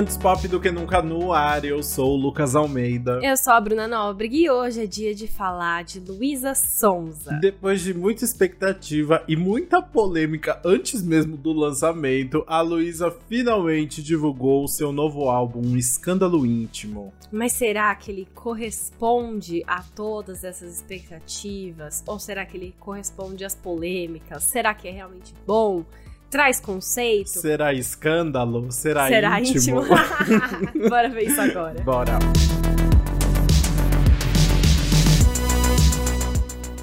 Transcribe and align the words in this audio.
Antes 0.00 0.16
pop 0.16 0.48
do 0.48 0.58
que 0.58 0.70
nunca 0.70 1.02
no 1.02 1.30
ar, 1.30 1.62
eu 1.62 1.82
sou 1.82 2.14
o 2.14 2.16
Lucas 2.16 2.56
Almeida. 2.56 3.20
Eu 3.22 3.36
sou 3.36 3.52
a 3.52 3.60
Bruna 3.60 3.86
Nóbrega 3.86 4.34
e 4.34 4.48
hoje 4.48 4.84
é 4.84 4.86
dia 4.86 5.14
de 5.14 5.28
falar 5.28 5.84
de 5.84 6.00
Luísa 6.00 6.54
Sonza. 6.54 7.38
Depois 7.38 7.82
de 7.82 7.92
muita 7.92 8.24
expectativa 8.24 9.22
e 9.28 9.36
muita 9.36 9.82
polêmica 9.82 10.58
antes 10.64 11.02
mesmo 11.02 11.36
do 11.36 11.52
lançamento, 11.52 12.42
a 12.46 12.62
Luísa 12.62 13.14
finalmente 13.28 14.02
divulgou 14.02 14.64
o 14.64 14.68
seu 14.68 14.90
novo 14.90 15.28
álbum, 15.28 15.60
Um 15.62 15.76
Escândalo 15.76 16.46
Íntimo. 16.46 17.12
Mas 17.30 17.52
será 17.52 17.94
que 17.94 18.10
ele 18.10 18.26
corresponde 18.34 19.62
a 19.66 19.82
todas 19.82 20.44
essas 20.44 20.76
expectativas? 20.76 22.02
Ou 22.06 22.18
será 22.18 22.46
que 22.46 22.56
ele 22.56 22.74
corresponde 22.80 23.44
às 23.44 23.54
polêmicas? 23.54 24.44
Será 24.44 24.72
que 24.72 24.88
é 24.88 24.92
realmente 24.92 25.34
bom? 25.46 25.84
Traz 26.30 26.60
conceito. 26.60 27.28
Será 27.28 27.74
escândalo? 27.74 28.70
Será, 28.70 29.08
Será 29.08 29.40
íntimo? 29.40 29.82
íntimo? 29.82 29.96
Bora 30.88 31.08
ver 31.08 31.24
isso 31.24 31.40
agora. 31.40 31.80
Bora. 31.82 32.18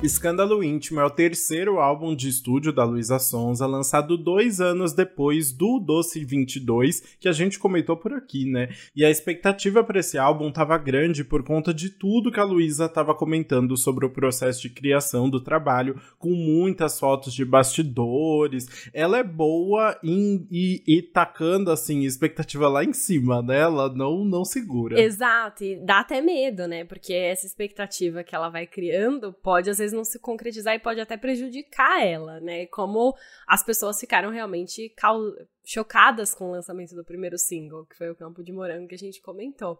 Escândalo 0.04 0.64
Íntimo 0.64 1.00
é 1.00 1.06
o 1.06 1.10
terceiro 1.10 1.80
álbum 1.80 2.16
de 2.16 2.30
estúdio 2.30 2.72
da 2.72 2.84
Luísa 2.84 3.18
Sonza, 3.18 3.66
lançado 3.66 4.16
dois 4.16 4.62
anos 4.62 4.94
depois 4.94 5.52
do 5.52 5.80
Doce 5.80 6.24
22, 6.24 7.18
que 7.20 7.28
a 7.28 7.32
gente 7.32 7.58
comentou 7.58 7.98
por 7.98 8.14
aqui, 8.14 8.46
né? 8.46 8.70
E 8.96 9.04
a 9.04 9.10
expectativa 9.10 9.84
para 9.84 10.00
esse 10.00 10.16
álbum 10.16 10.50
estava 10.50 10.78
grande 10.78 11.24
por 11.24 11.42
conta 11.44 11.74
de 11.74 11.90
tudo 11.90 12.32
que 12.32 12.40
a 12.40 12.44
Luísa 12.44 12.86
estava 12.86 13.16
comentando 13.16 13.76
sobre 13.76 14.06
o 14.06 14.10
processo 14.12 14.62
de 14.62 14.70
criação 14.70 15.32
do 15.32 15.42
trabalho, 15.42 16.00
com 16.20 16.30
muitas 16.30 17.00
fotos 17.00 17.34
de 17.34 17.44
bastidores. 17.44 18.90
Ela 18.94 19.18
é 19.18 19.24
boa 19.24 19.98
em 20.04 20.48
e, 20.52 20.84
e 20.86 21.02
tacando 21.02 21.72
assim 21.72 22.04
expectativa 22.04 22.70
lá 22.70 22.84
em 22.84 22.94
cima, 22.94 23.42
né? 23.42 23.62
Ela 23.62 23.92
não 23.92 24.24
não 24.24 24.46
segura. 24.46 25.02
Exato, 25.02 25.64
e 25.64 25.76
dá 25.76 26.02
até 26.02 26.22
medo, 26.22 26.68
né? 26.68 26.86
Porque 26.86 27.14
essa 27.14 27.48
expectativa 27.48 28.24
que 28.24 28.36
ela 28.36 28.50
vai 28.50 28.68
criando 28.68 29.34
pode 29.34 29.72
às 29.72 29.80
vezes 29.80 29.87
não 29.92 30.04
se 30.04 30.20
concretizar 30.20 30.76
e 30.76 30.80
pode 30.80 31.00
até 31.00 31.18
prejudicar 31.18 32.06
ela, 32.06 32.40
né? 32.40 32.66
Como 32.68 33.16
as 33.48 33.64
pessoas 33.64 34.00
ficaram 34.00 34.30
realmente 34.30 34.94
chocadas 35.66 36.34
com 36.34 36.46
o 36.46 36.52
lançamento 36.52 36.96
do 36.96 37.04
primeiro 37.04 37.38
single, 37.38 37.86
que 37.86 37.98
foi 37.98 38.10
o 38.10 38.16
Campo 38.16 38.42
de 38.42 38.54
Morango 38.54 38.88
que 38.88 38.96
a 38.96 38.98
gente 38.98 39.22
comentou. 39.22 39.78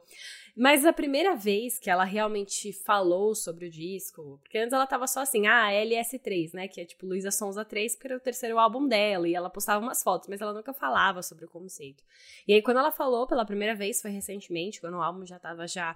Mas 0.56 0.86
a 0.86 0.92
primeira 0.92 1.34
vez 1.36 1.80
que 1.80 1.90
ela 1.90 2.04
realmente 2.04 2.74
falou 2.74 3.34
sobre 3.34 3.68
o 3.68 3.70
disco, 3.70 4.38
porque 4.44 4.58
antes 4.58 4.74
ela 4.74 4.86
tava 4.86 5.08
só 5.08 5.22
assim, 5.22 5.48
ah, 5.48 5.70
LS3, 5.72 6.54
né, 6.54 6.68
que 6.68 6.82
é 6.82 6.86
tipo 6.86 7.06
Luísa 7.06 7.32
Sonza 7.32 7.64
3, 7.64 7.96
porque 7.96 8.08
era 8.08 8.18
o 8.18 8.20
terceiro 8.20 8.60
álbum 8.60 8.86
dela, 8.86 9.30
e 9.30 9.34
ela 9.34 9.50
postava 9.50 9.84
umas 9.84 10.04
fotos, 10.04 10.28
mas 10.28 10.42
ela 10.42 10.54
nunca 10.54 10.74
falava 10.74 11.24
sobre 11.24 11.46
o 11.46 11.50
conceito. 11.50 12.04
E 12.46 12.54
aí 12.54 12.62
quando 12.62 12.78
ela 12.78 12.92
falou 12.92 13.26
pela 13.26 13.46
primeira 13.46 13.74
vez, 13.74 14.02
foi 14.02 14.12
recentemente, 14.12 14.82
quando 14.82 14.96
o 14.96 15.02
álbum 15.02 15.26
já 15.26 15.40
tava 15.40 15.68
já 15.68 15.96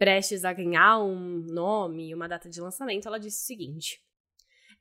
prestes 0.00 0.46
a 0.46 0.52
ganhar 0.54 0.98
um 0.98 1.44
nome 1.44 2.08
e 2.08 2.14
uma 2.14 2.26
data 2.26 2.48
de 2.48 2.58
lançamento, 2.58 3.06
ela 3.06 3.20
disse 3.20 3.42
o 3.42 3.46
seguinte: 3.46 4.02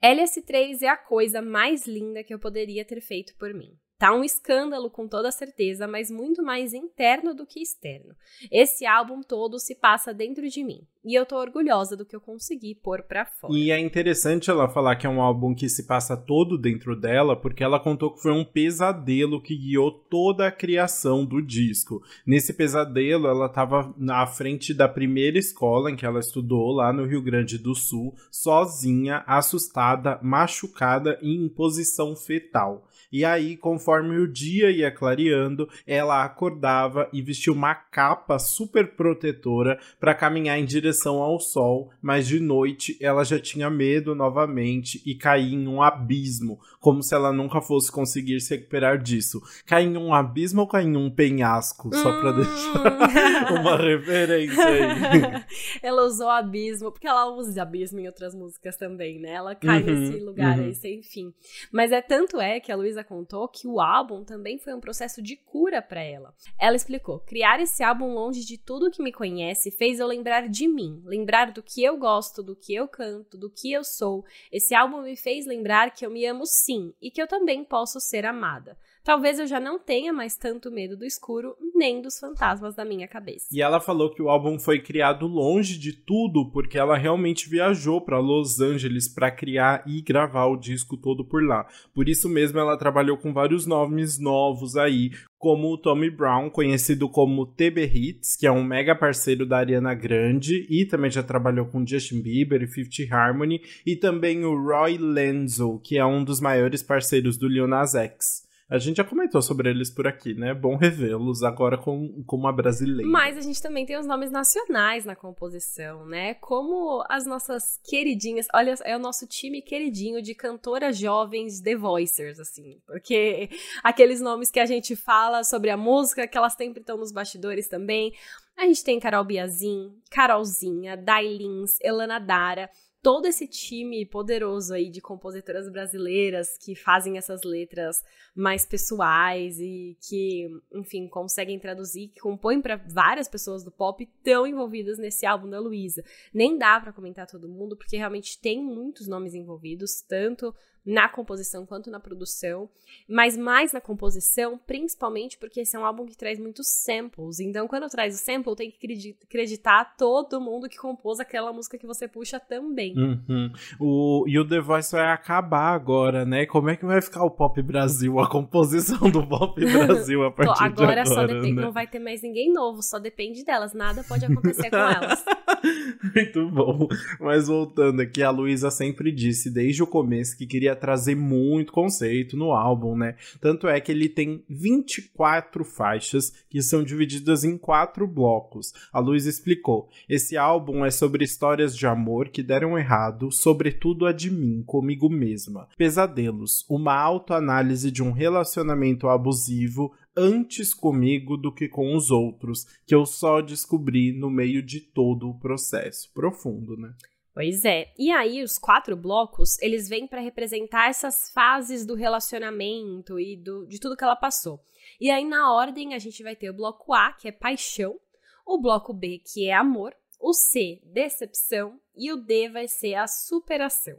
LS3 0.01 0.81
é 0.83 0.87
a 0.87 0.95
coisa 0.95 1.41
mais 1.41 1.85
linda 1.85 2.23
que 2.23 2.33
eu 2.33 2.39
poderia 2.39 2.85
ter 2.85 3.01
feito 3.01 3.35
por 3.37 3.53
mim. 3.53 3.77
Tá 3.99 4.13
um 4.13 4.23
escândalo 4.23 4.89
com 4.89 5.09
toda 5.09 5.29
certeza, 5.29 5.85
mas 5.85 6.09
muito 6.09 6.41
mais 6.41 6.73
interno 6.73 7.33
do 7.33 7.45
que 7.45 7.61
externo. 7.61 8.15
Esse 8.49 8.85
álbum 8.85 9.19
todo 9.21 9.59
se 9.59 9.75
passa 9.75 10.13
dentro 10.13 10.47
de 10.47 10.63
mim. 10.63 10.87
E 11.03 11.15
eu 11.15 11.25
tô 11.25 11.37
orgulhosa 11.37 11.97
do 11.97 12.05
que 12.05 12.15
eu 12.15 12.21
consegui 12.21 12.75
pôr 12.75 13.03
pra 13.03 13.25
fora. 13.25 13.53
E 13.53 13.71
é 13.71 13.79
interessante 13.79 14.49
ela 14.49 14.69
falar 14.69 14.95
que 14.95 15.07
é 15.07 15.09
um 15.09 15.21
álbum 15.21 15.53
que 15.53 15.67
se 15.67 15.85
passa 15.85 16.15
todo 16.15 16.57
dentro 16.57 16.93
dela, 16.93 17.35
porque 17.35 17.63
ela 17.63 17.79
contou 17.79 18.13
que 18.13 18.21
foi 18.21 18.31
um 18.31 18.45
pesadelo 18.45 19.41
que 19.41 19.55
guiou 19.55 19.91
toda 19.91 20.47
a 20.47 20.51
criação 20.51 21.25
do 21.25 21.41
disco. 21.41 22.01
Nesse 22.25 22.53
pesadelo, 22.53 23.27
ela 23.27 23.47
estava 23.47 23.93
na 23.97 24.25
frente 24.27 24.73
da 24.73 24.87
primeira 24.87 25.37
escola 25.37 25.91
em 25.91 25.95
que 25.95 26.05
ela 26.05 26.19
estudou, 26.19 26.71
lá 26.71 26.93
no 26.93 27.05
Rio 27.05 27.21
Grande 27.21 27.57
do 27.57 27.75
Sul, 27.75 28.13
sozinha, 28.31 29.23
assustada, 29.25 30.19
machucada 30.21 31.17
e 31.21 31.33
em 31.33 31.49
posição 31.49 32.15
fetal. 32.15 32.85
E 33.11 33.25
aí, 33.25 33.57
conforme 33.57 34.17
o 34.17 34.27
dia 34.27 34.69
ia 34.71 34.91
clareando, 34.91 35.67
ela 35.85 36.23
acordava 36.23 37.09
e 37.11 37.21
vestia 37.21 37.51
uma 37.51 37.73
capa 37.73 38.37
super 38.37 38.95
protetora 38.95 39.79
para 39.99 40.13
caminhar 40.13 40.59
em 40.59 40.65
direção 40.65 41.17
ao 41.17 41.39
sol, 41.39 41.91
mas 42.01 42.27
de 42.27 42.39
noite 42.39 42.97
ela 43.01 43.23
já 43.23 43.39
tinha 43.39 43.69
medo 43.69 44.13
novamente 44.13 45.01
e 45.05 45.15
caía 45.15 45.55
em 45.55 45.67
um 45.67 45.81
abismo, 45.81 46.59
como 46.79 47.01
se 47.01 47.15
ela 47.15 47.31
nunca 47.31 47.61
fosse 47.61 47.91
conseguir 47.91 48.39
se 48.39 48.55
recuperar 48.55 49.01
disso. 49.01 49.41
Cair 49.65 49.87
em 49.87 49.97
um 49.97 50.13
abismo 50.13 50.61
ou 50.61 50.67
cair 50.67 50.87
em 50.87 50.95
um 50.95 51.09
penhasco? 51.09 51.93
Só 51.95 52.19
pra 52.19 52.31
hum. 52.31 52.35
deixar 52.35 53.53
uma 53.59 53.77
referência 53.77 54.65
aí. 54.65 55.43
ela 55.81 56.03
usou 56.03 56.29
abismo, 56.29 56.91
porque 56.91 57.07
ela 57.07 57.25
usa 57.35 57.61
abismo 57.61 57.99
em 57.99 58.07
outras 58.07 58.35
músicas 58.35 58.77
também, 58.77 59.19
né? 59.19 59.33
Ela 59.33 59.55
cai 59.55 59.81
uhum, 59.81 59.85
nesse 59.85 60.19
lugar 60.19 60.57
uhum. 60.57 60.65
aí 60.65 60.75
sem 60.75 61.01
fim. 61.01 61.33
Mas 61.71 61.91
é 61.91 62.01
tanto 62.01 62.39
é 62.39 62.59
que 62.59 62.71
a 62.71 62.75
Luísa 62.75 62.98
contou 63.03 63.47
que 63.47 63.67
o 63.67 63.79
álbum 63.79 64.23
também 64.23 64.57
foi 64.57 64.73
um 64.73 64.79
processo 64.79 65.21
de 65.21 65.35
cura 65.35 65.81
para 65.81 66.01
ela. 66.01 66.33
Ela 66.59 66.75
explicou: 66.75 67.19
criar 67.19 67.59
esse 67.59 67.83
álbum 67.83 68.13
longe 68.13 68.45
de 68.45 68.57
tudo 68.57 68.91
que 68.91 69.01
me 69.01 69.11
conhece 69.11 69.71
fez 69.71 69.99
eu 69.99 70.07
lembrar 70.07 70.47
de 70.47 70.67
mim, 70.67 71.01
lembrar 71.05 71.51
do 71.51 71.63
que 71.63 71.83
eu 71.83 71.97
gosto, 71.97 72.41
do 72.41 72.55
que 72.55 72.73
eu 72.73 72.87
canto, 72.87 73.37
do 73.37 73.49
que 73.49 73.71
eu 73.71 73.83
sou. 73.83 74.25
Esse 74.51 74.73
álbum 74.75 75.01
me 75.01 75.15
fez 75.15 75.45
lembrar 75.45 75.91
que 75.91 76.05
eu 76.05 76.11
me 76.11 76.25
amo 76.25 76.45
sim 76.45 76.93
e 77.01 77.11
que 77.11 77.21
eu 77.21 77.27
também 77.27 77.63
posso 77.63 77.99
ser 77.99 78.25
amada. 78.25 78.77
Talvez 79.03 79.39
eu 79.39 79.47
já 79.47 79.59
não 79.59 79.79
tenha 79.79 80.11
mais 80.11 80.35
tanto 80.35 80.69
medo 80.69 80.97
do 80.97 81.05
escuro 81.05 81.55
nem 81.73 82.01
dos 82.01 82.19
fantasmas 82.19 82.75
da 82.75 82.83
minha 82.83 83.07
cabeça. 83.07 83.47
E 83.51 83.61
ela 83.61 83.79
falou 83.79 84.13
que 84.13 84.21
o 84.21 84.29
álbum 84.29 84.59
foi 84.59 84.79
criado 84.79 85.25
longe 85.25 85.79
de 85.79 85.93
tudo 85.93 86.51
porque 86.51 86.77
ela 86.77 86.97
realmente 86.97 87.49
viajou 87.49 88.01
para 88.01 88.19
Los 88.19 88.59
Angeles 88.59 89.07
para 89.07 89.31
criar 89.31 89.83
e 89.87 90.01
gravar 90.01 90.47
o 90.47 90.57
disco 90.57 90.97
todo 90.97 91.23
por 91.23 91.41
lá. 91.41 91.65
Por 91.93 92.09
isso 92.09 92.27
mesmo 92.27 92.59
ela 92.59 92.77
trabalhou 92.77 93.17
com 93.17 93.33
vários 93.33 93.65
nomes 93.65 94.19
novos 94.19 94.75
aí, 94.75 95.11
como 95.37 95.71
o 95.71 95.77
Tommy 95.77 96.09
Brown, 96.09 96.49
conhecido 96.49 97.07
como 97.07 97.45
TB 97.45 97.85
Hits, 97.85 98.35
que 98.35 98.45
é 98.45 98.51
um 98.51 98.63
mega 98.63 98.93
parceiro 98.93 99.45
da 99.45 99.59
Ariana 99.59 99.93
Grande 99.93 100.67
e 100.69 100.85
também 100.85 101.09
já 101.09 101.23
trabalhou 101.23 101.65
com 101.65 101.87
Justin 101.87 102.21
Bieber 102.21 102.61
e 102.61 102.67
Fifth 102.67 103.09
Harmony, 103.09 103.61
e 103.85 103.95
também 103.95 104.43
o 104.43 104.53
Roy 104.61 104.97
Lenzo, 104.97 105.79
que 105.79 105.97
é 105.97 106.05
um 106.05 106.23
dos 106.23 106.41
maiores 106.41 106.83
parceiros 106.83 107.37
do 107.37 107.47
Lil 107.47 107.67
Nas 107.67 107.95
X. 107.95 108.48
A 108.69 108.77
gente 108.77 108.97
já 108.97 109.03
comentou 109.03 109.41
sobre 109.41 109.67
eles 109.67 109.89
por 109.89 110.05
aqui, 110.05 110.35
né? 110.35 110.53
Bom 110.53 110.75
revê-los 110.75 111.41
agora 111.41 111.75
com, 111.75 112.23
com 112.23 112.35
uma 112.35 112.53
brasileira. 112.53 113.09
Mas 113.09 113.35
a 113.35 113.41
gente 113.41 113.59
também 113.59 113.83
tem 113.83 113.97
os 113.97 114.05
nomes 114.05 114.29
nacionais 114.29 115.05
na 115.05 115.15
composição, 115.15 116.05
né? 116.05 116.35
Como 116.35 117.03
as 117.09 117.25
nossas 117.25 117.79
queridinhas. 117.83 118.45
Olha, 118.53 118.75
é 118.83 118.95
o 118.95 118.99
nosso 118.99 119.25
time 119.25 119.59
queridinho 119.63 120.21
de 120.21 120.35
cantoras 120.35 120.99
jovens 120.99 121.59
The 121.61 121.75
Voicers, 121.75 122.39
assim. 122.39 122.79
Porque 122.85 123.49
aqueles 123.83 124.21
nomes 124.21 124.51
que 124.51 124.59
a 124.59 124.67
gente 124.67 124.95
fala 124.95 125.43
sobre 125.43 125.71
a 125.71 125.77
música, 125.77 126.27
que 126.27 126.37
elas 126.37 126.53
sempre 126.53 126.81
estão 126.81 126.95
nos 126.95 127.11
bastidores 127.11 127.67
também. 127.67 128.13
A 128.55 128.65
gente 128.67 128.83
tem 128.83 128.99
Carol 128.99 129.23
Biazin, 129.23 129.89
Carolzinha, 130.11 130.95
Dailins, 130.95 131.77
Elana 131.81 132.19
Dara 132.19 132.69
todo 133.01 133.25
esse 133.25 133.47
time 133.47 134.05
poderoso 134.05 134.73
aí 134.73 134.89
de 134.89 134.99
compositoras 135.01 135.69
brasileiras 135.71 136.57
que 136.57 136.75
fazem 136.75 137.17
essas 137.17 137.43
letras 137.43 138.03
mais 138.35 138.65
pessoais 138.65 139.59
e 139.59 139.97
que, 140.01 140.47
enfim, 140.73 141.07
conseguem 141.07 141.59
traduzir, 141.59 142.09
que 142.09 142.19
compõem 142.19 142.61
para 142.61 142.75
várias 142.75 143.27
pessoas 143.27 143.63
do 143.63 143.71
pop 143.71 144.05
tão 144.23 144.45
envolvidas 144.45 144.97
nesse 144.97 145.25
álbum 145.25 145.49
da 145.49 145.59
Luísa. 145.59 146.03
Nem 146.33 146.57
dá 146.57 146.79
para 146.79 146.93
comentar 146.93 147.25
todo 147.25 147.47
mundo, 147.47 147.77
porque 147.77 147.97
realmente 147.97 148.39
tem 148.39 148.61
muitos 148.63 149.07
nomes 149.07 149.33
envolvidos, 149.33 150.01
tanto 150.01 150.53
na 150.89 151.07
composição 151.07 151.67
quanto 151.67 151.91
na 151.91 151.99
produção, 151.99 152.67
mas 153.07 153.37
mais 153.37 153.71
na 153.71 153.79
composição, 153.79 154.59
principalmente 154.65 155.37
porque 155.37 155.61
esse 155.61 155.75
é 155.75 155.79
um 155.79 155.85
álbum 155.85 156.05
que 156.05 156.17
traz 156.17 156.39
muitos 156.39 156.67
samples. 156.67 157.39
Então, 157.39 157.67
quando 157.67 157.87
traz 157.87 158.15
o 158.15 158.17
sample, 158.17 158.55
tem 158.55 158.71
que 158.71 159.15
acreditar 159.23 159.95
todo 159.95 160.41
mundo 160.41 160.67
que 160.67 160.77
compôs 160.77 161.19
aquela 161.19 161.53
música 161.53 161.77
que 161.77 161.85
você 161.85 162.07
puxa 162.07 162.39
também. 162.39 162.97
Uhum. 162.97 163.51
O, 163.79 164.25
e 164.27 164.39
o 164.39 164.47
The 164.47 164.59
Voice 164.59 164.91
vai 164.91 165.11
acabar 165.11 165.73
agora, 165.73 166.25
né? 166.25 166.47
Como 166.47 166.69
é 166.69 166.75
que 166.75 166.85
vai 166.85 167.01
ficar 167.01 167.23
o 167.23 167.29
Pop 167.29 167.61
Brasil, 167.61 168.19
a 168.19 168.27
composição 168.27 169.11
do 169.11 169.25
Pop 169.27 169.61
Brasil 169.63 170.23
a 170.23 170.31
partir 170.31 170.63
agora, 170.63 170.73
de 170.73 170.99
agora? 171.01 171.05
Só 171.05 171.27
depende, 171.27 171.53
né? 171.53 171.61
não 171.61 171.71
vai 171.71 171.85
ter 171.85 171.99
mais 171.99 172.23
ninguém 172.23 172.51
novo, 172.51 172.81
só 172.81 172.97
depende 172.97 173.45
delas. 173.45 173.73
Nada 173.73 174.03
pode 174.03 174.25
acontecer 174.25 174.71
com 174.71 174.77
elas. 174.77 175.23
Muito 176.15 176.49
bom. 176.49 176.87
Mas 177.19 177.47
voltando 177.47 178.01
aqui, 178.01 178.23
a 178.23 178.31
Luísa 178.31 178.71
sempre 178.71 179.11
disse 179.11 179.51
desde 179.51 179.83
o 179.83 179.87
começo 179.87 180.35
que 180.35 180.47
queria 180.47 180.78
trazer 180.79 181.15
muito 181.15 181.71
conceito 181.71 182.35
no 182.35 182.51
álbum, 182.51 182.95
né? 182.95 183.15
Tanto 183.39 183.67
é 183.67 183.79
que 183.79 183.91
ele 183.91 184.09
tem 184.09 184.43
24 184.49 185.63
faixas 185.63 186.33
que 186.49 186.61
são 186.61 186.83
divididas 186.83 187.43
em 187.43 187.57
quatro 187.57 188.07
blocos. 188.07 188.73
A 188.91 188.99
Luísa 188.99 189.29
explicou: 189.29 189.89
esse 190.07 190.37
álbum 190.37 190.85
é 190.85 190.91
sobre 190.91 191.23
histórias 191.23 191.75
de 191.75 191.85
amor 191.85 192.29
que 192.29 192.41
deram 192.41 192.77
errado, 192.77 193.31
sobretudo 193.31 194.05
a 194.05 194.11
de 194.11 194.31
mim, 194.31 194.63
comigo 194.65 195.09
mesma. 195.09 195.67
Pesadelos, 195.77 196.65
uma 196.69 196.95
autoanálise 196.95 197.91
de 197.91 198.01
um 198.01 198.11
relacionamento 198.11 199.07
abusivo 199.07 199.93
antes 200.15 200.73
comigo 200.73 201.37
do 201.37 201.53
que 201.53 201.67
com 201.67 201.95
os 201.95 202.11
outros, 202.11 202.65
que 202.85 202.93
eu 202.93 203.05
só 203.05 203.41
descobri 203.41 204.11
no 204.11 204.29
meio 204.29 204.61
de 204.61 204.81
todo 204.81 205.29
o 205.29 205.39
processo. 205.39 206.11
Profundo, 206.13 206.75
né? 206.75 206.93
Pois 207.39 207.63
é. 207.63 207.93
E 207.97 208.11
aí 208.11 208.43
os 208.43 208.57
quatro 208.59 208.97
blocos, 208.97 209.57
eles 209.61 209.87
vêm 209.87 210.05
para 210.05 210.19
representar 210.19 210.89
essas 210.89 211.29
fases 211.29 211.85
do 211.85 211.95
relacionamento 211.95 213.17
e 213.17 213.37
do, 213.37 213.65
de 213.65 213.79
tudo 213.79 213.95
que 213.95 214.03
ela 214.03 214.17
passou. 214.17 214.61
E 214.99 215.09
aí 215.09 215.23
na 215.23 215.53
ordem 215.53 215.93
a 215.93 215.99
gente 215.99 216.21
vai 216.21 216.35
ter 216.35 216.49
o 216.49 216.53
bloco 216.53 216.93
A, 216.93 217.13
que 217.13 217.29
é 217.29 217.31
paixão, 217.31 217.97
o 218.45 218.59
bloco 218.59 218.93
B, 218.93 219.21
que 219.25 219.47
é 219.47 219.53
amor, 219.53 219.95
o 220.19 220.33
C, 220.33 220.81
decepção 220.83 221.79
e 221.95 222.11
o 222.11 222.17
D 222.17 222.49
vai 222.49 222.67
ser 222.67 222.95
a 222.95 223.07
superação. 223.07 223.97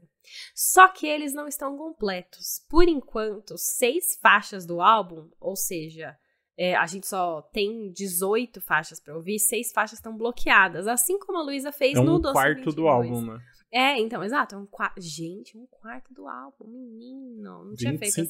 Só 0.55 0.89
que 0.89 1.07
eles 1.07 1.33
não 1.33 1.49
estão 1.49 1.79
completos. 1.79 2.63
Por 2.69 2.87
enquanto, 2.87 3.57
seis 3.57 4.19
faixas 4.21 4.67
do 4.67 4.83
álbum, 4.83 5.31
ou 5.41 5.57
seja, 5.57 6.15
é, 6.63 6.77
a 6.77 6.85
gente 6.85 7.07
só 7.07 7.41
tem 7.41 7.91
18 7.91 8.61
faixas 8.61 9.01
para 9.01 9.17
ouvir, 9.17 9.39
seis 9.39 9.73
faixas 9.73 9.99
estão 9.99 10.15
bloqueadas, 10.15 10.87
assim 10.87 11.19
como 11.19 11.39
a 11.39 11.43
Luísa 11.43 11.73
fez 11.73 11.97
é 11.97 12.01
um 12.01 12.05
no 12.05 12.19
Doce 12.19 12.35
quarto 12.35 12.57
22. 12.57 12.77
do 12.77 12.87
álbum, 12.87 13.23
né? 13.23 13.41
É, 13.73 13.99
então, 13.99 14.23
exato. 14.23 14.57
É 14.57 14.59
um 14.59 14.67
quarto. 14.67 15.01
Gente, 15.01 15.57
um 15.57 15.65
quarto 15.65 16.13
do 16.13 16.27
álbum, 16.27 16.67
menino. 16.67 17.65
Não 17.65 17.75
tinha 17.75 17.97
feito 17.97 18.21
essa 18.21 18.27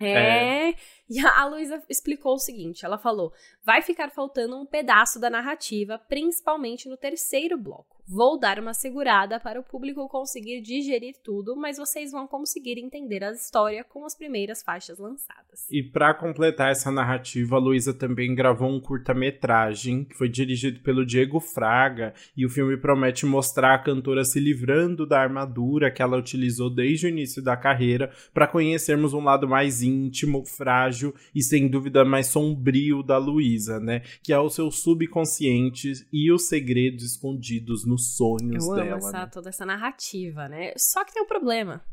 25%. 0.00 0.06
É. 0.06 0.74
E 1.08 1.20
a 1.20 1.46
Luísa 1.46 1.80
explicou 1.88 2.34
o 2.34 2.38
seguinte: 2.38 2.84
ela 2.84 2.98
falou: 2.98 3.32
vai 3.64 3.80
ficar 3.80 4.10
faltando 4.10 4.56
um 4.56 4.66
pedaço 4.66 5.20
da 5.20 5.30
narrativa, 5.30 5.98
principalmente 6.08 6.88
no 6.88 6.96
terceiro 6.96 7.56
bloco. 7.56 7.96
Vou 8.08 8.38
dar 8.38 8.60
uma 8.60 8.72
segurada 8.72 9.40
para 9.40 9.58
o 9.58 9.64
público 9.64 10.08
conseguir 10.08 10.60
digerir 10.60 11.16
tudo, 11.24 11.56
mas 11.56 11.76
vocês 11.76 12.12
vão 12.12 12.24
conseguir 12.24 12.78
entender 12.78 13.24
a 13.24 13.32
história 13.32 13.82
com 13.82 14.04
as 14.04 14.14
primeiras 14.14 14.62
faixas 14.62 15.00
lançadas. 15.00 15.66
E 15.68 15.82
para 15.82 16.14
completar 16.14 16.70
essa 16.70 16.88
narrativa, 16.92 17.56
a 17.56 17.58
Luísa 17.58 17.92
também 17.92 18.32
gravou 18.32 18.68
um 18.68 18.80
curta-metragem 18.80 20.04
que 20.04 20.14
foi 20.14 20.28
dirigido 20.28 20.78
pelo 20.80 21.04
Diego 21.04 21.40
Fraga 21.40 22.14
e 22.36 22.46
o 22.46 22.48
filme 22.48 22.76
promete 22.76 23.26
mostrar 23.26 23.74
a 23.74 23.82
cantora 23.82 24.24
se 24.24 24.38
livrando 24.38 25.04
da 25.04 25.20
armadura 25.20 25.90
que 25.90 26.00
ela 26.00 26.16
utilizou 26.16 26.70
desde 26.70 27.06
o 27.06 27.08
início 27.08 27.42
da 27.42 27.56
carreira 27.56 28.12
para 28.32 28.46
conhecermos 28.46 29.14
um 29.14 29.24
lado 29.24 29.48
mais 29.48 29.82
íntimo, 29.86 30.44
frágil 30.44 31.14
e 31.34 31.42
sem 31.42 31.68
dúvida 31.68 32.04
mais 32.04 32.28
sombrio 32.28 33.02
da 33.02 33.18
Luísa, 33.18 33.78
né? 33.80 34.00
Que 34.22 34.32
é 34.32 34.38
o 34.38 34.50
seu 34.50 34.70
subconsciente 34.70 35.92
e 36.12 36.32
os 36.32 36.48
segredos 36.48 37.04
escondidos 37.04 37.86
nos 37.86 38.16
sonhos 38.16 38.66
Eu 38.66 38.74
dela. 38.74 38.96
amo 38.96 39.08
essa, 39.08 39.12
né? 39.20 39.30
toda 39.32 39.48
essa 39.48 39.66
narrativa, 39.66 40.48
né? 40.48 40.72
Só 40.76 41.04
que 41.04 41.12
tem 41.12 41.22
um 41.22 41.26
problema. 41.26 41.84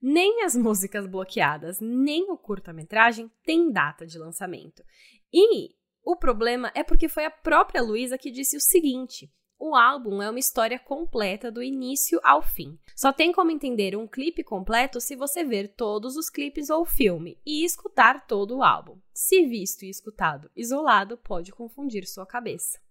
Nem 0.00 0.44
as 0.44 0.54
músicas 0.54 1.06
bloqueadas, 1.06 1.78
nem 1.80 2.30
o 2.30 2.36
curta-metragem 2.36 3.30
tem 3.44 3.72
data 3.72 4.06
de 4.06 4.18
lançamento. 4.18 4.82
E 5.32 5.70
o 6.04 6.16
problema 6.16 6.70
é 6.74 6.84
porque 6.84 7.08
foi 7.08 7.24
a 7.24 7.30
própria 7.30 7.82
Luísa 7.82 8.18
que 8.18 8.30
disse 8.30 8.56
o 8.56 8.60
seguinte: 8.60 9.30
o 9.58 9.74
álbum 9.74 10.22
é 10.22 10.30
uma 10.30 10.38
história 10.38 10.78
completa 10.78 11.50
do 11.50 11.62
início 11.62 12.20
ao 12.22 12.42
fim. 12.42 12.78
Só 12.94 13.12
tem 13.12 13.32
como 13.32 13.50
entender 13.50 13.96
um 13.96 14.06
clipe 14.06 14.44
completo 14.44 15.00
se 15.00 15.16
você 15.16 15.42
ver 15.42 15.68
todos 15.68 16.16
os 16.16 16.30
clipes 16.30 16.70
ou 16.70 16.84
filme 16.84 17.38
e 17.44 17.64
escutar 17.64 18.26
todo 18.26 18.56
o 18.56 18.62
álbum. 18.62 18.98
Se 19.12 19.44
visto 19.46 19.84
e 19.84 19.90
escutado 19.90 20.50
isolado, 20.54 21.16
pode 21.16 21.52
confundir 21.52 22.06
sua 22.06 22.26
cabeça. 22.26 22.85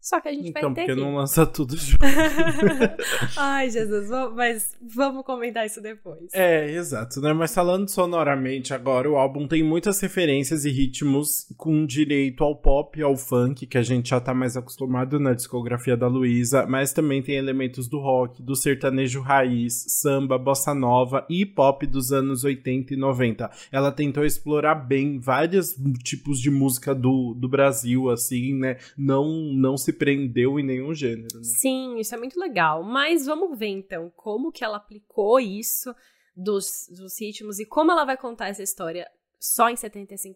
Só 0.00 0.20
que 0.20 0.28
a 0.28 0.32
gente 0.32 0.48
Então, 0.50 0.62
vai 0.62 0.74
ter 0.74 0.80
porque 0.86 0.94
que... 0.94 1.00
não 1.00 1.16
lança 1.16 1.44
tudo 1.46 1.76
junto. 1.76 1.98
Ai, 3.36 3.70
Jesus, 3.70 4.08
vamos- 4.08 4.34
mas 4.36 4.76
vamos 4.94 5.24
comentar 5.24 5.66
isso 5.66 5.80
depois. 5.80 6.20
É, 6.32 6.70
exato, 6.72 7.20
né? 7.20 7.32
Mas 7.32 7.54
falando 7.54 7.88
sonoramente 7.88 8.72
agora, 8.72 9.10
o 9.10 9.16
álbum 9.16 9.46
tem 9.46 9.62
muitas 9.62 10.00
referências 10.00 10.64
e 10.64 10.70
ritmos 10.70 11.46
com 11.56 11.84
direito 11.84 12.44
ao 12.44 12.54
pop 12.56 12.98
e 12.98 13.02
ao 13.02 13.16
funk, 13.16 13.66
que 13.66 13.78
a 13.78 13.82
gente 13.82 14.10
já 14.10 14.20
tá 14.20 14.32
mais 14.32 14.56
acostumado 14.56 15.18
na 15.18 15.34
discografia 15.34 15.96
da 15.96 16.06
Luísa, 16.06 16.66
mas 16.66 16.92
também 16.92 17.22
tem 17.22 17.36
elementos 17.36 17.88
do 17.88 17.98
rock, 17.98 18.42
do 18.42 18.54
sertanejo 18.54 19.20
raiz, 19.20 19.84
samba, 19.88 20.38
bossa 20.38 20.74
nova 20.74 21.26
e 21.28 21.44
pop 21.44 21.86
dos 21.86 22.12
anos 22.12 22.44
80 22.44 22.94
e 22.94 22.96
90. 22.96 23.50
Ela 23.72 23.90
tentou 23.92 24.24
explorar 24.24 24.74
bem 24.76 25.18
vários 25.18 25.74
tipos 26.02 26.40
de 26.40 26.50
música 26.50 26.94
do, 26.94 27.34
do 27.34 27.48
Brasil, 27.48 28.08
assim, 28.10 28.54
né? 28.54 28.76
Não, 28.96 29.26
não 29.52 29.76
se 29.76 29.87
prendeu 29.92 30.58
em 30.58 30.62
nenhum 30.62 30.94
gênero, 30.94 31.36
né? 31.36 31.44
Sim, 31.44 31.98
isso 31.98 32.14
é 32.14 32.18
muito 32.18 32.38
legal. 32.38 32.82
Mas 32.82 33.26
vamos 33.26 33.58
ver 33.58 33.68
então 33.68 34.12
como 34.16 34.52
que 34.52 34.64
ela 34.64 34.76
aplicou 34.76 35.38
isso 35.40 35.94
dos, 36.36 36.88
dos 36.90 37.20
ritmos 37.20 37.58
e 37.58 37.66
como 37.66 37.90
ela 37.90 38.04
vai 38.04 38.16
contar 38.16 38.48
essa 38.48 38.62
história 38.62 39.06
só 39.38 39.68
em 39.68 39.74
75% 39.74 40.34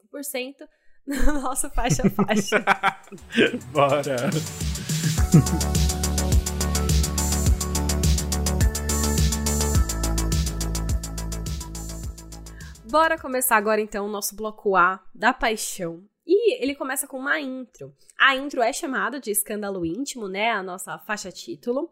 no 1.06 1.40
nosso 1.40 1.70
faixa 1.70 2.08
faixa. 2.10 2.64
Bora! 3.72 4.16
Bora 12.88 13.18
começar 13.18 13.56
agora 13.56 13.80
então 13.80 14.06
o 14.06 14.10
nosso 14.10 14.36
bloco 14.36 14.76
A 14.76 15.02
da 15.14 15.32
paixão. 15.32 16.04
E 16.26 16.62
ele 16.62 16.74
começa 16.74 17.06
com 17.06 17.18
uma 17.18 17.40
intro. 17.40 17.94
A 18.18 18.36
intro 18.36 18.62
é 18.62 18.72
chamada 18.72 19.18
de 19.18 19.30
Escândalo 19.30 19.84
Íntimo, 19.84 20.28
né? 20.28 20.50
A 20.50 20.62
nossa 20.62 20.98
faixa 20.98 21.32
título. 21.32 21.90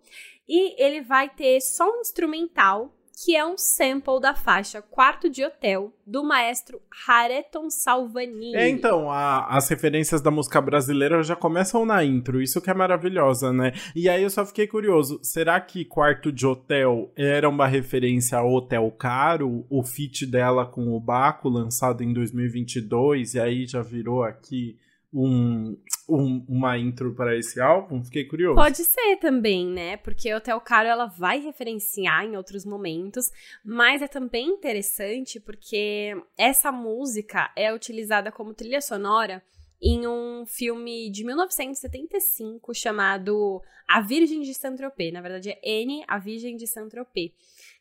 E 0.48 0.80
ele 0.82 1.00
vai 1.00 1.28
ter 1.28 1.60
só 1.60 1.90
um 1.90 2.00
instrumental, 2.00 2.94
que 3.22 3.37
é 3.37 3.44
um 3.44 3.58
sample 3.58 4.19
da 4.20 4.34
faixa 4.34 4.81
Quarto 4.81 5.28
de 5.28 5.44
Hotel, 5.44 5.93
do 6.06 6.25
maestro 6.25 6.81
Hareton 7.06 7.69
Salvanini. 7.69 8.56
É, 8.56 8.69
então, 8.69 9.11
a- 9.11 9.46
as 9.49 9.69
referências 9.69 10.22
da 10.22 10.31
música 10.31 10.61
brasileira 10.61 11.22
já 11.22 11.37
começam 11.37 11.84
na 11.84 12.02
intro, 12.02 12.40
isso 12.40 12.61
que 12.62 12.70
é 12.70 12.75
maravilhosa, 12.75 13.52
né? 13.52 13.72
E 13.94 14.08
aí 14.08 14.22
eu 14.22 14.31
só 14.31 14.46
fiquei 14.46 14.67
curioso, 14.67 15.20
será 15.22 15.61
que 15.61 15.84
Quarto 15.84 16.32
de 16.32 16.46
Hotel 16.46 17.12
era 17.14 17.49
uma 17.49 17.67
referência 17.67 18.38
ao 18.38 18.50
Hotel 18.52 18.90
Caro, 18.93 19.66
o 19.69 19.82
feat 19.84 20.25
dela 20.25 20.64
com 20.64 20.88
o 20.96 21.00
Baco, 21.00 21.49
lançado 21.49 22.02
em 22.02 22.12
2022, 22.14 23.34
e 23.34 23.40
aí 23.40 23.66
já 23.66 23.82
virou 23.82 24.23
aqui 24.23 24.78
um, 25.12 25.76
um- 26.08 26.44
uma 26.48 26.78
intro 26.78 27.14
para 27.14 27.36
esse 27.36 27.60
álbum? 27.60 28.02
Fiquei 28.04 28.24
curioso. 28.24 28.54
Pode 28.56 28.84
ser 28.84 29.16
também, 29.16 29.66
né? 29.66 29.96
Porque 29.96 30.32
Hotel 30.32 30.60
Caro 30.60 30.88
ela 30.88 31.06
vai 31.06 31.40
referenciar 31.40 32.25
em 32.25 32.37
outros 32.37 32.64
momentos, 32.64 33.30
mas 33.64 34.02
é 34.02 34.08
também 34.08 34.46
interessante 34.49 35.38
porque 35.40 36.16
essa 36.38 36.70
música 36.70 37.50
é 37.56 37.73
utilizada 37.75 38.30
como 38.30 38.54
trilha 38.54 38.80
sonora 38.80 39.42
em 39.82 40.06
um 40.06 40.44
filme 40.46 41.11
de 41.11 41.25
1975 41.25 42.75
chamado 42.75 43.62
A 43.88 44.00
Virgem 44.00 44.42
de 44.42 44.54
Saint-Tropez. 44.54 45.12
Na 45.12 45.20
verdade 45.20 45.50
é 45.50 45.82
Anne, 45.82 46.04
a 46.06 46.18
Virgem 46.18 46.56
de 46.56 46.66
Saint-Tropez. 46.66 47.32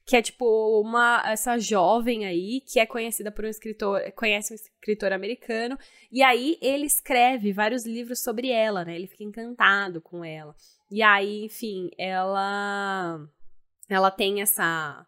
Que 0.10 0.16
é 0.16 0.24
tipo 0.24 0.82
uma 0.82 1.22
essa 1.24 1.60
jovem 1.60 2.26
aí 2.26 2.62
que 2.62 2.80
é 2.80 2.86
conhecida 2.88 3.32
por 3.32 3.46
um 3.46 3.48
escritor, 3.48 4.12
conhece 4.14 4.52
um 4.52 4.56
escritor 4.56 5.14
americano 5.14 5.78
e 6.12 6.24
aí 6.24 6.58
ele 6.64 6.88
escreve 6.88 7.54
vários 7.54 7.86
livros 7.86 8.24
sobre 8.24 8.50
ela, 8.50 8.84
né? 8.84 8.96
Ele 8.96 9.06
fica 9.06 9.24
encantado 9.24 10.02
com 10.02 10.26
ela. 10.26 10.56
E 10.90 11.04
aí, 11.04 11.46
enfim, 11.46 11.92
ela 11.96 13.20
ela 13.88 14.10
tem 14.10 14.42
essa 14.42 15.06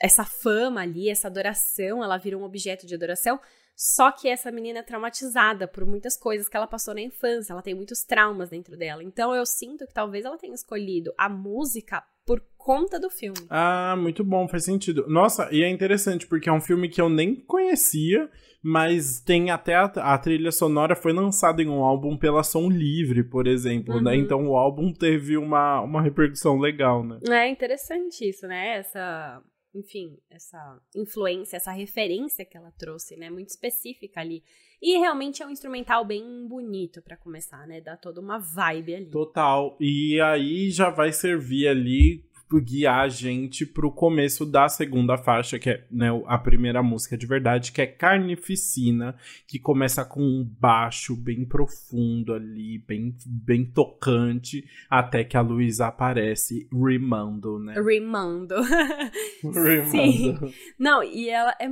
essa 0.00 0.24
fama 0.24 0.80
ali, 0.80 1.10
essa 1.10 1.28
adoração, 1.28 2.02
ela 2.02 2.16
vira 2.16 2.38
um 2.38 2.44
objeto 2.44 2.86
de 2.86 2.94
adoração. 2.94 3.38
Só 3.76 4.10
que 4.10 4.26
essa 4.26 4.50
menina 4.50 4.78
é 4.78 4.82
traumatizada 4.82 5.68
por 5.68 5.84
muitas 5.84 6.16
coisas 6.16 6.48
que 6.48 6.56
ela 6.56 6.66
passou 6.66 6.94
na 6.94 7.02
infância, 7.02 7.52
ela 7.52 7.60
tem 7.60 7.74
muitos 7.74 8.04
traumas 8.04 8.48
dentro 8.48 8.74
dela. 8.74 9.04
Então 9.04 9.34
eu 9.34 9.44
sinto 9.44 9.86
que 9.86 9.92
talvez 9.92 10.24
ela 10.24 10.38
tenha 10.38 10.54
escolhido 10.54 11.12
a 11.18 11.28
música 11.28 12.02
por 12.26 12.42
conta 12.56 12.98
do 12.98 13.10
filme. 13.10 13.38
Ah, 13.50 13.94
muito 13.98 14.24
bom, 14.24 14.48
faz 14.48 14.64
sentido. 14.64 15.04
Nossa, 15.08 15.48
e 15.52 15.62
é 15.62 15.68
interessante 15.68 16.26
porque 16.26 16.48
é 16.48 16.52
um 16.52 16.60
filme 16.60 16.88
que 16.88 17.00
eu 17.00 17.08
nem 17.08 17.34
conhecia, 17.34 18.30
mas 18.62 19.20
tem 19.20 19.50
até 19.50 19.74
a, 19.74 19.84
a 19.84 20.16
trilha 20.16 20.50
sonora 20.50 20.96
foi 20.96 21.12
lançada 21.12 21.62
em 21.62 21.68
um 21.68 21.84
álbum 21.84 22.16
pela 22.16 22.42
Som 22.42 22.70
Livre, 22.70 23.22
por 23.22 23.46
exemplo, 23.46 24.00
né? 24.00 24.12
Uhum. 24.12 24.16
Então 24.16 24.48
o 24.48 24.56
álbum 24.56 24.92
teve 24.92 25.36
uma, 25.36 25.82
uma 25.82 26.00
repercussão 26.00 26.58
legal, 26.58 27.04
né? 27.04 27.18
É 27.28 27.48
interessante 27.48 28.26
isso, 28.26 28.46
né? 28.46 28.78
Essa, 28.78 29.42
enfim, 29.74 30.16
essa 30.30 30.80
influência, 30.94 31.56
essa 31.56 31.72
referência 31.72 32.44
que 32.44 32.56
ela 32.56 32.70
trouxe, 32.72 33.16
né? 33.16 33.28
Muito 33.28 33.48
específica 33.48 34.20
ali. 34.20 34.42
E 34.80 34.98
realmente 34.98 35.42
é 35.42 35.46
um 35.46 35.50
instrumental 35.50 36.04
bem 36.04 36.46
bonito 36.46 37.02
pra 37.02 37.16
começar, 37.16 37.66
né? 37.66 37.80
Dá 37.80 37.96
toda 37.96 38.20
uma 38.20 38.38
vibe 38.38 38.94
ali. 38.94 39.10
Total. 39.10 39.76
E 39.80 40.20
aí 40.20 40.70
já 40.70 40.90
vai 40.90 41.12
servir 41.12 41.68
ali 41.68 42.24
guiar 42.60 43.00
a 43.00 43.08
gente 43.08 43.64
pro 43.64 43.90
começo 43.90 44.44
da 44.44 44.68
segunda 44.68 45.16
faixa, 45.16 45.58
que 45.58 45.70
é 45.70 45.86
né, 45.90 46.08
a 46.26 46.38
primeira 46.38 46.82
música 46.82 47.16
de 47.16 47.26
verdade, 47.26 47.72
que 47.72 47.80
é 47.80 47.86
Carnificina, 47.86 49.16
que 49.46 49.58
começa 49.58 50.04
com 50.04 50.20
um 50.20 50.44
baixo 50.44 51.16
bem 51.16 51.44
profundo 51.44 52.34
ali, 52.34 52.78
bem, 52.78 53.16
bem 53.26 53.64
tocante, 53.64 54.64
até 54.88 55.24
que 55.24 55.36
a 55.36 55.40
Luísa 55.40 55.86
aparece 55.86 56.68
rimando, 56.72 57.58
né? 57.58 57.74
Rimando. 57.80 58.54
Rimando. 59.42 59.90
Sim. 59.90 60.38
Não, 60.78 61.02
e 61.02 61.28
ela 61.28 61.54
é. 61.60 61.68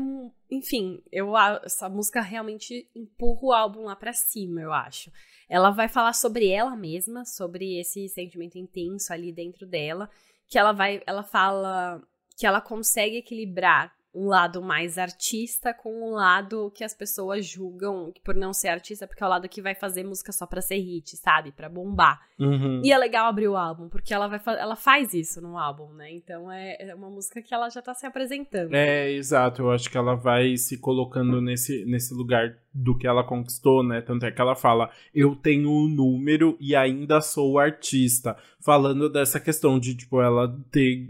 enfim, 0.51 1.03
eu 1.11 1.37
essa 1.65 1.89
música 1.89 2.21
realmente 2.21 2.89
empurra 2.95 3.41
o 3.43 3.53
álbum 3.53 3.85
lá 3.85 3.97
para 3.97 4.13
cima, 4.13 4.61
eu 4.61 4.73
acho. 4.73 5.11
Ela 5.49 5.71
vai 5.71 5.89
falar 5.89 6.15
sobre 6.15 6.49
ela 6.49 6.75
mesma, 6.75 7.27
sobre 7.27 7.79
esse 7.79 8.09
sentimento 8.09 8.57
intenso 8.57 9.13
ali 9.13 9.31
dentro 9.31 9.67
dela, 9.67 10.09
que 10.53 10.59
ela 10.59 10.73
vai, 10.73 11.01
ela 11.07 11.23
fala 11.23 12.03
que 12.37 12.47
ela 12.47 12.61
consegue 12.61 13.17
equilibrar 13.17 13.91
um 14.15 14.27
lado 14.27 14.61
mais 14.61 14.99
artista 14.99 15.73
com 15.73 16.11
um 16.11 16.15
lado 16.15 16.71
que 16.75 16.85
as 16.85 16.93
pessoas 16.93 17.47
julgam 17.47 18.13
por 18.23 18.35
não 18.35 18.53
ser 18.53 18.69
artista, 18.69 19.07
porque 19.07 19.23
é 19.23 19.27
o 19.27 19.31
lado 19.31 19.49
que 19.49 19.63
vai 19.63 19.75
fazer 19.75 20.05
música 20.05 20.33
só 20.33 20.47
pra 20.47 20.61
ser 20.61 20.77
hit, 20.77 21.17
sabe? 21.17 21.51
Pra 21.51 21.69
bombar. 21.69 22.21
Uhum. 22.39 22.83
E 22.85 22.93
é 22.93 22.99
legal 22.99 23.27
abrir 23.27 23.49
o 23.49 23.57
álbum, 23.57 23.89
porque 23.89 24.13
ela, 24.13 24.27
vai 24.27 24.41
ela 24.59 24.77
faz 24.77 25.15
isso 25.15 25.41
no 25.41 25.57
álbum, 25.57 25.93
né? 25.95 26.13
Então 26.13 26.53
é, 26.53 26.77
é 26.79 26.95
uma 26.95 27.09
música 27.09 27.41
que 27.41 27.55
ela 27.55 27.71
já 27.71 27.81
tá 27.81 27.95
se 27.95 28.05
apresentando. 28.05 28.75
É, 28.75 29.11
exato. 29.13 29.63
Eu 29.63 29.71
acho 29.71 29.89
que 29.89 29.97
ela 29.97 30.15
vai 30.15 30.57
se 30.57 30.79
colocando 30.79 31.41
nesse, 31.41 31.85
nesse 31.87 32.13
lugar 32.13 32.59
do 32.75 32.97
que 32.97 33.07
ela 33.07 33.25
conquistou, 33.25 33.83
né? 33.83 34.01
Tanto 34.03 34.27
é 34.27 34.31
que 34.31 34.41
ela 34.41 34.55
fala: 34.55 34.91
Eu 35.15 35.35
tenho 35.37 35.71
um 35.71 35.89
número 35.89 36.57
e 36.61 36.77
ainda 36.77 37.21
sou 37.21 37.59
artista. 37.59 38.37
Falando 38.61 39.09
dessa 39.09 39.41
questão 39.41 39.79
de, 39.79 39.95
tipo, 39.95 40.21
ela 40.21 40.55
ter 40.71 41.07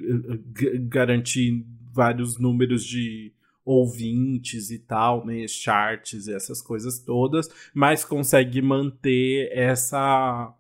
garantir 0.89 1.65
vários 1.93 2.39
números 2.39 2.85
de 2.85 3.33
ouvintes 3.65 4.71
e 4.71 4.79
tal, 4.79 5.25
né, 5.25 5.47
charts 5.47 6.27
e 6.27 6.35
essas 6.35 6.61
coisas 6.61 6.99
todas, 6.99 7.49
mas 7.73 8.05
consegue 8.05 8.61
manter 8.61 9.51
essa 9.53 10.53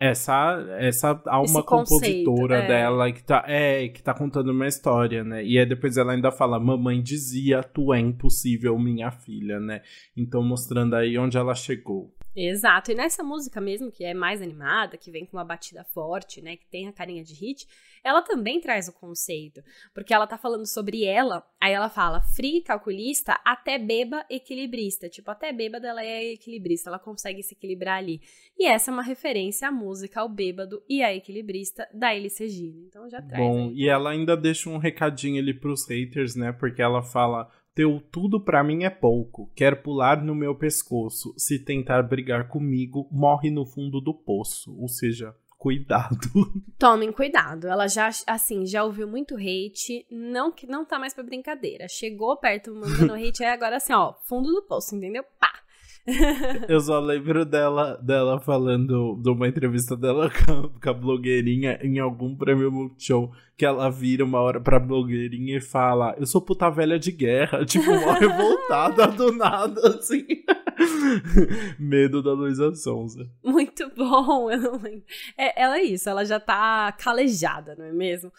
essa 0.00 0.64
essa 0.78 1.20
alma 1.26 1.62
compositora 1.62 2.58
é. 2.58 2.68
dela 2.68 3.10
que 3.10 3.24
tá 3.24 3.44
é 3.48 3.88
que 3.88 4.00
tá 4.00 4.14
contando 4.14 4.52
uma 4.52 4.68
história, 4.68 5.24
né? 5.24 5.44
E 5.44 5.58
aí 5.58 5.66
depois 5.66 5.96
ela 5.96 6.12
ainda 6.12 6.30
fala: 6.30 6.60
"Mamãe 6.60 7.02
dizia, 7.02 7.62
tu 7.64 7.92
é 7.92 7.98
impossível, 7.98 8.78
minha 8.78 9.10
filha", 9.10 9.58
né? 9.58 9.82
Então 10.16 10.42
mostrando 10.42 10.94
aí 10.94 11.18
onde 11.18 11.36
ela 11.36 11.54
chegou. 11.54 12.14
Exato. 12.38 12.92
E 12.92 12.94
nessa 12.94 13.24
música 13.24 13.60
mesmo, 13.60 13.90
que 13.90 14.04
é 14.04 14.14
mais 14.14 14.40
animada, 14.40 14.96
que 14.96 15.10
vem 15.10 15.26
com 15.26 15.36
uma 15.36 15.44
batida 15.44 15.82
forte, 15.82 16.40
né, 16.40 16.56
que 16.56 16.66
tem 16.68 16.86
a 16.86 16.92
carinha 16.92 17.24
de 17.24 17.34
hit, 17.34 17.66
ela 18.04 18.22
também 18.22 18.60
traz 18.60 18.86
o 18.86 18.92
conceito, 18.92 19.60
porque 19.92 20.14
ela 20.14 20.26
tá 20.26 20.38
falando 20.38 20.64
sobre 20.64 21.04
ela, 21.04 21.44
aí 21.60 21.72
ela 21.72 21.88
fala 21.88 22.20
free, 22.20 22.62
calculista, 22.62 23.38
até 23.44 23.76
beba, 23.76 24.24
equilibrista. 24.30 25.08
Tipo, 25.08 25.32
até 25.32 25.52
bêbada 25.52 25.88
ela 25.88 26.04
é 26.04 26.32
equilibrista, 26.32 26.90
ela 26.90 26.98
consegue 26.98 27.42
se 27.42 27.54
equilibrar 27.54 27.98
ali. 27.98 28.20
E 28.56 28.66
essa 28.66 28.90
é 28.90 28.94
uma 28.94 29.02
referência 29.02 29.66
à 29.66 29.72
música, 29.72 30.20
ao 30.20 30.28
bêbado 30.28 30.80
e 30.88 31.02
à 31.02 31.12
equilibrista 31.12 31.88
da 31.92 32.14
Elis 32.14 32.38
Regina. 32.38 32.78
Então 32.86 33.10
já 33.10 33.20
traz. 33.20 33.42
Bom, 33.42 33.68
aí. 33.68 33.74
e 33.74 33.88
ela 33.88 34.10
ainda 34.10 34.36
deixa 34.36 34.70
um 34.70 34.78
recadinho 34.78 35.42
ali 35.42 35.52
pros 35.52 35.88
haters, 35.88 36.36
né, 36.36 36.52
porque 36.52 36.80
ela 36.80 37.02
fala 37.02 37.50
teu 37.78 38.02
tudo 38.10 38.40
para 38.40 38.64
mim 38.64 38.82
é 38.82 38.90
pouco. 38.90 39.48
Quer 39.54 39.80
pular 39.80 40.20
no 40.20 40.34
meu 40.34 40.52
pescoço. 40.52 41.32
Se 41.38 41.60
tentar 41.60 42.02
brigar 42.02 42.48
comigo, 42.48 43.08
morre 43.08 43.52
no 43.52 43.64
fundo 43.64 44.00
do 44.00 44.12
poço. 44.12 44.76
Ou 44.76 44.88
seja, 44.88 45.32
cuidado. 45.56 46.28
Tomem 46.76 47.12
cuidado. 47.12 47.68
Ela 47.68 47.86
já, 47.86 48.10
assim, 48.26 48.66
já 48.66 48.82
ouviu 48.82 49.06
muito 49.06 49.36
hate. 49.36 50.04
Não 50.10 50.50
que 50.50 50.66
não 50.66 50.84
tá 50.84 50.98
mais 50.98 51.14
pra 51.14 51.22
brincadeira. 51.22 51.86
Chegou 51.88 52.36
perto 52.36 52.74
mandando 52.74 53.14
hate, 53.14 53.44
é 53.44 53.52
agora 53.52 53.76
assim, 53.76 53.92
ó, 53.92 54.12
fundo 54.24 54.50
do 54.50 54.62
poço, 54.64 54.96
entendeu? 54.96 55.22
Pá! 55.38 55.52
Eu 56.68 56.80
só 56.80 56.98
lembro 57.00 57.44
dela, 57.44 57.98
dela 58.02 58.40
falando 58.40 59.16
de 59.22 59.30
uma 59.30 59.46
entrevista 59.46 59.96
dela 59.96 60.30
com, 60.46 60.68
com 60.68 60.90
a 60.90 60.92
blogueirinha 60.92 61.78
em 61.82 61.98
algum 61.98 62.34
prêmio 62.34 62.72
Multishow, 62.72 63.30
que 63.56 63.64
ela 63.64 63.90
vira 63.90 64.24
uma 64.24 64.40
hora 64.40 64.60
pra 64.60 64.78
blogueirinha 64.78 65.58
e 65.58 65.60
fala: 65.60 66.14
Eu 66.18 66.26
sou 66.26 66.40
puta 66.40 66.70
velha 66.70 66.98
de 66.98 67.12
guerra, 67.12 67.64
tipo, 67.66 67.90
uma 67.90 68.14
revoltada 68.14 69.06
do 69.08 69.32
nada, 69.32 69.80
assim. 69.88 70.26
Medo 71.78 72.22
da 72.22 72.32
Luísa 72.32 72.74
Sonza. 72.74 73.28
Muito 73.44 73.90
bom, 73.96 74.50
eu 74.50 74.60
não 74.60 74.72
lembro. 74.72 75.02
É, 75.36 75.62
ela 75.62 75.78
é 75.78 75.82
isso, 75.82 76.08
ela 76.08 76.24
já 76.24 76.40
tá 76.40 76.92
calejada, 76.92 77.74
não 77.76 77.84
é 77.84 77.92
mesmo? 77.92 78.32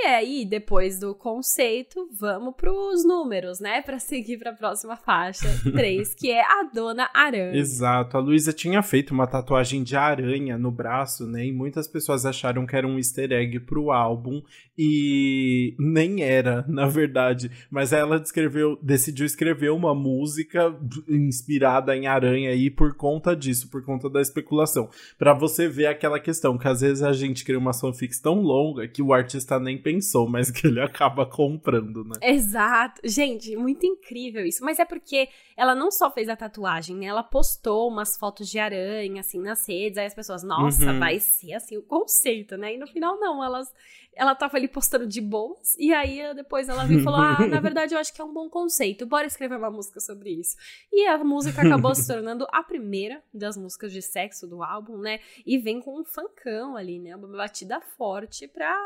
E 0.00 0.06
aí, 0.06 0.44
depois 0.44 1.00
do 1.00 1.12
conceito, 1.12 2.08
vamos 2.12 2.54
para 2.54 2.70
os 2.72 3.04
números, 3.04 3.58
né? 3.58 3.82
Para 3.82 3.98
seguir 3.98 4.38
para 4.38 4.52
a 4.52 4.54
próxima 4.54 4.96
faixa, 4.96 5.48
3, 5.72 6.14
que 6.14 6.30
é 6.30 6.40
a 6.40 6.62
Dona 6.72 7.10
Aranha. 7.12 7.56
Exato. 7.56 8.16
A 8.16 8.20
Luísa 8.20 8.52
tinha 8.52 8.80
feito 8.80 9.10
uma 9.10 9.26
tatuagem 9.26 9.82
de 9.82 9.96
aranha 9.96 10.56
no 10.56 10.70
braço, 10.70 11.26
né? 11.26 11.46
E 11.46 11.52
muitas 11.52 11.88
pessoas 11.88 12.24
acharam 12.24 12.64
que 12.64 12.76
era 12.76 12.86
um 12.86 12.96
easter 12.96 13.32
egg 13.32 13.58
pro 13.60 13.90
álbum. 13.90 14.40
E 14.78 15.74
nem 15.76 16.22
era, 16.22 16.64
na 16.70 16.86
verdade. 16.86 17.50
Mas 17.68 17.92
ela 17.92 18.20
descreveu, 18.20 18.78
decidiu 18.80 19.26
escrever 19.26 19.72
uma 19.72 19.96
música 19.96 20.72
inspirada 21.08 21.96
em 21.96 22.06
aranha 22.06 22.50
aí 22.50 22.70
por 22.70 22.94
conta 22.94 23.34
disso, 23.34 23.68
por 23.68 23.84
conta 23.84 24.08
da 24.08 24.20
especulação. 24.20 24.88
para 25.18 25.34
você 25.34 25.66
ver 25.68 25.86
aquela 25.86 26.20
questão 26.20 26.56
que 26.56 26.68
às 26.68 26.82
vezes 26.82 27.02
a 27.02 27.12
gente 27.12 27.44
cria 27.44 27.58
uma 27.58 27.74
fanfics 27.74 28.20
tão 28.20 28.40
longa 28.40 28.86
que 28.86 29.02
o 29.02 29.12
artista 29.12 29.58
nem 29.58 29.76
pensou, 29.88 30.28
mas 30.28 30.50
que 30.50 30.66
ele 30.66 30.80
acaba 30.80 31.24
comprando, 31.24 32.04
né? 32.04 32.14
Exato. 32.22 33.00
Gente, 33.02 33.56
muito 33.56 33.86
incrível 33.86 34.44
isso. 34.44 34.62
Mas 34.62 34.78
é 34.78 34.84
porque 34.84 35.28
ela 35.56 35.74
não 35.74 35.90
só 35.90 36.10
fez 36.10 36.28
a 36.28 36.36
tatuagem, 36.36 36.96
né? 36.96 37.06
Ela 37.06 37.22
postou 37.22 37.88
umas 37.88 38.16
fotos 38.16 38.48
de 38.48 38.58
aranha, 38.58 39.20
assim, 39.20 39.40
nas 39.40 39.66
redes. 39.66 39.96
Aí 39.96 40.06
as 40.06 40.14
pessoas, 40.14 40.42
nossa, 40.42 40.92
uhum. 40.92 40.98
vai 40.98 41.18
ser 41.18 41.54
assim 41.54 41.78
o 41.78 41.82
conceito, 41.82 42.56
né? 42.56 42.74
E 42.74 42.78
no 42.78 42.86
final, 42.86 43.18
não. 43.18 43.42
Elas, 43.42 43.72
ela 44.14 44.34
tava 44.34 44.58
ali 44.58 44.68
postando 44.68 45.06
de 45.06 45.20
boas. 45.22 45.74
E 45.78 45.92
aí 45.94 46.34
depois 46.34 46.68
ela 46.68 46.84
veio 46.84 47.00
e 47.00 47.02
falou: 47.02 47.20
Ah, 47.20 47.46
na 47.46 47.60
verdade, 47.60 47.94
eu 47.94 47.98
acho 47.98 48.12
que 48.12 48.20
é 48.20 48.24
um 48.24 48.32
bom 48.32 48.50
conceito. 48.50 49.06
Bora 49.06 49.26
escrever 49.26 49.56
uma 49.56 49.70
música 49.70 50.00
sobre 50.00 50.30
isso. 50.30 50.54
E 50.92 51.06
a 51.06 51.16
música 51.24 51.62
acabou 51.62 51.94
se 51.94 52.06
tornando 52.06 52.46
a 52.52 52.62
primeira 52.62 53.22
das 53.32 53.56
músicas 53.56 53.90
de 53.92 54.02
sexo 54.02 54.46
do 54.46 54.62
álbum, 54.62 54.98
né? 54.98 55.20
E 55.46 55.56
vem 55.56 55.80
com 55.80 55.98
um 55.98 56.04
funkão 56.04 56.76
ali, 56.76 56.98
né? 56.98 57.16
Uma 57.16 57.28
batida 57.28 57.80
forte 57.80 58.46
pra 58.46 58.76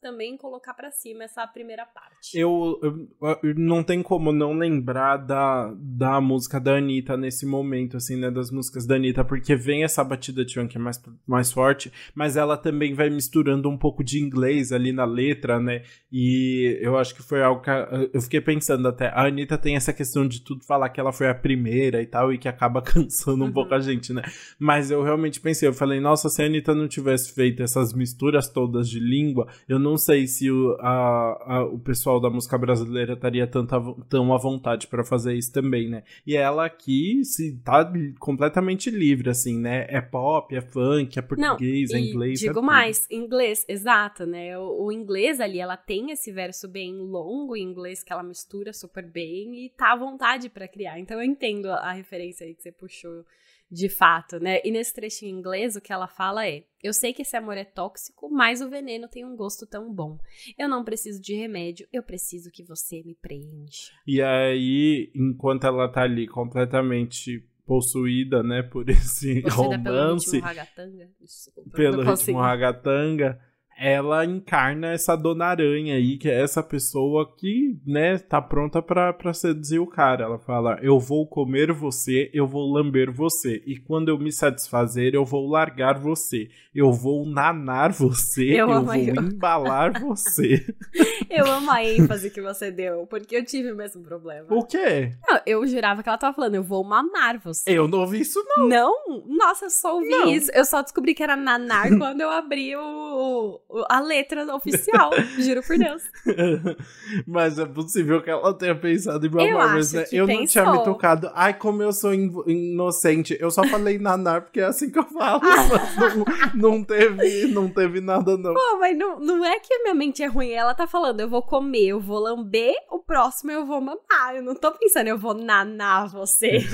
também 0.00 0.36
colocar 0.36 0.74
para 0.74 0.90
cima 0.90 1.24
essa 1.24 1.46
primeira 1.46 1.84
parte. 1.84 2.38
Eu, 2.38 2.78
eu, 2.82 3.08
eu, 3.42 3.54
não 3.56 3.82
tem 3.82 4.02
como 4.02 4.32
não 4.32 4.52
lembrar 4.52 5.16
da, 5.16 5.72
da 5.76 6.20
música 6.20 6.60
da 6.60 6.76
Anitta 6.76 7.16
nesse 7.16 7.44
momento, 7.44 7.96
assim, 7.96 8.16
né? 8.16 8.30
Das 8.30 8.50
músicas 8.50 8.86
da 8.86 8.94
Anitta, 8.94 9.24
porque 9.24 9.56
vem 9.56 9.84
essa 9.84 10.02
batida 10.04 10.44
de 10.44 10.54
funk 10.54 10.78
mais, 10.78 11.02
mais 11.26 11.52
forte, 11.52 11.92
mas 12.14 12.36
ela 12.36 12.56
também 12.56 12.94
vai 12.94 13.10
misturando 13.10 13.68
um 13.68 13.76
pouco 13.76 14.04
de 14.04 14.20
inglês 14.20 14.72
ali 14.72 14.92
na 14.92 15.04
letra, 15.04 15.60
né? 15.60 15.82
E 16.10 16.78
eu 16.80 16.96
acho 16.96 17.14
que 17.14 17.22
foi 17.22 17.42
algo 17.42 17.62
que 17.62 17.70
eu 18.12 18.22
fiquei 18.22 18.40
pensando 18.40 18.86
até. 18.88 19.08
A 19.08 19.26
Anitta 19.26 19.58
tem 19.58 19.76
essa 19.76 19.92
questão 19.92 20.26
de 20.26 20.42
tudo 20.42 20.64
falar 20.64 20.88
que 20.90 21.00
ela 21.00 21.12
foi 21.12 21.28
a 21.28 21.34
primeira 21.34 22.00
e 22.00 22.06
tal, 22.06 22.32
e 22.32 22.38
que 22.38 22.48
acaba 22.48 22.80
cansando 22.82 23.42
um 23.42 23.48
uhum. 23.48 23.52
pouco 23.52 23.74
a 23.74 23.80
gente, 23.80 24.12
né? 24.12 24.22
Mas 24.58 24.90
eu 24.90 25.02
realmente 25.02 25.40
pensei, 25.40 25.68
eu 25.68 25.72
falei, 25.72 26.00
nossa, 26.00 26.28
se 26.28 26.42
a 26.42 26.46
Anitta 26.46 26.74
não 26.74 26.88
tivesse 26.88 27.32
feito 27.32 27.62
essas 27.62 27.92
misturas 27.92 28.48
todas 28.48 28.88
de 28.88 29.00
língua, 29.00 29.48
eu 29.68 29.78
não 29.78 29.87
não 29.88 29.96
sei 29.96 30.26
se 30.26 30.50
o, 30.50 30.76
a, 30.80 31.56
a, 31.56 31.64
o 31.64 31.78
pessoal 31.78 32.20
da 32.20 32.28
música 32.28 32.58
brasileira 32.58 33.14
estaria 33.14 33.46
tanta, 33.46 33.76
tão 34.08 34.32
à 34.34 34.38
vontade 34.38 34.86
para 34.86 35.04
fazer 35.04 35.34
isso 35.34 35.52
também, 35.52 35.88
né? 35.88 36.02
E 36.26 36.36
ela 36.36 36.66
aqui 36.66 37.24
se 37.24 37.58
tá 37.64 37.90
completamente 38.18 38.90
livre, 38.90 39.30
assim, 39.30 39.58
né? 39.58 39.86
É 39.88 40.00
pop, 40.00 40.54
é 40.54 40.60
funk, 40.60 41.18
é 41.18 41.22
português, 41.22 41.90
não, 41.90 41.98
é 41.98 42.00
inglês. 42.00 42.40
Digo 42.40 42.58
é 42.58 42.62
mais, 42.62 43.06
inglês, 43.10 43.64
exato, 43.68 44.26
né? 44.26 44.58
O, 44.58 44.86
o, 44.86 44.92
inglês 44.92 45.40
ali, 45.40 45.58
ela 45.58 45.76
tem 45.76 46.10
esse 46.10 46.30
verso 46.30 46.68
bem 46.68 46.94
longo 46.94 47.56
em 47.56 47.62
inglês 47.62 48.02
que 48.02 48.12
ela 48.12 48.22
mistura 48.22 48.72
super 48.72 49.04
bem 49.04 49.64
e 49.64 49.70
tá 49.70 49.92
à 49.92 49.96
vontade 49.96 50.48
para 50.48 50.68
criar. 50.68 50.98
Então 50.98 51.18
eu 51.18 51.24
entendo 51.24 51.66
a, 51.66 51.76
a 51.76 51.92
referência 51.92 52.46
aí 52.46 52.54
que 52.54 52.62
você 52.62 52.72
puxou 52.72 53.24
de 53.70 53.88
fato, 53.88 54.38
né? 54.38 54.60
E 54.64 54.70
nesse 54.70 54.94
trecho 54.94 55.24
em 55.24 55.30
inglês, 55.30 55.76
o 55.76 55.80
que 55.80 55.92
ela 55.92 56.06
fala 56.06 56.46
é: 56.46 56.64
Eu 56.82 56.92
sei 56.92 57.12
que 57.12 57.22
esse 57.22 57.36
amor 57.36 57.56
é 57.56 57.64
tóxico, 57.64 58.28
mas 58.30 58.60
o 58.60 58.70
veneno 58.70 59.08
tem 59.08 59.24
um 59.24 59.36
gosto 59.36 59.66
tão 59.66 59.92
bom. 59.92 60.18
Eu 60.58 60.68
não 60.68 60.84
preciso 60.84 61.20
de 61.20 61.34
remédio, 61.34 61.86
eu 61.92 62.02
preciso 62.02 62.50
que 62.50 62.64
você 62.64 63.02
me 63.02 63.14
preencha. 63.14 63.92
E 64.06 64.22
aí, 64.22 65.10
enquanto 65.14 65.66
ela 65.66 65.88
tá 65.88 66.02
ali 66.02 66.26
completamente 66.26 67.46
possuída, 67.66 68.42
né, 68.42 68.62
por 68.62 68.88
esse 68.88 69.42
possuída 69.42 69.90
romance. 69.90 70.30
Pelo 70.30 70.32
ritmo 70.32 70.40
ragatanga. 70.40 71.10
Desculpa, 71.20 71.70
pelo 71.70 72.02
ritmo 72.02 72.38
ragatanga 72.38 73.47
ela 73.78 74.24
encarna 74.24 74.88
essa 74.88 75.14
dona 75.14 75.46
aranha 75.46 75.94
aí, 75.94 76.18
que 76.18 76.28
é 76.28 76.42
essa 76.42 76.62
pessoa 76.62 77.32
que, 77.36 77.78
né, 77.86 78.18
tá 78.18 78.42
pronta 78.42 78.82
pra, 78.82 79.12
pra 79.12 79.32
seduzir 79.32 79.78
o 79.78 79.86
cara. 79.86 80.24
Ela 80.24 80.38
fala: 80.38 80.78
Eu 80.82 80.98
vou 80.98 81.26
comer 81.26 81.72
você, 81.72 82.28
eu 82.34 82.46
vou 82.46 82.70
lamber 82.72 83.12
você, 83.12 83.62
e 83.64 83.78
quando 83.78 84.08
eu 84.08 84.18
me 84.18 84.32
satisfazer, 84.32 85.14
eu 85.14 85.24
vou 85.24 85.48
largar 85.48 85.98
você, 85.98 86.48
eu 86.74 86.92
vou 86.92 87.24
nanar 87.24 87.92
você, 87.92 88.50
eu, 88.58 88.68
eu 88.68 88.82
vou 88.82 88.94
eu. 88.94 89.14
embalar 89.14 90.00
você. 90.00 90.66
eu 91.30 91.46
amo 91.46 91.70
a 91.70 91.84
ênfase 91.84 92.30
que 92.30 92.40
você 92.40 92.70
deu, 92.70 93.06
porque 93.06 93.36
eu 93.36 93.44
tive 93.44 93.70
o 93.70 93.76
mesmo 93.76 94.02
problema. 94.02 94.46
O 94.50 94.64
quê? 94.64 95.12
Não, 95.26 95.40
eu 95.46 95.66
jurava 95.66 96.02
que 96.02 96.08
ela 96.08 96.18
tava 96.18 96.34
falando: 96.34 96.56
Eu 96.56 96.64
vou 96.64 96.82
mamar 96.82 97.38
você. 97.38 97.70
Eu 97.70 97.86
não 97.86 98.00
ouvi 98.00 98.20
isso, 98.20 98.42
não. 98.56 98.68
Não? 98.68 98.94
Nossa, 99.26 99.66
eu 99.66 99.70
só 99.70 99.94
ouvi 99.94 100.08
não. 100.08 100.28
isso. 100.28 100.50
Eu 100.52 100.64
só 100.64 100.82
descobri 100.82 101.14
que 101.14 101.22
era 101.22 101.36
nanar 101.36 101.88
quando 101.96 102.20
eu 102.20 102.30
abri 102.30 102.74
o 102.74 103.60
a 103.88 104.00
letra 104.00 104.44
oficial, 104.54 105.10
juro 105.38 105.62
por 105.62 105.76
Deus. 105.76 106.02
mas 107.26 107.58
é 107.58 107.66
possível 107.66 108.22
que 108.22 108.30
ela 108.30 108.54
tenha 108.54 108.74
pensado 108.74 109.26
em 109.26 109.30
Marley, 109.30 109.84
né? 109.92 110.04
Eu 110.10 110.26
não 110.26 110.46
tinha 110.46 110.64
me 110.64 110.70
pensou. 110.70 110.84
tocado. 110.84 111.30
Ai, 111.34 111.52
como 111.54 111.82
eu 111.82 111.92
sou 111.92 112.14
in- 112.14 112.32
inocente. 112.46 113.36
Eu 113.38 113.50
só 113.50 113.62
falei 113.64 113.98
nanar 113.98 114.42
porque 114.42 114.60
é 114.60 114.64
assim 114.64 114.90
que 114.90 114.98
eu 114.98 115.04
falo. 115.04 115.40
mas 115.44 116.16
não, 116.16 116.24
não 116.54 116.84
teve, 116.84 117.46
não 117.48 117.68
teve 117.68 118.00
nada, 118.00 118.36
não. 118.36 118.54
Pô, 118.54 118.78
mas 118.78 118.96
não, 118.96 119.20
não 119.20 119.44
é 119.44 119.58
que 119.60 119.72
a 119.74 119.82
minha 119.82 119.94
mente 119.94 120.22
é 120.22 120.26
ruim. 120.26 120.50
Ela 120.50 120.74
tá 120.74 120.86
falando, 120.86 121.20
eu 121.20 121.28
vou 121.28 121.42
comer, 121.42 121.88
eu 121.88 122.00
vou 122.00 122.18
lamber, 122.20 122.74
o 122.90 122.98
próximo 122.98 123.50
eu 123.52 123.66
vou 123.66 123.80
mamar. 123.80 124.34
Eu 124.34 124.42
não 124.42 124.54
tô 124.54 124.72
pensando, 124.72 125.08
eu 125.08 125.18
vou 125.18 125.34
nanar 125.34 126.08
você. 126.08 126.58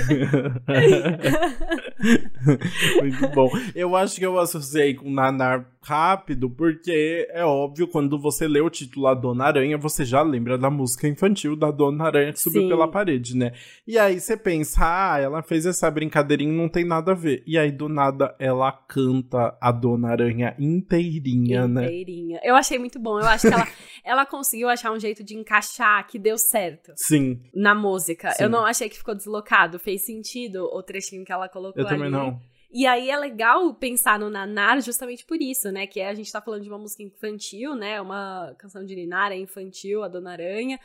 Muito 3.01 3.27
bom. 3.33 3.49
Eu 3.73 3.95
acho 3.95 4.15
que 4.15 4.25
eu 4.25 4.37
associei 4.39 4.93
com 4.93 5.09
Nanar 5.09 5.65
rápido, 5.85 6.49
porque 6.49 7.27
é 7.31 7.45
óbvio, 7.45 7.87
quando 7.87 8.19
você 8.19 8.47
lê 8.47 8.59
o 8.59 8.69
título 8.69 9.05
A 9.05 9.13
Dona 9.13 9.45
Aranha, 9.45 9.77
você 9.77 10.03
já 10.03 10.23
lembra 10.23 10.57
da 10.57 10.69
música 10.69 11.07
infantil 11.07 11.55
da 11.55 11.69
Dona 11.69 12.05
Aranha 12.05 12.33
que 12.33 12.39
subiu 12.39 12.63
Sim. 12.63 12.69
pela 12.69 12.87
parede, 12.87 13.37
né? 13.37 13.53
E 13.85 13.97
aí 13.99 14.19
você 14.19 14.35
pensa, 14.35 14.79
ah, 14.81 15.19
ela 15.19 15.43
fez 15.43 15.65
essa 15.65 15.89
brincadeirinha 15.91 16.51
não 16.51 16.67
tem 16.67 16.83
nada 16.83 17.11
a 17.11 17.15
ver. 17.15 17.43
E 17.45 17.57
aí, 17.57 17.71
do 17.71 17.87
nada, 17.87 18.35
ela 18.39 18.71
canta 18.71 19.55
a 19.61 19.71
Dona 19.71 20.09
Aranha 20.09 20.55
inteirinha, 20.57 21.67
né? 21.67 21.85
Inteirinha. 21.85 22.39
Eu 22.43 22.55
achei 22.55 22.79
muito 22.79 22.99
bom. 22.99 23.19
Eu 23.19 23.27
acho 23.27 23.47
que 23.47 23.53
ela, 23.53 23.67
ela 24.03 24.25
conseguiu 24.25 24.67
achar 24.67 24.91
um 24.91 24.99
jeito 24.99 25.23
de 25.23 25.35
encaixar 25.35 26.07
que 26.07 26.17
deu 26.17 26.37
certo 26.37 26.93
Sim, 26.95 27.39
na 27.53 27.75
música. 27.75 28.31
Sim. 28.31 28.43
Eu 28.43 28.49
não 28.49 28.65
achei 28.65 28.89
que 28.89 28.97
ficou 28.97 29.13
deslocado. 29.13 29.77
Fez 29.77 30.03
sentido 30.03 30.65
o 30.73 30.81
trechinho 30.81 31.23
que 31.23 31.31
ela 31.31 31.47
colocou 31.47 31.83
eu 31.83 31.87
também 31.87 32.07
ali. 32.07 32.11
não. 32.11 32.39
E 32.77 32.85
aí 32.85 33.09
é 33.09 33.17
legal 33.17 33.73
pensar 33.73 34.19
no 34.19 34.29
Nanar 34.29 34.81
justamente 34.81 35.25
por 35.25 35.41
isso, 35.41 35.71
né? 35.71 35.87
Que 35.87 36.01
é, 36.01 36.09
a 36.09 36.13
gente 36.13 36.29
tá 36.29 36.41
falando 36.41 36.63
de 36.63 36.69
uma 36.69 36.77
música 36.77 37.01
infantil, 37.03 37.73
né? 37.73 38.01
Uma 38.01 38.53
canção 38.59 38.83
de 38.85 38.93
Ninar 38.93 39.31
é 39.31 39.37
infantil, 39.37 40.03
a 40.03 40.09
Dona 40.09 40.33
Aranha. 40.33 40.77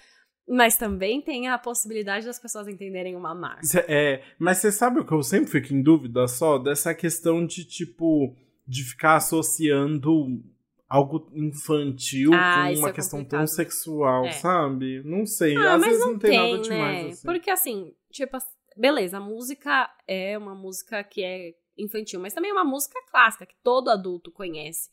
Mas 0.48 0.76
também 0.76 1.20
tem 1.20 1.48
a 1.48 1.58
possibilidade 1.58 2.26
das 2.26 2.38
pessoas 2.38 2.68
entenderem 2.68 3.16
uma 3.16 3.34
marca. 3.34 3.62
É, 3.88 4.22
mas 4.38 4.58
você 4.58 4.70
sabe 4.70 5.00
o 5.00 5.04
que 5.04 5.12
eu 5.12 5.22
sempre 5.22 5.50
fico 5.50 5.74
em 5.74 5.82
dúvida 5.82 6.28
só? 6.28 6.58
Dessa 6.58 6.94
questão 6.94 7.44
de, 7.44 7.64
tipo, 7.64 8.36
de 8.66 8.84
ficar 8.84 9.16
associando 9.16 10.42
algo 10.88 11.28
infantil 11.34 12.30
Ah, 12.34 12.68
com 12.72 12.78
uma 12.80 12.88
é 12.90 12.92
questão 12.92 13.18
complicado. 13.20 13.40
tão 13.40 13.46
sexual, 13.48 14.26
É. 14.26 14.32
sabe? 14.32 15.02
Não 15.04 15.26
sei. 15.26 15.56
Ah, 15.56 15.74
Às 15.74 15.84
vezes 15.84 16.00
não, 16.00 16.12
não 16.12 16.18
tem, 16.18 16.30
tem, 16.30 16.50
nada 16.52 16.62
demais. 16.62 17.04
né? 17.04 17.10
assim. 17.10 17.26
Porque 17.26 17.50
assim, 17.50 17.92
tipo, 18.10 18.38
beleza, 18.76 19.18
a 19.18 19.20
música 19.20 19.88
é 20.06 20.36
uma 20.38 20.54
música 20.54 21.02
que 21.04 21.22
é 21.22 21.52
infantil, 21.80 22.20
mas 22.20 22.34
também 22.34 22.50
é 22.50 22.54
uma 22.54 22.64
música 22.64 23.00
clássica 23.10 23.46
que 23.46 23.56
todo 23.62 23.90
adulto 23.90 24.30
conhece. 24.30 24.90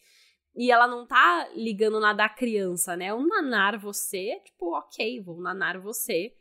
E 0.56 0.72
ela 0.72 0.88
não 0.88 1.06
tá 1.06 1.48
ligando 1.56 2.00
nada 2.00 2.25
à 2.25 2.29
criança, 2.29 2.96
né? 2.96 3.13
O 3.13 3.25
nanar 3.25 3.77
você, 3.77 4.39
tipo, 4.44 4.75
ok, 4.75 5.22
vou 5.22 5.39
nanar 5.39 5.79
você. 5.79 6.34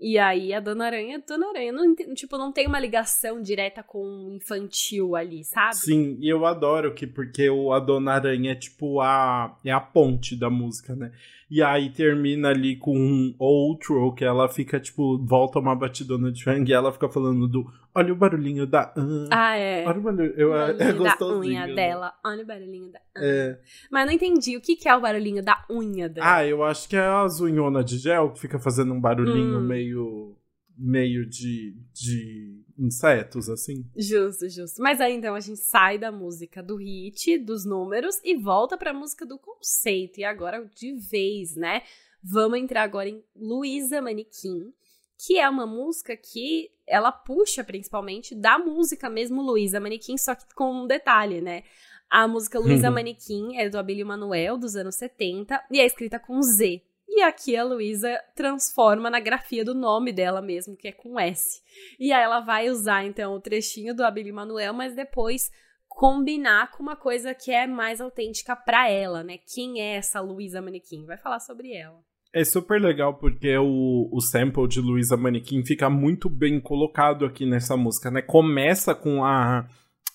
E 0.00 0.16
aí 0.16 0.54
a 0.54 0.60
Dona 0.60 0.86
Aranha, 0.86 1.20
Dona 1.26 1.48
Aranha, 1.48 1.72
não, 1.72 1.92
tipo, 2.14 2.38
não 2.38 2.52
tem 2.52 2.68
uma 2.68 2.78
ligação 2.78 3.42
direta 3.42 3.82
com 3.82 3.98
o 3.98 4.32
infantil 4.32 5.16
ali, 5.16 5.42
sabe? 5.42 5.74
Sim, 5.74 6.16
e 6.20 6.28
eu 6.28 6.46
adoro 6.46 6.94
que 6.94 7.04
porque 7.04 7.50
o 7.50 7.72
A 7.72 7.80
Dona 7.80 8.12
Aranha 8.12 8.52
é 8.52 8.54
tipo 8.54 9.00
a 9.00 9.58
é 9.64 9.72
a 9.72 9.80
ponte 9.80 10.36
da 10.36 10.48
música, 10.48 10.94
né? 10.94 11.10
E 11.50 11.60
aí 11.60 11.90
termina 11.90 12.50
ali 12.50 12.76
com 12.76 12.96
um 12.96 13.34
outro 13.40 14.14
que 14.14 14.24
ela 14.24 14.48
fica 14.48 14.78
tipo 14.78 15.18
volta 15.18 15.58
uma 15.58 15.74
batidona 15.74 16.30
de 16.30 16.44
fang 16.44 16.70
e 16.70 16.72
ela 16.72 16.92
fica 16.92 17.08
falando 17.08 17.48
do 17.48 17.66
olha 17.98 18.12
o 18.12 18.16
barulhinho 18.16 18.66
da 18.66 18.92
ah, 18.96 19.28
Ah, 19.30 19.56
é. 19.56 19.84
olha 19.86 19.98
o 19.98 20.02
barulho, 20.02 20.34
eu 20.36 20.50
O 20.50 20.54
é, 20.56 20.58
barulhinho 20.72 20.92
da 21.04 21.10
gostosinho. 21.10 21.38
unha 21.40 21.66
né? 21.66 21.74
dela. 21.74 22.14
Olha 22.24 22.42
o 22.42 22.46
barulhinho 22.46 22.90
da. 22.92 23.00
É. 23.16 23.58
Mas 23.90 24.00
eu 24.02 24.06
não 24.06 24.12
entendi 24.14 24.56
o 24.56 24.60
que, 24.60 24.76
que 24.76 24.88
é 24.88 24.96
o 24.96 25.00
barulhinho 25.00 25.42
da 25.42 25.64
unha 25.70 26.08
dela. 26.08 26.36
Ah, 26.36 26.46
eu 26.46 26.62
acho 26.62 26.88
que 26.88 26.96
é 26.96 27.00
as 27.06 27.40
unhonas 27.40 27.84
de 27.84 27.98
gel 27.98 28.30
que 28.32 28.40
fica 28.40 28.58
fazendo 28.58 28.92
um 28.92 29.00
barulhinho 29.00 29.58
Hum. 29.58 29.66
meio 29.66 30.34
meio 30.80 31.28
de, 31.28 31.74
de 31.92 32.62
insetos 32.78 33.48
assim. 33.48 33.84
Justo, 33.96 34.48
justo. 34.48 34.80
Mas 34.80 35.00
aí 35.00 35.12
então 35.12 35.34
a 35.34 35.40
gente 35.40 35.58
sai 35.58 35.98
da 35.98 36.12
música 36.12 36.62
do 36.62 36.76
hit, 36.76 37.36
dos 37.38 37.64
números, 37.64 38.20
e 38.24 38.36
volta 38.36 38.78
pra 38.78 38.92
música 38.94 39.26
do 39.26 39.38
conceito. 39.40 40.20
E 40.20 40.24
agora 40.24 40.64
de 40.76 40.92
vez, 41.10 41.56
né? 41.56 41.82
Vamos 42.22 42.58
entrar 42.60 42.82
agora 42.84 43.08
em 43.08 43.20
Luísa 43.34 44.00
Manequim, 44.00 44.72
que 45.18 45.38
é 45.38 45.48
uma 45.48 45.66
música 45.66 46.16
que 46.16 46.70
ela 46.86 47.10
puxa 47.10 47.64
principalmente 47.64 48.34
da 48.34 48.58
música 48.58 49.10
mesmo 49.10 49.42
Luísa 49.42 49.80
Manequim, 49.80 50.16
só 50.16 50.34
que 50.34 50.44
com 50.54 50.84
um 50.84 50.86
detalhe, 50.86 51.40
né? 51.40 51.64
A 52.08 52.28
música 52.28 52.58
Luísa. 52.60 52.90
Manequim 52.90 53.56
é 53.56 53.68
do 53.68 53.78
Abílio 53.78 54.06
Manuel, 54.06 54.56
dos 54.56 54.76
anos 54.76 54.94
70, 54.94 55.60
e 55.70 55.80
é 55.80 55.84
escrita 55.84 56.18
com 56.18 56.40
Z. 56.40 56.82
E 57.08 57.22
aqui 57.22 57.56
a 57.56 57.64
Luísa 57.64 58.16
transforma 58.34 59.10
na 59.10 59.18
grafia 59.18 59.64
do 59.64 59.74
nome 59.74 60.12
dela 60.12 60.40
mesmo, 60.40 60.76
que 60.76 60.88
é 60.88 60.92
com 60.92 61.18
S. 61.18 61.62
E 61.98 62.12
aí 62.12 62.22
ela 62.22 62.40
vai 62.40 62.70
usar, 62.70 63.04
então, 63.04 63.34
o 63.34 63.40
trechinho 63.40 63.94
do 63.94 64.04
Abílio 64.04 64.34
Manuel, 64.34 64.72
mas 64.72 64.94
depois 64.94 65.50
combinar 65.88 66.70
com 66.70 66.82
uma 66.82 66.94
coisa 66.94 67.34
que 67.34 67.50
é 67.50 67.66
mais 67.66 68.00
autêntica 68.00 68.54
pra 68.54 68.88
ela, 68.88 69.24
né? 69.24 69.38
Quem 69.38 69.80
é 69.80 69.96
essa 69.96 70.20
Luísa 70.20 70.62
Manequim? 70.62 71.04
Vai 71.06 71.16
falar 71.16 71.40
sobre 71.40 71.72
ela. 71.72 72.07
É 72.32 72.44
super 72.44 72.80
legal 72.80 73.14
porque 73.14 73.56
o, 73.56 74.08
o 74.12 74.20
sample 74.20 74.68
de 74.68 74.80
Luísa 74.80 75.16
Manequim 75.16 75.64
fica 75.64 75.88
muito 75.88 76.28
bem 76.28 76.60
colocado 76.60 77.24
aqui 77.24 77.46
nessa 77.46 77.76
música, 77.76 78.10
né? 78.10 78.20
Começa 78.20 78.94
com 78.94 79.24
a, 79.24 79.66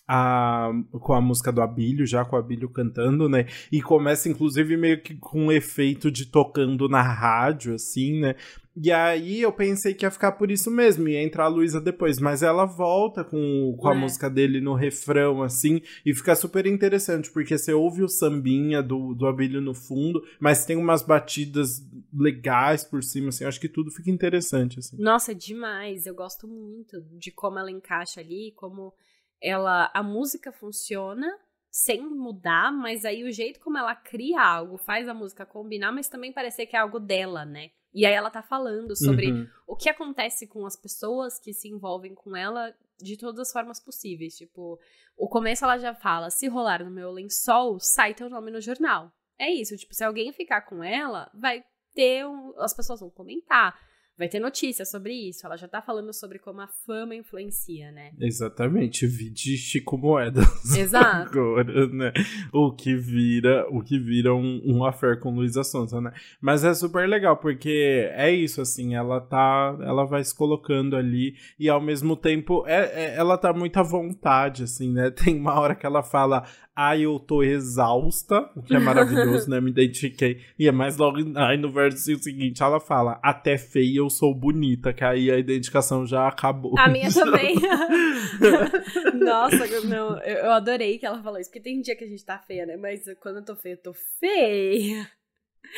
a 0.07 0.71
com 0.91 1.13
a 1.13 1.19
música 1.19 1.51
do 1.51 1.61
Abílio, 1.61 2.05
já 2.05 2.23
com 2.23 2.35
o 2.35 2.39
Abílio 2.39 2.69
cantando, 2.69 3.27
né? 3.27 3.47
E 3.71 3.81
começa 3.81 4.29
inclusive 4.29 4.77
meio 4.77 5.01
que 5.01 5.15
com 5.15 5.45
um 5.47 5.51
efeito 5.51 6.11
de 6.11 6.27
tocando 6.27 6.87
na 6.87 7.01
rádio, 7.01 7.73
assim, 7.73 8.19
né? 8.19 8.35
E 8.75 8.91
aí 8.91 9.39
eu 9.41 9.51
pensei 9.51 9.93
que 9.93 10.03
ia 10.03 10.09
ficar 10.09 10.31
por 10.31 10.49
isso 10.49 10.71
mesmo, 10.71 11.07
ia 11.07 11.21
entrar 11.21 11.43
a 11.45 11.47
Luísa 11.47 11.79
depois, 11.79 12.17
mas 12.19 12.41
ela 12.41 12.65
volta 12.65 13.23
com, 13.23 13.75
com 13.79 13.87
a 13.87 13.93
É. 13.93 13.97
música 13.97 14.27
dele 14.31 14.59
no 14.59 14.73
refrão, 14.73 15.43
assim, 15.43 15.79
e 16.03 16.11
fica 16.11 16.35
super 16.35 16.65
interessante, 16.65 17.29
porque 17.31 17.55
você 17.55 17.71
ouve 17.71 18.01
o 18.01 18.07
sambinha 18.07 18.81
do, 18.81 19.13
do 19.13 19.27
Abílio 19.27 19.61
no 19.61 19.75
fundo, 19.75 20.23
mas 20.39 20.65
tem 20.65 20.75
umas 20.75 21.03
batidas 21.03 21.85
legais 22.13 22.83
por 22.83 23.03
cima, 23.03 23.29
assim, 23.29 23.43
eu 23.43 23.47
acho 23.47 23.59
que 23.59 23.69
tudo 23.69 23.91
fica 23.91 24.09
interessante, 24.11 24.79
assim. 24.79 24.97
Nossa, 25.01 25.33
demais. 25.33 26.05
Eu 26.05 26.13
gosto 26.15 26.47
muito 26.47 27.01
de 27.17 27.31
como 27.31 27.57
ela 27.59 27.71
encaixa 27.71 28.19
ali, 28.21 28.51
como 28.55 28.93
ela 29.41 29.91
a 29.93 30.03
música 30.03 30.51
funciona 30.51 31.27
sem 31.71 32.01
mudar, 32.07 32.71
mas 32.71 33.03
aí 33.03 33.23
o 33.23 33.31
jeito 33.31 33.59
como 33.59 33.77
ela 33.79 33.95
cria 33.95 34.39
algo, 34.41 34.77
faz 34.77 35.07
a 35.09 35.13
música 35.13 35.43
combinar, 35.43 35.91
mas 35.91 36.07
também 36.07 36.31
parecer 36.31 36.67
que 36.67 36.75
é 36.75 36.79
algo 36.79 36.99
dela, 36.99 37.43
né? 37.45 37.71
E 37.91 38.05
aí 38.05 38.13
ela 38.13 38.29
tá 38.29 38.43
falando 38.43 38.95
sobre 38.95 39.31
Uhum. 39.31 39.47
o 39.67 39.75
que 39.75 39.89
acontece 39.89 40.47
com 40.47 40.65
as 40.65 40.75
pessoas 40.75 41.39
que 41.39 41.51
se 41.53 41.67
envolvem 41.67 42.13
com 42.13 42.35
ela 42.35 42.73
de 42.99 43.17
todas 43.17 43.39
as 43.47 43.51
formas 43.51 43.79
possíveis. 43.79 44.35
Tipo, 44.37 44.79
o 45.17 45.27
começo 45.27 45.63
ela 45.63 45.77
já 45.77 45.93
fala: 45.95 46.29
se 46.29 46.47
rolar 46.47 46.83
no 46.83 46.91
meu 46.91 47.11
lençol, 47.11 47.79
sai 47.79 48.13
teu 48.13 48.29
nome 48.29 48.51
no 48.51 48.61
jornal. 48.61 49.11
É 49.39 49.51
isso, 49.51 49.75
tipo, 49.75 49.93
se 49.95 50.03
alguém 50.03 50.31
ficar 50.31 50.61
com 50.61 50.83
ela, 50.83 51.29
vai 51.33 51.63
ter. 51.93 52.25
Um, 52.25 52.53
as 52.59 52.73
pessoas 52.73 52.99
vão 52.99 53.09
comentar, 53.09 53.77
vai 54.17 54.27
ter 54.27 54.39
notícia 54.39 54.85
sobre 54.85 55.13
isso. 55.13 55.45
Ela 55.45 55.57
já 55.57 55.67
tá 55.67 55.81
falando 55.81 56.13
sobre 56.13 56.39
como 56.39 56.61
a 56.61 56.67
fama 56.85 57.15
influencia, 57.15 57.91
né? 57.91 58.11
Exatamente, 58.19 59.05
vide 59.07 59.57
Chico 59.57 59.97
Moeda. 59.97 60.41
Exato. 60.77 61.29
Agora, 61.29 61.87
né? 61.87 62.13
O 62.51 62.71
que 62.71 62.95
vira, 62.95 63.65
o 63.69 63.81
que 63.81 63.97
vira 63.99 64.33
um, 64.33 64.61
um 64.65 64.85
affair 64.85 65.19
com 65.19 65.33
Luísa 65.33 65.63
Sonza, 65.63 65.99
né? 65.99 66.11
Mas 66.41 66.63
é 66.63 66.73
super 66.73 67.07
legal, 67.07 67.37
porque 67.37 68.09
é 68.13 68.31
isso, 68.31 68.61
assim, 68.61 68.95
ela 68.95 69.19
tá. 69.19 69.77
Ela 69.81 70.05
vai 70.05 70.23
se 70.23 70.35
colocando 70.35 70.95
ali 70.95 71.35
e 71.59 71.69
ao 71.69 71.81
mesmo 71.81 72.15
tempo 72.15 72.63
é, 72.67 72.81
é- 73.05 73.15
ela 73.15 73.37
tá 73.37 73.51
muito 73.53 73.77
à 73.77 73.83
vontade, 73.83 74.63
assim, 74.63 74.91
né? 74.91 75.09
Tem 75.23 75.39
uma 75.39 75.59
hora 75.59 75.75
que 75.75 75.85
ela 75.85 76.03
fala. 76.03 76.43
Ai, 76.75 77.01
eu 77.01 77.19
tô 77.19 77.43
exausta, 77.43 78.49
o 78.55 78.63
que 78.63 78.75
é 78.75 78.79
maravilhoso, 78.79 79.47
né? 79.47 79.61
Me 79.61 79.69
identifiquei. 79.69 80.39
E 80.57 80.67
é 80.67 80.71
mais 80.71 80.97
logo 80.97 81.19
aí 81.35 81.55
no 81.55 81.71
verso 81.71 82.15
seguinte, 82.19 82.63
ela 82.63 82.79
fala: 82.79 83.19
Até 83.21 83.59
feia 83.59 84.02
eu 84.03 84.09
sou 84.09 84.33
bonita, 84.33 84.93
que 84.93 85.03
aí 85.03 85.31
a 85.31 85.37
identificação 85.37 86.05
já 86.05 86.27
acabou. 86.27 86.77
A 86.77 86.87
minha 86.87 87.11
também. 87.13 87.55
Nossa, 89.15 89.65
não, 89.81 90.19
eu, 90.21 90.51
adorei 90.51 90.97
que 90.97 91.05
ela 91.05 91.21
falou 91.21 91.39
isso, 91.39 91.49
porque 91.49 91.63
tem 91.63 91.81
dia 91.81 91.95
que 91.95 92.03
a 92.03 92.07
gente 92.07 92.23
tá 92.23 92.37
feia, 92.37 92.65
né? 92.65 92.77
Mas 92.77 93.03
quando 93.19 93.37
eu 93.37 93.45
tô 93.45 93.55
feia, 93.55 93.73
eu 93.73 93.81
tô 93.81 93.93
feia. 94.19 95.09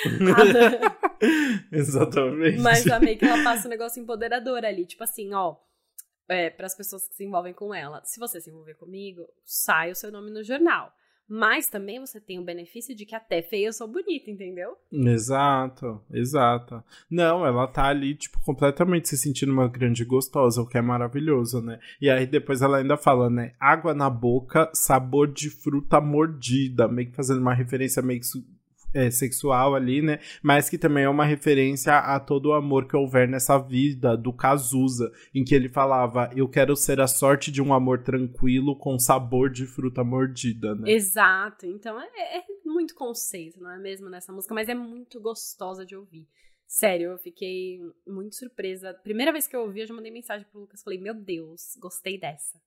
Exatamente. 1.71 2.59
Mas 2.59 2.87
amei 2.87 3.15
que 3.15 3.25
ela 3.25 3.43
passa 3.43 3.67
um 3.67 3.71
negócio 3.71 4.01
empoderador 4.01 4.65
ali. 4.65 4.85
Tipo 4.85 5.03
assim, 5.03 5.33
ó. 5.33 5.55
É, 6.27 6.49
para 6.49 6.65
as 6.65 6.75
pessoas 6.75 7.07
que 7.07 7.15
se 7.15 7.23
envolvem 7.23 7.53
com 7.53 7.73
ela. 7.73 8.03
Se 8.03 8.19
você 8.19 8.41
se 8.41 8.49
envolver 8.49 8.73
comigo, 8.75 9.27
sai 9.43 9.91
o 9.91 9.95
seu 9.95 10.11
nome 10.11 10.31
no 10.31 10.43
jornal. 10.43 10.91
Mas 11.27 11.67
também 11.67 11.99
você 11.99 12.21
tem 12.21 12.39
o 12.39 12.43
benefício 12.43 12.95
de 12.95 13.05
que 13.05 13.15
até 13.15 13.41
feia 13.41 13.67
eu 13.67 13.73
sou 13.73 13.87
bonita, 13.87 14.29
entendeu? 14.29 14.75
Exato, 14.91 16.01
exato. 16.11 16.83
Não, 17.09 17.45
ela 17.45 17.67
tá 17.67 17.85
ali, 17.85 18.15
tipo, 18.15 18.39
completamente 18.43 19.09
se 19.09 19.17
sentindo 19.17 19.51
uma 19.51 19.67
grande 19.67 20.05
gostosa, 20.05 20.61
o 20.61 20.67
que 20.67 20.77
é 20.77 20.81
maravilhoso, 20.81 21.61
né? 21.61 21.79
E 21.99 22.09
aí 22.09 22.27
depois 22.27 22.61
ela 22.61 22.77
ainda 22.77 22.95
fala, 22.95 23.29
né? 23.29 23.53
Água 23.59 23.93
na 23.93 24.09
boca, 24.09 24.69
sabor 24.73 25.27
de 25.27 25.49
fruta 25.49 25.99
mordida, 25.99 26.87
meio 26.87 27.09
que 27.09 27.15
fazendo 27.15 27.41
uma 27.41 27.53
referência 27.53 28.01
meio 28.01 28.19
que 28.19 28.27
é, 28.95 29.11
sexual 29.11 29.75
ali, 29.75 30.01
né? 30.01 30.19
Mas 30.41 30.69
que 30.69 30.77
também 30.77 31.03
é 31.03 31.09
uma 31.09 31.25
referência 31.25 31.97
a 31.97 32.17
todo 32.17 32.47
o 32.47 32.53
amor 32.53 32.87
que 32.87 32.95
houver 32.95 33.27
nessa 33.27 33.57
vida 33.57 34.15
do 34.15 34.31
Cazuza, 34.31 35.11
em 35.33 35.43
que 35.43 35.53
ele 35.53 35.67
falava: 35.67 36.31
Eu 36.33 36.47
quero 36.47 36.75
ser 36.77 37.01
a 37.01 37.07
sorte 37.07 37.51
de 37.51 37.61
um 37.61 37.73
amor 37.73 38.01
tranquilo 38.01 38.77
com 38.77 38.97
sabor 38.97 39.49
de 39.49 39.65
fruta 39.65 40.03
mordida, 40.03 40.73
né? 40.73 40.89
Exato. 40.89 41.65
Então 41.65 41.99
é, 41.99 42.37
é 42.37 42.43
muito 42.65 42.95
conceito, 42.95 43.61
não 43.61 43.71
é 43.71 43.77
mesmo, 43.77 44.09
nessa 44.09 44.31
música, 44.31 44.55
mas 44.55 44.69
é 44.69 44.75
muito 44.75 45.19
gostosa 45.19 45.85
de 45.85 45.95
ouvir. 45.95 46.25
Sério, 46.65 47.11
eu 47.11 47.17
fiquei 47.17 47.79
muito 48.07 48.35
surpresa. 48.35 48.93
Primeira 48.93 49.31
vez 49.31 49.45
que 49.45 49.55
eu 49.55 49.61
ouvi, 49.61 49.81
eu 49.81 49.87
já 49.87 49.93
mandei 49.93 50.11
mensagem 50.11 50.47
pro 50.49 50.61
Lucas, 50.61 50.81
falei: 50.81 50.99
Meu 50.99 51.13
Deus, 51.13 51.75
gostei 51.81 52.17
dessa. 52.17 52.57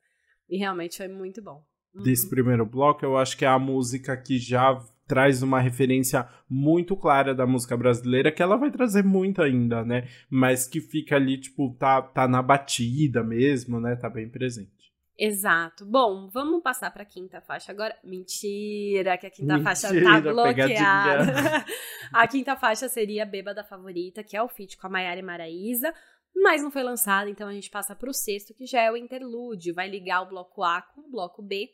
E 0.49 0.59
realmente 0.59 0.99
foi 0.99 1.09
muito 1.09 1.43
bom. 1.43 1.65
Desse 1.95 2.25
uhum. 2.25 2.31
primeiro 2.31 2.67
bloco, 2.67 3.05
eu 3.05 3.17
acho 3.17 3.37
que 3.37 3.45
é 3.45 3.49
a 3.49 3.59
música 3.59 4.17
que 4.17 4.39
já 4.39 4.79
traz 5.09 5.43
uma 5.43 5.61
referência 5.61 6.29
muito 6.49 6.97
clara 6.97 7.35
da 7.35 7.47
música 7.47 7.77
brasileira, 7.77 8.31
que 8.31 8.43
ela 8.43 8.57
vai 8.57 8.71
trazer 8.71 9.03
muito 9.03 9.43
ainda, 9.43 9.85
né? 9.85 10.07
Mas 10.31 10.69
que 10.69 10.81
fica 10.81 11.17
ali, 11.17 11.39
tipo, 11.39 11.75
tá, 11.79 12.03
tá 12.03 12.29
na 12.29 12.43
batida 12.43 13.25
mesmo, 13.25 13.81
né? 13.81 13.97
Tá 13.97 14.09
bem 14.11 14.29
presente. 14.29 14.79
Exato. 15.19 15.85
Bom, 15.85 16.29
vamos 16.29 16.63
passar 16.63 16.93
para 16.93 17.03
a 17.03 17.07
quinta 17.07 17.41
faixa 17.41 17.73
agora. 17.73 17.97
Mentira, 18.05 19.19
que 19.19 19.27
a 19.27 19.31
quinta 19.31 19.55
Mentira, 19.55 19.75
faixa 19.75 19.89
tá 19.89 20.21
bloqueada. 20.21 21.65
a 22.13 22.29
quinta 22.29 22.55
faixa 22.55 22.89
seria 22.89 23.27
Bêbada 23.27 23.65
Favorita, 23.65 24.23
que 24.23 24.37
é 24.37 24.43
o 24.43 24.49
feat 24.49 24.77
com 24.77 24.87
a 24.87 24.91
Maiara 24.91 25.19
e 25.19 25.23
Maraísa, 25.23 25.93
mas 26.37 26.63
não 26.63 26.71
foi 26.71 26.85
lançada, 26.85 27.29
então 27.29 27.49
a 27.49 27.53
gente 27.53 27.69
passa 27.69 27.97
para 27.97 28.09
o 28.09 28.15
sexto, 28.15 28.55
que 28.55 28.65
já 28.65 28.81
é 28.81 28.93
o 28.93 28.97
interlúdio, 28.97 29.75
vai 29.75 29.89
ligar 29.89 30.23
o 30.23 30.29
bloco 30.29 30.63
A 30.63 30.83
com 30.83 31.01
o 31.01 31.11
bloco 31.11 31.43
B. 31.43 31.69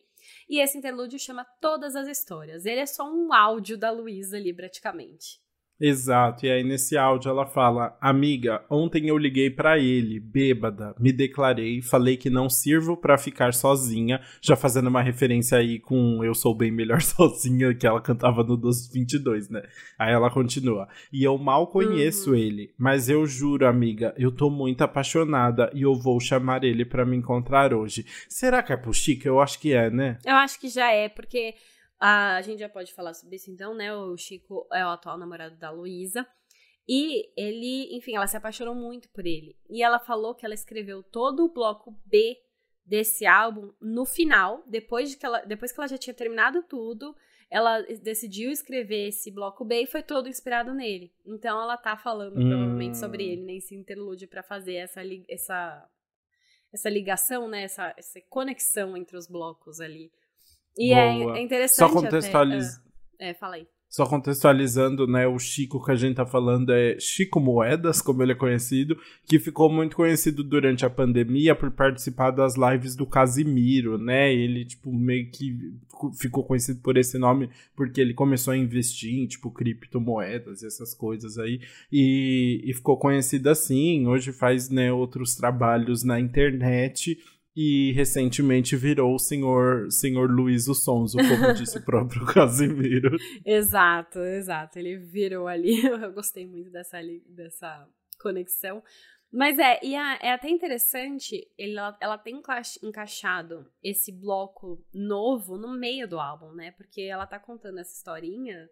E 0.49 0.61
esse 0.61 0.79
interlúdio 0.79 1.19
chama 1.19 1.45
Todas 1.61 1.95
as 1.95 2.09
Histórias. 2.09 2.65
Ele 2.65 2.81
é 2.81 2.87
só 2.87 3.05
um 3.05 3.33
áudio 3.33 3.77
da 3.77 3.91
Luísa 3.91 4.37
ali, 4.37 4.53
praticamente. 4.53 5.44
Exato, 5.81 6.47
e 6.47 6.51
aí 6.51 6.63
nesse 6.63 6.97
áudio 6.97 7.31
ela 7.31 7.47
fala: 7.47 7.97
Amiga, 8.01 8.65
ontem 8.71 9.09
eu 9.09 9.19
liguei 9.19 9.51
para 9.51 9.77
ele, 9.77 10.21
bêbada, 10.21 10.95
me 11.01 11.13
declarei, 11.13 11.83
falei 11.83 12.17
que 12.17 12.31
não 12.31 12.49
sirvo 12.49 12.97
para 12.97 13.19
ficar 13.19 13.53
sozinha, 13.53 14.21
já 14.41 14.55
fazendo 14.55 14.87
uma 14.87 15.03
referência 15.03 15.59
aí 15.59 15.81
com 15.81 16.23
Eu 16.23 16.33
Sou 16.33 16.55
Bem 16.55 16.71
Melhor 16.71 17.03
Sozinha, 17.03 17.75
que 17.75 17.87
ela 17.87 18.01
cantava 18.01 18.45
no 18.45 18.57
22, 18.57 19.49
né? 19.49 19.63
Aí 19.99 20.13
ela 20.13 20.31
continua: 20.31 20.89
E 21.13 21.25
eu 21.25 21.37
mal 21.37 21.67
conheço 21.67 22.31
uhum. 22.31 22.37
ele, 22.37 22.73
mas 22.79 23.09
eu 23.09 23.27
juro, 23.27 23.67
amiga, 23.67 24.15
eu 24.17 24.31
tô 24.31 24.49
muito 24.49 24.83
apaixonada 24.83 25.71
e 25.75 25.83
eu 25.83 25.95
vou 25.95 26.21
chamar 26.21 26.63
ele 26.63 26.85
para 26.85 27.05
me 27.05 27.17
encontrar 27.17 27.75
hoje. 27.75 28.07
Será 28.29 28.63
que 28.63 28.73
é 28.73 28.77
pro 28.77 28.95
Chico? 28.95 29.27
Eu 29.27 29.41
acho 29.41 29.59
que 29.59 29.73
é, 29.73 29.91
né? 29.91 30.19
Eu 30.25 30.37
acho 30.37 30.61
que 30.61 30.69
já 30.69 30.93
é, 30.93 31.09
porque 31.09 31.55
a 32.01 32.41
gente 32.43 32.61
já 32.61 32.69
pode 32.69 32.93
falar 32.93 33.15
sobre 33.15 33.37
isso 33.37 33.51
então, 33.51 33.75
né? 33.75 33.95
O 33.95 34.17
Chico 34.17 34.67
é 34.73 34.85
o 34.85 34.91
atual 34.91 35.17
namorado 35.17 35.57
da 35.57 35.71
Luísa. 35.71 36.27
E 36.87 37.31
ele, 37.37 37.97
enfim, 37.97 38.15
ela 38.15 38.27
se 38.27 38.37
apaixonou 38.37 38.75
muito 38.75 39.09
por 39.11 39.25
ele. 39.27 39.57
E 39.71 39.83
ela 39.83 39.99
falou 39.99 40.35
que 40.35 40.45
ela 40.45 40.55
escreveu 40.55 41.03
todo 41.03 41.45
o 41.45 41.53
bloco 41.53 41.99
B 42.05 42.37
desse 42.85 43.25
álbum 43.25 43.73
no 43.81 44.05
final, 44.05 44.63
depois, 44.67 45.11
de 45.11 45.17
que 45.17 45.25
ela, 45.25 45.41
depois 45.41 45.73
que 45.73 45.81
ela 45.81 45.89
já 45.89 45.97
tinha 45.97 46.13
terminado 46.13 46.63
tudo, 46.65 47.17
ela 47.51 47.81
decidiu 48.03 48.51
escrever 48.51 49.09
esse 49.09 49.31
bloco 49.31 49.65
B 49.65 49.83
e 49.83 49.87
foi 49.87 50.03
todo 50.03 50.29
inspirado 50.29 50.75
nele. 50.75 51.15
Então 51.25 51.63
ela 51.63 51.77
tá 51.77 51.97
falando 51.97 52.39
hum. 52.39 52.49
provavelmente 52.49 52.99
sobre 52.99 53.25
ele 53.25 53.43
nesse 53.43 53.75
interlúdio 53.75 54.29
para 54.29 54.43
fazer 54.43 54.75
essa, 54.75 55.01
essa, 55.29 55.91
essa 56.73 56.91
ligação, 56.91 57.49
né? 57.49 57.63
Essa, 57.63 57.95
essa 57.97 58.21
conexão 58.29 58.97
entre 58.97 59.17
os 59.17 59.27
blocos 59.27 59.81
ali. 59.81 60.13
E 60.77 60.93
é, 60.93 61.23
é, 61.23 61.43
interessante. 61.43 61.89
Só 61.89 61.89
contextualizar. 61.89 62.83
É, 63.19 63.31
é, 63.31 63.35
fala 63.35 63.57
aí. 63.57 63.67
Só 63.95 64.07
contextualizando, 64.07 65.07
né, 65.07 65.25
o 65.25 65.39
Chico 65.39 65.81
que 65.81 65.93
a 65.93 65.95
gente 65.95 66.17
tá 66.17 66.27
falando 66.27 66.73
é 66.73 66.99
Chico 66.99 67.39
Moedas, 67.39 68.03
como 68.03 68.25
ele 68.25 68.33
é 68.33 68.35
conhecido, 68.35 68.99
que 69.25 69.39
ficou 69.39 69.71
muito 69.71 69.95
conhecido 69.95 70.43
durante 70.43 70.85
a 70.85 70.91
pandemia 70.91 71.55
por 71.55 71.71
participar 71.71 72.33
das 72.33 72.57
lives 72.57 72.97
do 72.97 73.07
Casimiro, 73.07 73.97
né? 73.97 74.35
Ele, 74.35 74.65
tipo, 74.65 74.93
meio 74.93 75.31
que 75.31 75.77
ficou 76.19 76.43
conhecido 76.43 76.81
por 76.81 76.97
esse 76.97 77.17
nome 77.19 77.49
porque 77.77 78.01
ele 78.01 78.15
começou 78.15 78.53
a 78.53 78.57
investir 78.57 79.15
em, 79.15 79.29
tipo, 79.29 79.49
criptomoedas 79.49 80.63
e 80.63 80.67
essas 80.67 80.93
coisas 80.93 81.39
aí. 81.39 81.61
E, 81.93 82.63
e 82.65 82.75
ficou 82.75 82.97
conhecido 82.97 83.49
assim. 83.49 84.09
Hoje 84.09 84.33
faz, 84.33 84.71
né, 84.71 84.93
outros 84.93 85.37
trabalhos 85.37 86.03
na 86.03 86.19
internet 86.19 87.17
e 87.57 87.93
recentemente 87.93 88.75
virou 88.75 89.15
o 89.15 89.19
senhor, 89.19 89.91
senhor 89.91 90.29
Luiz 90.29 90.67
o 90.67 90.75
Sonzo, 90.75 91.19
como 91.19 91.55
disse 91.55 91.79
o 91.79 91.85
próprio 91.87 92.27
Casimiro. 92.27 93.17
exato, 93.45 94.19
exato. 94.19 94.79
Ele 94.79 94.97
virou 94.97 95.47
ali. 95.47 95.81
Eu 95.87 96.13
gostei 96.13 96.47
muito 96.47 96.71
dessa, 96.71 96.99
dessa 97.29 97.89
conexão. 98.21 98.83
Mas 99.33 99.59
é, 99.59 99.81
e 99.83 99.95
é, 99.95 100.19
é 100.23 100.33
até 100.33 100.49
interessante, 100.49 101.45
ela, 101.59 101.97
ela 102.01 102.17
tem 102.17 102.41
encaixado 102.83 103.69
esse 103.83 104.13
bloco 104.13 104.85
novo 104.93 105.57
no 105.57 105.77
meio 105.77 106.09
do 106.09 106.21
álbum, 106.21 106.53
né? 106.53 106.73
Porque 106.73 107.03
ela 107.03 107.27
tá 107.27 107.39
contando 107.39 107.79
essa 107.81 107.93
historinha 107.93 108.69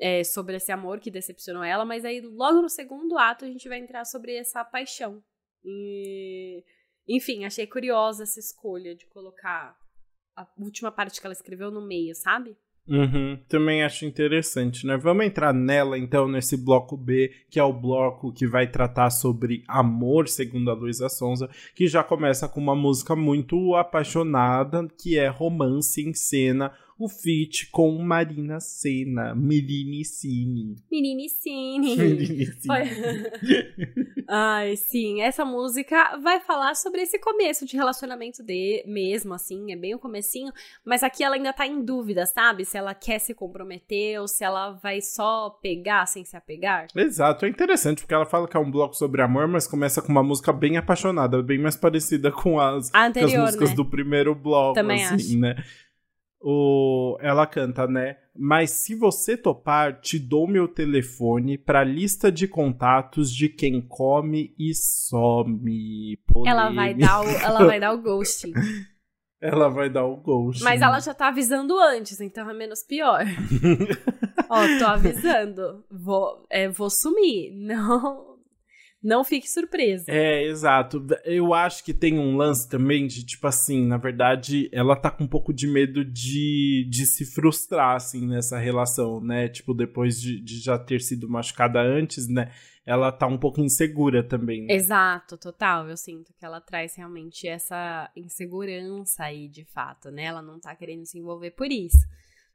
é, 0.00 0.24
sobre 0.24 0.56
esse 0.56 0.72
amor 0.72 0.98
que 0.98 1.10
decepcionou 1.10 1.62
ela, 1.62 1.84
mas 1.84 2.04
aí 2.04 2.20
logo 2.20 2.60
no 2.60 2.68
segundo 2.68 3.16
ato 3.16 3.44
a 3.44 3.48
gente 3.48 3.68
vai 3.68 3.78
entrar 3.78 4.04
sobre 4.04 4.34
essa 4.34 4.64
paixão. 4.64 5.22
E 5.64 6.64
enfim, 7.08 7.44
achei 7.44 7.66
curiosa 7.66 8.22
essa 8.22 8.40
escolha 8.40 8.94
de 8.94 9.06
colocar 9.06 9.76
a 10.36 10.46
última 10.58 10.90
parte 10.90 11.20
que 11.20 11.26
ela 11.26 11.32
escreveu 11.32 11.70
no 11.70 11.86
meio, 11.86 12.14
sabe? 12.14 12.56
Uhum, 12.88 13.38
também 13.48 13.84
acho 13.84 14.04
interessante, 14.04 14.84
né? 14.84 14.96
Vamos 14.96 15.24
entrar 15.24 15.52
nela 15.54 15.96
então, 15.96 16.26
nesse 16.26 16.56
bloco 16.56 16.96
B, 16.96 17.30
que 17.48 17.60
é 17.60 17.62
o 17.62 17.72
bloco 17.72 18.32
que 18.32 18.44
vai 18.44 18.66
tratar 18.66 19.10
sobre 19.10 19.62
amor, 19.68 20.26
segundo 20.26 20.68
a 20.68 20.74
Luísa 20.74 21.08
Sonza, 21.08 21.48
que 21.76 21.86
já 21.86 22.02
começa 22.02 22.48
com 22.48 22.60
uma 22.60 22.74
música 22.74 23.14
muito 23.14 23.76
apaixonada, 23.76 24.88
que 25.00 25.16
é 25.16 25.28
Romance 25.28 26.02
em 26.02 26.12
Cena, 26.12 26.72
o 27.02 27.08
feat 27.08 27.68
com 27.70 27.98
Marina 27.98 28.60
Senna, 28.60 29.34
Minicine. 29.34 30.76
Minicine. 30.88 31.96
Minicine. 31.98 32.62
Ai, 34.28 34.76
sim, 34.76 35.20
essa 35.20 35.44
música 35.44 36.16
vai 36.18 36.38
falar 36.38 36.76
sobre 36.76 37.02
esse 37.02 37.18
começo 37.18 37.66
de 37.66 37.76
relacionamento 37.76 38.42
de 38.42 38.84
mesmo, 38.86 39.34
assim, 39.34 39.72
é 39.72 39.76
bem 39.76 39.96
o 39.96 39.98
comecinho, 39.98 40.52
mas 40.84 41.02
aqui 41.02 41.24
ela 41.24 41.34
ainda 41.34 41.52
tá 41.52 41.66
em 41.66 41.84
dúvida, 41.84 42.24
sabe? 42.24 42.64
Se 42.64 42.78
ela 42.78 42.94
quer 42.94 43.18
se 43.18 43.34
comprometer 43.34 44.20
ou 44.20 44.28
se 44.28 44.44
ela 44.44 44.70
vai 44.70 45.00
só 45.00 45.50
pegar 45.60 46.06
sem 46.06 46.24
se 46.24 46.36
apegar. 46.36 46.86
Exato, 46.94 47.44
é 47.44 47.48
interessante, 47.48 48.02
porque 48.02 48.14
ela 48.14 48.26
fala 48.26 48.46
que 48.46 48.56
é 48.56 48.60
um 48.60 48.70
bloco 48.70 48.94
sobre 48.94 49.22
amor, 49.22 49.48
mas 49.48 49.66
começa 49.66 50.00
com 50.00 50.12
uma 50.12 50.22
música 50.22 50.52
bem 50.52 50.76
apaixonada, 50.76 51.42
bem 51.42 51.58
mais 51.58 51.76
parecida 51.76 52.30
com 52.30 52.60
as, 52.60 52.94
anterior, 52.94 53.30
com 53.30 53.36
as 53.36 53.44
músicas 53.46 53.70
né? 53.70 53.76
do 53.76 53.84
primeiro 53.84 54.34
bloco, 54.36 54.74
Também 54.74 55.04
assim, 55.04 55.14
acho. 55.14 55.38
né? 55.38 55.56
O, 56.42 57.16
ela 57.20 57.46
canta, 57.46 57.86
né? 57.86 58.16
Mas 58.34 58.70
se 58.70 58.94
você 58.94 59.36
topar, 59.36 60.00
te 60.00 60.18
dou 60.18 60.48
meu 60.48 60.66
telefone 60.66 61.58
pra 61.58 61.84
lista 61.84 62.32
de 62.32 62.48
contatos 62.48 63.32
de 63.32 63.48
quem 63.48 63.80
come 63.80 64.54
e 64.58 64.74
some. 64.74 66.18
Ela 66.46 66.70
vai 66.70 66.94
dar 66.94 67.20
o, 67.20 67.28
ela 67.28 67.64
vai 67.64 67.80
dar 67.80 67.92
o 67.92 68.02
ghosting. 68.02 68.52
ela 69.42 69.68
vai 69.68 69.90
dar 69.90 70.06
o 70.06 70.16
ghost. 70.16 70.62
Mas 70.62 70.80
ela 70.80 71.00
já 71.00 71.12
tá 71.12 71.26
avisando 71.26 71.76
antes, 71.78 72.20
então 72.20 72.48
é 72.48 72.54
menos 72.54 72.84
pior. 72.84 73.24
Ó, 74.48 74.78
tô 74.78 74.86
avisando. 74.86 75.84
Vou, 75.90 76.46
é, 76.48 76.68
vou 76.68 76.88
sumir. 76.88 77.50
Não, 77.52 78.31
não 79.02 79.24
fique 79.24 79.50
surpresa. 79.50 80.04
É, 80.06 80.44
exato. 80.44 81.04
Eu 81.24 81.52
acho 81.52 81.82
que 81.82 81.92
tem 81.92 82.18
um 82.18 82.36
lance 82.36 82.68
também 82.68 83.06
de, 83.06 83.26
tipo 83.26 83.46
assim, 83.48 83.84
na 83.84 83.96
verdade, 83.96 84.68
ela 84.72 84.94
tá 84.94 85.10
com 85.10 85.24
um 85.24 85.28
pouco 85.28 85.52
de 85.52 85.66
medo 85.66 86.04
de, 86.04 86.86
de 86.88 87.04
se 87.04 87.26
frustrar, 87.26 87.96
assim, 87.96 88.26
nessa 88.26 88.58
relação, 88.58 89.20
né? 89.20 89.48
Tipo, 89.48 89.74
depois 89.74 90.20
de, 90.20 90.40
de 90.40 90.60
já 90.60 90.78
ter 90.78 91.00
sido 91.00 91.28
machucada 91.28 91.80
antes, 91.80 92.28
né? 92.28 92.52
Ela 92.86 93.10
tá 93.10 93.26
um 93.26 93.38
pouco 93.38 93.60
insegura 93.60 94.22
também. 94.22 94.66
Né? 94.66 94.74
Exato, 94.74 95.36
total. 95.36 95.88
Eu 95.88 95.96
sinto 95.96 96.32
que 96.34 96.44
ela 96.44 96.60
traz 96.60 96.94
realmente 96.94 97.48
essa 97.48 98.08
insegurança 98.16 99.24
aí, 99.24 99.48
de 99.48 99.64
fato, 99.64 100.10
né? 100.10 100.24
Ela 100.24 100.42
não 100.42 100.60
tá 100.60 100.74
querendo 100.76 101.04
se 101.06 101.18
envolver 101.18 101.50
por 101.52 101.70
isso. 101.70 102.06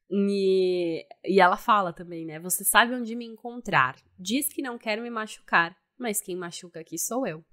E, 0.10 1.06
e 1.26 1.42
ela 1.42 1.58
fala 1.58 1.92
também, 1.92 2.26
né? 2.26 2.40
Você 2.40 2.64
sabe 2.64 2.94
onde 2.94 3.16
me 3.16 3.26
encontrar. 3.26 3.98
Diz 4.18 4.48
que 4.48 4.62
não 4.62 4.78
quer 4.78 5.02
me 5.02 5.10
machucar 5.10 5.76
mas 5.98 6.22
quem 6.22 6.36
machuca 6.36 6.80
aqui 6.80 6.98
sou 6.98 7.26
eu. 7.28 7.44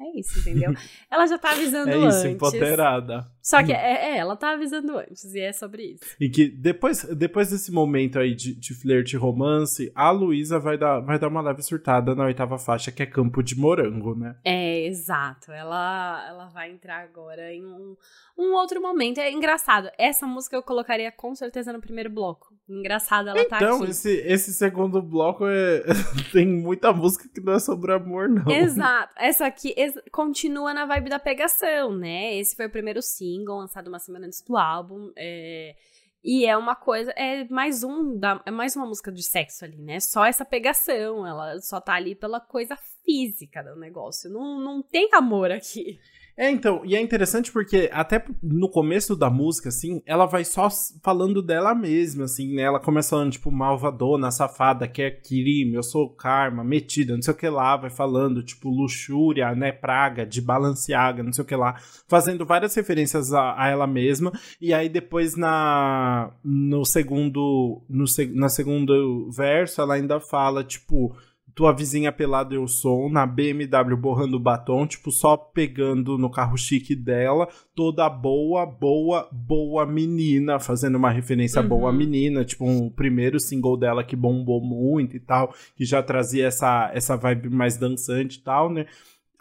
É 0.00 0.18
isso, 0.18 0.38
entendeu? 0.40 0.72
Ela 1.10 1.26
já 1.26 1.38
tá 1.38 1.52
avisando 1.52 1.90
antes. 1.90 2.04
É 2.04 2.08
isso, 2.08 2.16
antes. 2.18 2.34
empoderada. 2.34 3.33
Só 3.44 3.62
que 3.62 3.72
é, 3.72 4.14
é, 4.14 4.16
ela 4.16 4.36
tá 4.36 4.52
avisando 4.52 4.96
antes, 4.96 5.34
e 5.34 5.40
é 5.40 5.52
sobre 5.52 5.92
isso. 5.92 6.16
E 6.18 6.30
que 6.30 6.48
depois, 6.48 7.04
depois 7.04 7.50
desse 7.50 7.70
momento 7.70 8.18
aí 8.18 8.34
de, 8.34 8.54
de 8.54 8.72
flerte 8.72 9.16
e 9.16 9.18
romance, 9.18 9.92
a 9.94 10.10
Luísa 10.10 10.58
vai 10.58 10.78
dar, 10.78 11.00
vai 11.00 11.18
dar 11.18 11.28
uma 11.28 11.42
leve 11.42 11.62
surtada 11.62 12.14
na 12.14 12.24
oitava 12.24 12.58
faixa, 12.58 12.90
que 12.90 13.02
é 13.02 13.06
Campo 13.06 13.42
de 13.42 13.54
Morango, 13.54 14.14
né? 14.14 14.34
É, 14.42 14.86
exato. 14.86 15.52
Ela, 15.52 16.26
ela 16.26 16.46
vai 16.46 16.70
entrar 16.70 17.02
agora 17.02 17.52
em 17.52 17.66
um, 17.66 17.94
um 18.38 18.54
outro 18.54 18.80
momento. 18.80 19.18
É 19.18 19.30
engraçado. 19.30 19.90
Essa 19.98 20.26
música 20.26 20.56
eu 20.56 20.62
colocaria 20.62 21.12
com 21.12 21.34
certeza 21.34 21.70
no 21.70 21.82
primeiro 21.82 22.08
bloco. 22.08 22.54
Engraçado 22.66 23.28
ela 23.28 23.40
então, 23.40 23.50
tá 23.50 23.56
aqui. 23.56 23.64
Então, 23.66 23.84
esse, 23.84 24.10
esse 24.26 24.54
segundo 24.54 25.02
bloco 25.02 25.44
é... 25.46 25.82
tem 26.32 26.46
muita 26.46 26.94
música 26.94 27.28
que 27.28 27.42
não 27.42 27.52
é 27.52 27.58
sobre 27.58 27.92
amor, 27.92 28.30
não. 28.30 28.50
Exato. 28.50 29.12
Essa 29.18 29.44
aqui 29.44 29.74
continua 30.10 30.72
na 30.72 30.86
vibe 30.86 31.10
da 31.10 31.18
pegação, 31.18 31.94
né? 31.94 32.34
Esse 32.38 32.56
foi 32.56 32.66
o 32.66 32.70
primeiro 32.70 33.02
single, 33.34 33.58
lançado 33.58 33.88
uma 33.88 33.98
semana 33.98 34.26
antes 34.26 34.42
do 34.42 34.56
álbum. 34.56 35.12
É... 35.16 35.74
E 36.22 36.46
é 36.46 36.56
uma 36.56 36.74
coisa, 36.74 37.10
é 37.10 37.44
mais 37.50 37.84
um, 37.84 38.18
da, 38.18 38.42
é 38.46 38.50
mais 38.50 38.74
uma 38.74 38.86
música 38.86 39.12
de 39.12 39.22
sexo 39.22 39.62
ali, 39.62 39.76
né? 39.76 40.00
Só 40.00 40.24
essa 40.24 40.42
pegação, 40.42 41.26
ela 41.26 41.60
só 41.60 41.78
tá 41.82 41.92
ali 41.92 42.14
pela 42.14 42.40
coisa 42.40 42.78
física 43.04 43.62
do 43.62 43.76
negócio. 43.76 44.30
Não, 44.30 44.58
não 44.58 44.82
tem 44.82 45.10
amor 45.12 45.50
aqui. 45.52 46.00
É, 46.36 46.50
então, 46.50 46.82
e 46.84 46.96
é 46.96 47.00
interessante 47.00 47.52
porque 47.52 47.88
até 47.92 48.24
no 48.42 48.68
começo 48.68 49.14
da 49.14 49.30
música, 49.30 49.68
assim, 49.68 50.02
ela 50.04 50.26
vai 50.26 50.44
só 50.44 50.68
falando 51.00 51.40
dela 51.40 51.74
mesma, 51.76 52.24
assim, 52.24 52.54
né? 52.56 52.62
Ela 52.62 52.80
começa 52.80 53.10
falando, 53.10 53.30
tipo, 53.30 53.52
malvadona, 53.52 54.32
safada, 54.32 54.88
que 54.88 55.00
é 55.00 55.12
crime, 55.12 55.74
eu 55.74 55.82
sou 55.82 56.10
karma, 56.10 56.64
metida, 56.64 57.14
não 57.14 57.22
sei 57.22 57.32
o 57.32 57.36
que 57.36 57.48
lá, 57.48 57.76
vai 57.76 57.88
falando, 57.88 58.42
tipo, 58.42 58.68
luxúria, 58.68 59.54
né, 59.54 59.70
praga, 59.70 60.26
de 60.26 60.40
balanceaga, 60.40 61.22
não 61.22 61.32
sei 61.32 61.44
o 61.44 61.46
que 61.46 61.54
lá, 61.54 61.76
fazendo 62.08 62.44
várias 62.44 62.74
referências 62.74 63.32
a, 63.32 63.54
a 63.56 63.68
ela 63.68 63.86
mesma, 63.86 64.32
e 64.60 64.74
aí 64.74 64.88
depois 64.88 65.36
na 65.36 66.32
no 66.44 66.84
segundo, 66.84 67.82
no, 67.88 68.04
na 68.34 68.48
segundo 68.48 69.30
verso, 69.30 69.80
ela 69.80 69.94
ainda 69.94 70.18
fala, 70.18 70.64
tipo 70.64 71.14
tua 71.54 71.72
vizinha 71.72 72.10
pelada 72.10 72.54
eu 72.54 72.66
sou, 72.66 73.08
na 73.08 73.24
BMW 73.24 73.96
borrando 73.96 74.40
batom, 74.40 74.86
tipo, 74.86 75.10
só 75.10 75.36
pegando 75.36 76.18
no 76.18 76.28
carro 76.28 76.56
chique 76.56 76.96
dela, 76.96 77.48
toda 77.74 78.08
boa, 78.10 78.66
boa, 78.66 79.28
boa 79.30 79.86
menina, 79.86 80.58
fazendo 80.58 80.96
uma 80.96 81.10
referência 81.10 81.62
uhum. 81.62 81.68
boa 81.68 81.92
menina, 81.92 82.44
tipo, 82.44 82.64
um 82.64 82.90
primeiro 82.90 83.38
single 83.38 83.76
dela 83.76 84.02
que 84.02 84.16
bombou 84.16 84.60
muito 84.60 85.16
e 85.16 85.20
tal, 85.20 85.54
que 85.76 85.84
já 85.84 86.02
trazia 86.02 86.46
essa, 86.46 86.90
essa 86.92 87.16
vibe 87.16 87.48
mais 87.50 87.76
dançante 87.76 88.38
e 88.38 88.42
tal, 88.42 88.70
né? 88.70 88.86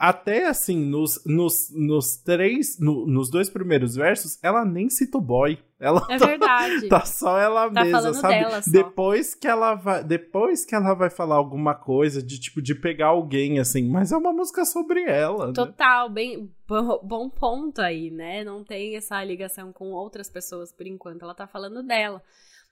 Até 0.04 0.48
assim, 0.48 0.76
nos, 0.76 1.24
nos, 1.26 1.72
nos 1.74 2.18
três, 2.18 2.78
no, 2.78 3.08
nos 3.08 3.30
dois 3.30 3.50
primeiros 3.50 3.96
versos, 3.96 4.38
ela 4.44 4.66
nem 4.66 4.90
cita 4.90 5.18
o 5.18 5.22
boy. 5.22 5.58
Ela 5.80 6.06
é 6.10 6.18
tá, 6.18 6.26
verdade. 6.26 6.90
Tá 6.90 7.06
só 7.06 7.40
ela 7.40 7.72
tá 7.72 7.86
mesma, 7.86 8.14
sabe? 8.14 8.70
Depois 8.70 9.34
que 9.34 9.48
ela 9.48 9.76
vai, 9.76 10.04
depois 10.04 10.66
que 10.66 10.76
ela 10.76 10.94
vai 10.94 11.10
falar 11.10 11.36
alguma 11.36 11.74
coisa 11.74 12.22
de 12.22 12.38
tipo 12.38 12.62
de 12.62 12.76
pegar 12.76 13.08
alguém 13.08 13.60
assim, 13.60 13.90
mas 13.90 14.12
é 14.12 14.18
uma 14.18 14.34
música 14.34 14.66
sobre 14.66 15.04
ela. 15.04 15.48
Né? 15.48 15.54
Total, 15.54 16.10
né? 16.10 16.16
bem 16.16 16.52
bom 16.68 17.30
ponto 17.30 17.80
aí, 17.80 18.12
né? 18.12 18.44
Não 18.44 18.62
tem 18.62 18.98
essa 18.98 19.24
ligação 19.24 19.72
com 19.72 19.92
outras 19.92 20.30
pessoas 20.30 20.74
por 20.74 20.86
enquanto. 20.86 21.24
Ela 21.24 21.34
tá 21.34 21.48
falando 21.48 21.82
dela. 21.82 22.22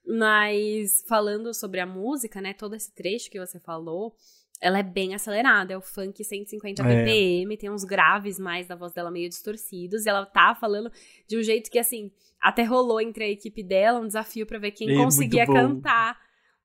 Mas 0.06 1.06
falando 1.08 1.54
sobre 1.54 1.80
a 1.80 1.86
música, 1.86 2.41
né, 2.41 2.54
todo 2.54 2.76
esse 2.76 2.94
trecho 2.94 3.30
que 3.30 3.39
você 3.39 3.60
falou, 3.60 4.13
ela 4.62 4.78
é 4.78 4.84
bem 4.84 5.15
acelerada, 5.15 5.74
é 5.74 5.78
o 5.78 5.82
funk 5.82 6.24
150 6.24 6.84
BPM, 6.84 7.54
é. 7.54 7.58
tem 7.58 7.69
uns 7.69 7.84
graves 7.84 8.38
mais 8.39 8.67
da 8.67 8.76
voz 8.76 8.93
dela 8.93 9.10
meio 9.10 9.28
distorcidos, 9.28 10.06
e 10.06 10.10
ela 10.10 10.26
tá 10.26 10.54
falando 10.54 10.91
de 11.28 11.38
um 11.38 11.41
jeito 11.41 11.71
que, 11.71 11.80
assim, 11.80 12.12
até 12.39 12.63
rolou 12.63 13.02
entre 13.02 13.24
a 13.24 13.30
equipe 13.30 13.63
dela 13.63 14.00
um 14.00 14.06
desafio 14.06 14.45
para 14.45 14.60
ver 14.60 14.71
quem 14.71 14.91
é 14.91 14.95
conseguia 14.95 15.47
cantar. 15.47 16.19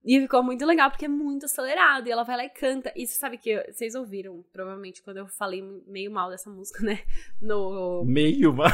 E 0.04 0.20
ficou 0.20 0.40
muito 0.40 0.64
legal, 0.64 0.88
porque 0.88 1.06
é 1.06 1.08
muito 1.08 1.46
acelerado, 1.46 2.06
e 2.06 2.12
ela 2.12 2.22
vai 2.22 2.36
lá 2.36 2.44
e 2.44 2.50
canta. 2.50 2.92
E 2.94 3.04
você 3.06 3.14
sabe 3.14 3.38
que 3.38 3.60
vocês 3.72 3.96
ouviram, 3.96 4.44
provavelmente, 4.52 5.02
quando 5.02 5.16
eu 5.16 5.26
falei 5.26 5.60
meio 5.84 6.12
mal 6.12 6.30
dessa 6.30 6.48
música, 6.48 6.80
né? 6.84 7.00
No. 7.42 8.04
Meio 8.04 8.52
mal. 8.52 8.70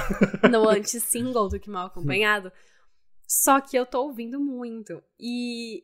no 0.51 0.69
anti-single 0.69 1.49
do 1.49 1.59
Que 1.59 1.71
Mal 1.71 1.87
Acompanhado. 1.87 2.53
Só 3.27 3.63
que 3.63 3.75
eu 3.75 3.87
tô 3.87 4.03
ouvindo 4.03 4.39
muito. 4.39 5.03
E 5.19 5.83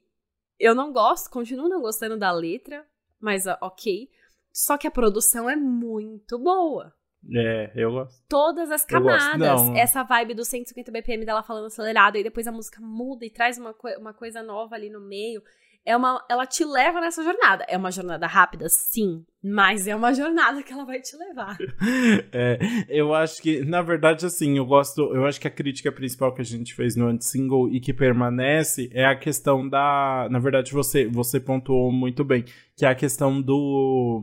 eu 0.61 0.75
não 0.75 0.93
gosto, 0.93 1.31
continuo 1.31 1.67
não 1.67 1.81
gostando 1.81 2.19
da 2.19 2.31
letra, 2.31 2.87
mas 3.21 3.47
ok. 3.61 4.09
Só 4.53 4.77
que 4.77 4.87
a 4.87 4.91
produção 4.91 5.49
é 5.49 5.57
muito 5.57 6.39
boa. 6.39 6.93
É, 7.35 7.73
eu 7.75 7.93
gosto. 7.93 8.23
Todas 8.29 8.71
as 8.71 8.85
camadas. 8.85 9.39
Não, 9.39 9.77
essa 9.77 10.03
vibe 10.03 10.35
do 10.35 10.45
150 10.45 10.91
BPM 10.91 11.25
dela 11.25 11.43
falando 11.43 11.67
acelerado, 11.67 12.17
e 12.17 12.23
depois 12.23 12.47
a 12.47 12.53
música 12.53 12.81
muda 12.81 13.25
e 13.25 13.31
traz 13.31 13.59
uma, 13.59 13.75
co 13.75 13.89
uma 13.99 14.15
coisa 14.15 14.43
nova 14.43 14.75
ali 14.75 14.89
no 14.89 15.01
meio. 15.01 15.43
É 15.89 15.97
uma, 15.97 16.23
ela 16.29 16.45
te 16.45 16.67
leva 16.67 17.01
nessa 17.01 17.25
jornada. 17.25 17.65
É 17.67 17.75
uma 17.75 17.91
jornada 17.91 18.27
rápida, 18.27 18.69
sim, 18.69 19.25
mas 19.43 19.87
é 19.87 19.97
uma 19.97 20.13
jornada 20.13 20.63
que 20.63 20.71
ela 20.71 20.85
vai 20.85 21.01
te 21.01 21.17
levar. 21.17 21.57
é, 22.31 22.59
eu 22.91 23.15
acho 23.15 23.41
que, 23.41 23.65
na 23.65 23.81
verdade, 23.81 24.27
assim, 24.27 24.59
eu 24.59 24.67
gosto. 24.67 25.01
Eu 25.15 25.25
acho 25.25 25.41
que 25.41 25.49
a 25.49 25.51
crítica 25.51 25.91
principal 25.91 26.35
que 26.35 26.43
a 26.43 26.45
gente 26.45 26.75
fez 26.75 26.95
no 26.95 27.09
anti-single 27.09 27.71
e 27.71 27.81
que 27.81 27.95
permanece 27.95 28.91
é 28.93 29.07
a 29.07 29.17
questão 29.17 29.67
da. 29.67 30.29
Na 30.31 30.39
verdade, 30.39 30.75
você, 30.75 31.07
você 31.07 31.41
pontuou 31.41 31.91
muito 31.91 32.23
bem, 32.23 32.45
que 32.77 32.85
é 32.85 32.89
a 32.89 32.95
questão 32.95 33.41
do 33.41 34.23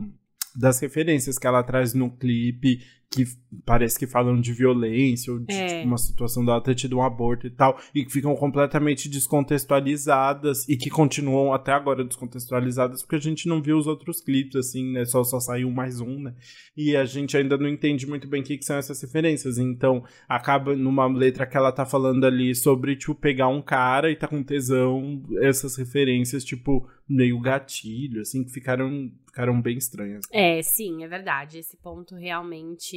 das 0.54 0.78
referências 0.78 1.36
que 1.36 1.48
ela 1.48 1.64
traz 1.64 1.92
no 1.92 2.10
clipe 2.10 2.78
que 3.10 3.24
parece 3.64 3.98
que 3.98 4.06
falam 4.06 4.40
de 4.40 4.52
violência 4.52 5.32
ou 5.32 5.38
de 5.38 5.54
é. 5.54 5.66
tipo, 5.66 5.86
uma 5.86 5.96
situação 5.96 6.44
dela 6.44 6.60
ter 6.60 6.74
tido 6.74 6.98
um 6.98 7.02
aborto 7.02 7.46
e 7.46 7.50
tal, 7.50 7.78
e 7.94 8.04
que 8.04 8.12
ficam 8.12 8.34
completamente 8.34 9.08
descontextualizadas 9.08 10.68
e 10.68 10.76
que 10.76 10.90
continuam 10.90 11.52
até 11.52 11.72
agora 11.72 12.04
descontextualizadas 12.04 13.02
porque 13.02 13.16
a 13.16 13.20
gente 13.20 13.48
não 13.48 13.62
viu 13.62 13.78
os 13.78 13.86
outros 13.86 14.20
clipes, 14.20 14.56
assim, 14.56 14.92
né? 14.92 15.04
Só, 15.04 15.22
só 15.24 15.40
saiu 15.40 15.70
mais 15.70 16.00
um, 16.00 16.20
né? 16.20 16.34
E 16.76 16.96
a 16.96 17.04
gente 17.04 17.36
ainda 17.36 17.56
não 17.56 17.68
entende 17.68 18.06
muito 18.06 18.28
bem 18.28 18.42
o 18.42 18.44
que, 18.44 18.58
que 18.58 18.64
são 18.64 18.76
essas 18.76 19.00
referências. 19.00 19.58
Então, 19.58 20.04
acaba 20.28 20.74
numa 20.74 21.06
letra 21.06 21.46
que 21.46 21.56
ela 21.56 21.72
tá 21.72 21.86
falando 21.86 22.24
ali 22.24 22.54
sobre, 22.54 22.96
tipo, 22.96 23.14
pegar 23.14 23.48
um 23.48 23.62
cara 23.62 24.10
e 24.10 24.16
tá 24.16 24.26
com 24.26 24.42
tesão, 24.42 25.22
essas 25.40 25.76
referências, 25.76 26.44
tipo, 26.44 26.88
meio 27.08 27.38
gatilho, 27.40 28.20
assim, 28.20 28.44
que 28.44 28.50
ficaram, 28.50 29.10
ficaram 29.26 29.60
bem 29.62 29.78
estranhas. 29.78 30.24
É, 30.32 30.60
sim, 30.62 31.04
é 31.04 31.08
verdade. 31.08 31.58
Esse 31.58 31.76
ponto 31.76 32.16
realmente 32.16 32.95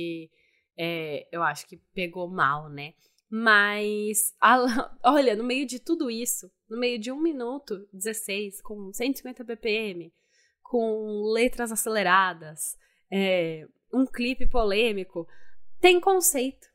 é, 0.77 1.27
eu 1.31 1.43
acho 1.43 1.67
que 1.67 1.77
pegou 1.93 2.29
mal, 2.29 2.69
né? 2.69 2.93
Mas, 3.29 4.33
a, 4.41 4.57
olha, 5.03 5.35
no 5.35 5.43
meio 5.43 5.65
de 5.65 5.79
tudo 5.79 6.09
isso, 6.09 6.51
no 6.69 6.79
meio 6.79 6.97
de 6.97 7.11
1 7.11 7.21
minuto 7.21 7.87
16, 7.93 8.61
com 8.61 8.91
150 8.91 9.43
BPM, 9.43 10.11
com 10.63 11.23
letras 11.33 11.71
aceleradas, 11.71 12.77
é, 13.11 13.67
um 13.93 14.05
clipe 14.05 14.47
polêmico, 14.47 15.27
tem 15.79 15.99
conceito. 15.99 16.67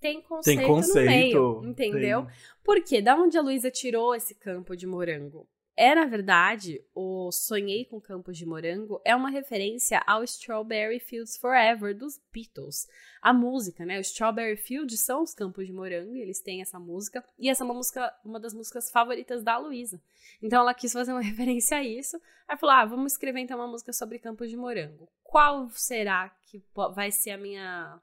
Tem 0.00 0.22
conceito, 0.22 0.58
tem 0.58 0.66
conceito 0.66 1.04
no 1.04 1.10
meio, 1.10 1.64
entendeu? 1.66 2.24
Tem. 2.24 2.34
Porque 2.64 3.02
da 3.02 3.16
onde 3.16 3.36
a 3.36 3.42
Luísa 3.42 3.70
tirou 3.70 4.14
esse 4.14 4.34
campo 4.34 4.74
de 4.74 4.86
morango? 4.86 5.46
É, 5.82 5.94
na 5.94 6.04
verdade, 6.04 6.78
o 6.94 7.32
Sonhei 7.32 7.86
com 7.86 7.98
Campos 7.98 8.36
de 8.36 8.44
Morango 8.44 9.00
é 9.02 9.16
uma 9.16 9.30
referência 9.30 10.02
ao 10.06 10.22
Strawberry 10.22 11.00
Fields 11.00 11.38
Forever 11.38 11.96
dos 11.96 12.20
Beatles. 12.30 12.86
A 13.22 13.32
música, 13.32 13.86
né? 13.86 13.96
O 13.96 14.02
Strawberry 14.02 14.58
Fields 14.58 15.00
são 15.00 15.22
os 15.22 15.32
Campos 15.32 15.66
de 15.66 15.72
Morango, 15.72 16.14
e 16.14 16.20
eles 16.20 16.38
têm 16.42 16.60
essa 16.60 16.78
música, 16.78 17.24
e 17.38 17.48
essa 17.48 17.62
é 17.62 17.64
uma 17.64 17.72
música, 17.72 18.14
uma 18.22 18.38
das 18.38 18.52
músicas 18.52 18.90
favoritas 18.90 19.42
da 19.42 19.56
Luísa. 19.56 19.98
Então 20.42 20.60
ela 20.60 20.74
quis 20.74 20.92
fazer 20.92 21.12
uma 21.12 21.22
referência 21.24 21.78
a 21.78 21.82
isso. 21.82 22.20
Aí 22.46 22.58
falou: 22.58 22.76
"Ah, 22.76 22.84
vamos 22.84 23.12
escrever 23.12 23.40
então 23.40 23.58
uma 23.58 23.66
música 23.66 23.90
sobre 23.90 24.18
Campos 24.18 24.50
de 24.50 24.58
Morango. 24.58 25.08
Qual 25.22 25.70
será 25.70 26.28
que 26.42 26.62
vai 26.94 27.10
ser 27.10 27.30
a 27.30 27.38
minha 27.38 27.98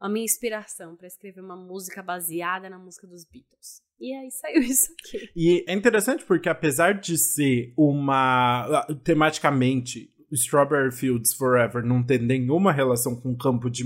a 0.00 0.08
minha 0.08 0.24
inspiração 0.24 0.96
para 0.96 1.06
escrever 1.06 1.42
uma 1.42 1.56
música 1.56 2.02
baseada 2.02 2.68
na 2.68 2.78
música 2.78 3.06
dos 3.06 3.24
Beatles. 3.24 3.86
E 4.00 4.14
aí 4.14 4.30
saiu 4.30 4.60
isso 4.62 4.92
aqui. 4.92 5.30
E 5.34 5.64
é 5.66 5.72
interessante 5.72 6.24
porque 6.24 6.48
apesar 6.48 6.94
de 6.94 7.18
ser 7.18 7.72
uma 7.76 8.86
tematicamente 9.02 10.10
Strawberry 10.32 10.92
Fields 10.92 11.32
Forever 11.32 11.84
não 11.84 12.02
ter 12.02 12.20
nenhuma 12.20 12.72
relação 12.72 13.14
com 13.16 13.32
o 13.32 13.36
campo 13.36 13.70
de 13.70 13.84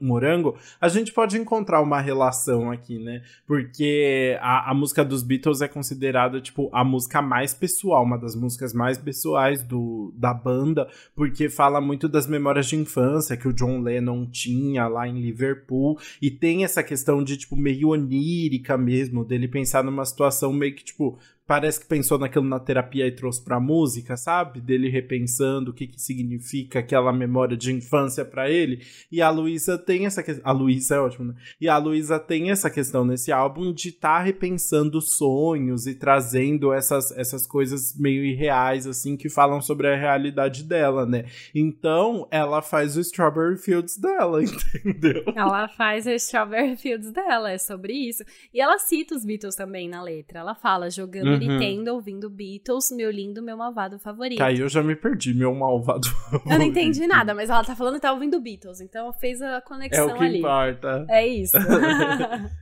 morango, 0.00 0.56
a 0.80 0.88
gente 0.88 1.12
pode 1.12 1.38
encontrar 1.38 1.80
uma 1.80 2.00
relação 2.00 2.70
aqui, 2.70 2.98
né? 2.98 3.22
Porque 3.46 4.38
a, 4.40 4.70
a 4.70 4.74
música 4.74 5.04
dos 5.04 5.22
Beatles 5.22 5.60
é 5.60 5.68
considerada, 5.68 6.40
tipo, 6.40 6.68
a 6.72 6.84
música 6.84 7.22
mais 7.22 7.54
pessoal, 7.54 8.04
uma 8.04 8.18
das 8.18 8.34
músicas 8.34 8.72
mais 8.72 8.98
pessoais 8.98 9.62
do, 9.62 10.12
da 10.16 10.34
banda, 10.34 10.88
porque 11.14 11.48
fala 11.48 11.80
muito 11.80 12.08
das 12.08 12.26
memórias 12.26 12.66
de 12.66 12.76
infância 12.76 13.36
que 13.36 13.48
o 13.48 13.52
John 13.52 13.80
Lennon 13.80 14.26
tinha 14.26 14.86
lá 14.86 15.08
em 15.08 15.20
Liverpool, 15.20 15.98
e 16.20 16.30
tem 16.30 16.64
essa 16.64 16.82
questão 16.82 17.22
de, 17.22 17.36
tipo, 17.36 17.56
meio 17.56 17.88
onírica 17.88 18.76
mesmo, 18.76 19.24
dele 19.24 19.48
pensar 19.48 19.82
numa 19.82 20.04
situação 20.04 20.52
meio 20.52 20.74
que, 20.74 20.84
tipo, 20.84 21.18
parece 21.50 21.80
que 21.80 21.86
pensou 21.86 22.16
naquilo 22.16 22.44
na 22.44 22.60
terapia 22.60 23.08
e 23.08 23.10
trouxe 23.10 23.42
pra 23.42 23.58
música, 23.58 24.16
sabe? 24.16 24.60
Dele 24.60 24.88
repensando 24.88 25.72
o 25.72 25.74
que, 25.74 25.88
que 25.88 26.00
significa 26.00 26.78
aquela 26.78 27.12
memória 27.12 27.56
de 27.56 27.72
infância 27.72 28.24
para 28.24 28.48
ele. 28.48 28.86
E 29.10 29.20
a 29.20 29.30
Luísa 29.30 29.76
tem 29.76 30.06
essa 30.06 30.22
questão. 30.22 30.48
A 30.48 30.52
Luísa 30.52 30.94
é 30.94 31.00
ótima, 31.00 31.32
né? 31.32 31.34
E 31.60 31.68
a 31.68 31.76
Luísa 31.76 32.20
tem 32.20 32.52
essa 32.52 32.70
questão 32.70 33.04
nesse 33.04 33.32
álbum 33.32 33.72
de 33.72 33.88
estar 33.88 34.18
tá 34.18 34.22
repensando 34.22 35.00
sonhos 35.00 35.88
e 35.88 35.94
trazendo 35.96 36.72
essas, 36.72 37.10
essas 37.18 37.44
coisas 37.44 37.98
meio 37.98 38.24
irreais, 38.24 38.86
assim, 38.86 39.16
que 39.16 39.28
falam 39.28 39.60
sobre 39.60 39.88
a 39.88 39.96
realidade 39.96 40.62
dela, 40.62 41.04
né? 41.04 41.24
Então, 41.52 42.28
ela 42.30 42.62
faz 42.62 42.96
o 42.96 43.00
Strawberry 43.00 43.56
Fields 43.56 43.96
dela, 43.96 44.38
entendeu? 44.40 45.24
Ela 45.34 45.66
faz 45.66 46.06
o 46.06 46.10
Strawberry 46.10 46.76
Fields 46.76 47.10
dela, 47.10 47.50
é 47.50 47.58
sobre 47.58 47.92
isso. 47.92 48.22
E 48.54 48.60
ela 48.60 48.78
cita 48.78 49.16
os 49.16 49.24
Beatles 49.24 49.56
também 49.56 49.88
na 49.88 50.00
letra. 50.00 50.38
Ela 50.38 50.54
fala, 50.54 50.88
jogando 50.88 51.30
uhum. 51.30 51.39
Nintendo, 51.40 51.94
ouvindo 51.94 52.30
Beatles, 52.30 52.90
meu 52.90 53.10
lindo, 53.10 53.42
meu 53.42 53.56
malvado 53.56 53.98
favorito. 53.98 54.42
Aí 54.42 54.60
eu 54.60 54.68
já 54.68 54.82
me 54.82 54.94
perdi, 54.94 55.34
meu 55.34 55.54
malvado 55.54 56.08
favorito. 56.08 56.46
Eu 56.50 56.58
não 56.58 56.66
entendi 56.66 57.06
nada, 57.06 57.34
mas 57.34 57.50
ela 57.50 57.64
tá 57.64 57.74
falando 57.74 57.94
que 57.94 58.00
tá 58.00 58.12
ouvindo 58.12 58.40
Beatles, 58.40 58.80
então 58.80 59.12
fez 59.12 59.42
a 59.42 59.60
conexão 59.60 60.04
ali. 60.04 60.10
É 60.10 60.14
o 60.14 60.18
que 60.18 60.24
ali. 60.24 60.38
importa. 60.38 61.06
É 61.08 61.26
isso. 61.26 61.56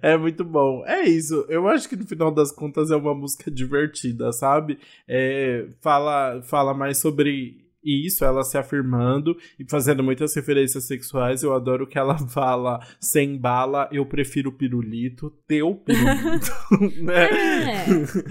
é 0.00 0.16
muito 0.16 0.44
bom. 0.44 0.84
É 0.86 1.02
isso. 1.02 1.44
Eu 1.48 1.66
acho 1.68 1.88
que 1.88 1.96
no 1.96 2.06
final 2.06 2.30
das 2.30 2.52
contas 2.52 2.90
é 2.90 2.96
uma 2.96 3.14
música 3.14 3.50
divertida, 3.50 4.32
sabe? 4.32 4.78
É, 5.08 5.66
fala, 5.80 6.42
fala 6.42 6.74
mais 6.74 6.98
sobre 6.98 7.65
isso, 7.86 8.24
ela 8.24 8.42
se 8.42 8.58
afirmando 8.58 9.36
e 9.58 9.64
fazendo 9.68 10.02
muitas 10.02 10.34
referências 10.34 10.84
sexuais. 10.84 11.42
Eu 11.42 11.54
adoro 11.54 11.86
que 11.86 11.98
ela 11.98 12.18
fala 12.28 12.80
sem 13.00 13.38
bala, 13.38 13.88
eu 13.92 14.04
prefiro 14.04 14.52
pirulito, 14.52 15.32
teu 15.46 15.76
pirulito. 15.76 16.52
né? 17.02 17.28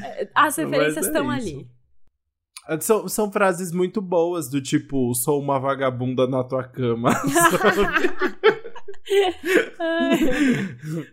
É, 0.04 0.30
as 0.36 0.58
referências 0.58 1.08
estão 1.08 1.32
é 1.32 1.36
ali. 1.36 1.68
São, 2.80 3.08
são 3.08 3.32
frases 3.32 3.72
muito 3.72 4.02
boas, 4.02 4.50
do 4.50 4.60
tipo, 4.60 5.14
sou 5.14 5.40
uma 5.40 5.60
vagabunda 5.60 6.28
na 6.28 6.44
tua 6.44 6.64
cama. 6.64 7.12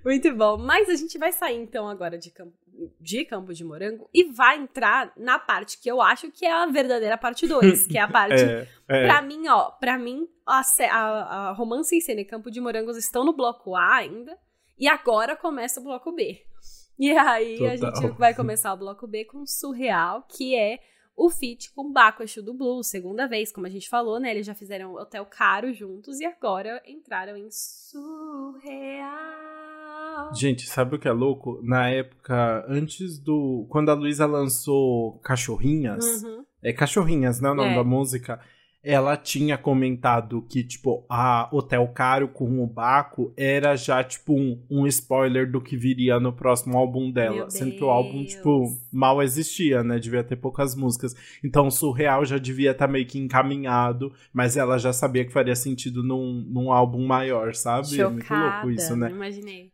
muito 0.02 0.34
bom. 0.34 0.56
Mas 0.56 0.88
a 0.88 0.96
gente 0.96 1.18
vai 1.18 1.30
sair 1.30 1.60
então 1.60 1.86
agora 1.86 2.16
de 2.16 2.30
campo, 2.30 2.56
de 3.00 3.24
Campo 3.24 3.52
de 3.52 3.64
Morango 3.64 4.08
e 4.12 4.24
vai 4.24 4.58
entrar 4.58 5.12
na 5.16 5.38
parte 5.38 5.78
que 5.78 5.90
eu 5.90 6.00
acho 6.00 6.30
que 6.30 6.46
é 6.46 6.52
a 6.52 6.66
verdadeira 6.66 7.18
parte 7.18 7.46
2, 7.46 7.86
que 7.86 7.98
é 7.98 8.00
a 8.00 8.08
parte. 8.10 8.42
é, 8.42 8.66
é. 8.88 9.06
Pra 9.06 9.20
mim, 9.22 9.46
ó, 9.48 9.70
pra 9.70 9.98
mim, 9.98 10.26
a, 10.46 10.62
a, 10.90 11.48
a 11.48 11.52
romance 11.52 11.94
em 11.94 12.00
cena 12.00 12.20
e 12.20 12.24
Campo 12.24 12.50
de 12.50 12.60
Morangos 12.60 12.96
estão 12.96 13.24
no 13.24 13.32
bloco 13.32 13.74
A 13.74 13.96
ainda. 13.96 14.36
E 14.78 14.88
agora 14.88 15.36
começa 15.36 15.80
o 15.80 15.84
bloco 15.84 16.12
B. 16.12 16.42
E 16.98 17.10
aí 17.10 17.58
Total. 17.58 17.70
a 17.70 17.76
gente 17.76 18.18
vai 18.18 18.34
começar 18.34 18.72
o 18.72 18.76
bloco 18.76 19.06
B 19.06 19.24
com 19.24 19.46
Surreal, 19.46 20.26
que 20.28 20.54
é 20.56 20.78
o 21.16 21.28
feat 21.30 21.72
com 21.72 21.92
Baco 21.92 22.22
Exu 22.22 22.42
do 22.42 22.54
Blues, 22.54 22.88
segunda 22.88 23.26
vez, 23.26 23.52
como 23.52 23.66
a 23.66 23.70
gente 23.70 23.88
falou, 23.88 24.18
né? 24.18 24.30
Eles 24.30 24.46
já 24.46 24.54
fizeram 24.54 24.94
Hotel 24.94 25.24
Caro 25.26 25.72
juntos 25.72 26.20
e 26.20 26.24
agora 26.24 26.82
entraram 26.86 27.36
em 27.36 27.48
Surreal. 27.50 29.12
Gente, 30.34 30.66
sabe 30.66 30.96
o 30.96 30.98
que 30.98 31.08
é 31.08 31.12
louco? 31.12 31.60
Na 31.62 31.88
época, 31.88 32.64
antes 32.68 33.18
do. 33.18 33.66
Quando 33.68 33.90
a 33.90 33.94
Luísa 33.94 34.26
lançou 34.26 35.18
Cachorrinhas. 35.22 36.22
Uhum. 36.22 36.44
É 36.62 36.72
Cachorrinhas, 36.72 37.40
né? 37.40 37.50
O 37.50 37.54
nome 37.54 37.72
é. 37.72 37.76
da 37.76 37.84
música. 37.84 38.40
Ela 38.84 39.16
tinha 39.16 39.56
comentado 39.56 40.42
que, 40.42 40.64
tipo, 40.64 41.04
a 41.08 41.48
Hotel 41.52 41.86
Caro 41.88 42.28
com 42.28 42.62
o 42.62 42.66
Baco 42.66 43.32
era 43.36 43.76
já, 43.76 44.02
tipo, 44.02 44.34
um, 44.34 44.60
um 44.68 44.86
spoiler 44.86 45.50
do 45.50 45.60
que 45.60 45.76
viria 45.76 46.18
no 46.18 46.32
próximo 46.32 46.76
álbum 46.76 47.10
dela. 47.10 47.48
Sendo 47.48 47.76
que 47.76 47.84
o 47.84 47.90
álbum, 47.90 48.24
tipo, 48.24 48.76
mal 48.92 49.22
existia, 49.22 49.84
né? 49.84 49.98
Devia 49.98 50.24
ter 50.24 50.36
poucas 50.36 50.74
músicas. 50.74 51.14
Então, 51.44 51.68
o 51.68 51.70
Surreal 51.70 52.24
já 52.24 52.38
devia 52.38 52.72
estar 52.72 52.86
tá 52.86 52.92
meio 52.92 53.06
que 53.06 53.18
encaminhado, 53.18 54.12
mas 54.32 54.56
ela 54.56 54.78
já 54.78 54.92
sabia 54.92 55.24
que 55.24 55.32
faria 55.32 55.54
sentido 55.54 56.02
num, 56.02 56.44
num 56.48 56.72
álbum 56.72 57.06
maior, 57.06 57.54
sabe? 57.54 57.86
Chocada, 57.88 58.08
é 58.08 58.12
muito 58.12 58.34
louco 58.34 58.70
isso, 58.70 58.96
né? 58.96 59.10
Imaginei 59.10 59.71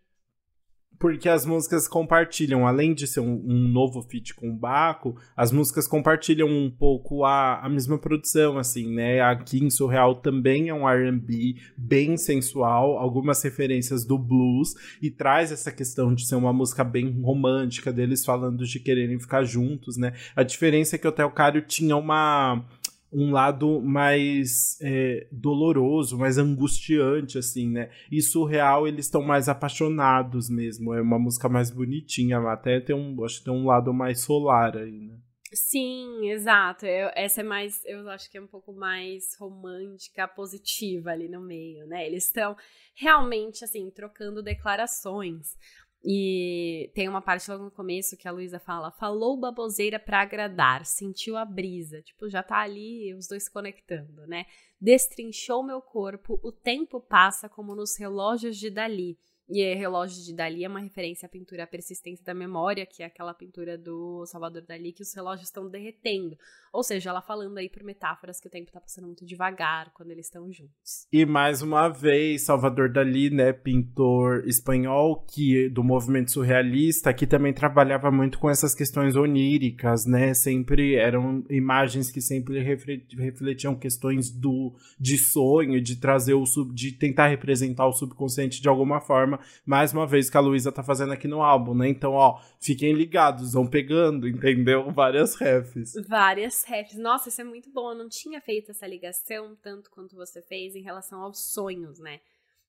porque 0.98 1.28
as 1.28 1.46
músicas 1.46 1.86
compartilham, 1.86 2.66
além 2.66 2.92
de 2.92 3.06
ser 3.06 3.20
um, 3.20 3.42
um 3.44 3.68
novo 3.68 4.02
feat 4.02 4.34
com 4.34 4.50
o 4.50 4.56
Baco, 4.56 5.16
as 5.36 5.52
músicas 5.52 5.86
compartilham 5.86 6.48
um 6.48 6.70
pouco 6.70 7.24
a, 7.24 7.60
a 7.60 7.68
mesma 7.68 7.98
produção, 7.98 8.58
assim, 8.58 8.94
né? 8.94 9.20
Aqui 9.20 9.62
em 9.62 9.70
Surreal 9.70 10.16
também 10.16 10.68
é 10.68 10.74
um 10.74 10.88
R&B 10.88 11.56
bem 11.76 12.16
sensual, 12.16 12.98
algumas 12.98 13.42
referências 13.42 14.04
do 14.04 14.18
blues, 14.18 14.74
e 15.00 15.10
traz 15.10 15.52
essa 15.52 15.70
questão 15.70 16.12
de 16.12 16.26
ser 16.26 16.34
uma 16.34 16.52
música 16.52 16.82
bem 16.82 17.20
romântica, 17.22 17.92
deles 17.92 18.24
falando 18.24 18.66
de 18.66 18.80
quererem 18.80 19.18
ficar 19.18 19.44
juntos, 19.44 19.96
né? 19.96 20.12
A 20.34 20.42
diferença 20.42 20.96
é 20.96 20.98
que 20.98 21.06
o 21.06 21.12
Theo 21.12 21.30
Cário 21.30 21.62
tinha 21.62 21.96
uma 21.96 22.64
um 23.12 23.30
lado 23.30 23.80
mais 23.80 24.78
é, 24.80 25.26
doloroso, 25.32 26.18
mais 26.18 26.38
angustiante, 26.38 27.38
assim, 27.38 27.70
né? 27.70 27.90
E 28.10 28.20
surreal, 28.20 28.86
eles 28.86 29.06
estão 29.06 29.22
mais 29.22 29.48
apaixonados 29.48 30.50
mesmo. 30.50 30.92
É 30.94 31.00
uma 31.00 31.18
música 31.18 31.48
mais 31.48 31.70
bonitinha, 31.70 32.38
até 32.38 32.80
tem 32.80 32.94
um, 32.94 33.24
acho 33.24 33.38
que 33.38 33.44
tem 33.44 33.54
um 33.54 33.66
lado 33.66 33.92
mais 33.92 34.20
solar 34.20 34.76
aí, 34.76 35.00
né? 35.00 35.16
Sim, 35.52 36.30
exato. 36.30 36.84
Eu, 36.84 37.10
essa 37.14 37.40
é 37.40 37.44
mais, 37.44 37.82
eu 37.86 38.06
acho 38.10 38.30
que 38.30 38.36
é 38.36 38.40
um 38.40 38.46
pouco 38.46 38.72
mais 38.72 39.34
romântica, 39.38 40.28
positiva 40.28 41.10
ali 41.10 41.26
no 41.28 41.40
meio, 41.40 41.86
né? 41.86 42.06
Eles 42.06 42.24
estão 42.24 42.54
realmente, 42.94 43.64
assim, 43.64 43.90
trocando 43.90 44.42
declarações. 44.42 45.56
E 46.04 46.90
tem 46.94 47.08
uma 47.08 47.20
parte 47.20 47.50
logo 47.50 47.64
no 47.64 47.70
começo 47.70 48.16
que 48.16 48.28
a 48.28 48.30
Luísa 48.30 48.58
fala: 48.58 48.90
falou 48.90 49.36
baboseira 49.36 49.98
pra 49.98 50.20
agradar, 50.20 50.86
sentiu 50.86 51.36
a 51.36 51.44
brisa. 51.44 52.02
Tipo, 52.02 52.28
já 52.28 52.42
tá 52.42 52.58
ali 52.58 53.12
os 53.14 53.26
dois 53.26 53.48
conectando, 53.48 54.26
né? 54.26 54.46
Destrinchou 54.80 55.62
meu 55.62 55.80
corpo, 55.82 56.38
o 56.42 56.52
tempo 56.52 57.00
passa 57.00 57.48
como 57.48 57.74
nos 57.74 57.96
relógios 57.96 58.56
de 58.56 58.70
Dali. 58.70 59.18
E 59.48 59.74
Relógio 59.74 60.22
de 60.22 60.34
Dali 60.34 60.64
é 60.64 60.68
uma 60.68 60.80
referência 60.80 61.26
à 61.26 61.28
pintura 61.28 61.64
A 61.64 61.66
Persistência 61.66 62.24
da 62.24 62.34
Memória, 62.34 62.84
que 62.84 63.02
é 63.02 63.06
aquela 63.06 63.32
pintura 63.32 63.78
do 63.78 64.26
Salvador 64.26 64.62
Dali 64.62 64.92
que 64.92 65.02
os 65.02 65.14
relógios 65.14 65.48
estão 65.48 65.68
derretendo. 65.68 66.36
Ou 66.70 66.82
seja, 66.82 67.08
ela 67.08 67.22
falando 67.22 67.56
aí 67.56 67.68
por 67.68 67.82
metáforas 67.82 68.38
que 68.40 68.46
o 68.46 68.50
tempo 68.50 68.70
tá 68.70 68.78
passando 68.78 69.06
muito 69.06 69.24
devagar 69.24 69.90
quando 69.94 70.10
eles 70.10 70.26
estão 70.26 70.52
juntos. 70.52 71.06
E 71.10 71.24
mais 71.24 71.62
uma 71.62 71.88
vez, 71.88 72.42
Salvador 72.42 72.92
Dali, 72.92 73.30
né, 73.30 73.52
pintor 73.52 74.46
espanhol 74.46 75.24
que 75.24 75.70
do 75.70 75.82
movimento 75.82 76.30
surrealista, 76.30 77.14
que 77.14 77.26
também 77.26 77.54
trabalhava 77.54 78.10
muito 78.10 78.38
com 78.38 78.50
essas 78.50 78.74
questões 78.74 79.16
oníricas, 79.16 80.04
né? 80.04 80.34
Sempre 80.34 80.96
eram 80.96 81.42
imagens 81.48 82.10
que 82.10 82.20
sempre 82.20 82.60
refletiam 82.60 83.74
questões 83.74 84.30
do 84.30 84.74
de 85.00 85.16
sonho, 85.16 85.80
de 85.80 85.96
trazer 85.96 86.34
o 86.34 86.44
sub, 86.44 86.74
de 86.74 86.92
tentar 86.92 87.28
representar 87.28 87.86
o 87.86 87.92
subconsciente 87.92 88.60
de 88.60 88.68
alguma 88.68 89.00
forma. 89.00 89.37
Mais 89.64 89.92
uma 89.92 90.06
vez 90.06 90.28
que 90.30 90.36
a 90.36 90.40
Luísa 90.40 90.72
tá 90.72 90.82
fazendo 90.82 91.12
aqui 91.12 91.28
no 91.28 91.42
álbum, 91.42 91.74
né? 91.74 91.88
Então, 91.88 92.12
ó, 92.12 92.40
fiquem 92.60 92.92
ligados, 92.92 93.52
vão 93.52 93.66
pegando, 93.66 94.28
entendeu? 94.28 94.90
Várias 94.92 95.34
refs. 95.36 95.94
Várias 96.06 96.64
refs. 96.64 96.96
Nossa, 96.96 97.28
isso 97.28 97.40
é 97.40 97.44
muito 97.44 97.70
bom. 97.70 97.92
Eu 97.92 97.98
não 97.98 98.08
tinha 98.08 98.40
feito 98.40 98.70
essa 98.70 98.86
ligação 98.86 99.56
tanto 99.62 99.90
quanto 99.90 100.16
você 100.16 100.42
fez 100.42 100.74
em 100.74 100.82
relação 100.82 101.20
aos 101.20 101.38
sonhos, 101.52 101.98
né? 101.98 102.20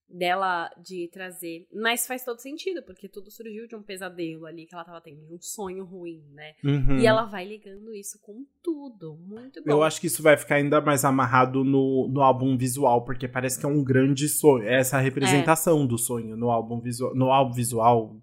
Dela 0.09 0.69
de 0.81 1.07
trazer. 1.11 1.67
Mas 1.73 2.07
faz 2.07 2.23
todo 2.23 2.39
sentido, 2.39 2.81
porque 2.83 3.07
tudo 3.07 3.29
surgiu 3.29 3.67
de 3.67 3.75
um 3.75 3.83
pesadelo 3.83 4.45
ali 4.45 4.65
que 4.65 4.73
ela 4.73 4.83
tava 4.83 5.01
tendo, 5.01 5.21
um 5.31 5.39
sonho 5.39 5.85
ruim, 5.85 6.23
né? 6.33 6.53
Uhum. 6.63 6.99
E 6.99 7.05
ela 7.05 7.25
vai 7.25 7.45
ligando 7.45 7.93
isso 7.93 8.19
com 8.21 8.45
tudo. 8.63 9.17
Muito 9.17 9.63
bom. 9.63 9.71
Eu 9.71 9.83
acho 9.83 10.01
que 10.01 10.07
isso 10.07 10.23
vai 10.23 10.35
ficar 10.35 10.55
ainda 10.55 10.81
mais 10.81 11.05
amarrado 11.05 11.63
no, 11.63 12.07
no 12.07 12.21
álbum 12.21 12.57
visual, 12.57 13.03
porque 13.03 13.27
parece 13.27 13.59
que 13.59 13.65
é 13.65 13.69
um 13.69 13.83
grande 13.83 14.27
sonho. 14.27 14.63
É 14.63 14.79
essa 14.79 14.99
representação 14.99 15.83
é. 15.83 15.87
do 15.87 15.97
sonho 15.97 16.35
no 16.35 16.49
álbum 16.49 16.79
visual. 16.79 17.15
No 17.15 17.31
álbum 17.31 17.53
visual, 17.53 18.15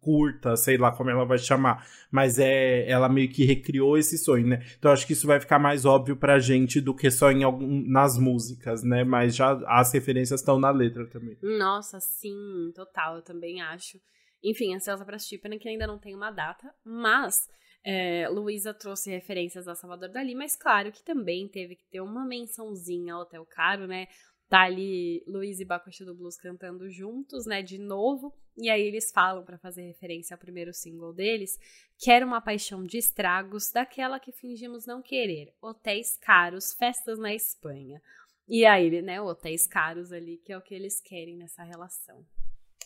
curta, 0.00 0.56
sei 0.56 0.76
lá 0.76 0.90
como 0.92 1.10
ela 1.10 1.24
vai 1.24 1.38
chamar, 1.38 1.86
mas 2.10 2.38
é 2.38 2.88
ela 2.88 3.08
meio 3.08 3.30
que 3.30 3.44
recriou 3.44 3.96
esse 3.96 4.18
sonho, 4.18 4.46
né? 4.46 4.64
Então 4.78 4.90
acho 4.90 5.06
que 5.06 5.12
isso 5.12 5.26
vai 5.26 5.40
ficar 5.40 5.58
mais 5.58 5.84
óbvio 5.84 6.16
pra 6.16 6.38
gente 6.38 6.80
do 6.80 6.94
que 6.94 7.10
só 7.10 7.30
em 7.30 7.42
algum, 7.42 7.82
nas 7.88 8.18
músicas, 8.18 8.82
né? 8.82 9.04
Mas 9.04 9.36
já 9.36 9.52
as 9.66 9.92
referências 9.92 10.40
estão 10.40 10.58
na 10.58 10.70
letra 10.70 11.06
também. 11.06 11.36
Nossa, 11.42 12.00
sim, 12.00 12.72
total, 12.74 13.16
eu 13.16 13.22
também 13.22 13.60
acho. 13.60 13.98
Enfim, 14.42 14.74
ansiosa 14.74 15.04
pra 15.04 15.16
assistir, 15.16 15.38
que 15.38 15.68
ainda 15.68 15.86
não 15.86 15.98
tem 15.98 16.14
uma 16.14 16.30
data, 16.30 16.72
mas 16.84 17.48
é, 17.84 18.28
Luísa 18.28 18.74
trouxe 18.74 19.10
referências 19.10 19.66
a 19.66 19.74
Salvador 19.74 20.10
Dali, 20.10 20.34
mas 20.34 20.56
claro 20.56 20.92
que 20.92 21.02
também 21.02 21.48
teve 21.48 21.76
que 21.76 21.88
ter 21.90 22.00
uma 22.00 22.24
mençãozinha 22.24 23.14
ao 23.14 23.22
Hotel 23.22 23.44
Caro, 23.46 23.86
né? 23.86 24.06
Tá 24.48 24.62
ali 24.62 25.22
Luiz 25.26 25.60
e 25.60 25.64
Bacuxi 25.64 26.04
do 26.04 26.14
Blues 26.14 26.36
cantando 26.36 26.88
juntos, 26.90 27.46
né, 27.46 27.62
de 27.62 27.78
novo. 27.78 28.32
E 28.60 28.68
aí 28.68 28.82
eles 28.82 29.12
falam, 29.12 29.44
para 29.44 29.56
fazer 29.56 29.82
referência 29.82 30.34
ao 30.34 30.38
primeiro 30.38 30.74
single 30.74 31.12
deles, 31.12 31.58
Quero 32.00 32.24
uma 32.24 32.40
paixão 32.40 32.86
de 32.86 32.96
estragos, 32.96 33.72
daquela 33.72 34.20
que 34.20 34.30
fingimos 34.30 34.86
não 34.86 35.02
querer. 35.02 35.52
Hotéis 35.60 36.16
caros, 36.16 36.72
festas 36.72 37.18
na 37.18 37.34
Espanha. 37.34 38.00
E 38.48 38.64
aí, 38.64 39.02
né, 39.02 39.20
hotéis 39.20 39.66
caros 39.66 40.12
ali, 40.12 40.40
que 40.44 40.52
é 40.52 40.56
o 40.56 40.62
que 40.62 40.76
eles 40.76 41.00
querem 41.00 41.36
nessa 41.36 41.64
relação. 41.64 42.24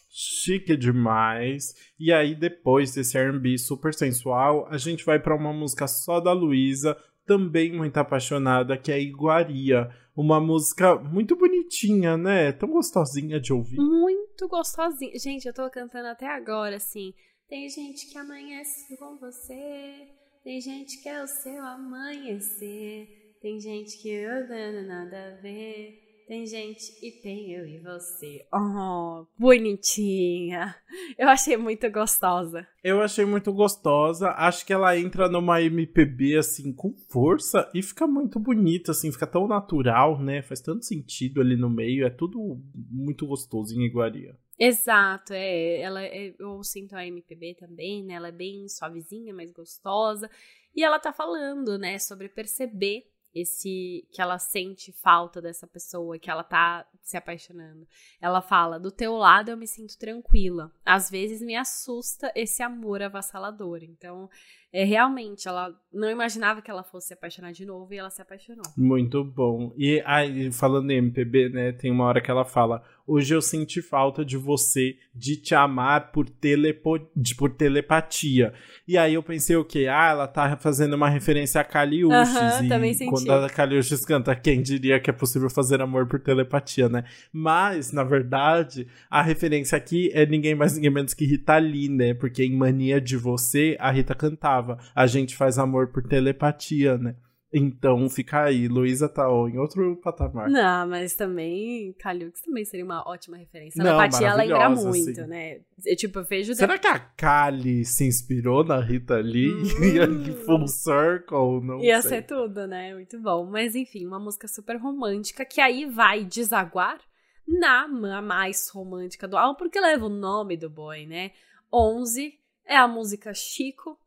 chique 0.09 0.75
demais. 0.79 1.75
E 2.01 2.11
aí, 2.11 2.35
depois 2.35 2.95
desse 2.95 3.19
RB 3.19 3.59
super 3.59 3.93
sensual, 3.93 4.67
a 4.71 4.79
gente 4.79 5.05
vai 5.05 5.19
para 5.19 5.37
uma 5.37 5.53
música 5.53 5.87
só 5.87 6.19
da 6.19 6.33
Luísa, 6.33 6.97
também 7.27 7.71
muito 7.71 7.99
apaixonada, 7.99 8.79
que 8.79 8.91
é 8.91 8.99
Iguaria. 8.99 9.91
Uma 10.17 10.41
música 10.41 10.97
muito 10.97 11.37
bonitinha, 11.37 12.17
né? 12.17 12.51
Tão 12.51 12.71
gostosinha 12.71 13.39
de 13.39 13.53
ouvir. 13.53 13.77
Muito 13.77 14.22
gostosinha. 14.49 15.19
Gente, 15.19 15.47
eu 15.47 15.55
tô 15.55 15.69
cantando 15.71 16.09
até 16.09 16.27
agora, 16.27 16.77
assim. 16.77 17.13
Tem 17.49 17.69
gente 17.69 18.07
que 18.11 18.17
amanhece 18.17 18.97
com 18.97 19.19
você, 19.19 20.09
tem 20.43 20.61
gente 20.61 21.03
que 21.03 21.09
é 21.09 21.23
o 21.23 21.27
seu 21.27 21.63
amanhecer, 21.63 23.37
tem 23.41 23.61
gente 23.61 23.99
que 23.99 24.09
eu 24.09 24.49
dando 24.49 24.87
nada 24.87 25.29
a 25.29 25.41
ver. 25.43 26.12
Tem 26.33 26.47
gente 26.47 26.95
e 27.03 27.11
tem 27.11 27.53
eu 27.53 27.67
e 27.67 27.77
você. 27.77 28.47
Oh, 28.51 29.27
bonitinha. 29.39 30.75
Eu 31.19 31.29
achei 31.29 31.59
muito 31.59 31.91
gostosa. 31.91 32.67
Eu 32.83 33.03
achei 33.03 33.27
muito 33.27 33.53
gostosa. 33.53 34.31
Acho 34.31 34.65
que 34.65 34.73
ela 34.73 34.97
entra 34.97 35.29
numa 35.29 35.61
MPB 35.61 36.39
assim 36.39 36.73
com 36.73 36.97
força 37.11 37.71
e 37.75 37.83
fica 37.83 38.07
muito 38.07 38.41
bonita, 38.41 38.93
assim, 38.93 39.13
fica 39.13 39.27
tão 39.27 39.47
natural, 39.47 40.23
né? 40.23 40.41
Faz 40.41 40.63
tanto 40.63 40.87
sentido 40.87 41.43
ali 41.43 41.55
no 41.55 41.69
meio. 41.69 42.07
É 42.07 42.09
tudo 42.09 42.59
muito 42.91 43.27
gostoso 43.27 43.79
em 43.79 43.85
iguaria. 43.85 44.35
Exato, 44.59 45.35
é. 45.35 45.81
Ela, 45.83 46.03
é, 46.03 46.35
eu 46.39 46.65
sinto 46.65 46.95
a 46.97 47.07
MPB 47.07 47.57
também, 47.57 48.03
né? 48.07 48.15
Ela 48.15 48.29
é 48.29 48.33
bem 48.33 48.67
suavezinha, 48.71 49.35
mais 49.35 49.53
gostosa. 49.53 50.31
E 50.75 50.83
ela 50.83 50.99
tá 50.99 51.13
falando, 51.13 51.77
né, 51.77 51.99
sobre 51.99 52.31
perceber 52.31 53.12
esse 53.35 54.07
que 54.13 54.21
ela 54.21 54.39
sente 54.39 54.93
falta 54.93 55.41
dessa 55.41 55.67
pessoa, 55.67 56.19
que 56.19 56.31
ela 56.31 56.45
tá 56.45 56.87
se 57.01 57.17
apaixonando. 57.17 57.87
Ela 58.21 58.41
fala: 58.41 58.79
"Do 58.79 58.91
teu 58.91 59.15
lado 59.17 59.51
eu 59.51 59.57
me 59.57 59.67
sinto 59.67 59.99
tranquila. 59.99 60.73
Às 60.85 61.11
vezes 61.11 61.41
me 61.41 61.57
assusta 61.57 62.33
esse 62.35 62.63
amor 62.63 63.03
avassalador". 63.03 63.83
Então, 63.83 64.29
é 64.73 64.85
realmente 64.85 65.47
ela 65.47 65.75
não 65.93 66.11
imaginava 66.11 66.63
que 66.63 66.71
ela 66.71 66.83
fosse 66.83 67.09
se 67.09 67.15
apaixonar 67.15 67.53
de 67.53 67.67
novo 67.67 67.93
e 67.93 67.99
ela 67.99 68.09
se 68.09 68.23
apaixonou. 68.23 68.65
Muito 68.77 69.23
bom. 69.23 69.73
E 69.77 70.03
aí, 70.07 70.51
falando 70.51 70.91
em 70.91 70.97
MPB, 70.97 71.51
né, 71.51 71.73
tem 71.73 71.91
uma 71.91 72.05
hora 72.05 72.21
que 72.21 72.31
ela 72.31 72.45
fala: 72.45 72.83
"Hoje 73.07 73.35
eu 73.35 73.43
senti 73.43 73.83
falta 73.83 74.25
de 74.25 74.37
você, 74.37 74.97
de 75.15 75.37
te 75.37 75.55
amar 75.55 76.11
por 76.11 76.29
telepo 76.29 76.99
de, 77.15 77.35
por 77.35 77.51
telepatia". 77.51 78.55
E 78.89 78.97
aí 78.97 79.15
eu 79.15 79.23
pensei 79.23 79.55
o 79.57 79.65
quê? 79.65 79.87
Ah, 79.91 80.11
ela 80.11 80.27
tá 80.27 80.57
fazendo 80.57 80.95
uma 80.95 81.11
referência 81.11 81.61
a 81.61 81.65
Caliuches 81.65 82.35
uhum, 82.35 82.65
e 82.65 82.69
também 82.69 82.95
senti. 82.95 83.11
quando 83.11 83.31
a 83.31 83.51
Caliuches 83.51 84.05
canta, 84.07 84.35
quem 84.35 84.63
diria 84.63 84.99
que 84.99 85.11
é 85.11 85.13
possível 85.13 85.51
fazer 85.51 85.83
amor 85.83 86.07
por 86.07 86.21
telepatia, 86.21 86.89
né? 86.89 87.05
Mas, 87.31 87.93
na 87.93 88.05
verdade, 88.05 88.87
a 89.11 89.21
referência 89.21 89.77
aqui 89.77 90.11
é 90.15 90.25
ninguém 90.25 90.55
mais 90.55 90.75
ninguém 90.75 90.91
menos 90.91 91.13
que 91.13 91.27
Rita 91.27 91.59
Lee, 91.59 91.91
né? 91.91 92.15
Porque 92.15 92.43
em 92.43 92.57
Mania 92.57 92.99
de 92.99 93.17
Você, 93.19 93.77
a 93.79 93.91
Rita 93.91 94.15
cantava: 94.15 94.62
"A 94.95 95.07
gente 95.07 95.37
faz 95.37 95.59
amor 95.59 95.89
por 95.93 96.03
telepatia", 96.03 96.97
né? 96.99 97.17
Então 97.55 98.09
fica 98.09 98.45
aí, 98.45 98.67
Luísa 98.67 99.11
tá 99.11 99.25
em 99.25 99.59
outro 99.59 99.95
patamar. 99.97 100.49
Não, 100.49 100.89
mas 100.89 101.15
também 101.15 101.93
Caliux 101.99 102.41
também 102.41 102.65
seria 102.65 102.85
uma 102.85 103.07
ótima 103.07 103.37
referência. 103.37 103.85
Não, 103.85 103.93
a 104.01 104.09
Patia 104.09 104.33
lembra 104.35 104.71
muito, 104.71 105.21
assim. 105.21 105.27
né? 105.29 105.61
Eu, 105.85 105.95
tipo, 105.95 106.21
eu 106.21 106.25
vejo. 106.25 106.55
Será 106.55 106.79
que 106.79 106.87
a 106.87 106.99
Kali 106.99 107.85
se 107.85 108.07
inspirou 108.07 108.65
na 108.65 108.81
Rita 108.81 109.19
Lee? 109.19 109.53
Hum. 109.53 110.35
Full 110.47 110.67
Circle? 110.67 111.61
Não 111.63 111.81
Ia 111.81 112.01
sei. 112.01 112.11
ser 112.11 112.23
tudo, 112.23 112.67
né? 112.67 112.95
Muito 112.95 113.21
bom. 113.21 113.45
Mas 113.45 113.75
enfim, 113.75 114.07
uma 114.07 114.19
música 114.19 114.49
super 114.49 114.77
romântica 114.77 115.45
que 115.45 115.61
aí 115.61 115.85
vai 115.85 116.25
desaguar 116.25 116.99
na 117.47 117.87
mais 118.23 118.71
romântica 118.73 119.29
do 119.29 119.37
álbum, 119.37 119.59
porque 119.59 119.79
leva 119.79 120.07
o 120.07 120.09
nome 120.09 120.57
do 120.57 120.71
boy, 120.71 121.05
né? 121.05 121.33
11 121.71 122.33
é 122.65 122.77
a 122.77 122.89
música 122.89 123.35
Chico, 123.35 123.99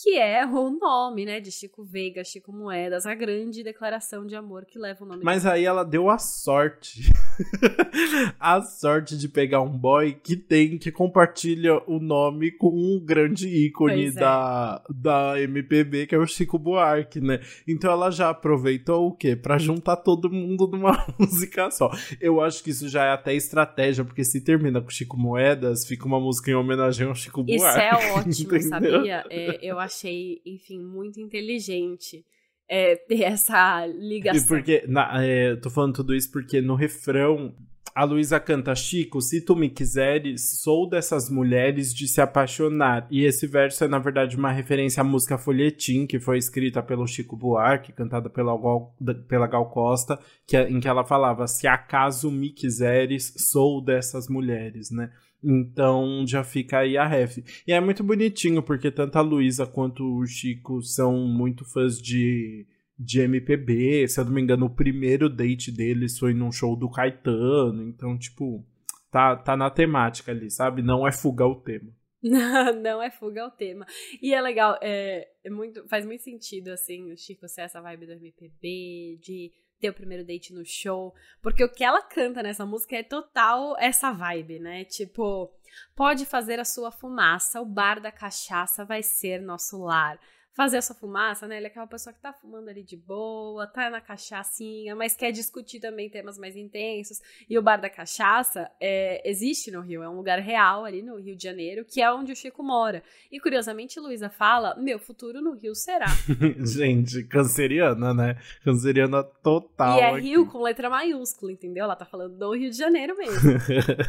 que 0.00 0.16
é 0.16 0.46
o 0.46 0.70
nome, 0.70 1.24
né, 1.24 1.40
de 1.40 1.50
Chico 1.50 1.82
Veiga, 1.82 2.22
Chico 2.22 2.52
Moedas, 2.52 3.04
a 3.04 3.16
grande 3.16 3.64
declaração 3.64 4.24
de 4.24 4.36
amor 4.36 4.64
que 4.64 4.78
leva 4.78 5.04
o 5.04 5.08
nome 5.08 5.24
Mas 5.24 5.44
aí 5.44 5.64
ela 5.64 5.84
deu 5.84 6.08
a 6.08 6.18
sorte. 6.18 7.10
a 8.38 8.62
sorte 8.62 9.18
de 9.18 9.28
pegar 9.28 9.60
um 9.60 9.76
boy 9.76 10.12
que 10.12 10.36
tem, 10.36 10.78
que 10.78 10.92
compartilha 10.92 11.82
o 11.88 11.98
nome 11.98 12.52
com 12.52 12.68
um 12.68 13.04
grande 13.04 13.48
ícone 13.48 14.06
é. 14.06 14.10
da, 14.12 14.82
da 14.88 15.40
MPB, 15.40 16.06
que 16.06 16.14
é 16.14 16.18
o 16.18 16.26
Chico 16.26 16.60
Buarque, 16.60 17.20
né? 17.20 17.40
Então 17.66 17.90
ela 17.90 18.10
já 18.12 18.30
aproveitou 18.30 19.08
o 19.08 19.12
quê? 19.12 19.34
Pra 19.34 19.58
juntar 19.58 19.96
todo 19.96 20.30
mundo 20.30 20.68
numa 20.68 21.06
música 21.18 21.72
só. 21.72 21.90
Eu 22.20 22.40
acho 22.40 22.62
que 22.62 22.70
isso 22.70 22.88
já 22.88 23.04
é 23.04 23.10
até 23.10 23.34
estratégia, 23.34 24.04
porque 24.04 24.22
se 24.22 24.40
termina 24.40 24.80
com 24.80 24.90
Chico 24.90 25.16
Moedas, 25.16 25.84
fica 25.84 26.06
uma 26.06 26.20
música 26.20 26.52
em 26.52 26.54
homenagem 26.54 27.08
ao 27.08 27.16
Chico 27.16 27.42
Buarque. 27.42 27.56
Isso 27.56 27.66
é 27.66 27.90
ótimo, 28.14 28.62
sabia? 28.62 29.24
É, 29.28 29.58
eu 29.60 29.78
achei, 29.88 30.40
enfim, 30.46 30.80
muito 30.80 31.20
inteligente 31.20 32.24
é, 32.68 32.96
ter 32.96 33.22
essa 33.24 33.86
ligação. 33.86 34.40
E 34.40 34.46
porque, 34.46 34.84
na, 34.86 35.24
é, 35.24 35.56
tô 35.56 35.70
falando 35.70 35.94
tudo 35.94 36.14
isso 36.14 36.30
porque 36.30 36.60
no 36.60 36.74
refrão 36.74 37.54
a 37.94 38.04
Luísa 38.04 38.38
canta 38.38 38.76
Chico, 38.76 39.20
se 39.20 39.44
tu 39.44 39.56
me 39.56 39.68
quiseres, 39.68 40.60
sou 40.60 40.88
dessas 40.88 41.28
mulheres 41.28 41.92
de 41.92 42.06
se 42.06 42.20
apaixonar. 42.20 43.08
E 43.10 43.24
esse 43.24 43.44
verso 43.44 43.82
é, 43.82 43.88
na 43.88 43.98
verdade, 43.98 44.36
uma 44.36 44.52
referência 44.52 45.00
à 45.00 45.04
música 45.04 45.36
Folhetim, 45.36 46.06
que 46.06 46.20
foi 46.20 46.38
escrita 46.38 46.80
pelo 46.80 47.08
Chico 47.08 47.36
Buarque, 47.36 47.92
cantada 47.92 48.30
pela 48.30 48.56
Gal, 48.56 48.94
pela 49.26 49.48
Gal 49.48 49.68
Costa, 49.70 50.16
que, 50.46 50.56
é, 50.56 50.70
em 50.70 50.78
que 50.78 50.86
ela 50.86 51.04
falava: 51.04 51.48
Se 51.48 51.66
acaso 51.66 52.30
me 52.30 52.50
quiseres, 52.50 53.34
sou 53.36 53.82
dessas 53.84 54.28
mulheres, 54.28 54.92
né? 54.92 55.10
Então 55.42 56.24
já 56.26 56.42
fica 56.42 56.78
aí 56.78 56.96
a 56.96 57.06
ref. 57.06 57.38
E 57.66 57.72
é 57.72 57.80
muito 57.80 58.02
bonitinho, 58.02 58.62
porque 58.62 58.90
tanto 58.90 59.16
a 59.16 59.20
Luísa 59.20 59.66
quanto 59.66 60.04
o 60.04 60.26
Chico 60.26 60.82
são 60.82 61.26
muito 61.26 61.64
fãs 61.64 62.00
de, 62.00 62.66
de 62.98 63.20
MPB. 63.20 64.08
Se 64.08 64.20
eu 64.20 64.24
não 64.24 64.32
me 64.32 64.40
engano, 64.40 64.66
o 64.66 64.74
primeiro 64.74 65.28
date 65.28 65.70
deles 65.70 66.18
foi 66.18 66.34
num 66.34 66.50
show 66.50 66.74
do 66.76 66.90
Caetano. 66.90 67.82
Então, 67.88 68.18
tipo, 68.18 68.64
tá, 69.10 69.36
tá 69.36 69.56
na 69.56 69.70
temática 69.70 70.32
ali, 70.32 70.50
sabe? 70.50 70.82
Não 70.82 71.06
é 71.06 71.12
fuga 71.12 71.46
o 71.46 71.54
tema. 71.54 71.92
Não, 72.82 73.00
é 73.00 73.10
fuga 73.10 73.42
ao 73.42 73.50
tema. 73.50 73.86
E 74.20 74.34
é 74.34 74.40
legal, 74.40 74.76
é, 74.82 75.28
é 75.44 75.50
muito, 75.50 75.86
faz 75.88 76.04
muito 76.04 76.22
sentido, 76.22 76.68
assim, 76.68 77.12
o 77.12 77.16
Chico 77.16 77.48
ser 77.48 77.62
essa 77.62 77.80
vibe 77.80 78.06
do 78.06 78.12
MPB, 78.12 79.18
de 79.22 79.52
ter 79.80 79.90
o 79.90 79.94
primeiro 79.94 80.24
date 80.24 80.52
no 80.52 80.64
show. 80.64 81.14
Porque 81.40 81.62
o 81.64 81.68
que 81.68 81.84
ela 81.84 82.02
canta 82.02 82.42
nessa 82.42 82.66
música 82.66 82.96
é 82.96 83.02
total 83.02 83.76
essa 83.78 84.12
vibe, 84.12 84.58
né? 84.58 84.84
Tipo, 84.84 85.50
pode 85.94 86.26
fazer 86.26 86.58
a 86.58 86.64
sua 86.64 86.90
fumaça, 86.90 87.60
o 87.60 87.66
bar 87.66 88.00
da 88.00 88.12
cachaça 88.12 88.84
vai 88.84 89.02
ser 89.02 89.40
nosso 89.40 89.78
lar 89.82 90.18
fazer 90.58 90.78
essa 90.78 90.92
fumaça, 90.92 91.46
né? 91.46 91.58
Ele 91.58 91.66
é 91.66 91.68
aquela 91.68 91.86
pessoa 91.86 92.12
que 92.12 92.20
tá 92.20 92.32
fumando 92.32 92.68
ali 92.68 92.82
de 92.82 92.96
boa, 92.96 93.64
tá 93.64 93.88
na 93.88 94.00
cachaçinha, 94.00 94.96
mas 94.96 95.14
quer 95.14 95.30
discutir 95.30 95.78
também 95.78 96.10
temas 96.10 96.36
mais 96.36 96.56
intensos. 96.56 97.20
E 97.48 97.56
o 97.56 97.62
Bar 97.62 97.80
da 97.80 97.88
Cachaça 97.88 98.68
é, 98.80 99.22
existe 99.24 99.70
no 99.70 99.80
Rio, 99.80 100.02
é 100.02 100.08
um 100.08 100.16
lugar 100.16 100.40
real 100.40 100.84
ali 100.84 101.00
no 101.00 101.16
Rio 101.16 101.36
de 101.36 101.44
Janeiro, 101.44 101.84
que 101.84 102.02
é 102.02 102.12
onde 102.12 102.32
o 102.32 102.36
Chico 102.36 102.60
mora. 102.60 103.04
E 103.30 103.38
curiosamente, 103.38 104.00
Luísa 104.00 104.28
fala: 104.28 104.74
meu 104.74 104.98
futuro 104.98 105.40
no 105.40 105.54
Rio 105.54 105.76
será. 105.76 106.08
Gente, 106.66 107.22
canceriana, 107.22 108.12
né? 108.12 108.36
Canceriana 108.64 109.22
total. 109.22 109.96
E 109.96 110.00
é 110.00 110.10
aqui. 110.10 110.20
Rio 110.22 110.46
com 110.46 110.60
letra 110.60 110.90
maiúscula, 110.90 111.52
entendeu? 111.52 111.84
Ela 111.84 111.94
tá 111.94 112.04
falando 112.04 112.36
do 112.36 112.52
Rio 112.56 112.68
de 112.68 112.76
Janeiro 112.76 113.16
mesmo. 113.16 113.52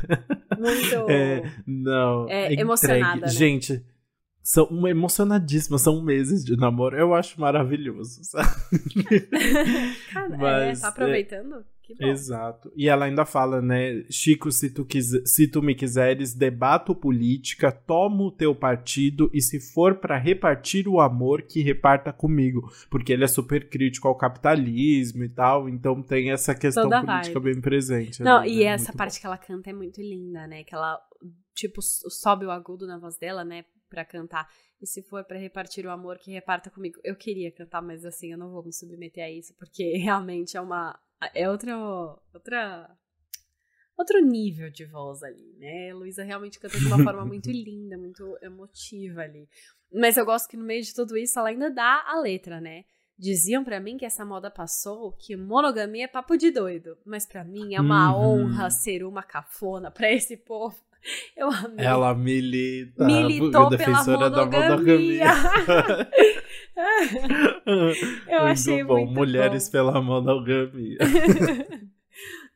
Muito. 0.57 1.11
É, 1.11 1.43
não. 1.67 2.27
É, 2.27 2.53
emocionada. 2.53 3.21
Né? 3.21 3.27
Gente 3.27 3.85
são 4.49 4.87
emocionadíssimas, 4.87 5.83
são 5.83 6.01
meses 6.01 6.43
de 6.43 6.57
namoro. 6.57 6.97
Eu 6.97 7.13
acho 7.13 7.39
maravilhoso, 7.39 8.23
sabe? 8.23 8.49
Cara, 10.11 10.37
Mas, 10.37 10.79
é, 10.79 10.81
tá 10.81 10.87
aproveitando? 10.87 11.57
É, 11.57 11.63
que 11.83 11.93
bom. 11.93 12.07
Exato. 12.07 12.71
E 12.75 12.89
ela 12.89 13.05
ainda 13.05 13.25
fala, 13.25 13.61
né? 13.61 14.03
Chico, 14.09 14.51
se 14.51 14.71
tu, 14.71 14.83
quiser, 14.83 15.21
se 15.23 15.47
tu 15.47 15.61
me 15.61 15.75
quiseres, 15.75 16.33
debato 16.33 16.95
política, 16.95 17.71
tomo 17.71 18.23
o 18.23 18.31
teu 18.31 18.55
partido 18.55 19.29
e 19.31 19.39
se 19.39 19.59
for 19.59 19.99
para 19.99 20.17
repartir 20.17 20.87
o 20.87 20.99
amor, 20.99 21.43
que 21.43 21.61
reparta 21.61 22.11
comigo. 22.11 22.71
Porque 22.89 23.13
ele 23.13 23.25
é 23.25 23.27
super 23.27 23.69
crítico 23.69 24.07
ao 24.07 24.17
capitalismo 24.17 25.23
e 25.23 25.29
tal, 25.29 25.69
então 25.69 26.01
tem 26.01 26.31
essa 26.31 26.55
questão 26.55 26.85
Toda 26.85 27.05
política 27.05 27.39
vibe. 27.39 27.53
bem 27.53 27.61
presente. 27.61 28.23
Não, 28.23 28.37
ali, 28.37 28.51
e 28.51 28.59
né? 28.61 28.63
essa 28.63 28.85
Muito 28.85 28.97
parte 28.97 29.13
bom. 29.13 29.19
que 29.21 29.27
ela 29.27 29.37
canta 29.37 29.69
é 29.69 29.73
muito 29.73 30.01
linda, 30.01 30.47
né? 30.47 30.63
Que 30.63 30.73
ela, 30.73 30.99
tipo, 31.53 31.83
sobe 31.83 32.47
o 32.47 32.51
agudo 32.51 32.87
na 32.87 32.97
voz 32.97 33.15
dela, 33.15 33.45
né? 33.45 33.63
Para 33.89 34.05
cantar. 34.05 34.47
E 34.81 34.87
se 34.87 35.01
for 35.01 35.23
para 35.23 35.37
repartir 35.37 35.85
o 35.85 35.91
amor, 35.91 36.17
que 36.17 36.31
reparta 36.31 36.69
comigo. 36.69 36.99
Eu 37.03 37.15
queria 37.15 37.51
cantar, 37.51 37.81
mas 37.81 38.05
assim, 38.05 38.31
eu 38.31 38.37
não 38.37 38.51
vou 38.51 38.63
me 38.63 38.71
submeter 38.71 39.23
a 39.23 39.29
isso, 39.29 39.53
porque 39.55 39.97
realmente 39.97 40.55
é 40.55 40.61
uma. 40.61 40.99
É 41.33 41.49
outra. 41.49 41.75
outra 42.33 42.97
outro 43.97 44.21
nível 44.21 44.69
de 44.69 44.85
voz 44.85 45.21
ali, 45.23 45.53
né? 45.57 45.93
Luísa 45.93 46.23
realmente 46.23 46.57
canta 46.57 46.79
de 46.79 46.85
uma 46.85 46.97
forma 47.03 47.25
muito 47.25 47.51
linda, 47.51 47.97
muito 47.97 48.37
emotiva 48.41 49.21
ali. 49.21 49.49
Mas 49.91 50.15
eu 50.15 50.25
gosto 50.25 50.47
que 50.47 50.55
no 50.55 50.63
meio 50.63 50.81
de 50.81 50.93
tudo 50.93 51.17
isso 51.17 51.37
ela 51.37 51.49
ainda 51.49 51.69
dá 51.69 52.05
a 52.07 52.19
letra, 52.19 52.61
né? 52.61 52.85
Diziam 53.17 53.65
para 53.65 53.81
mim 53.81 53.97
que 53.97 54.05
essa 54.05 54.23
moda 54.23 54.49
passou, 54.49 55.11
que 55.11 55.35
monogamia 55.35 56.05
é 56.05 56.07
papo 56.07 56.37
de 56.37 56.51
doido, 56.51 56.97
mas 57.05 57.25
para 57.25 57.43
mim 57.43 57.75
é 57.75 57.81
uma 57.81 58.15
uhum. 58.15 58.45
honra 58.45 58.69
ser 58.69 59.03
uma 59.03 59.21
cafona 59.21 59.91
para 59.91 60.09
esse 60.09 60.37
povo. 60.37 60.81
Eu 61.35 61.49
amei. 61.49 61.85
Ela 61.85 62.13
milita. 62.13 63.05
Militou 63.05 63.69
defensora 63.69 64.29
pela 64.29 64.45
monogamia. 64.45 65.25
Da 65.25 65.35
monogamia. 65.35 66.11
Eu 68.27 68.39
muito 68.39 68.51
achei 68.51 68.83
bom. 68.83 68.99
muito 68.99 69.13
Mulheres 69.13 69.65
bom. 69.65 69.71
pela 69.71 70.01
monogamia. 70.01 70.97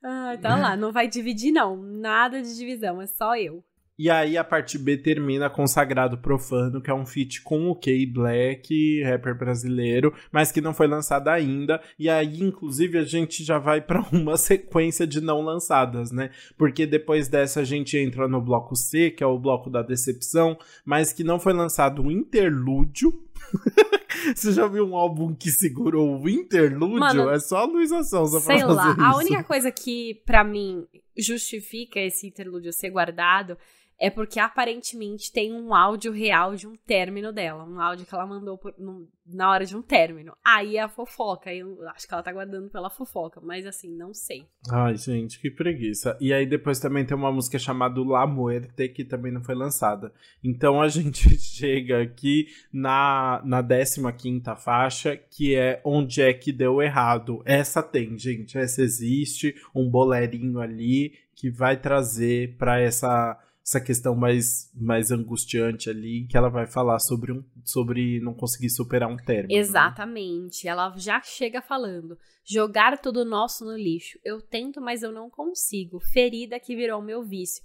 ah, 0.04 0.38
tá 0.42 0.56
lá, 0.56 0.76
não 0.78 0.92
vai 0.92 1.08
dividir 1.08 1.52
não, 1.52 1.76
nada 1.76 2.42
de 2.42 2.56
divisão, 2.56 3.02
é 3.02 3.08
só 3.08 3.36
eu. 3.38 3.64
E 3.98 4.10
aí 4.10 4.38
a 4.38 4.44
parte 4.44 4.78
B 4.78 4.98
termina 4.98 5.52
com 5.52 5.68
Sagrado 5.68 6.18
Profano, 6.18 6.82
que 6.82 6.90
é 6.90 6.94
um 6.94 7.06
feat 7.06 7.44
com 7.44 7.70
o 7.70 7.76
Kay 7.76 8.08
Black, 8.08 9.04
rapper 9.04 9.38
brasileiro, 9.38 10.12
mas 10.32 10.52
que 10.52 10.62
não 10.62 10.74
foi 10.74 10.88
lançado 10.88 11.28
ainda. 11.28 11.80
E 12.00 12.10
aí, 12.10 12.42
inclusive, 12.42 12.98
a 12.98 13.04
gente 13.04 13.44
já 13.44 13.60
vai 13.60 13.82
para 13.82 14.02
uma 14.12 14.36
sequência 14.36 15.06
de 15.06 15.22
não 15.22 15.42
lançadas, 15.42 16.12
né? 16.12 16.32
Porque 16.58 16.88
depois 16.88 17.28
dessa 17.28 17.62
a 17.62 17.64
gente 17.64 17.96
entra 17.96 18.28
no 18.28 18.42
bloco 18.42 18.76
C, 18.76 19.12
que 19.12 19.24
é 19.24 19.28
o 19.28 19.38
bloco 19.38 19.70
da 19.70 19.84
decepção, 19.84 20.58
mas 20.84 21.14
que 21.14 21.24
não 21.24 21.40
foi 21.40 21.54
lançado 21.54 22.02
um 22.02 22.10
interlúdio. 22.10 23.14
Você 24.36 24.52
já 24.54 24.68
viu 24.68 24.86
um 24.88 24.96
álbum 24.96 25.34
que 25.34 25.50
segurou 25.50 26.22
o 26.22 26.30
interlúdio? 26.30 27.00
Mano, 27.00 27.30
é 27.30 27.40
só 27.40 27.58
a 27.58 27.66
Luísa 27.66 28.04
Sonza 28.04 28.40
pra 28.40 28.58
fazer 28.58 28.66
lá, 28.66 28.92
isso. 28.92 29.02
a 29.02 29.18
única 29.18 29.44
coisa 29.44 29.72
que, 29.72 30.22
para 30.26 30.44
mim, 30.44 30.88
justifica 31.18 32.00
esse 32.00 32.28
interlúdio 32.28 32.72
ser 32.72 32.90
guardado 32.90 33.58
é 34.00 34.10
porque 34.10 34.40
aparentemente 34.40 35.32
tem 35.32 35.54
um 35.54 35.74
áudio 35.74 36.12
real 36.12 36.56
de 36.56 36.68
um 36.68 36.76
término 36.76 37.32
dela, 37.32 37.64
um 37.64 37.80
áudio 37.80 38.06
que 38.06 38.14
ela 38.14 38.26
mandou 38.26 38.58
por, 38.58 38.74
no, 38.78 39.08
na 39.26 39.50
hora 39.50 39.66
de 39.66 39.76
um 39.76 39.82
término. 39.82 40.36
Aí 40.44 40.78
é 40.78 40.82
a 40.82 40.90
fofoca, 40.90 41.54
eu 41.54 41.88
acho 41.90 42.08
que 42.08 42.14
ela 42.14 42.24
tá 42.24 42.32
guardando 42.32 42.70
pela 42.70 42.90
fofoca, 42.90 43.40
mas 43.42 43.66
assim, 43.66 43.96
não 43.96 44.14
sei. 44.14 44.46
Ai, 44.70 44.96
gente, 44.96 45.40
que 45.40 45.50
preguiça. 45.50 46.18
E 46.20 46.34
aí 46.34 46.46
depois 46.46 46.80
também 46.80 47.06
tem 47.06 47.16
uma 47.16 47.32
música 47.32 47.58
chamada 47.58 48.02
La 48.04 48.28
Muerte, 48.28 48.90
que 48.90 49.06
também 49.06 49.32
não 49.32 49.44
foi 49.44 49.56
lançada. 49.56 50.14
Então 50.44 50.82
a 50.82 50.88
gente 50.90 51.38
chega 51.40 52.02
aqui 52.02 52.48
na, 52.72 53.42
na 53.46 53.64
15 53.64 54.42
faixa, 54.58 55.16
que 55.16 55.56
é 55.56 55.82
Onde 55.84 56.22
é 56.22 56.34
que 56.34 56.52
deu 56.52 56.82
errado. 56.82 57.42
Essa 57.46 57.82
tem, 57.82 58.18
gente, 58.18 58.58
essa 58.58 58.82
existe, 58.82 59.56
um 59.74 59.90
bolerinho 59.90 60.60
ali 60.60 61.14
que 61.36 61.50
vai 61.50 61.78
trazer 61.78 62.56
para 62.58 62.80
essa 62.80 63.38
essa 63.66 63.80
questão 63.80 64.14
mais, 64.14 64.70
mais 64.76 65.10
angustiante 65.10 65.90
ali, 65.90 66.28
que 66.28 66.36
ela 66.36 66.50
vai 66.50 66.68
falar 66.68 67.00
sobre, 67.00 67.32
um, 67.32 67.44
sobre 67.64 68.20
não 68.20 68.34
conseguir 68.34 68.70
superar 68.70 69.10
um 69.10 69.16
término. 69.16 69.54
Né? 69.54 69.56
Exatamente. 69.56 70.66
Né? 70.66 70.72
Ela 70.72 70.94
já 70.98 71.22
chega 71.22 71.62
falando: 71.62 72.18
jogar 72.44 72.98
tudo 72.98 73.24
nosso 73.24 73.64
no 73.64 73.78
lixo. 73.78 74.20
Eu 74.24 74.42
tento, 74.42 74.82
mas 74.82 75.02
eu 75.02 75.14
não 75.14 75.30
consigo. 75.30 76.00
Ferida 76.00 76.60
que 76.60 76.76
virou 76.76 77.02
meu 77.02 77.24
vício. 77.24 77.64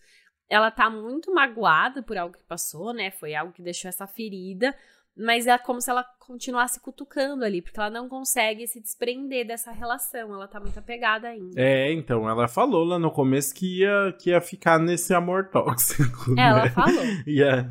Ela 0.48 0.70
tá 0.70 0.88
muito 0.88 1.34
magoada 1.34 2.02
por 2.02 2.16
algo 2.16 2.36
que 2.36 2.44
passou, 2.44 2.94
né? 2.94 3.10
Foi 3.10 3.34
algo 3.34 3.52
que 3.52 3.60
deixou 3.60 3.88
essa 3.88 4.06
ferida 4.06 4.74
mas 5.18 5.46
é 5.46 5.58
como 5.58 5.80
se 5.80 5.90
ela 5.90 6.04
continuasse 6.20 6.78
cutucando 6.78 7.44
ali, 7.44 7.60
porque 7.60 7.78
ela 7.78 7.90
não 7.90 8.08
consegue 8.08 8.66
se 8.66 8.80
desprender 8.80 9.46
dessa 9.46 9.72
relação, 9.72 10.32
ela 10.34 10.46
tá 10.46 10.60
muito 10.60 10.78
apegada 10.78 11.28
ainda. 11.28 11.60
É, 11.60 11.92
então, 11.92 12.28
ela 12.28 12.46
falou 12.46 12.84
lá 12.84 12.98
no 12.98 13.10
começo 13.10 13.54
que 13.54 13.80
ia, 13.80 14.14
que 14.18 14.30
ia 14.30 14.40
ficar 14.40 14.78
nesse 14.78 15.12
amor 15.12 15.48
tóxico. 15.48 16.32
É, 16.32 16.34
né? 16.34 16.42
ela 16.42 16.70
falou. 16.70 17.04
Yeah. 17.26 17.68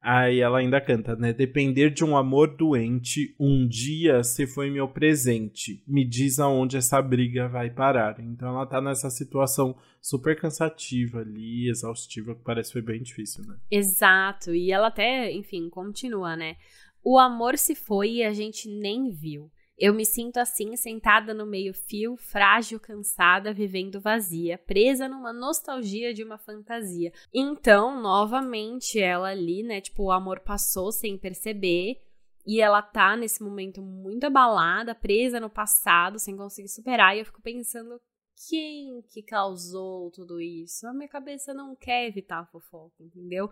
Aí 0.00 0.40
ela 0.40 0.58
ainda 0.58 0.80
canta, 0.80 1.16
né? 1.16 1.32
Depender 1.32 1.90
de 1.90 2.04
um 2.04 2.16
amor 2.16 2.56
doente, 2.56 3.34
um 3.40 3.66
dia 3.66 4.22
se 4.22 4.46
foi 4.46 4.70
meu 4.70 4.86
presente. 4.88 5.82
Me 5.86 6.04
diz 6.04 6.38
aonde 6.38 6.76
essa 6.76 7.02
briga 7.02 7.48
vai 7.48 7.70
parar. 7.70 8.20
Então 8.20 8.48
ela 8.48 8.66
tá 8.66 8.80
nessa 8.80 9.10
situação 9.10 9.76
super 10.00 10.38
cansativa 10.38 11.20
ali, 11.20 11.68
exaustiva, 11.68 12.34
que 12.34 12.42
parece 12.42 12.68
que 12.68 12.74
foi 12.74 12.82
bem 12.82 13.02
difícil, 13.02 13.44
né? 13.46 13.56
Exato. 13.70 14.54
E 14.54 14.70
ela 14.70 14.86
até, 14.86 15.32
enfim, 15.32 15.68
continua, 15.68 16.36
né? 16.36 16.56
O 17.02 17.18
amor 17.18 17.58
se 17.58 17.74
foi 17.74 18.14
e 18.14 18.24
a 18.24 18.32
gente 18.32 18.68
nem 18.68 19.10
viu. 19.10 19.50
Eu 19.78 19.92
me 19.92 20.06
sinto 20.06 20.38
assim, 20.38 20.74
sentada 20.74 21.34
no 21.34 21.44
meio-fio, 21.44 22.16
frágil, 22.16 22.80
cansada, 22.80 23.52
vivendo 23.52 24.00
vazia, 24.00 24.56
presa 24.56 25.06
numa 25.06 25.34
nostalgia 25.34 26.14
de 26.14 26.24
uma 26.24 26.38
fantasia. 26.38 27.12
Então, 27.32 28.00
novamente, 28.00 28.98
ela 28.98 29.28
ali, 29.28 29.62
né? 29.62 29.82
Tipo, 29.82 30.04
o 30.04 30.12
amor 30.12 30.40
passou 30.40 30.90
sem 30.90 31.18
perceber. 31.18 32.00
E 32.46 32.60
ela 32.60 32.80
tá 32.80 33.16
nesse 33.16 33.42
momento 33.42 33.82
muito 33.82 34.24
abalada, 34.24 34.94
presa 34.94 35.40
no 35.40 35.50
passado, 35.50 36.18
sem 36.18 36.36
conseguir 36.36 36.68
superar. 36.68 37.14
E 37.14 37.18
eu 37.18 37.24
fico 37.26 37.42
pensando, 37.42 38.00
quem 38.48 39.02
que 39.10 39.22
causou 39.22 40.10
tudo 40.10 40.40
isso? 40.40 40.86
A 40.86 40.94
minha 40.94 41.08
cabeça 41.08 41.52
não 41.52 41.74
quer 41.74 42.06
evitar 42.06 42.40
a 42.40 42.46
fofoca, 42.46 43.02
entendeu? 43.02 43.50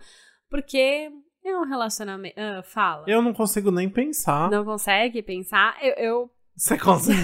Porque 0.48 1.10
é 1.44 1.58
um 1.58 1.64
relacionamento. 1.64 2.34
Uh, 2.38 2.62
fala. 2.62 3.04
Eu 3.06 3.20
não 3.22 3.32
consigo 3.32 3.70
nem 3.70 3.88
pensar. 3.88 4.50
Não 4.50 4.64
consegue 4.64 5.22
pensar? 5.22 5.76
Eu. 5.82 5.94
eu... 5.94 6.30
Você 6.56 6.78
consegue? 6.78 7.20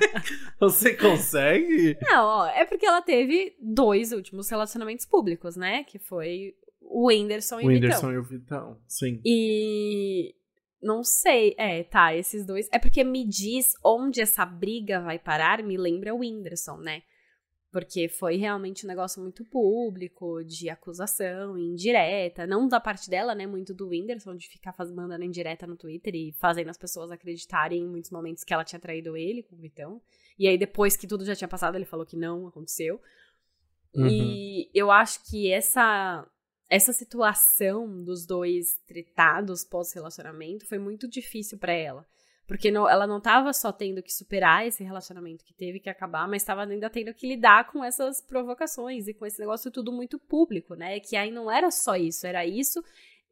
Você 0.58 0.96
consegue? 0.96 1.96
Não, 2.02 2.24
ó, 2.24 2.46
é 2.48 2.64
porque 2.64 2.84
ela 2.84 3.00
teve 3.00 3.56
dois 3.60 4.10
últimos 4.10 4.48
relacionamentos 4.50 5.06
públicos, 5.06 5.56
né? 5.56 5.84
Que 5.84 6.00
foi 6.00 6.54
o 6.80 7.06
Whindersson 7.06 7.60
e 7.60 7.64
o 7.64 7.68
Whindersson 7.68 8.08
Vitão. 8.08 8.12
e 8.12 8.18
o 8.18 8.22
Vitão, 8.24 8.78
sim. 8.88 9.20
E 9.24 10.34
não 10.82 11.04
sei, 11.04 11.54
é, 11.56 11.84
tá, 11.84 12.14
esses 12.14 12.44
dois. 12.44 12.68
É 12.72 12.78
porque 12.78 13.04
me 13.04 13.24
diz 13.26 13.68
onde 13.84 14.20
essa 14.20 14.44
briga 14.44 15.00
vai 15.00 15.18
parar, 15.18 15.62
me 15.62 15.76
lembra 15.76 16.12
o 16.12 16.18
Whindersson, 16.18 16.78
né? 16.78 17.02
Porque 17.72 18.06
foi 18.06 18.36
realmente 18.36 18.84
um 18.84 18.88
negócio 18.88 19.22
muito 19.22 19.46
público, 19.46 20.44
de 20.44 20.68
acusação, 20.68 21.56
indireta. 21.56 22.46
Não 22.46 22.68
da 22.68 22.78
parte 22.78 23.08
dela, 23.08 23.34
né? 23.34 23.46
Muito 23.46 23.72
do 23.72 23.88
Whindersson, 23.88 24.36
de 24.36 24.46
ficar 24.46 24.74
faz, 24.74 24.92
mandando 24.92 25.24
indireta 25.24 25.66
no 25.66 25.74
Twitter 25.74 26.14
e 26.14 26.32
fazendo 26.34 26.68
as 26.68 26.76
pessoas 26.76 27.10
acreditarem 27.10 27.82
em 27.82 27.88
muitos 27.88 28.10
momentos 28.10 28.44
que 28.44 28.52
ela 28.52 28.62
tinha 28.62 28.78
traído 28.78 29.16
ele 29.16 29.42
com 29.42 29.56
o 29.56 29.58
Vitão. 29.58 30.02
E 30.38 30.46
aí, 30.46 30.58
depois 30.58 30.98
que 30.98 31.06
tudo 31.06 31.24
já 31.24 31.34
tinha 31.34 31.48
passado, 31.48 31.74
ele 31.74 31.86
falou 31.86 32.04
que 32.04 32.14
não 32.14 32.46
aconteceu. 32.46 33.00
Uhum. 33.94 34.06
E 34.06 34.70
eu 34.74 34.90
acho 34.90 35.24
que 35.30 35.50
essa, 35.50 36.28
essa 36.68 36.92
situação 36.92 38.04
dos 38.04 38.26
dois 38.26 38.78
tretados 38.86 39.64
pós-relacionamento 39.64 40.66
foi 40.66 40.78
muito 40.78 41.08
difícil 41.08 41.58
para 41.58 41.72
ela. 41.72 42.06
Porque 42.46 42.70
não, 42.70 42.88
ela 42.88 43.06
não 43.06 43.18
estava 43.18 43.52
só 43.52 43.72
tendo 43.72 44.02
que 44.02 44.12
superar 44.12 44.66
esse 44.66 44.82
relacionamento 44.82 45.44
que 45.44 45.54
teve 45.54 45.80
que 45.80 45.88
acabar, 45.88 46.28
mas 46.28 46.42
estava 46.42 46.64
ainda 46.64 46.90
tendo 46.90 47.14
que 47.14 47.26
lidar 47.26 47.70
com 47.70 47.84
essas 47.84 48.20
provocações 48.20 49.06
e 49.06 49.14
com 49.14 49.24
esse 49.24 49.38
negócio 49.38 49.70
tudo 49.70 49.92
muito 49.92 50.18
público, 50.18 50.74
né? 50.74 50.98
Que 51.00 51.16
aí 51.16 51.30
não 51.30 51.50
era 51.50 51.70
só 51.70 51.96
isso, 51.96 52.26
era 52.26 52.44
isso 52.44 52.82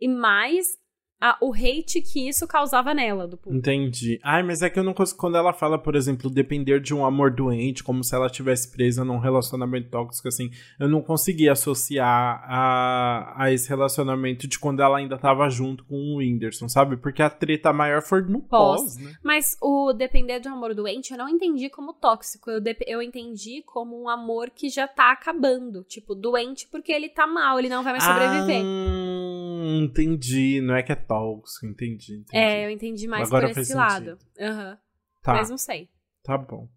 e 0.00 0.08
mais 0.08 0.78
a, 1.20 1.36
o 1.40 1.52
hate 1.52 2.00
que 2.00 2.28
isso 2.28 2.46
causava 2.46 2.94
nela 2.94 3.28
do 3.28 3.36
público. 3.36 3.58
Entendi. 3.58 4.18
Ai, 4.22 4.42
mas 4.42 4.62
é 4.62 4.70
que 4.70 4.78
eu 4.78 4.84
não 4.84 4.94
consigo. 4.94 5.18
Quando 5.18 5.36
ela 5.36 5.52
fala, 5.52 5.78
por 5.78 5.94
exemplo, 5.94 6.30
depender 6.30 6.80
de 6.80 6.94
um 6.94 7.04
amor 7.04 7.30
doente, 7.30 7.84
como 7.84 8.02
se 8.02 8.14
ela 8.14 8.26
estivesse 8.26 8.70
presa 8.70 9.04
num 9.04 9.18
relacionamento 9.18 9.90
tóxico, 9.90 10.28
assim, 10.28 10.50
eu 10.78 10.88
não 10.88 11.02
consegui 11.02 11.48
associar 11.48 12.42
a, 12.46 13.34
a 13.36 13.52
esse 13.52 13.68
relacionamento 13.68 14.48
de 14.48 14.58
quando 14.58 14.80
ela 14.80 14.96
ainda 14.96 15.18
tava 15.18 15.48
junto 15.50 15.84
com 15.84 15.96
o 15.96 16.16
Whindersson, 16.16 16.68
sabe? 16.68 16.96
Porque 16.96 17.22
a 17.22 17.28
treta 17.28 17.70
maior 17.70 18.00
foi 18.00 18.22
no 18.22 18.40
pós, 18.40 18.80
pós 18.80 18.96
né? 18.96 19.12
Mas 19.22 19.58
o 19.60 19.92
depender 19.92 20.40
de 20.40 20.48
um 20.48 20.54
amor 20.54 20.74
doente, 20.74 21.12
eu 21.12 21.18
não 21.18 21.28
entendi 21.28 21.68
como 21.68 21.92
tóxico. 21.92 22.50
Eu, 22.50 22.62
eu 22.86 23.02
entendi 23.02 23.62
como 23.66 24.00
um 24.00 24.08
amor 24.08 24.48
que 24.48 24.70
já 24.70 24.88
tá 24.88 25.12
acabando. 25.12 25.84
Tipo, 25.84 26.14
doente 26.14 26.66
porque 26.70 26.92
ele 26.92 27.10
tá 27.10 27.26
mal, 27.26 27.58
ele 27.58 27.68
não 27.68 27.82
vai 27.82 27.92
mais 27.92 28.04
sobreviver. 28.04 28.62
Ah, 28.64 29.78
entendi. 29.82 30.62
Não 30.62 30.74
é 30.74 30.82
que 30.82 30.92
é 30.92 30.96
tóxico, 31.10 31.66
entendi, 31.66 32.18
entendi. 32.18 32.36
É, 32.36 32.64
eu 32.64 32.70
entendi 32.70 33.08
mais 33.08 33.26
Agora 33.26 33.52
por 33.52 33.60
esse 33.60 33.74
lado. 33.74 34.16
Uhum. 34.38 34.76
Tá. 35.20 35.34
Mas 35.34 35.50
não 35.50 35.58
sei. 35.58 35.88
Tá 36.22 36.38
bom. 36.38 36.68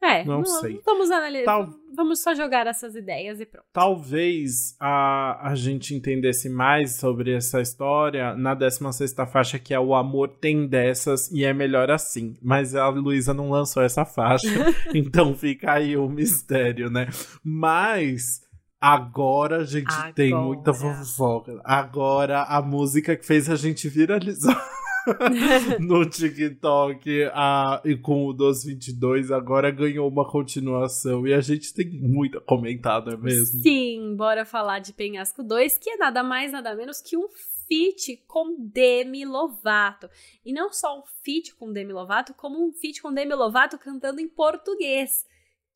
É, 0.00 0.24
não, 0.24 0.38
não 0.38 0.44
sei. 0.44 0.80
Vamos 0.84 1.10
analisar. 1.10 1.44
Tal... 1.46 1.68
Vamos 1.96 2.22
só 2.22 2.32
jogar 2.34 2.66
essas 2.66 2.94
ideias 2.94 3.40
e 3.40 3.46
pronto. 3.46 3.66
Talvez 3.72 4.76
a, 4.78 5.48
a 5.50 5.54
gente 5.56 5.94
entendesse 5.94 6.48
mais 6.48 6.96
sobre 6.96 7.34
essa 7.34 7.60
história 7.60 8.34
na 8.36 8.54
16 8.54 9.14
faixa, 9.32 9.58
que 9.58 9.74
é 9.74 9.80
O 9.80 9.94
Amor 9.94 10.28
Tem 10.28 10.68
Dessas 10.68 11.30
e 11.32 11.44
é 11.44 11.52
melhor 11.52 11.90
assim. 11.90 12.36
Mas 12.40 12.76
a 12.76 12.88
Luísa 12.88 13.34
não 13.34 13.50
lançou 13.50 13.82
essa 13.82 14.04
faixa, 14.04 14.46
então 14.94 15.34
fica 15.34 15.72
aí 15.72 15.96
o 15.96 16.08
mistério, 16.08 16.88
né? 16.90 17.08
Mas 17.42 18.46
Agora 18.80 19.58
a 19.58 19.64
gente 19.64 19.92
Agora. 19.92 20.12
tem 20.12 20.32
muita 20.32 20.72
fofoca. 20.72 21.60
Agora 21.64 22.42
a 22.44 22.62
música 22.62 23.16
que 23.16 23.26
fez 23.26 23.50
a 23.50 23.56
gente 23.56 23.88
viralizar 23.88 24.56
no 25.80 26.08
TikTok 26.08 27.28
a, 27.32 27.80
e 27.84 27.96
com 27.96 28.26
o 28.26 28.32
Dos 28.32 28.64
22 28.64 29.32
agora 29.32 29.70
ganhou 29.70 30.08
uma 30.08 30.28
continuação 30.28 31.26
e 31.26 31.34
a 31.34 31.40
gente 31.40 31.74
tem 31.74 31.88
muito 31.88 32.40
não 32.46 33.12
é 33.12 33.16
mesmo? 33.16 33.60
Sim, 33.60 34.14
bora 34.16 34.44
falar 34.44 34.78
de 34.78 34.92
Penhasco 34.92 35.42
2, 35.42 35.78
que 35.78 35.90
é 35.90 35.96
nada 35.96 36.22
mais, 36.22 36.52
nada 36.52 36.74
menos 36.74 37.00
que 37.00 37.16
um 37.16 37.28
feat 37.66 38.24
com 38.26 38.56
Demi 38.58 39.24
Lovato. 39.24 40.08
E 40.44 40.52
não 40.52 40.72
só 40.72 41.00
um 41.00 41.02
feat 41.22 41.54
com 41.54 41.72
Demi 41.72 41.92
Lovato, 41.92 42.32
como 42.34 42.64
um 42.64 42.72
feat 42.72 43.02
com 43.02 43.12
Demi 43.12 43.34
Lovato 43.34 43.78
cantando 43.78 44.20
em 44.20 44.28
português. 44.28 45.26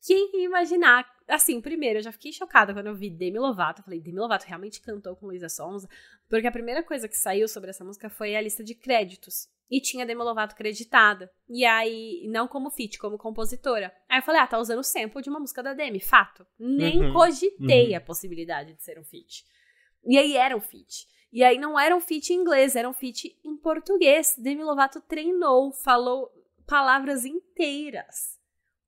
Quem 0.05 0.43
imaginar 0.43 1.05
assim, 1.33 1.59
primeiro, 1.61 1.99
eu 1.99 2.03
já 2.03 2.11
fiquei 2.11 2.31
chocada 2.31 2.73
quando 2.73 2.87
eu 2.87 2.95
vi 2.95 3.09
Demi 3.09 3.39
Lovato. 3.39 3.81
Eu 3.81 3.85
falei, 3.85 3.99
Demi 3.99 4.19
Lovato 4.19 4.45
realmente 4.45 4.81
cantou 4.81 5.15
com 5.15 5.27
Luísa 5.27 5.49
Sonza? 5.49 5.87
Porque 6.29 6.47
a 6.47 6.51
primeira 6.51 6.83
coisa 6.83 7.07
que 7.07 7.17
saiu 7.17 7.47
sobre 7.47 7.69
essa 7.69 7.83
música 7.83 8.09
foi 8.09 8.35
a 8.35 8.41
lista 8.41 8.63
de 8.63 8.75
créditos. 8.75 9.47
E 9.69 9.81
tinha 9.81 10.05
Demi 10.05 10.21
Lovato 10.21 10.55
creditada. 10.55 11.31
E 11.49 11.65
aí, 11.65 12.27
não 12.27 12.47
como 12.47 12.69
feat, 12.69 12.97
como 12.97 13.17
compositora. 13.17 13.93
Aí 14.07 14.19
eu 14.19 14.23
falei, 14.23 14.41
ah, 14.41 14.47
tá 14.47 14.59
usando 14.59 14.79
o 14.79 14.83
sample 14.83 15.21
de 15.21 15.29
uma 15.29 15.39
música 15.39 15.63
da 15.63 15.73
Demi. 15.73 15.99
Fato. 15.99 16.45
Nem 16.59 17.01
uhum, 17.01 17.13
cogitei 17.13 17.91
uhum. 17.91 17.97
a 17.97 18.01
possibilidade 18.01 18.73
de 18.73 18.83
ser 18.83 18.99
um 18.99 19.03
feat. 19.03 19.43
E 20.05 20.17
aí 20.17 20.37
era 20.37 20.55
um 20.55 20.61
feat. 20.61 21.07
E 21.31 21.43
aí 21.43 21.57
não 21.57 21.79
era 21.79 21.95
um 21.95 21.99
feat 21.99 22.31
em 22.31 22.37
inglês, 22.37 22.75
era 22.75 22.87
um 22.87 22.93
feat 22.93 23.35
em 23.43 23.57
português. 23.57 24.35
Demi 24.37 24.63
Lovato 24.63 25.01
treinou, 25.01 25.71
falou 25.71 26.29
palavras 26.67 27.25
inteiras. 27.25 28.37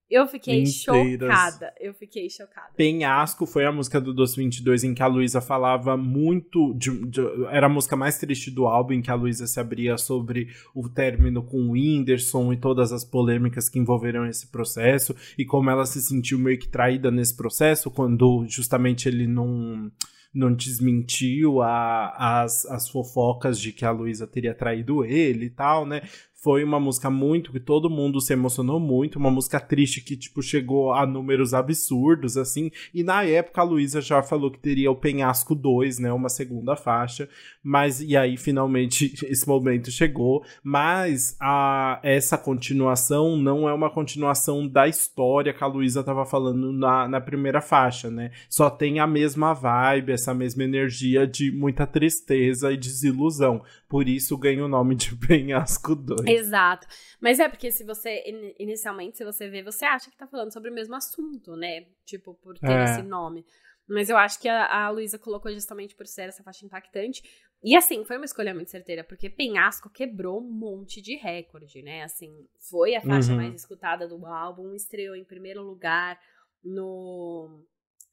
Eu 0.10 0.28
fiquei 0.28 0.62
inteiras. 0.62 1.30
chocada. 1.30 1.74
Eu 1.80 1.94
fiquei 1.94 2.30
chocada. 2.30 2.70
Penhasco 2.76 3.46
foi 3.46 3.66
a 3.66 3.72
música 3.72 4.00
do 4.00 4.14
Doce 4.14 4.38
22 4.38 4.84
em 4.84 4.94
que 4.94 5.02
a 5.02 5.08
Luísa 5.08 5.42
falava 5.42 5.98
muito. 5.98 6.74
De, 6.76 6.92
de, 7.08 7.22
era 7.50 7.66
a 7.66 7.70
música 7.70 7.96
mais 7.96 8.18
triste 8.18 8.52
do 8.52 8.68
álbum, 8.68 8.94
em 8.94 9.02
que 9.02 9.10
a 9.10 9.16
Luísa 9.16 9.48
se 9.48 9.60
abria 9.60 9.98
sobre 9.98 10.50
o 10.76 10.88
término 10.88 11.44
com 11.44 11.58
o 11.58 11.72
Whindersson 11.72 12.54
e 12.54 12.58
todas 12.58 12.92
as 12.92 13.04
polêmicas 13.04 13.68
que 13.68 13.80
envolveram 13.80 14.28
esse 14.28 14.48
processo. 14.48 15.16
E 15.38 15.44
como 15.44 15.70
ela 15.70 15.86
se 15.86 16.02
sentiu 16.02 16.38
meio 16.38 16.60
que 16.60 16.68
traída 16.68 17.10
nesse 17.10 17.36
processo, 17.36 17.90
quando 17.90 18.46
justamente 18.48 19.10
ele 19.10 19.28
não 19.28 19.92
não 20.36 20.54
desmentiu 20.54 21.62
a, 21.62 22.42
as, 22.42 22.66
as 22.66 22.90
fofocas 22.90 23.58
de 23.58 23.72
que 23.72 23.86
a 23.86 23.92
Luísa 23.92 24.28
teria 24.28 24.54
traído 24.54 25.06
ele 25.06 25.46
e 25.46 25.50
tal, 25.50 25.86
né? 25.86 26.02
Foi 26.46 26.64
uma 26.64 26.80
música 26.80 27.10
muito 27.10 27.52
que 27.52 27.60
todo 27.60 27.90
mundo 27.90 28.22
se 28.22 28.32
emocionou 28.32 28.80
muito, 28.80 29.18
uma 29.18 29.32
música 29.32 29.60
triste 29.60 30.00
que 30.00 30.16
tipo 30.16 30.44
chegou 30.44 30.94
a 30.94 31.04
números 31.04 31.56
absurdos 31.56 32.38
assim. 32.38 32.70
E 32.94 33.04
na 33.04 33.24
época 33.24 33.62
a 33.62 33.64
Luísa 33.64 34.00
já 34.00 34.22
falou 34.22 34.52
que 34.52 34.60
teria 34.60 34.92
o 34.92 34.96
Penhasco 34.96 35.56
2, 35.56 35.98
né, 35.98 36.14
uma 36.14 36.30
segunda 36.30 36.76
faixa, 36.76 37.28
mas 37.64 38.00
e 38.00 38.16
aí 38.16 38.38
finalmente 38.38 39.16
esse 39.28 39.48
momento 39.48 39.90
chegou, 39.90 40.46
mas 40.64 41.36
a 41.42 42.00
essa 42.04 42.38
continuação 42.38 43.36
não 43.36 43.68
é 43.68 43.74
uma 43.74 43.90
continuação 43.90 44.68
da 44.68 44.88
história 44.88 45.52
que 45.52 45.64
a 45.64 45.68
Luísa 45.68 46.02
estava 46.02 46.28
falando 46.28 46.72
na, 46.72 47.08
na 47.08 47.20
primeira 47.20 47.60
faixa, 47.60 48.12
né? 48.12 48.30
Só 48.48 48.70
tem 48.70 49.00
a 49.00 49.08
mesma 49.08 49.52
vibe, 49.52 50.12
essa 50.12 50.32
mesma 50.32 50.64
energia 50.64 51.26
de 51.26 51.52
muita 51.52 51.88
tristeza 51.88 52.72
e 52.72 52.78
desilusão. 52.78 53.64
Por 53.96 54.10
isso 54.10 54.38
ganha 54.38 54.66
o 54.66 54.68
nome 54.68 54.94
de 54.94 55.16
Penhasco 55.26 55.96
2. 55.96 56.28
Exato. 56.28 56.86
Mas 57.18 57.40
é 57.40 57.48
porque 57.48 57.72
se 57.72 57.86
você, 57.86 58.26
inicialmente, 58.60 59.16
se 59.16 59.24
você 59.24 59.48
vê, 59.48 59.64
você 59.64 59.86
acha 59.86 60.12
que 60.12 60.18
tá 60.18 60.28
falando 60.28 60.52
sobre 60.52 60.70
o 60.70 60.74
mesmo 60.74 60.96
assunto, 60.96 61.56
né? 61.56 61.86
Tipo, 62.04 62.34
por 62.34 62.60
ter 62.60 62.72
é. 62.72 62.84
esse 62.84 63.02
nome. 63.02 63.46
Mas 63.88 64.10
eu 64.10 64.18
acho 64.18 64.38
que 64.42 64.50
a, 64.50 64.66
a 64.66 64.90
Luísa 64.90 65.18
colocou 65.18 65.50
justamente 65.54 65.96
por 65.96 66.06
ser 66.08 66.24
essa 66.24 66.44
faixa 66.44 66.66
impactante. 66.66 67.24
E 67.64 67.74
assim, 67.74 68.04
foi 68.04 68.18
uma 68.18 68.26
escolha 68.26 68.54
muito 68.54 68.70
certeira, 68.70 69.02
porque 69.02 69.30
Penhasco 69.30 69.90
quebrou 69.90 70.42
um 70.42 70.52
monte 70.52 71.02
de 71.02 71.16
recorde, 71.16 71.82
né? 71.82 72.04
Assim, 72.04 72.46
foi 72.70 72.96
a 72.96 73.02
faixa 73.02 73.32
uhum. 73.32 73.38
mais 73.38 73.56
escutada 73.56 74.10
do 74.10 74.26
álbum, 74.26 74.76
estreou 74.76 75.16
em 75.16 75.24
primeiro 75.24 75.64
lugar 75.64 76.20
no, 76.62 77.64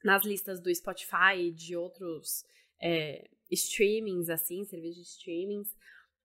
nas 0.05 0.25
listas 0.25 0.61
do 0.61 0.73
Spotify 0.73 1.39
e 1.39 1.51
de 1.51 1.75
outros 1.75 2.45
é, 2.81 3.29
streamings, 3.53 4.29
assim, 4.29 4.65
serviços 4.65 4.97
de 4.97 5.09
streamings. 5.11 5.77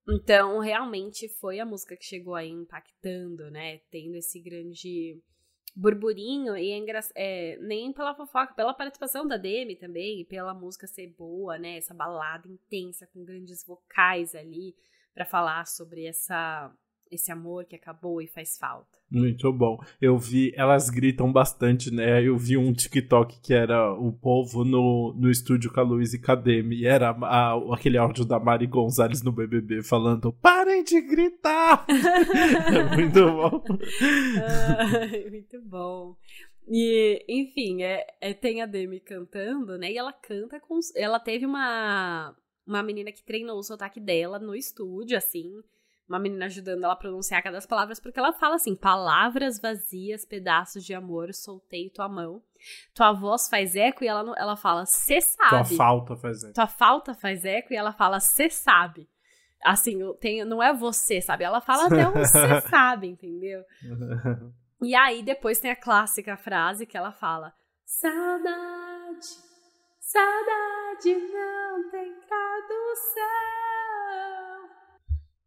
Então, 0.08 0.58
realmente 0.58 1.28
foi 1.28 1.60
a 1.60 1.66
música 1.66 1.96
que 1.96 2.04
chegou 2.04 2.34
aí 2.34 2.48
impactando, 2.48 3.50
né? 3.50 3.78
Tendo 3.90 4.16
esse 4.16 4.40
grande 4.40 5.20
burburinho 5.76 6.56
e 6.56 6.72
é, 6.72 6.82
é 7.14 7.56
nem 7.58 7.92
pela 7.92 8.14
fofoca, 8.14 8.54
pela 8.54 8.74
participação 8.74 9.26
da 9.26 9.36
Demi 9.36 9.76
também, 9.76 10.24
pela 10.24 10.54
música 10.54 10.86
ser 10.86 11.08
boa, 11.08 11.58
né? 11.58 11.76
Essa 11.76 11.94
balada 11.94 12.48
intensa 12.48 13.06
com 13.06 13.24
grandes 13.24 13.64
vocais 13.64 14.34
ali 14.34 14.74
para 15.14 15.24
falar 15.24 15.66
sobre 15.66 16.06
essa 16.06 16.74
esse 17.10 17.30
amor 17.32 17.64
que 17.64 17.76
acabou 17.76 18.20
e 18.20 18.26
faz 18.26 18.56
falta. 18.58 18.98
Muito 19.10 19.50
bom. 19.52 19.78
Eu 20.00 20.18
vi, 20.18 20.52
elas 20.54 20.90
gritam 20.90 21.32
bastante, 21.32 21.90
né? 21.90 22.22
Eu 22.22 22.36
vi 22.36 22.56
um 22.56 22.72
TikTok 22.72 23.40
que 23.40 23.54
era 23.54 23.92
o 23.94 24.12
povo 24.12 24.64
no, 24.64 25.14
no 25.16 25.30
estúdio 25.30 25.72
com 25.72 25.80
a 25.80 25.82
Luiz 25.82 26.12
e 26.12 26.20
Cademe, 26.20 26.76
e 26.76 26.86
era 26.86 27.10
a, 27.10 27.54
aquele 27.72 27.96
áudio 27.96 28.24
da 28.24 28.38
Mari 28.38 28.66
Gonzalez 28.66 29.22
no 29.22 29.32
BBB 29.32 29.82
falando: 29.82 30.32
parem 30.32 30.84
de 30.84 31.00
gritar! 31.00 31.86
é 31.88 32.96
muito 32.96 33.20
bom. 33.20 33.64
Ai, 35.00 35.24
muito 35.30 35.62
bom. 35.62 36.16
E, 36.70 37.24
enfim, 37.26 37.82
é, 37.82 38.06
é, 38.20 38.34
tem 38.34 38.60
a 38.60 38.66
Demi 38.66 39.00
cantando, 39.00 39.78
né? 39.78 39.90
E 39.90 39.96
ela 39.96 40.12
canta 40.12 40.60
com. 40.60 40.78
Ela 40.94 41.18
teve 41.18 41.46
uma, 41.46 42.36
uma 42.66 42.82
menina 42.82 43.10
que 43.10 43.24
treinou 43.24 43.58
o 43.58 43.62
sotaque 43.62 43.98
dela 43.98 44.38
no 44.38 44.54
estúdio, 44.54 45.16
assim 45.16 45.62
uma 46.08 46.18
menina 46.18 46.46
ajudando 46.46 46.82
ela 46.82 46.94
a 46.94 46.96
pronunciar 46.96 47.42
cada 47.42 47.56
das 47.56 47.66
palavras, 47.66 48.00
porque 48.00 48.18
ela 48.18 48.32
fala 48.32 48.54
assim: 48.54 48.74
palavras 48.74 49.60
vazias, 49.60 50.24
pedaços 50.24 50.84
de 50.84 50.94
amor, 50.94 51.34
soltei 51.34 51.90
tua 51.90 52.08
mão. 52.08 52.42
Tua 52.94 53.12
voz 53.12 53.48
faz 53.48 53.76
eco 53.76 54.02
e 54.02 54.08
ela, 54.08 54.34
ela 54.36 54.56
fala, 54.56 54.84
cê 54.86 55.20
sabe. 55.20 55.50
Tua 55.50 55.76
falta 55.76 56.16
faz 56.16 56.42
eco. 56.42 56.54
Tua 56.54 56.66
falta 56.66 57.14
faz 57.14 57.44
eco 57.44 57.72
e 57.72 57.76
ela 57.76 57.92
fala, 57.92 58.18
cê 58.20 58.48
sabe. 58.48 59.08
Assim, 59.64 59.98
tem, 60.14 60.44
não 60.44 60.62
é 60.62 60.72
você, 60.72 61.20
sabe? 61.20 61.44
Ela 61.44 61.60
fala 61.60 61.86
até 61.86 62.08
um 62.08 62.24
cê 62.24 62.60
sabe, 62.68 63.08
entendeu? 63.08 63.62
e 64.80 64.94
aí 64.94 65.22
depois 65.22 65.58
tem 65.58 65.70
a 65.70 65.76
clássica 65.76 66.36
frase 66.36 66.86
que 66.86 66.96
ela 66.96 67.12
fala: 67.12 67.52
Saudade, 67.84 69.26
saudade 70.00 71.14
não 71.32 71.90
tem 71.90 72.14
tradução. 72.20 73.67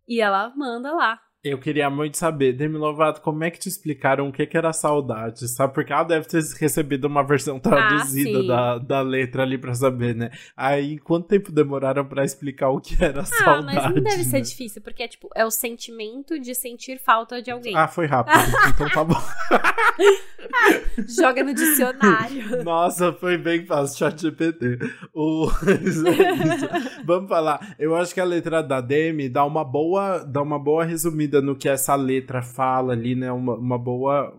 E 0.07 0.19
ela 0.21 0.53
manda 0.55 0.93
lá. 0.93 1.19
Eu 1.43 1.57
queria 1.57 1.89
muito 1.89 2.17
saber, 2.17 2.53
Demi 2.53 2.77
Lovato, 2.77 3.19
como 3.19 3.43
é 3.43 3.49
que 3.49 3.57
te 3.57 3.67
explicaram 3.67 4.27
o 4.27 4.31
que, 4.31 4.45
que 4.45 4.55
era 4.55 4.71
saudade, 4.71 5.47
sabe? 5.47 5.73
Porque 5.73 5.91
ela 5.91 6.03
deve 6.03 6.27
ter 6.27 6.43
recebido 6.59 7.05
uma 7.05 7.23
versão 7.23 7.59
traduzida 7.59 8.41
ah, 8.41 8.77
da, 8.77 8.77
da 8.77 9.01
letra 9.01 9.41
ali 9.41 9.57
pra 9.57 9.73
saber, 9.73 10.13
né? 10.15 10.29
Aí, 10.55 10.99
quanto 10.99 11.27
tempo 11.27 11.51
demoraram 11.51 12.05
para 12.05 12.23
explicar 12.23 12.69
o 12.69 12.79
que 12.79 12.95
era 13.03 13.21
ah, 13.21 13.25
saudade? 13.25 13.75
Ah, 13.75 13.81
mas 13.85 13.95
não 13.95 14.03
deve 14.03 14.17
né? 14.17 14.23
ser 14.23 14.41
difícil, 14.41 14.83
porque 14.83 15.01
é 15.01 15.07
tipo, 15.07 15.29
é 15.35 15.43
o 15.43 15.49
sentimento 15.49 16.39
de 16.39 16.53
sentir 16.53 16.99
falta 16.99 17.41
de 17.41 17.49
alguém. 17.49 17.75
Ah, 17.75 17.87
foi 17.87 18.05
rápido, 18.05 18.37
então 18.69 18.87
tá 18.89 19.03
bom. 19.03 19.19
Joga 21.07 21.43
no 21.43 21.55
dicionário. 21.55 22.63
Nossa, 22.63 23.13
foi 23.13 23.39
bem 23.39 23.65
fácil, 23.65 23.97
chat 23.97 24.21
GPT. 24.21 24.77
O... 25.11 25.49
Vamos 27.03 27.27
falar, 27.27 27.75
eu 27.79 27.95
acho 27.95 28.13
que 28.13 28.19
a 28.19 28.25
letra 28.25 28.61
da 28.61 28.79
Demi 28.79 29.27
dá 29.27 29.43
uma 29.43 29.63
boa, 29.63 30.19
dá 30.19 30.41
uma 30.41 30.59
boa 30.59 30.83
resumida 30.83 31.30
no 31.39 31.55
que 31.55 31.69
essa 31.69 31.93
letra 31.95 32.41
fala 32.41 32.93
ali, 32.93 33.13
né? 33.13 33.31
Uma, 33.31 33.55
uma 33.55 33.77
boa. 33.77 34.35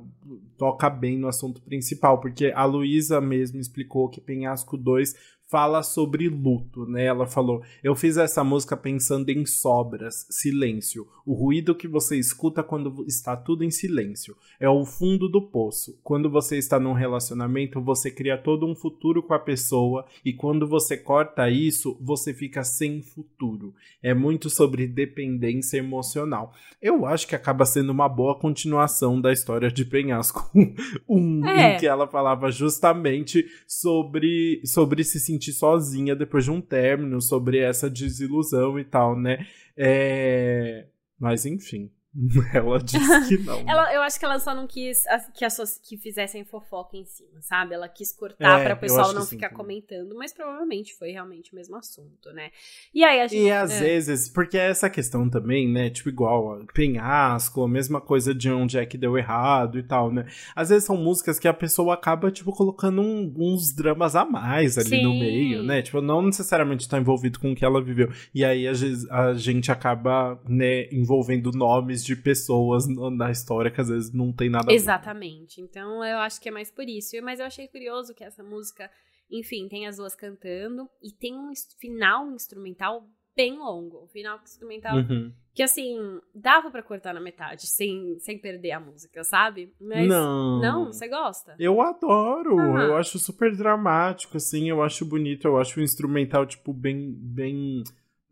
toca 0.58 0.90
bem 0.90 1.16
no 1.16 1.28
assunto 1.28 1.62
principal, 1.62 2.20
porque 2.20 2.52
a 2.54 2.64
Luísa 2.64 3.20
mesmo 3.20 3.60
explicou 3.60 4.08
que 4.08 4.20
Penhasco 4.20 4.76
2 4.76 5.14
fala 5.52 5.82
sobre 5.82 6.30
luto, 6.30 6.86
né? 6.86 7.04
Ela 7.04 7.26
falou: 7.26 7.62
"Eu 7.84 7.94
fiz 7.94 8.16
essa 8.16 8.42
música 8.42 8.74
pensando 8.74 9.28
em 9.28 9.44
sobras, 9.44 10.26
silêncio, 10.30 11.06
o 11.26 11.34
ruído 11.34 11.74
que 11.74 11.86
você 11.86 12.18
escuta 12.18 12.62
quando 12.62 13.04
está 13.06 13.36
tudo 13.36 13.62
em 13.62 13.70
silêncio. 13.70 14.34
É 14.58 14.68
o 14.68 14.84
fundo 14.86 15.28
do 15.28 15.42
poço. 15.42 15.98
Quando 16.02 16.30
você 16.30 16.56
está 16.56 16.80
num 16.80 16.94
relacionamento, 16.94 17.82
você 17.82 18.10
cria 18.10 18.38
todo 18.38 18.66
um 18.66 18.74
futuro 18.74 19.22
com 19.22 19.34
a 19.34 19.38
pessoa 19.38 20.06
e 20.24 20.32
quando 20.32 20.66
você 20.66 20.96
corta 20.96 21.50
isso, 21.50 21.98
você 22.00 22.32
fica 22.32 22.64
sem 22.64 23.02
futuro. 23.02 23.74
É 24.02 24.14
muito 24.14 24.48
sobre 24.48 24.86
dependência 24.86 25.76
emocional. 25.76 26.54
Eu 26.80 27.04
acho 27.04 27.28
que 27.28 27.36
acaba 27.36 27.66
sendo 27.66 27.90
uma 27.90 28.08
boa 28.08 28.38
continuação 28.38 29.20
da 29.20 29.32
história 29.32 29.70
de 29.70 29.84
Penhasco, 29.84 30.50
um 31.06 31.46
é. 31.46 31.76
em 31.76 31.78
que 31.78 31.86
ela 31.86 32.08
falava 32.08 32.50
justamente 32.50 33.44
sobre 33.66 34.62
sobre 34.64 35.04
se 35.04 35.20
sentir 35.20 35.41
sentir 35.42 35.52
sozinha 35.52 36.14
depois 36.14 36.44
de 36.44 36.50
um 36.52 36.60
término, 36.60 37.20
sobre 37.20 37.58
essa 37.58 37.90
desilusão 37.90 38.78
e 38.78 38.84
tal, 38.84 39.18
né? 39.18 39.46
É... 39.76 40.86
Mas 41.18 41.44
enfim. 41.44 41.90
ela 42.52 42.78
disse 42.78 43.28
que 43.28 43.38
não. 43.42 43.58
ela, 43.66 43.92
eu 43.94 44.02
acho 44.02 44.18
que 44.18 44.24
ela 44.24 44.38
só 44.38 44.54
não 44.54 44.66
quis 44.66 45.02
que, 45.34 45.46
que 45.82 45.96
fizessem 45.96 46.44
fofoca 46.44 46.96
em 46.96 47.04
cima, 47.04 47.40
sabe? 47.40 47.74
Ela 47.74 47.88
quis 47.88 48.12
cortar 48.12 48.60
é, 48.60 48.64
para 48.64 48.74
o 48.74 48.78
pessoal 48.78 49.12
não 49.14 49.24
ficar 49.24 49.48
comentando, 49.50 50.14
mas 50.16 50.32
provavelmente 50.32 50.94
foi 50.94 51.10
realmente 51.10 51.52
o 51.52 51.56
mesmo 51.56 51.74
assunto, 51.76 52.30
né? 52.34 52.50
E 52.94 53.02
aí 53.02 53.20
a 53.20 53.26
gente. 53.26 53.42
E 53.42 53.50
às 53.50 53.70
é. 53.72 53.80
vezes, 53.80 54.28
porque 54.28 54.58
é 54.58 54.68
essa 54.68 54.90
questão 54.90 55.28
também, 55.28 55.66
né? 55.68 55.88
Tipo, 55.88 56.10
igual 56.10 56.64
Penhasco, 56.74 57.64
a 57.64 57.68
mesma 57.68 58.00
coisa 58.00 58.34
de 58.34 58.50
onde 58.50 58.78
é 58.78 58.84
que 58.84 58.98
deu 58.98 59.16
errado 59.16 59.78
e 59.78 59.82
tal, 59.82 60.12
né? 60.12 60.26
Às 60.54 60.68
vezes 60.68 60.84
são 60.84 60.96
músicas 60.96 61.38
que 61.38 61.48
a 61.48 61.54
pessoa 61.54 61.94
acaba, 61.94 62.30
tipo, 62.30 62.52
colocando 62.52 63.00
um, 63.00 63.32
uns 63.36 63.74
dramas 63.74 64.14
a 64.14 64.24
mais 64.24 64.76
ali 64.76 64.90
Sim. 64.90 65.02
no 65.02 65.14
meio, 65.14 65.62
né? 65.62 65.80
Tipo, 65.80 66.02
não 66.02 66.20
necessariamente 66.20 66.86
tá 66.86 66.98
envolvido 66.98 67.38
com 67.38 67.52
o 67.52 67.54
que 67.54 67.64
ela 67.64 67.82
viveu. 67.82 68.10
E 68.34 68.44
aí, 68.44 68.66
vezes, 68.66 69.10
a 69.10 69.32
gente 69.32 69.72
acaba, 69.72 70.38
né, 70.46 70.88
envolvendo 70.92 71.50
nomes 71.52 72.01
nomes 72.02 72.04
de 72.04 72.16
pessoas 72.16 72.86
na 72.88 73.30
história 73.30 73.70
que 73.70 73.80
às 73.80 73.88
vezes 73.88 74.12
não 74.12 74.32
tem 74.32 74.50
nada 74.50 74.64
a 74.64 74.68
ver. 74.68 74.74
Exatamente. 74.74 75.60
Então 75.60 76.04
eu 76.04 76.18
acho 76.18 76.40
que 76.40 76.48
é 76.48 76.52
mais 76.52 76.70
por 76.70 76.84
isso. 76.88 77.16
Mas 77.22 77.40
eu 77.40 77.46
achei 77.46 77.68
curioso 77.68 78.14
que 78.14 78.24
essa 78.24 78.42
música, 78.42 78.90
enfim, 79.30 79.68
tem 79.68 79.86
as 79.86 79.96
duas 79.96 80.14
cantando 80.14 80.88
e 81.02 81.12
tem 81.12 81.38
um 81.38 81.50
final 81.80 82.30
instrumental 82.32 83.04
bem 83.34 83.56
longo. 83.58 84.04
Um 84.04 84.08
final 84.08 84.38
instrumental 84.44 84.96
Uhum. 84.98 85.32
que, 85.54 85.62
assim, 85.62 85.96
dava 86.34 86.70
pra 86.70 86.82
cortar 86.82 87.14
na 87.14 87.20
metade, 87.20 87.66
sem, 87.66 88.18
sem 88.18 88.38
perder 88.38 88.72
a 88.72 88.80
música, 88.80 89.24
sabe? 89.24 89.72
Mas, 89.80 90.06
Não. 90.06 90.60
Não? 90.60 90.86
Você 90.92 91.08
gosta? 91.08 91.54
Eu 91.58 91.80
adoro, 91.80 92.58
Ah. 92.58 92.84
eu 92.84 92.96
acho 92.96 93.18
super 93.18 93.56
dramático, 93.56 94.36
assim, 94.36 94.68
eu 94.68 94.82
acho 94.82 95.06
bonito, 95.06 95.46
eu 95.46 95.58
acho 95.58 95.80
o 95.80 95.82
instrumental, 95.82 96.44
tipo, 96.44 96.72
bem, 96.74 97.14
bem 97.16 97.82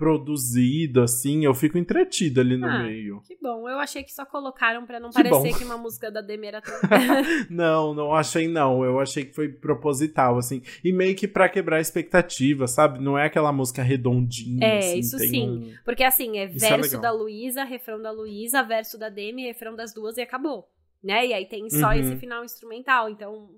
produzido, 0.00 1.02
assim, 1.02 1.44
eu 1.44 1.54
fico 1.54 1.76
entretido 1.78 2.40
ali 2.40 2.56
no 2.56 2.66
Ah. 2.66 2.82
meio. 2.82 3.20
Que 3.26 3.36
bom. 3.40 3.68
Eu 3.68 3.78
achei 3.78 4.02
que 4.02 4.12
só 4.12 4.24
colocaram 4.24 4.86
pra 4.86 4.98
não 4.98 5.10
Que 5.10 5.14
parecer 5.22 5.52
bom. 5.52 5.58
que 5.58 5.64
uma 5.64 5.76
música 5.76 6.10
da 6.10 6.20
Demi 6.20 6.46
era 6.46 6.60
tão... 6.60 6.74
Não, 7.50 7.94
não 7.94 8.14
achei 8.14 8.48
não, 8.48 8.84
eu 8.84 8.98
achei 9.00 9.24
que 9.24 9.34
foi 9.34 9.48
proposital, 9.48 10.38
assim, 10.38 10.62
e 10.84 10.92
meio 10.92 11.14
que 11.14 11.28
pra 11.28 11.48
quebrar 11.48 11.76
a 11.76 11.80
expectativa, 11.80 12.66
sabe? 12.66 13.00
Não 13.00 13.18
é 13.18 13.26
aquela 13.26 13.52
música 13.52 13.82
redondinha, 13.82 14.66
É, 14.66 14.78
assim, 14.78 14.98
isso 14.98 15.18
sim. 15.18 15.48
um- 15.48 15.72
Porque 15.84 16.02
assim, 16.02 16.38
é 16.38 16.46
Isso 16.46 16.64
é 16.64 16.68
verso 16.70 16.96
legal. 16.96 17.02
da 17.02 17.12
Luísa, 17.12 17.64
refrão 17.64 18.00
da 18.00 18.10
Luísa, 18.10 18.62
verso 18.62 18.98
da 18.98 19.08
Demi, 19.08 19.44
refrão 19.46 19.74
das 19.76 19.92
duas 19.94 20.16
e 20.16 20.22
acabou. 20.22 20.68
Né? 21.02 21.28
E 21.28 21.32
aí 21.32 21.46
tem 21.46 21.68
só 21.70 21.86
Uhum. 21.88 21.92
esse 21.94 22.16
final 22.16 22.44
instrumental. 22.44 23.08
Então, 23.08 23.48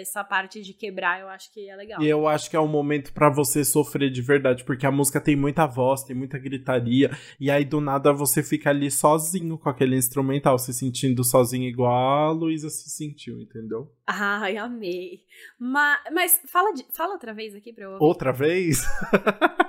essa 0.00 0.22
parte 0.22 0.62
de 0.62 0.72
quebrar 0.72 1.20
eu 1.20 1.28
acho 1.28 1.52
que 1.52 1.68
é 1.68 1.74
legal. 1.74 2.00
E 2.00 2.08
eu 2.08 2.28
acho 2.28 2.48
que 2.48 2.54
é 2.54 2.60
um 2.60 2.68
momento 2.68 3.12
pra 3.12 3.28
você 3.28 3.64
sofrer 3.64 4.08
de 4.10 4.22
verdade, 4.22 4.62
porque 4.62 4.86
a 4.86 4.92
música 4.92 5.20
tem 5.20 5.34
muita 5.34 5.66
voz, 5.66 6.04
tem 6.04 6.14
muita 6.14 6.38
gritaria, 6.38 7.10
e 7.40 7.50
aí 7.50 7.64
do 7.64 7.80
nada 7.80 8.12
você 8.12 8.44
fica 8.44 8.70
ali 8.70 8.92
sozinho 8.92 9.58
com 9.58 9.68
aquele 9.68 9.96
instrumental, 9.96 10.56
se 10.56 10.72
sentindo 10.72 11.24
sozinho 11.24 11.64
igual 11.68 12.28
a 12.28 12.30
Luísa 12.30 12.70
se 12.70 12.88
sentiu, 12.88 13.40
entendeu? 13.40 13.90
Ai, 14.06 14.56
amei. 14.56 15.22
Mas, 15.58 15.98
mas 16.12 16.40
fala, 16.48 16.72
de- 16.72 16.86
fala 16.94 17.14
outra 17.14 17.34
vez 17.34 17.56
aqui 17.56 17.72
pra 17.72 17.84
eu 17.86 17.90
ouvir. 17.94 18.04
Outra 18.04 18.32
vez? 18.32 18.84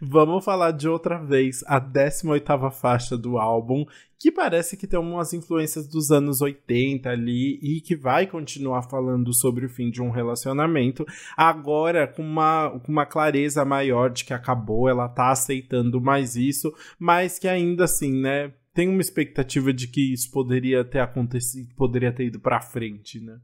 Vamos 0.00 0.44
falar 0.44 0.72
de 0.72 0.88
outra 0.88 1.18
vez, 1.18 1.62
a 1.66 1.80
18ª 1.80 2.70
faixa 2.70 3.16
do 3.16 3.38
álbum, 3.38 3.84
que 4.18 4.30
parece 4.30 4.76
que 4.76 4.86
tem 4.86 4.98
umas 4.98 5.32
influências 5.32 5.86
dos 5.86 6.10
anos 6.10 6.40
80 6.40 7.08
ali 7.08 7.58
e 7.62 7.80
que 7.80 7.94
vai 7.94 8.26
continuar 8.26 8.82
falando 8.82 9.34
sobre 9.34 9.66
o 9.66 9.68
fim 9.68 9.90
de 9.90 10.00
um 10.00 10.10
relacionamento, 10.10 11.04
agora 11.36 12.06
com 12.06 12.22
uma, 12.22 12.70
com 12.80 12.90
uma 12.90 13.06
clareza 13.06 13.64
maior 13.64 14.10
de 14.10 14.24
que 14.24 14.32
acabou, 14.32 14.88
ela 14.88 15.08
tá 15.08 15.30
aceitando 15.30 16.00
mais 16.00 16.36
isso, 16.36 16.72
mas 16.98 17.38
que 17.38 17.48
ainda 17.48 17.84
assim, 17.84 18.20
né, 18.20 18.52
tem 18.72 18.88
uma 18.88 19.00
expectativa 19.00 19.72
de 19.72 19.88
que 19.88 20.12
isso 20.12 20.30
poderia 20.30 20.84
ter 20.84 21.00
acontecido, 21.00 21.74
poderia 21.76 22.12
ter 22.12 22.26
ido 22.26 22.40
pra 22.40 22.60
frente, 22.60 23.20
né? 23.20 23.38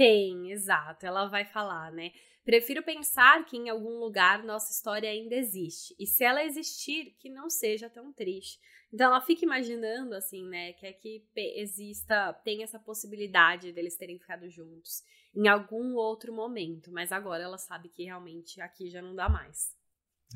Tem, 0.00 0.50
exato. 0.50 1.04
Ela 1.04 1.26
vai 1.26 1.44
falar, 1.44 1.92
né? 1.92 2.12
Prefiro 2.42 2.82
pensar 2.82 3.44
que 3.44 3.54
em 3.54 3.68
algum 3.68 3.98
lugar 3.98 4.42
nossa 4.42 4.72
história 4.72 5.10
ainda 5.10 5.34
existe. 5.34 5.94
E 5.98 6.06
se 6.06 6.24
ela 6.24 6.42
existir, 6.42 7.14
que 7.18 7.28
não 7.28 7.50
seja 7.50 7.90
tão 7.90 8.10
triste. 8.10 8.58
Então 8.90 9.08
ela 9.08 9.20
fica 9.20 9.44
imaginando, 9.44 10.14
assim, 10.14 10.48
né? 10.48 10.72
Que 10.72 10.86
é 10.86 10.92
que 10.94 11.22
exista, 11.36 12.32
tem 12.42 12.62
essa 12.62 12.78
possibilidade 12.78 13.72
deles 13.72 13.98
terem 13.98 14.18
ficado 14.18 14.48
juntos 14.48 15.02
em 15.36 15.46
algum 15.48 15.94
outro 15.96 16.32
momento. 16.32 16.90
Mas 16.90 17.12
agora 17.12 17.42
ela 17.42 17.58
sabe 17.58 17.90
que 17.90 18.04
realmente 18.04 18.58
aqui 18.58 18.88
já 18.88 19.02
não 19.02 19.14
dá 19.14 19.28
mais. 19.28 19.78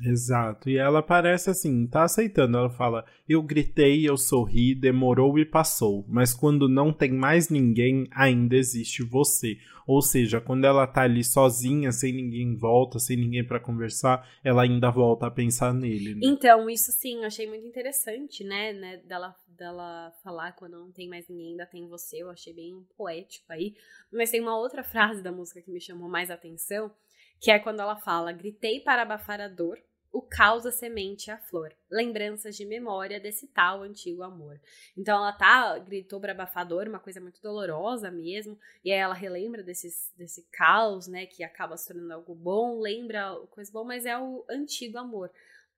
Exato. 0.01 0.69
E 0.69 0.77
ela 0.77 1.01
parece 1.01 1.49
assim, 1.49 1.87
tá 1.87 2.03
aceitando. 2.03 2.57
Ela 2.57 2.69
fala: 2.69 3.05
Eu 3.27 3.41
gritei, 3.41 4.07
eu 4.07 4.17
sorri, 4.17 4.75
demorou 4.75 5.39
e 5.39 5.45
passou. 5.45 6.05
Mas 6.07 6.33
quando 6.33 6.67
não 6.67 6.91
tem 6.91 7.13
mais 7.13 7.49
ninguém, 7.49 8.07
ainda 8.11 8.55
existe 8.55 9.03
você. 9.03 9.57
Ou 9.87 10.01
seja, 10.01 10.41
quando 10.41 10.65
ela 10.65 10.87
tá 10.87 11.03
ali 11.03 11.23
sozinha, 11.23 11.91
sem 11.91 12.11
ninguém 12.11 12.41
em 12.41 12.57
volta, 12.57 12.97
sem 12.97 13.15
ninguém 13.15 13.45
pra 13.45 13.59
conversar, 13.59 14.27
ela 14.43 14.63
ainda 14.63 14.89
volta 14.89 15.27
a 15.27 15.31
pensar 15.31 15.73
nele. 15.73 16.15
Né? 16.15 16.21
Então, 16.23 16.67
isso 16.69 16.91
sim, 16.91 17.19
eu 17.19 17.25
achei 17.25 17.47
muito 17.47 17.67
interessante, 17.67 18.43
né? 18.43 18.73
né 18.73 18.97
dela, 18.97 19.35
dela 19.47 20.11
falar 20.23 20.53
quando 20.53 20.79
não 20.79 20.91
tem 20.91 21.07
mais 21.07 21.29
ninguém, 21.29 21.51
ainda 21.51 21.67
tem 21.67 21.87
você. 21.87 22.17
Eu 22.17 22.31
achei 22.31 22.51
bem 22.51 22.83
poético 22.97 23.45
aí. 23.53 23.75
Mas 24.11 24.31
tem 24.31 24.41
uma 24.41 24.57
outra 24.57 24.83
frase 24.83 25.21
da 25.21 25.31
música 25.31 25.61
que 25.61 25.71
me 25.71 25.79
chamou 25.79 26.09
mais 26.09 26.31
atenção, 26.31 26.91
que 27.39 27.51
é 27.51 27.59
quando 27.59 27.79
ela 27.79 27.95
fala: 27.95 28.31
Gritei 28.31 28.79
para 28.79 29.01
abafar 29.01 29.39
a 29.41 29.47
dor, 29.47 29.79
o 30.15 30.21
caos, 30.21 30.65
a 30.65 30.71
semente 30.71 31.27
e 31.27 31.31
a 31.31 31.37
flor. 31.37 31.75
Lembranças 31.91 32.55
de 32.55 32.65
memória 32.65 33.19
desse 33.19 33.47
tal 33.47 33.83
antigo 33.83 34.23
amor. 34.23 34.61
Então 34.95 35.17
ela 35.17 35.33
tá, 35.33 35.77
gritou 35.79 36.21
para 36.21 36.31
abafar 36.31 36.63
a 36.63 36.65
dor, 36.65 36.87
uma 36.87 36.99
coisa 36.99 37.19
muito 37.19 37.41
dolorosa 37.41 38.09
mesmo. 38.09 38.57
E 38.83 38.93
aí 38.93 38.97
ela 38.97 39.13
relembra 39.13 39.61
desses, 39.61 40.13
desse 40.15 40.47
caos, 40.51 41.07
né? 41.07 41.25
Que 41.25 41.43
acaba 41.43 41.75
se 41.75 41.87
tornando 41.87 42.13
algo 42.13 42.33
bom, 42.33 42.79
lembra 42.79 43.35
coisa 43.51 43.69
boa, 43.69 43.83
mas 43.83 44.05
é 44.05 44.17
o 44.17 44.45
antigo 44.49 44.97
amor. 44.97 45.29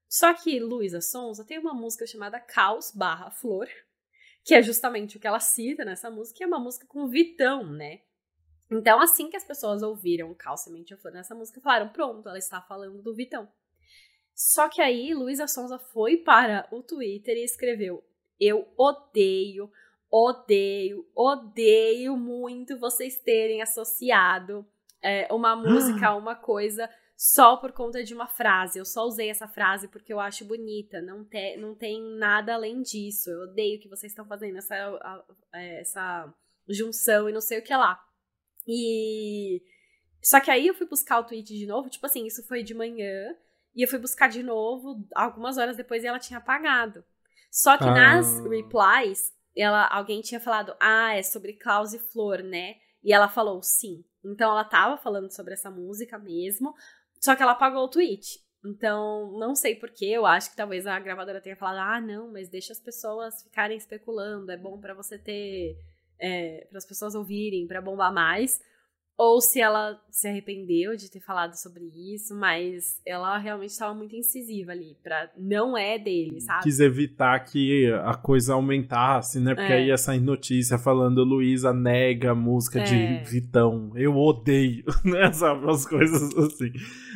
Só 0.08 0.32
que 0.36 0.60
Luísa 0.60 1.02
Sonza 1.02 1.44
tem 1.44 1.58
uma 1.58 1.74
música 1.74 2.06
chamada 2.06 2.40
Caos 2.40 2.92
barra 2.92 3.32
Flor, 3.32 3.68
que 4.44 4.54
é 4.54 4.62
justamente 4.62 5.18
o 5.18 5.20
que 5.20 5.28
ela 5.28 5.40
cita 5.40 5.84
nessa 5.84 6.12
música, 6.12 6.38
que 6.38 6.44
é 6.44 6.48
uma 6.48 6.60
música 6.60 6.86
com 6.86 7.08
Vitão, 7.08 7.74
né? 7.74 8.02
Então, 8.70 9.00
assim 9.00 9.30
que 9.30 9.38
as 9.38 9.46
pessoas 9.46 9.82
ouviram 9.82 10.34
Caos, 10.34 10.62
Semente 10.62 10.94
e 10.94 10.98
Flor 10.98 11.14
nessa 11.14 11.34
música, 11.34 11.62
falaram, 11.62 11.90
pronto, 11.90 12.28
ela 12.28 12.38
está 12.38 12.62
falando 12.62 13.02
do 13.02 13.16
Vitão. 13.16 13.48
Só 14.36 14.70
que 14.70 14.82
aí, 14.82 15.14
Luísa 15.14 15.48
Sonza 15.48 15.80
foi 15.80 16.18
para 16.18 16.68
o 16.72 16.84
Twitter 16.84 17.36
e 17.38 17.44
escreveu, 17.44 18.04
eu 18.40 18.68
odeio, 18.78 19.72
odeio, 20.12 21.08
odeio 21.16 22.16
muito 22.16 22.78
vocês 22.78 23.18
terem 23.18 23.62
associado 23.62 24.66
é, 25.02 25.28
uma 25.34 25.56
música 25.58 26.10
a 26.10 26.16
uma 26.16 26.36
coisa 26.36 26.90
só 27.16 27.58
por 27.58 27.72
conta 27.72 28.04
de 28.04 28.14
uma 28.14 28.28
frase. 28.28 28.78
Eu 28.78 28.86
só 28.86 29.06
usei 29.06 29.30
essa 29.30 29.48
frase 29.48 29.88
porque 29.88 30.14
eu 30.14 30.20
acho 30.20 30.46
bonita. 30.46 31.02
Não, 31.02 31.26
te, 31.26 31.58
não 31.58 31.74
tem 31.74 32.00
nada 32.18 32.54
além 32.54 32.82
disso. 32.82 33.32
Eu 33.32 33.50
odeio 33.50 33.80
que 33.80 33.90
vocês 33.90 34.12
estão 34.12 34.26
fazendo 34.28 34.58
essa, 34.58 34.76
essa 35.52 36.34
junção 36.70 37.28
e 37.28 37.34
não 37.34 37.42
sei 37.42 37.58
o 37.58 37.64
que 37.64 37.76
lá. 37.76 38.00
E. 38.68 39.62
Só 40.24 40.40
que 40.40 40.52
aí 40.52 40.68
eu 40.68 40.74
fui 40.74 40.88
buscar 40.88 41.20
o 41.20 41.24
tweet 41.24 41.56
de 41.58 41.66
novo. 41.66 41.90
Tipo 41.90 42.06
assim, 42.06 42.26
isso 42.26 42.46
foi 42.48 42.64
de 42.64 42.74
manhã. 42.74 43.36
E 43.76 43.84
eu 43.84 43.88
fui 43.88 44.00
buscar 44.00 44.28
de 44.28 44.42
novo 44.44 45.08
algumas 45.16 45.58
horas 45.58 45.78
depois 45.78 46.04
e 46.04 46.08
ela 46.08 46.20
tinha 46.20 46.40
apagado. 46.40 47.04
Só 47.52 47.78
que 47.78 47.84
Ah. 47.86 47.92
nas 47.94 48.40
replies, 48.46 49.32
ela, 49.56 49.88
alguém 49.88 50.22
tinha 50.22 50.40
falado: 50.40 50.76
Ah, 50.80 51.16
é 51.16 51.24
sobre 51.24 51.54
Klaus 51.54 51.94
e 51.94 52.00
Flor, 52.00 52.40
né? 52.44 52.76
E 53.04 53.14
ela 53.14 53.30
falou 53.30 53.62
sim. 53.62 54.04
Então 54.26 54.52
ela 54.52 54.64
tava 54.66 54.98
falando 54.98 55.32
sobre 55.32 55.54
essa 55.54 55.70
música 55.72 56.18
mesmo. 56.18 56.74
Só 57.22 57.36
que 57.36 57.42
ela 57.44 57.54
apagou 57.54 57.86
o 57.86 57.90
tweet. 57.90 58.40
Então, 58.66 59.32
não 59.40 59.56
sei 59.56 59.76
porquê, 59.76 60.08
eu 60.08 60.26
acho 60.26 60.50
que 60.50 60.58
talvez 60.58 60.86
a 60.86 61.00
gravadora 61.00 61.40
tenha 61.40 61.56
falado: 61.56 61.78
ah, 61.80 62.02
não, 62.02 62.32
mas 62.32 62.50
deixa 62.50 62.74
as 62.74 62.80
pessoas 62.80 63.44
ficarem 63.44 63.78
especulando, 63.78 64.52
é 64.52 64.58
bom 64.58 64.80
pra 64.80 64.94
você 64.94 65.18
ter. 65.18 65.78
É, 66.20 66.66
para 66.70 66.78
as 66.78 66.86
pessoas 66.86 67.16
ouvirem, 67.16 67.68
pra 67.68 67.82
bombar 67.82 68.14
mais. 68.14 68.60
Ou 69.18 69.42
se 69.42 69.60
ela 69.60 70.00
se 70.12 70.28
arrependeu 70.28 70.96
de 70.96 71.10
ter 71.10 71.20
falado 71.20 71.54
sobre 71.56 71.84
isso, 72.14 72.36
mas 72.36 73.02
ela 73.06 73.38
realmente 73.38 73.72
estava 73.72 73.94
muito 73.94 74.16
incisiva 74.16 74.72
ali, 74.72 74.96
pra. 75.04 75.30
Não 75.36 75.76
é 75.78 75.98
dele, 75.98 76.40
sabe? 76.40 76.64
Quis 76.64 76.80
evitar 76.80 77.40
que 77.40 77.92
a 78.06 78.14
coisa 78.16 78.54
aumentasse, 78.54 79.40
né? 79.40 79.56
Porque 79.56 79.72
É. 79.74 79.76
aí 79.78 79.88
ia 79.88 79.98
sair 79.98 80.20
notícia 80.20 80.78
falando 80.78 81.24
Luísa 81.24 81.74
nega 81.74 82.32
a 82.32 82.36
música 82.36 82.80
É. 82.80 82.84
de 82.84 83.30
Vitão. 83.30 83.92
Eu 83.96 84.16
odeio, 84.16 84.84
né? 85.04 85.32
Sabe? 85.34 85.64
Umas 85.64 85.86
coisas 85.86 86.36
assim. 86.38 86.72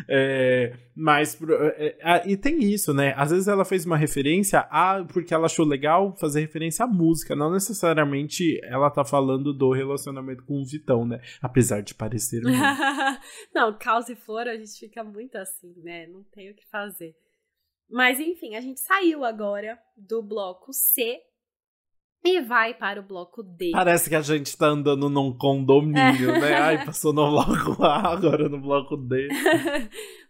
É, 0.07 0.73
mas. 0.95 1.37
é, 1.77 1.95
é, 2.01 2.29
e 2.29 2.35
tem 2.35 2.63
isso, 2.63 2.93
né? 2.93 3.13
Às 3.15 3.31
vezes 3.31 3.47
ela 3.47 3.63
fez 3.65 3.85
uma 3.85 3.97
referência 3.97 4.59
a. 4.71 5.03
Porque 5.11 5.33
ela 5.33 5.45
achou 5.45 5.65
legal 5.65 6.15
fazer 6.17 6.41
referência 6.41 6.85
à 6.85 6.87
música. 6.87 7.35
Não 7.35 7.51
necessariamente 7.51 8.59
ela 8.63 8.89
tá 8.89 9.03
falando 9.05 9.53
do 9.53 9.71
relacionamento 9.71 10.43
com 10.43 10.61
o 10.61 10.65
Vitão, 10.65 11.05
né? 11.05 11.19
Apesar 11.41 11.81
de 11.81 11.90
parecer. 11.93 12.41
muito. 12.43 12.59
não, 13.53 13.77
caos 13.77 14.09
e 14.09 14.15
flor 14.15 14.47
a 14.47 14.57
gente 14.57 14.79
fica 14.79 15.03
muito 15.03 15.35
assim, 15.37 15.73
né? 15.83 16.07
Não 16.07 16.23
tem 16.23 16.51
o 16.51 16.55
que 16.55 16.67
fazer. 16.67 17.15
Mas 17.89 18.19
enfim, 18.19 18.55
a 18.55 18.61
gente 18.61 18.79
saiu 18.79 19.25
agora 19.25 19.77
do 19.97 20.23
bloco 20.23 20.71
C 20.71 21.21
e 22.23 22.39
vai 22.39 22.73
para 22.73 22.99
o 22.99 23.03
bloco 23.03 23.41
D. 23.41 23.71
Parece 23.71 24.07
que 24.07 24.15
a 24.15 24.21
gente 24.21 24.55
tá 24.55 24.67
andando 24.67 25.09
num 25.09 25.35
condomínio, 25.35 26.31
né? 26.39 26.53
Ai, 26.53 26.85
passou 26.85 27.11
no 27.11 27.29
bloco 27.29 27.83
A, 27.83 28.13
agora 28.13 28.47
no 28.47 28.61
bloco 28.61 28.95
D. 28.95 29.27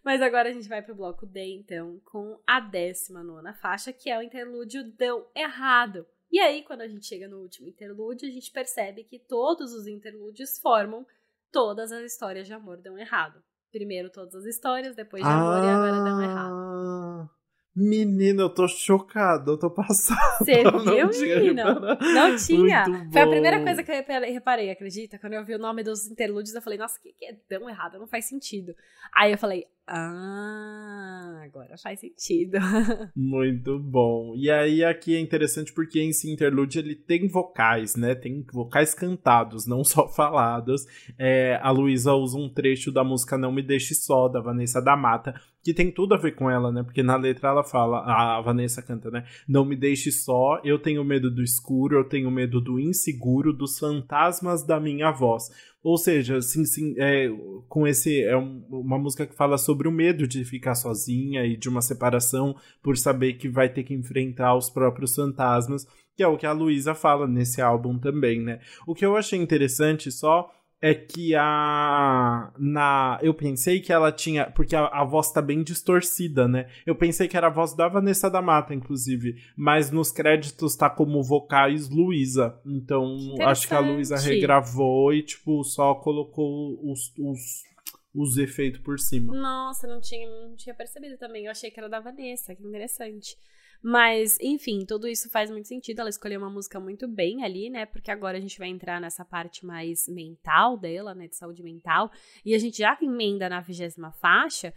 Mas 0.03 0.22
agora 0.22 0.49
a 0.49 0.53
gente 0.53 0.70
vai 0.70 0.82
pro 0.82 0.95
bloco 0.95 1.26
D, 1.26 1.43
então, 1.53 1.99
com 2.05 2.39
a 2.47 2.59
19 2.59 3.53
faixa, 3.62 3.91
que 3.91 4.09
é 4.09 4.18
o 4.18 4.24
interlúdio 4.24 4.89
Dão 4.97 5.26
Errado. 5.36 6.05
E 6.32 6.39
aí, 6.39 6.64
quando 6.64 6.82
a 6.82 6.88
gente 6.88 7.05
chega 7.05 7.28
no 7.28 7.39
último 7.39 7.68
interlúdio, 7.68 8.28
a 8.28 8.32
gente 8.32 8.49
percebe 8.51 9.03
que 9.03 9.20
todos 9.20 9.74
os 9.74 9.86
interlúdios 9.86 10.57
formam 10.59 11.05
todas 11.52 11.91
as 11.91 12.04
histórias 12.04 12.47
de 12.47 12.54
amor 12.54 12.78
dão 12.78 12.97
errado. 12.97 13.41
Primeiro 13.72 14.10
todas 14.10 14.36
as 14.36 14.45
histórias, 14.45 14.95
depois 14.95 15.24
de 15.24 15.30
amor 15.30 15.64
e 15.64 15.68
agora 15.68 16.04
dão 16.04 16.22
errado. 16.22 16.54
Ah, 16.54 17.30
Menina, 17.74 18.41
eu 18.41 18.49
tô 18.49 18.68
chocada, 18.68 19.49
eu 19.49 19.58
tô 19.58 19.72
passada. 19.72 20.20
Você 20.39 20.62
viu, 20.84 21.08
menina? 21.08 21.74
Não 21.74 22.36
tinha. 22.36 22.84
Foi 23.10 23.22
a 23.22 23.28
primeira 23.28 23.64
coisa 23.64 23.82
que 23.82 23.89
eu 23.89 23.95
reparei, 24.34 24.70
acredita? 24.70 25.18
Quando 25.18 25.34
eu 25.34 25.45
vi 25.45 25.56
o 25.56 25.60
nome 25.60 25.82
dos 25.82 26.06
interlúdios, 26.06 26.54
eu 26.54 26.62
falei, 26.62 26.78
nossa, 26.78 26.99
o 26.99 27.02
que, 27.02 27.14
que 27.14 27.26
é 27.26 27.34
tão 27.47 27.70
errado? 27.70 27.97
Não 27.97 28.08
faz 28.08 28.26
sentido. 28.26 28.76
Aí 29.16 29.32
eu 29.32 29.38
falei, 29.38 29.68
ah, 29.88 31.42
agora 31.44 31.78
faz 31.78 32.00
sentido. 32.00 32.58
Muito 33.16 33.80
bom. 33.80 34.34
E 34.38 34.50
aí 34.50 34.84
aqui 34.84 35.16
é 35.16 35.20
interessante 35.20 35.74
porque 35.74 36.00
esse 36.00 36.32
interlude 36.32 36.80
ele 36.80 36.96
tem 36.96 37.28
vocais, 37.28 37.96
né? 37.96 38.16
Tem 38.16 38.46
vocais 38.54 38.94
cantados, 38.94 39.66
não 39.66 39.84
só 39.86 40.08
falados. 40.08 40.86
É, 41.18 41.60
a 41.62 41.72
Luísa 41.72 42.14
usa 42.14 42.38
um 42.38 42.48
trecho 42.48 42.92
da 42.92 43.04
música 43.04 43.38
Não 43.38 43.52
Me 43.52 43.62
Deixe 43.62 43.94
Só, 43.96 44.28
da 44.28 44.40
Vanessa 44.40 44.82
da 44.82 44.96
Mata, 44.96 45.34
que 45.64 45.74
tem 45.74 45.92
tudo 45.92 46.14
a 46.14 46.18
ver 46.18 46.36
com 46.36 46.50
ela, 46.50 46.72
né? 46.72 46.84
Porque 46.84 47.04
na 47.04 47.16
letra 47.16 47.50
ela 47.50 47.64
fala, 47.64 48.00
a 48.00 48.42
Vanessa 48.42 48.82
canta, 48.82 49.12
né? 49.12 49.26
Não 49.48 49.66
me 49.66 49.76
deixe 49.76 50.12
só, 50.12 50.62
eu 50.64 50.80
tenho 50.80 51.04
medo 51.04 51.30
do 51.30 51.44
escuro, 51.44 51.98
eu 51.98 52.04
tenho 52.04 52.32
medo 52.32 52.62
do 52.62 52.80
inseguro, 52.80 53.52
dos 53.52 53.78
fantasmas 53.78 54.66
da 54.66 54.80
minha 54.80 55.12
voz. 55.12 55.50
Ou 55.84 55.98
seja, 55.98 56.42
sim, 56.42 56.64
sim, 56.64 56.94
é, 56.98 57.28
com 57.68 57.88
esse 57.88 58.22
é 58.24 58.38
um, 58.38 58.64
uma 58.70 59.00
música 59.00 59.26
que 59.26 59.36
fala 59.36 59.58
sobre 59.58 59.88
o 59.88 59.92
medo 59.92 60.28
de 60.28 60.46
ficar 60.46 60.76
sozinha 60.76 61.44
e 61.44 61.58
de 61.58 61.68
uma 61.68 61.82
separação 61.82 62.56
por 62.84 62.96
saber 62.98 63.34
que 63.34 63.50
vai 63.50 63.68
ter 63.68 63.84
que 63.84 63.94
enfrentar 63.94 64.56
os 64.56 64.70
próprios 64.70 65.16
fantasmas, 65.16 65.88
que 66.16 66.22
é 66.22 66.28
o 66.28 66.38
que 66.38 66.46
a 66.46 66.52
Luísa 66.52 66.94
fala 66.94 67.28
nesse 67.28 67.62
álbum 67.62 67.98
também, 67.98 68.40
né? 68.40 68.60
O 68.86 68.94
que 68.94 69.04
eu 69.04 69.18
achei 69.18 69.40
interessante 69.40 70.12
só 70.12 70.52
é 70.82 70.96
que 70.96 71.36
a 71.36 72.52
na 72.58 73.20
eu 73.22 73.34
pensei 73.34 73.80
que 73.80 73.94
ela 73.94 74.12
tinha 74.12 74.50
porque 74.50 74.76
a, 74.76 74.88
a, 74.88 75.04
voz 75.06 75.32
tá 75.32 75.42
bem 75.42 75.62
distorcida, 75.62 76.48
né? 76.48 76.68
Eu 76.86 76.96
pensei 76.96 77.28
que 77.28 77.38
era 77.38 77.48
a 77.48 77.52
voz 77.52 77.76
da 77.76 77.88
Vanessa 77.88 78.30
da 78.30 78.42
Mata, 78.42 78.74
inclusive, 78.74 79.36
mas 79.56 79.92
nos 79.92 80.12
créditos 80.12 80.76
tá 80.76 80.90
como 80.90 81.22
vocais 81.22 81.88
Luísa. 81.90 82.60
Então, 82.66 83.36
acho 83.42 83.68
que 83.68 83.76
a 83.76 83.80
Luísa 83.80 84.18
regravou 84.18 85.14
e 85.14 85.22
tipo 85.22 85.64
só 85.64 85.94
colocou 85.94 86.80
os, 86.92 87.14
os 87.20 87.72
os 88.14 88.38
efeitos 88.38 88.82
por 88.82 89.00
cima. 89.00 89.34
Nossa, 89.34 89.88
não 89.88 90.02
tinha, 90.02 90.30
não 90.30 90.54
tinha 90.56 90.76
percebido 90.76 91.18
também. 91.18 91.46
Eu 91.46 91.52
achei 91.52 91.72
que 91.72 91.80
era 91.80 91.88
da 91.88 92.00
Vanessa, 92.00 92.54
que 92.54 92.62
interessante. 92.62 93.38
Mas, 93.84 94.38
enfim, 94.40 94.86
tudo 94.86 95.08
isso 95.08 95.30
faz 95.30 95.50
muito 95.50 95.68
sentido. 95.68 96.00
Ela 96.00 96.10
escolheu 96.10 96.40
uma 96.40 96.50
música 96.50 96.80
muito 96.80 97.08
bem 97.08 97.44
ali, 97.44 97.70
né? 97.70 97.86
Porque 97.86 98.12
agora 98.12 98.38
a 98.38 98.42
gente 98.42 98.60
vai 98.60 98.70
entrar 98.70 99.02
nessa 99.02 99.26
parte 99.26 99.66
mais 99.66 100.08
mental 100.08 100.78
dela, 100.78 101.16
né? 101.16 101.28
De 101.28 101.36
saúde 101.36 101.64
mental. 101.64 102.12
E 102.46 102.54
a 102.54 102.60
gente 102.60 102.78
já 102.78 102.98
emenda 103.02 103.50
na 103.50 103.60
vigésima 103.60 104.12
faixa, 104.12 104.72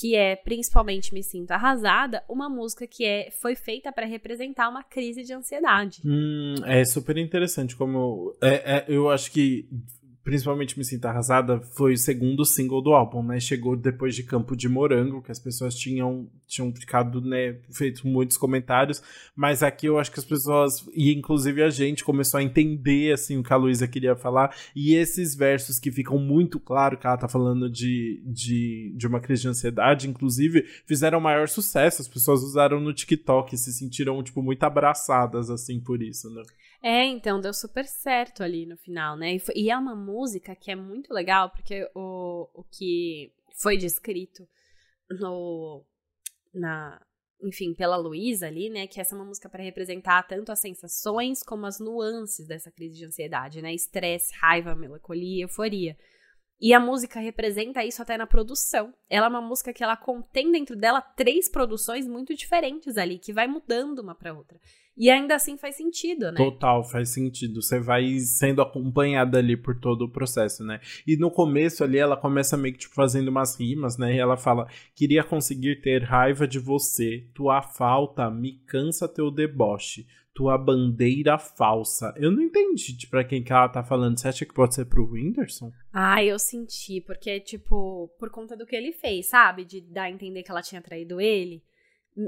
que 0.00 0.14
é 0.14 0.36
principalmente 0.36 1.12
Me 1.12 1.22
Sinto 1.22 1.50
Arrasada, 1.50 2.24
uma 2.28 2.48
música 2.48 2.86
que 2.86 3.04
é, 3.04 3.30
foi 3.30 3.54
feita 3.54 3.92
para 3.92 4.06
representar 4.06 4.68
uma 4.68 4.82
crise 4.82 5.22
de 5.22 5.32
ansiedade. 5.32 6.00
Hum, 6.04 6.54
é 6.64 6.84
super 6.84 7.16
interessante 7.18 7.76
como. 7.76 8.34
É, 8.42 8.76
é, 8.76 8.84
eu 8.88 9.10
acho 9.10 9.30
que 9.30 9.68
principalmente 10.26 10.76
Me 10.76 10.84
Sinta 10.84 11.08
Arrasada, 11.08 11.60
foi 11.60 11.92
o 11.92 11.96
segundo 11.96 12.44
single 12.44 12.82
do 12.82 12.92
álbum, 12.92 13.22
né? 13.22 13.38
Chegou 13.38 13.76
depois 13.76 14.12
de 14.12 14.24
Campo 14.24 14.56
de 14.56 14.68
Morango, 14.68 15.22
que 15.22 15.30
as 15.30 15.38
pessoas 15.38 15.72
tinham, 15.72 16.28
tinham 16.48 16.74
ficado, 16.74 17.20
né, 17.20 17.60
feito 17.70 18.04
muitos 18.08 18.36
comentários, 18.36 19.00
mas 19.36 19.62
aqui 19.62 19.86
eu 19.86 20.00
acho 20.00 20.10
que 20.10 20.18
as 20.18 20.24
pessoas, 20.24 20.84
e 20.92 21.14
inclusive 21.14 21.62
a 21.62 21.70
gente, 21.70 22.02
começou 22.02 22.38
a 22.38 22.42
entender, 22.42 23.12
assim, 23.12 23.38
o 23.38 23.42
que 23.44 23.52
a 23.52 23.56
Luísa 23.56 23.86
queria 23.86 24.16
falar, 24.16 24.52
e 24.74 24.96
esses 24.96 25.36
versos 25.36 25.78
que 25.78 25.92
ficam 25.92 26.18
muito 26.18 26.58
claro 26.58 26.98
que 26.98 27.06
ela 27.06 27.16
tá 27.16 27.28
falando 27.28 27.70
de, 27.70 28.20
de, 28.26 28.92
de 28.96 29.06
uma 29.06 29.20
crise 29.20 29.42
de 29.42 29.48
ansiedade, 29.48 30.08
inclusive, 30.08 30.64
fizeram 30.86 31.20
maior 31.20 31.46
sucesso, 31.46 32.02
as 32.02 32.08
pessoas 32.08 32.42
usaram 32.42 32.80
no 32.80 32.92
TikTok 32.92 33.56
se 33.56 33.72
sentiram, 33.72 34.20
tipo, 34.24 34.42
muito 34.42 34.64
abraçadas, 34.64 35.50
assim, 35.50 35.78
por 35.78 36.02
isso, 36.02 36.28
né? 36.30 36.42
É, 36.88 37.04
então 37.04 37.40
deu 37.40 37.52
super 37.52 37.84
certo 37.84 38.44
ali 38.44 38.64
no 38.64 38.76
final, 38.76 39.16
né? 39.16 39.34
E, 39.34 39.40
foi, 39.40 39.56
e, 39.56 39.70
é 39.70 39.76
uma 39.76 39.96
música 39.96 40.54
que 40.54 40.70
é 40.70 40.76
muito 40.76 41.12
legal, 41.12 41.50
porque 41.50 41.90
o, 41.96 42.48
o 42.54 42.62
que 42.62 43.32
foi 43.60 43.76
descrito 43.76 44.46
no, 45.10 45.84
na, 46.54 47.04
enfim, 47.42 47.74
pela 47.74 47.96
Luísa 47.96 48.46
ali, 48.46 48.70
né? 48.70 48.86
Que 48.86 49.00
essa 49.00 49.16
é 49.16 49.18
uma 49.18 49.24
música 49.24 49.48
para 49.48 49.64
representar 49.64 50.22
tanto 50.28 50.52
as 50.52 50.60
sensações 50.60 51.42
como 51.42 51.66
as 51.66 51.80
nuances 51.80 52.46
dessa 52.46 52.70
crise 52.70 52.94
de 52.94 53.04
ansiedade, 53.04 53.60
né? 53.60 53.74
Estresse, 53.74 54.32
raiva, 54.36 54.76
melancolia, 54.76 55.42
euforia. 55.42 55.96
E 56.60 56.72
a 56.72 56.78
música 56.78 57.18
representa 57.18 57.84
isso 57.84 58.00
até 58.00 58.16
na 58.16 58.28
produção. 58.28 58.94
Ela 59.10 59.26
é 59.26 59.28
uma 59.28 59.42
música 59.42 59.72
que 59.72 59.82
ela 59.82 59.96
contém 59.96 60.52
dentro 60.52 60.76
dela 60.76 61.00
três 61.00 61.50
produções 61.50 62.06
muito 62.06 62.32
diferentes 62.32 62.96
ali, 62.96 63.18
que 63.18 63.32
vai 63.32 63.48
mudando 63.48 63.98
uma 63.98 64.14
para 64.14 64.32
outra. 64.32 64.56
E 64.96 65.10
ainda 65.10 65.34
assim 65.34 65.58
faz 65.58 65.76
sentido, 65.76 66.32
né? 66.32 66.36
Total, 66.36 66.82
faz 66.82 67.10
sentido. 67.10 67.60
Você 67.60 67.78
vai 67.78 68.18
sendo 68.18 68.62
acompanhada 68.62 69.38
ali 69.38 69.56
por 69.56 69.78
todo 69.78 70.02
o 70.02 70.10
processo, 70.10 70.64
né? 70.64 70.80
E 71.06 71.16
no 71.16 71.30
começo 71.30 71.84
ali 71.84 71.98
ela 71.98 72.16
começa 72.16 72.56
meio 72.56 72.74
que 72.74 72.80
tipo, 72.80 72.94
fazendo 72.94 73.28
umas 73.28 73.60
rimas, 73.60 73.98
né? 73.98 74.14
E 74.14 74.18
ela 74.18 74.36
fala: 74.36 74.66
Queria 74.94 75.22
conseguir 75.22 75.82
ter 75.82 76.02
raiva 76.02 76.48
de 76.48 76.58
você, 76.58 77.28
tua 77.34 77.60
falta 77.60 78.30
me 78.30 78.58
cansa 78.66 79.06
teu 79.06 79.30
deboche, 79.30 80.06
tua 80.34 80.56
bandeira 80.56 81.38
falsa. 81.38 82.14
Eu 82.16 82.30
não 82.30 82.42
entendi 82.42 82.96
tipo, 82.96 83.10
pra 83.10 83.24
quem 83.24 83.42
que 83.42 83.52
ela 83.52 83.68
tá 83.68 83.82
falando. 83.82 84.18
Você 84.18 84.28
acha 84.28 84.46
que 84.46 84.54
pode 84.54 84.74
ser 84.74 84.86
pro 84.86 85.10
Whindersson? 85.10 85.72
Ah, 85.92 86.22
eu 86.24 86.38
senti, 86.38 87.00
porque, 87.00 87.40
tipo, 87.40 88.08
por 88.18 88.30
conta 88.30 88.56
do 88.56 88.66
que 88.66 88.76
ele 88.76 88.92
fez, 88.92 89.26
sabe? 89.26 89.64
De 89.64 89.80
dar 89.80 90.04
a 90.04 90.10
entender 90.10 90.42
que 90.42 90.50
ela 90.50 90.62
tinha 90.62 90.80
traído 90.80 91.20
ele. 91.20 91.62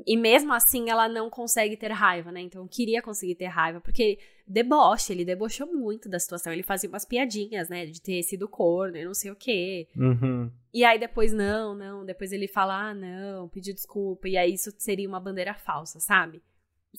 E 0.07 0.16
mesmo 0.16 0.53
assim 0.53 0.91
ela 0.91 1.09
não 1.09 1.30
consegue 1.30 1.76
ter 1.76 1.91
raiva, 1.91 2.30
né? 2.30 2.43
Então 2.43 2.68
queria 2.68 3.01
conseguir 3.01 3.34
ter 3.34 3.47
raiva, 3.47 3.80
porque 3.80 4.18
deboche, 4.47 5.12
ele 5.12 5.24
debochou 5.24 5.66
muito 5.66 6.09
da 6.09 6.18
situação. 6.18 6.53
Ele 6.53 6.62
fazia 6.62 6.89
umas 6.89 7.07
piadinhas, 7.07 7.70
né? 7.70 7.86
De 7.86 8.01
ter 8.01 8.22
sido 8.22 8.47
corno 8.47 8.99
e 8.99 9.05
não 9.05 9.14
sei 9.14 9.30
o 9.30 9.36
quê. 9.36 9.89
Uhum. 9.97 10.51
E 10.74 10.84
aí 10.84 10.99
depois, 10.99 11.32
não, 11.32 11.74
não. 11.74 12.05
Depois 12.05 12.32
ele 12.32 12.47
fala, 12.47 12.91
ah, 12.91 12.95
não, 12.95 13.49
pediu 13.49 13.74
desculpa. 13.74 14.28
E 14.28 14.36
aí 14.36 14.53
isso 14.53 14.70
seria 14.76 15.09
uma 15.09 15.20
bandeira 15.20 15.55
falsa, 15.55 15.99
sabe? 16.01 16.43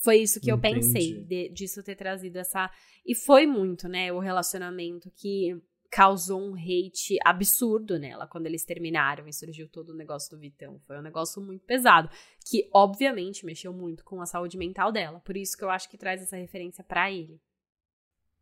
Foi 0.02 0.16
isso 0.16 0.40
que 0.40 0.50
Entendi. 0.50 0.76
eu 0.76 0.80
pensei, 0.80 1.24
de, 1.24 1.48
disso 1.50 1.82
ter 1.82 1.94
trazido 1.94 2.38
essa. 2.38 2.70
E 3.06 3.14
foi 3.14 3.46
muito, 3.46 3.88
né? 3.88 4.12
O 4.12 4.18
relacionamento 4.18 5.10
que 5.14 5.60
causou 5.90 6.40
um 6.40 6.54
hate 6.54 7.18
absurdo 7.24 7.98
nela 7.98 8.26
quando 8.26 8.46
eles 8.46 8.64
terminaram 8.64 9.26
e 9.26 9.32
surgiu 9.32 9.68
todo 9.68 9.90
o 9.90 9.96
negócio 9.96 10.30
do 10.30 10.40
Vitão. 10.40 10.80
Foi 10.86 10.96
um 10.96 11.02
negócio 11.02 11.42
muito 11.42 11.64
pesado, 11.66 12.08
que 12.48 12.68
obviamente 12.72 13.44
mexeu 13.44 13.72
muito 13.72 14.04
com 14.04 14.20
a 14.20 14.26
saúde 14.26 14.56
mental 14.56 14.92
dela. 14.92 15.20
Por 15.20 15.36
isso 15.36 15.56
que 15.56 15.64
eu 15.64 15.70
acho 15.70 15.88
que 15.90 15.98
traz 15.98 16.22
essa 16.22 16.36
referência 16.36 16.84
para 16.84 17.10
ele. 17.10 17.40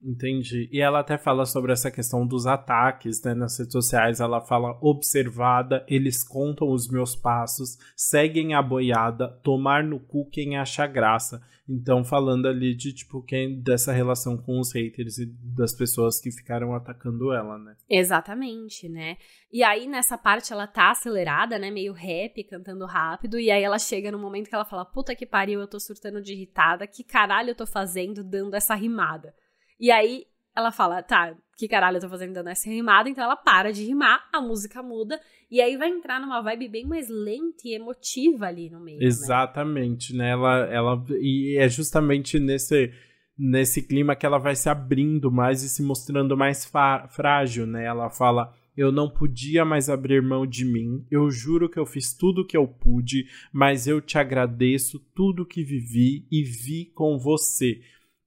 Entendi. 0.03 0.69
E 0.73 0.81
ela 0.81 1.01
até 1.01 1.19
fala 1.19 1.45
sobre 1.45 1.73
essa 1.73 1.91
questão 1.91 2.27
dos 2.27 2.47
ataques 2.47 3.23
né, 3.23 3.35
nas 3.35 3.59
redes 3.59 3.73
sociais. 3.73 4.21
Ela 4.21 4.41
fala 4.41 4.79
observada, 4.81 5.85
eles 5.89 6.23
contam 6.23 6.71
os 6.71 6.89
meus 6.89 7.17
passos, 7.17 7.77
seguem 7.97 8.55
a 8.55 8.63
boiada, 8.63 9.29
tomar 9.43 9.83
no 9.83 9.99
cu 9.99 10.29
quem 10.31 10.57
acha 10.57 10.87
graça. 10.87 11.43
Então, 11.69 12.03
falando 12.03 12.47
ali 12.47 12.75
de 12.75 12.95
tipo 12.95 13.23
quem 13.23 13.61
dessa 13.61 13.93
relação 13.93 14.39
com 14.39 14.59
os 14.59 14.73
haters 14.73 15.19
e 15.19 15.27
das 15.55 15.75
pessoas 15.75 16.19
que 16.19 16.31
ficaram 16.31 16.75
atacando 16.75 17.31
ela, 17.31 17.59
né? 17.59 17.77
Exatamente, 17.91 18.89
né? 18.89 19.19
E 19.53 19.63
aí 19.63 19.87
nessa 19.87 20.17
parte 20.17 20.51
ela 20.51 20.67
tá 20.67 20.91
acelerada, 20.91 21.59
né, 21.59 21.71
meio 21.71 21.93
rap, 21.93 22.43
cantando 22.45 22.87
rápido, 22.87 23.39
e 23.39 23.51
aí 23.51 23.63
ela 23.63 23.79
chega 23.79 24.11
no 24.11 24.19
momento 24.19 24.49
que 24.49 24.55
ela 24.55 24.65
fala: 24.65 24.87
"Puta 24.87 25.15
que 25.15 25.27
pariu, 25.27 25.61
eu 25.61 25.69
tô 25.69 25.79
surtando 25.79 26.23
de 26.23 26.33
irritada, 26.33 26.87
que 26.87 27.05
caralho 27.05 27.51
eu 27.51 27.55
tô 27.55 27.67
fazendo 27.67 28.25
dando 28.25 28.55
essa 28.55 28.75
rimada?" 28.75 29.35
E 29.79 29.91
aí 29.91 30.25
ela 30.57 30.73
fala, 30.73 31.03
tá, 31.03 31.37
que 31.57 31.69
caralho 31.69 31.99
eu 31.99 32.01
tô 32.01 32.09
fazendo 32.09 32.35
dando 32.35 32.49
essa 32.49 32.69
rimada, 32.69 33.09
então 33.09 33.23
ela 33.23 33.37
para 33.37 33.73
de 33.73 33.85
rimar, 33.85 34.29
a 34.33 34.41
música 34.41 34.83
muda, 34.83 35.21
e 35.51 35.61
aí 35.61 35.77
vai 35.77 35.89
entrar 35.89 36.21
numa 36.21 36.41
vibe 36.41 36.69
bem 36.69 36.87
mais 36.87 37.09
lenta 37.09 37.63
e 37.65 37.75
emotiva 37.75 38.47
ali 38.47 38.69
no 38.69 38.81
meio. 38.81 38.99
Né? 38.99 39.07
Exatamente, 39.07 40.13
né? 40.13 40.25
né? 40.25 40.31
Ela, 40.31 40.67
ela, 40.67 41.05
e 41.21 41.57
é 41.57 41.69
justamente 41.69 42.41
nesse, 42.41 42.93
nesse 43.39 43.83
clima 43.83 44.17
que 44.17 44.27
ela 44.27 44.39
vai 44.39 44.57
se 44.57 44.69
abrindo 44.69 45.31
mais 45.31 45.63
e 45.63 45.69
se 45.69 45.83
mostrando 45.83 46.37
mais 46.37 46.71
frágil, 47.11 47.67
né? 47.67 47.85
Ela 47.85 48.11
fala. 48.11 48.53
Eu 48.77 48.93
não 48.93 49.11
podia 49.11 49.65
mais 49.65 49.91
abrir 49.91 50.23
mão 50.23 50.47
de 50.47 50.65
mim. 50.65 51.05
Eu 51.11 51.29
juro 51.33 51.69
que 51.69 51.81
eu 51.81 51.85
fiz 51.85 52.17
tudo 52.17 52.43
o 52.43 52.47
que 52.47 52.57
eu 52.57 52.69
pude, 52.69 53.27
mas 53.53 53.89
eu 53.89 54.01
te 54.01 54.17
agradeço 54.17 55.01
tudo 55.17 55.45
que 55.45 55.65
vivi 55.65 56.29
e 56.31 56.45
vi 56.45 56.85
com 56.95 57.19
você. 57.19 57.81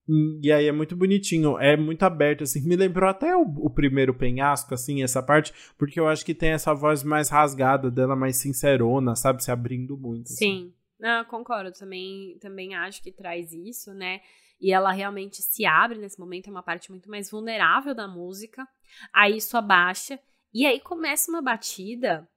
E 0.08 0.52
aí 0.52 0.68
é 0.68 0.72
muito 0.72 0.95
bonitinho, 0.95 1.58
é 1.60 1.78
muito 1.78 2.04
aberto, 2.04 2.43
assim. 2.43 2.62
Me 2.68 2.76
lembrou 2.76 3.10
até 3.10 3.36
o, 3.36 3.43
o, 3.43 3.70
primeiro 3.70 4.14
penhasco, 4.14 4.74
assim, 4.74 5.04
essa 5.04 5.22
parte, 5.22 5.54
porque 5.78 5.99
eu 5.99 6.08
acho 6.08 6.26
que 6.26 6.34
tem 6.34 6.49
essa 6.49 6.74
voz 6.74 7.04
mais 7.04 7.30
rasgada 7.30 7.89
dela, 7.89 8.16
mais 8.16 8.38
sincerona, 8.38 9.16
sabe? 9.16 9.43
Se 9.43 9.52
abrindo 9.52 9.97
muito. 9.97 10.26
Assim. 10.26 10.36
Sim, 10.36 10.74
não, 10.99 11.24
concordo. 11.26 11.72
Também, 11.72 12.38
também 12.41 12.76
acho 12.76 13.02
que 13.02 13.12
traz 13.12 13.54
isso, 13.54 13.93
né? 13.93 14.22
E 14.60 14.72
ela 14.72 14.91
realmente 14.91 15.41
se 15.41 15.66
abre 15.66 15.97
nesse 15.97 16.20
momento, 16.20 16.47
é 16.47 16.52
uma 16.52 16.64
parte 16.64 16.91
muito 16.91 17.10
mais 17.10 17.30
vulnerável 17.32 17.95
da 17.95 18.08
música. 18.08 18.68
Aí 19.14 19.38
isso 19.38 19.56
abaixa. 19.56 20.20
E 20.54 20.66
aí 20.66 20.80
começa 20.80 21.32
uma 21.32 21.41
batida 21.41 22.28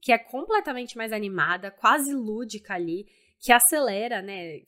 que 0.00 0.12
é 0.12 0.18
completamente 0.18 0.96
mais 0.96 1.12
animada, 1.12 1.70
quase 1.70 2.14
lúdica 2.14 2.74
ali 2.74 3.06
que 3.40 3.52
acelera, 3.52 4.22
né? 4.22 4.60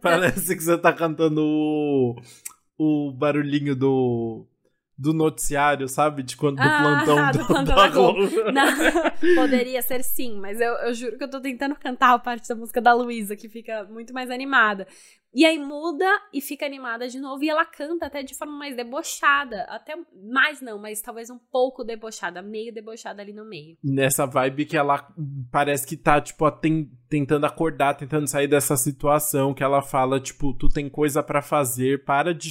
Parece 0.00 0.56
que 0.56 0.62
você 0.62 0.78
tá 0.78 0.92
cantando 0.92 1.42
o, 1.42 2.16
o 2.78 3.12
barulhinho 3.12 3.76
do 3.76 4.46
do 5.00 5.14
noticiário, 5.14 5.88
sabe? 5.88 6.22
De 6.22 6.36
quando, 6.36 6.56
do 6.56 6.62
ah, 6.62 7.04
plantão 7.06 7.30
do, 7.30 7.38
do 7.38 7.46
plantão 7.46 7.74
da 7.74 7.88
Globo. 7.88 8.20
Não, 8.52 9.34
poderia 9.34 9.80
ser 9.80 10.04
sim, 10.04 10.38
mas 10.38 10.60
eu, 10.60 10.74
eu 10.74 10.92
juro 10.92 11.16
que 11.16 11.24
eu 11.24 11.30
tô 11.30 11.40
tentando 11.40 11.74
cantar 11.74 12.12
a 12.12 12.18
parte 12.18 12.46
da 12.46 12.54
música 12.54 12.82
da 12.82 12.92
Luísa, 12.92 13.34
que 13.34 13.48
fica 13.48 13.84
muito 13.84 14.12
mais 14.12 14.30
animada. 14.30 14.86
E 15.32 15.44
aí 15.44 15.58
muda 15.58 16.06
e 16.32 16.40
fica 16.40 16.66
animada 16.66 17.08
de 17.08 17.20
novo. 17.20 17.42
E 17.44 17.48
ela 17.48 17.64
canta 17.64 18.06
até 18.06 18.22
de 18.22 18.36
forma 18.36 18.56
mais 18.56 18.76
debochada. 18.76 19.62
Até 19.68 19.94
mais 20.14 20.60
não, 20.60 20.78
mas 20.78 21.00
talvez 21.00 21.30
um 21.30 21.38
pouco 21.38 21.84
debochada, 21.84 22.42
meio 22.42 22.74
debochada 22.74 23.22
ali 23.22 23.32
no 23.32 23.44
meio. 23.44 23.76
Nessa 23.82 24.26
vibe 24.26 24.66
que 24.66 24.76
ela 24.76 25.08
parece 25.50 25.86
que 25.86 25.96
tá, 25.96 26.20
tipo, 26.20 26.44
tentando 27.08 27.46
acordar, 27.46 27.94
tentando 27.94 28.28
sair 28.28 28.48
dessa 28.48 28.76
situação. 28.76 29.54
Que 29.54 29.62
ela 29.62 29.82
fala, 29.82 30.18
tipo, 30.18 30.52
tu 30.52 30.68
tem 30.68 30.88
coisa 30.88 31.22
para 31.22 31.40
fazer, 31.40 32.04
para 32.04 32.34
de 32.34 32.50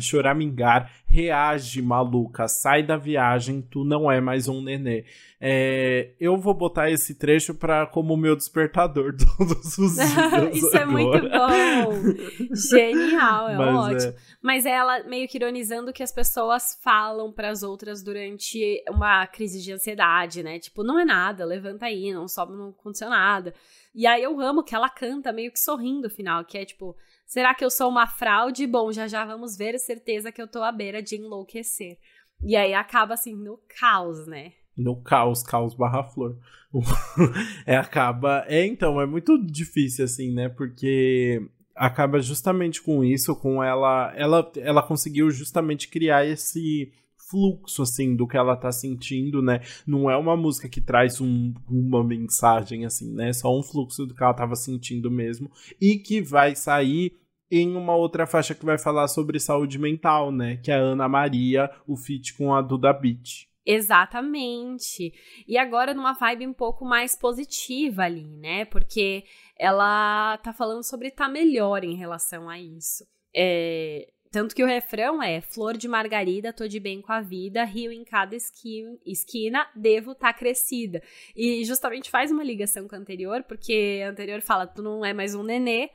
choramingar, 0.00 0.90
reage, 1.06 1.82
maluca, 1.82 2.48
sai 2.48 2.82
da 2.82 2.96
viagem, 2.96 3.60
tu 3.60 3.84
não 3.84 4.10
é 4.10 4.20
mais 4.20 4.48
um 4.48 4.62
nenê. 4.62 5.04
É, 5.40 6.14
eu 6.18 6.38
vou 6.38 6.54
botar 6.54 6.90
esse 6.90 7.14
trecho 7.18 7.54
para 7.54 7.86
como 7.86 8.16
meu 8.16 8.34
despertador 8.34 9.14
todos 9.36 9.76
os 9.76 9.94
dias. 9.96 10.56
Isso 10.56 10.76
agora. 10.76 10.78
é 10.78 10.86
muito 10.86 11.28
bom. 11.28 12.13
Genial, 12.70 13.48
é 13.48 13.56
Mas 13.56 13.76
ótimo. 13.76 14.12
É... 14.12 14.16
Mas 14.42 14.66
ela 14.66 15.02
meio 15.04 15.28
que 15.28 15.36
ironizando 15.36 15.92
que 15.92 16.02
as 16.02 16.12
pessoas 16.12 16.78
falam 16.82 17.32
para 17.32 17.50
as 17.50 17.62
outras 17.62 18.02
durante 18.02 18.82
uma 18.88 19.26
crise 19.26 19.62
de 19.62 19.72
ansiedade, 19.72 20.42
né? 20.42 20.58
Tipo, 20.58 20.82
não 20.82 20.98
é 20.98 21.04
nada, 21.04 21.44
levanta 21.44 21.86
aí, 21.86 22.12
não 22.12 22.28
sobe, 22.28 22.52
não 22.56 22.70
aconteceu 22.70 23.08
nada. 23.08 23.54
E 23.94 24.06
aí 24.06 24.22
eu 24.22 24.40
amo 24.40 24.64
que 24.64 24.74
ela 24.74 24.88
canta 24.88 25.32
meio 25.32 25.52
que 25.52 25.58
sorrindo 25.58 26.02
no 26.02 26.10
final, 26.10 26.44
que 26.44 26.58
é 26.58 26.64
tipo, 26.64 26.96
será 27.26 27.54
que 27.54 27.64
eu 27.64 27.70
sou 27.70 27.88
uma 27.88 28.06
fraude? 28.06 28.66
Bom, 28.66 28.92
já 28.92 29.06
já 29.06 29.24
vamos 29.24 29.56
ver, 29.56 29.78
certeza 29.78 30.32
que 30.32 30.42
eu 30.42 30.48
tô 30.48 30.62
à 30.62 30.72
beira 30.72 31.02
de 31.02 31.16
enlouquecer. 31.16 31.98
E 32.42 32.56
aí 32.56 32.74
acaba 32.74 33.14
assim 33.14 33.34
no 33.34 33.58
caos, 33.68 34.26
né? 34.26 34.52
no 34.76 34.96
caos, 34.96 35.42
caos 35.42 35.74
barra 35.74 36.02
flor. 36.02 36.36
é, 37.66 37.76
acaba. 37.76 38.44
É, 38.48 38.66
então, 38.66 39.00
é 39.00 39.06
muito 39.06 39.38
difícil, 39.38 40.04
assim, 40.04 40.32
né? 40.32 40.48
Porque 40.48 41.40
acaba 41.74 42.20
justamente 42.20 42.82
com 42.82 43.04
isso, 43.04 43.34
com 43.36 43.62
ela. 43.62 44.12
Ela, 44.16 44.52
ela 44.56 44.82
conseguiu 44.82 45.30
justamente 45.30 45.88
criar 45.88 46.26
esse 46.26 46.92
fluxo, 47.30 47.82
assim, 47.82 48.14
do 48.14 48.26
que 48.26 48.36
ela 48.36 48.56
tá 48.56 48.70
sentindo, 48.70 49.42
né? 49.42 49.60
Não 49.86 50.10
é 50.10 50.16
uma 50.16 50.36
música 50.36 50.68
que 50.68 50.80
traz 50.80 51.20
um, 51.20 51.52
uma 51.68 52.04
mensagem, 52.04 52.84
assim, 52.84 53.12
né? 53.12 53.32
Só 53.32 53.56
um 53.56 53.62
fluxo 53.62 54.06
do 54.06 54.14
que 54.14 54.22
ela 54.22 54.34
tava 54.34 54.54
sentindo 54.54 55.10
mesmo. 55.10 55.50
E 55.80 55.96
que 55.96 56.20
vai 56.20 56.54
sair 56.54 57.18
em 57.50 57.74
uma 57.76 57.94
outra 57.94 58.26
faixa 58.26 58.54
que 58.54 58.64
vai 58.64 58.78
falar 58.78 59.08
sobre 59.08 59.38
saúde 59.40 59.78
mental, 59.78 60.30
né? 60.30 60.56
Que 60.56 60.70
é 60.70 60.74
a 60.74 60.80
Ana 60.80 61.08
Maria, 61.08 61.70
o 61.86 61.96
feat 61.96 62.34
com 62.34 62.54
a 62.54 62.60
Duda 62.60 62.92
Beat. 62.92 63.48
Exatamente. 63.66 65.12
E 65.48 65.56
agora 65.56 65.94
numa 65.94 66.12
vibe 66.12 66.46
um 66.46 66.52
pouco 66.52 66.84
mais 66.84 67.16
positiva 67.16 68.02
ali, 68.02 68.26
né? 68.36 68.64
Porque 68.66 69.24
ela 69.58 70.38
tá 70.38 70.52
falando 70.52 70.82
sobre 70.82 71.10
tá 71.10 71.28
melhor 71.28 71.84
em 71.84 71.94
relação 71.94 72.48
a 72.48 72.58
isso. 72.58 73.06
É, 73.34 74.08
tanto 74.34 74.52
que 74.52 74.64
o 74.64 74.66
refrão 74.66 75.22
é: 75.22 75.40
Flor 75.40 75.76
de 75.76 75.86
margarida, 75.86 76.52
tô 76.52 76.66
de 76.66 76.80
bem 76.80 77.00
com 77.00 77.12
a 77.12 77.20
vida, 77.20 77.62
rio 77.62 77.92
em 77.92 78.04
cada 78.04 78.34
esquina, 78.34 78.98
esquina 79.06 79.70
devo 79.76 80.12
tá 80.12 80.32
crescida. 80.32 81.00
E 81.36 81.64
justamente 81.64 82.10
faz 82.10 82.32
uma 82.32 82.42
ligação 82.42 82.88
com 82.88 82.96
a 82.96 82.98
anterior, 82.98 83.44
porque 83.44 84.02
a 84.04 84.10
anterior 84.10 84.40
fala: 84.40 84.66
tu 84.66 84.82
não 84.82 85.04
é 85.04 85.12
mais 85.12 85.36
um 85.36 85.44
nenê. 85.44 85.88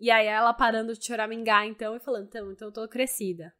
E 0.00 0.10
aí 0.10 0.26
ela 0.26 0.52
parando 0.52 0.94
de 0.94 1.06
choramingar, 1.06 1.64
então, 1.64 1.94
e 1.94 2.00
falando: 2.00 2.26
então, 2.26 2.50
então 2.50 2.68
eu 2.68 2.72
tô 2.72 2.88
crescida. 2.88 3.54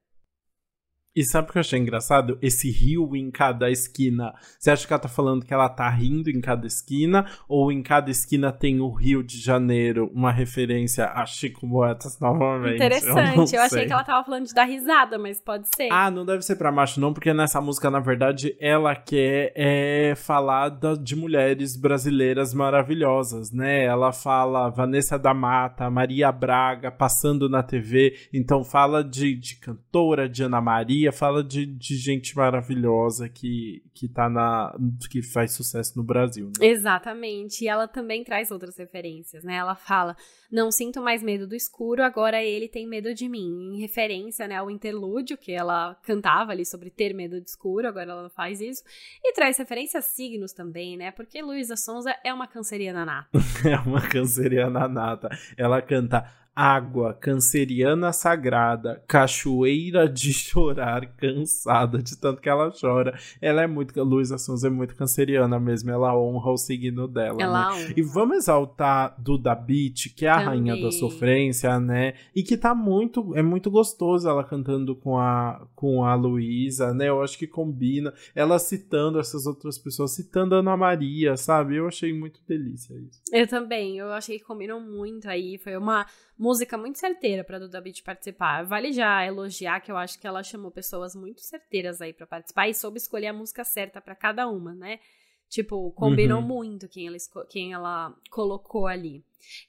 E 1.16 1.24
sabe 1.24 1.48
o 1.48 1.52
que 1.52 1.56
eu 1.56 1.60
achei 1.60 1.78
engraçado? 1.78 2.36
Esse 2.42 2.70
rio 2.70 3.16
em 3.16 3.30
cada 3.30 3.70
esquina. 3.70 4.34
Você 4.58 4.70
acha 4.70 4.86
que 4.86 4.92
ela 4.92 5.00
tá 5.00 5.08
falando 5.08 5.46
que 5.46 5.54
ela 5.54 5.66
tá 5.66 5.88
rindo 5.88 6.28
em 6.28 6.42
cada 6.42 6.66
esquina? 6.66 7.24
Ou 7.48 7.72
em 7.72 7.82
cada 7.82 8.10
esquina 8.10 8.52
tem 8.52 8.82
o 8.82 8.90
Rio 8.90 9.22
de 9.22 9.40
Janeiro, 9.40 10.10
uma 10.14 10.30
referência 10.30 11.06
a 11.06 11.24
Chico 11.24 11.66
Boetas 11.66 12.20
novamente? 12.20 12.74
Interessante. 12.74 13.54
Eu, 13.54 13.60
eu 13.60 13.64
achei 13.64 13.86
que 13.86 13.92
ela 13.94 14.04
tava 14.04 14.22
falando 14.26 14.44
de 14.44 14.52
dar 14.52 14.64
risada, 14.64 15.18
mas 15.18 15.40
pode 15.40 15.66
ser. 15.74 15.88
Ah, 15.90 16.10
não 16.10 16.26
deve 16.26 16.42
ser 16.42 16.56
pra 16.56 16.70
macho, 16.70 17.00
não, 17.00 17.14
porque 17.14 17.32
nessa 17.32 17.62
música, 17.62 17.90
na 17.90 18.00
verdade, 18.00 18.54
ela 18.60 18.94
quer 18.94 19.54
é, 19.56 20.14
falar 20.14 20.68
de 21.02 21.16
mulheres 21.16 21.78
brasileiras 21.78 22.52
maravilhosas, 22.52 23.50
né? 23.50 23.84
Ela 23.84 24.12
fala 24.12 24.68
Vanessa 24.68 25.18
da 25.18 25.32
Mata, 25.32 25.88
Maria 25.88 26.30
Braga, 26.30 26.90
passando 26.90 27.48
na 27.48 27.62
TV. 27.62 28.14
Então 28.34 28.62
fala 28.62 29.02
de, 29.02 29.34
de 29.34 29.58
cantora, 29.58 30.28
de 30.28 30.42
Ana 30.42 30.60
Maria 30.60 31.05
fala 31.12 31.42
de, 31.42 31.66
de 31.66 31.96
gente 31.96 32.36
maravilhosa 32.36 33.28
que, 33.28 33.82
que 33.94 34.08
tá 34.08 34.28
na. 34.28 34.76
que 35.10 35.22
faz 35.22 35.52
sucesso 35.52 35.96
no 35.96 36.04
Brasil. 36.04 36.50
Né? 36.58 36.66
Exatamente. 36.66 37.64
E 37.64 37.68
ela 37.68 37.88
também 37.88 38.24
traz 38.24 38.50
outras 38.50 38.76
referências, 38.76 39.44
né? 39.44 39.56
Ela 39.56 39.74
fala: 39.74 40.16
não 40.50 40.70
sinto 40.70 41.02
mais 41.02 41.22
medo 41.22 41.46
do 41.46 41.54
escuro, 41.54 42.02
agora 42.02 42.42
ele 42.42 42.68
tem 42.68 42.86
medo 42.86 43.14
de 43.14 43.28
mim. 43.28 43.74
Em 43.74 43.80
referência 43.80 44.46
né, 44.46 44.56
ao 44.56 44.70
interlúdio 44.70 45.36
que 45.36 45.52
ela 45.52 45.94
cantava 46.02 46.52
ali 46.52 46.64
sobre 46.64 46.90
ter 46.90 47.14
medo 47.14 47.40
de 47.40 47.48
escuro, 47.48 47.88
agora 47.88 48.10
ela 48.10 48.30
faz 48.30 48.60
isso. 48.60 48.82
E 49.24 49.32
traz 49.32 49.58
referência 49.58 49.98
a 49.98 50.02
signos 50.02 50.52
também, 50.52 50.96
né? 50.96 51.10
Porque 51.10 51.40
Luísa 51.42 51.76
Sonza 51.76 52.14
é 52.24 52.32
uma 52.32 52.46
canceriana 52.46 53.04
nata. 53.04 53.38
é 53.64 53.76
uma 53.88 54.00
canceriana 54.00 54.88
nata. 54.88 55.28
Ela 55.56 55.82
canta 55.82 56.24
água, 56.56 57.12
canceriana 57.12 58.14
sagrada, 58.14 59.04
cachoeira 59.06 60.08
de 60.08 60.32
chorar, 60.34 61.06
cansada 61.14 62.02
de 62.02 62.16
tanto 62.16 62.40
que 62.40 62.48
ela 62.48 62.72
chora. 62.72 63.18
Ela 63.42 63.62
é 63.62 63.66
muito, 63.66 64.02
Luísa 64.02 64.38
Sonza 64.38 64.68
é 64.68 64.70
muito 64.70 64.96
canceriana 64.96 65.60
mesmo, 65.60 65.90
ela 65.90 66.18
honra 66.18 66.52
o 66.52 66.56
signo 66.56 67.06
dela, 67.06 67.42
ela 67.42 67.76
né? 67.76 67.92
E 67.94 68.00
vamos 68.00 68.38
exaltar 68.38 69.14
Duda 69.20 69.54
Beat, 69.54 70.14
que 70.16 70.24
é 70.24 70.30
a 70.30 70.36
Também. 70.38 70.46
rainha 70.48 70.82
da 70.82 70.90
sofrência, 70.90 71.78
né? 71.78 72.14
E 72.34 72.42
que 72.42 72.56
tá 72.56 72.74
muito, 72.74 73.36
é 73.36 73.42
muito 73.42 73.70
gostoso 73.70 74.26
ela 74.26 74.42
cantando 74.42 74.96
com 74.96 75.18
a 75.18 75.66
com 75.74 76.04
a 76.04 76.14
Luísa, 76.14 76.94
né? 76.94 77.08
Eu 77.10 77.22
acho 77.22 77.36
que 77.38 77.46
combina. 77.46 78.14
Ela 78.34 78.58
citando 78.58 79.20
essas 79.20 79.46
outras 79.46 79.76
pessoas, 79.76 80.12
citando 80.12 80.54
a 80.54 80.58
Ana 80.58 80.76
Maria, 80.76 81.36
sabe? 81.36 81.76
Eu 81.76 81.86
achei 81.86 82.12
muito 82.12 82.40
delícia 82.48 82.94
isso. 82.94 83.20
Eu 83.30 83.46
também, 83.46 83.98
eu 83.98 84.10
achei 84.12 84.38
que 84.38 84.44
combinam 84.44 84.80
muito 84.80 85.28
aí, 85.28 85.58
foi 85.58 85.76
uma 85.76 86.06
música 86.46 86.78
muito 86.78 86.98
certeira 87.00 87.42
para 87.42 87.58
Duda 87.58 87.80
Beat 87.80 88.04
participar. 88.04 88.62
Vale 88.62 88.92
já 88.92 89.26
elogiar 89.26 89.80
que 89.80 89.90
eu 89.90 89.96
acho 89.96 90.16
que 90.16 90.28
ela 90.28 90.44
chamou 90.44 90.70
pessoas 90.70 91.16
muito 91.16 91.40
certeiras 91.40 92.00
aí 92.00 92.12
para 92.12 92.24
participar 92.24 92.68
e 92.68 92.74
soube 92.74 92.98
escolher 92.98 93.26
a 93.26 93.32
música 93.32 93.64
certa 93.64 94.00
para 94.00 94.14
cada 94.14 94.46
uma, 94.48 94.72
né? 94.72 95.00
Tipo, 95.48 95.90
combinou 95.92 96.40
uhum. 96.40 96.46
muito 96.46 96.88
quem 96.88 97.08
ela, 97.08 97.16
quem 97.48 97.72
ela 97.72 98.16
colocou 98.30 98.86
ali. 98.86 99.24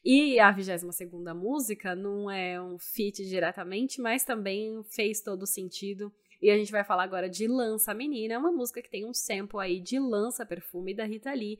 E 0.05 0.39
a 0.39 0.51
22 0.51 0.95
segunda 0.95 1.33
música 1.33 1.95
não 1.95 2.29
é 2.29 2.61
um 2.61 2.77
feat 2.77 3.25
diretamente, 3.25 3.99
mas 3.99 4.23
também 4.23 4.83
fez 4.83 5.19
todo 5.21 5.47
sentido. 5.47 6.13
E 6.39 6.51
a 6.51 6.57
gente 6.57 6.71
vai 6.71 6.83
falar 6.83 7.03
agora 7.03 7.27
de 7.27 7.47
Lança 7.47 7.91
Menina, 7.91 8.37
uma 8.37 8.51
música 8.51 8.83
que 8.83 8.89
tem 8.89 9.03
um 9.03 9.13
sample 9.13 9.59
aí 9.59 9.79
de 9.79 9.97
Lança 9.97 10.45
Perfume 10.45 10.93
da 10.93 11.05
Rita 11.05 11.33
Lee. 11.33 11.59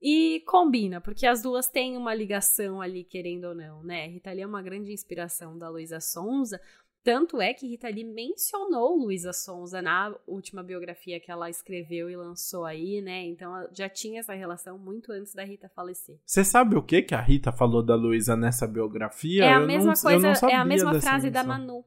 E 0.00 0.42
combina, 0.46 1.00
porque 1.00 1.26
as 1.26 1.42
duas 1.42 1.68
têm 1.68 1.96
uma 1.96 2.14
ligação 2.14 2.80
ali, 2.80 3.02
querendo 3.02 3.44
ou 3.44 3.54
não, 3.54 3.82
né? 3.82 4.06
Rita 4.06 4.30
Lee 4.30 4.42
é 4.42 4.46
uma 4.46 4.62
grande 4.62 4.92
inspiração 4.92 5.56
da 5.56 5.68
Luísa 5.68 6.00
Sonza. 6.00 6.60
Tanto 7.02 7.40
é 7.40 7.54
que 7.54 7.68
Rita 7.68 7.88
Lee 7.88 8.04
mencionou 8.04 8.96
Luísa 8.96 9.32
Sonza 9.32 9.80
na 9.80 10.12
última 10.26 10.62
biografia 10.62 11.20
que 11.20 11.30
ela 11.30 11.48
escreveu 11.48 12.10
e 12.10 12.16
lançou 12.16 12.64
aí, 12.64 13.00
né? 13.00 13.24
Então 13.24 13.52
já 13.72 13.88
tinha 13.88 14.20
essa 14.20 14.34
relação 14.34 14.76
muito 14.76 15.12
antes 15.12 15.32
da 15.32 15.44
Rita 15.44 15.68
falecer. 15.68 16.18
Você 16.26 16.44
sabe 16.44 16.76
o 16.76 16.82
que 16.82 17.02
que 17.02 17.14
a 17.14 17.20
Rita 17.20 17.52
falou 17.52 17.82
da 17.82 17.94
Luísa 17.94 18.36
nessa 18.36 18.66
biografia? 18.66 19.44
É 19.44 19.54
a 19.54 19.60
eu 19.60 19.66
mesma 19.66 19.94
não, 19.94 20.02
coisa, 20.02 20.48
é 20.50 20.54
a 20.56 20.64
mesma 20.64 21.00
frase 21.00 21.30
da 21.30 21.44
Manu 21.44 21.84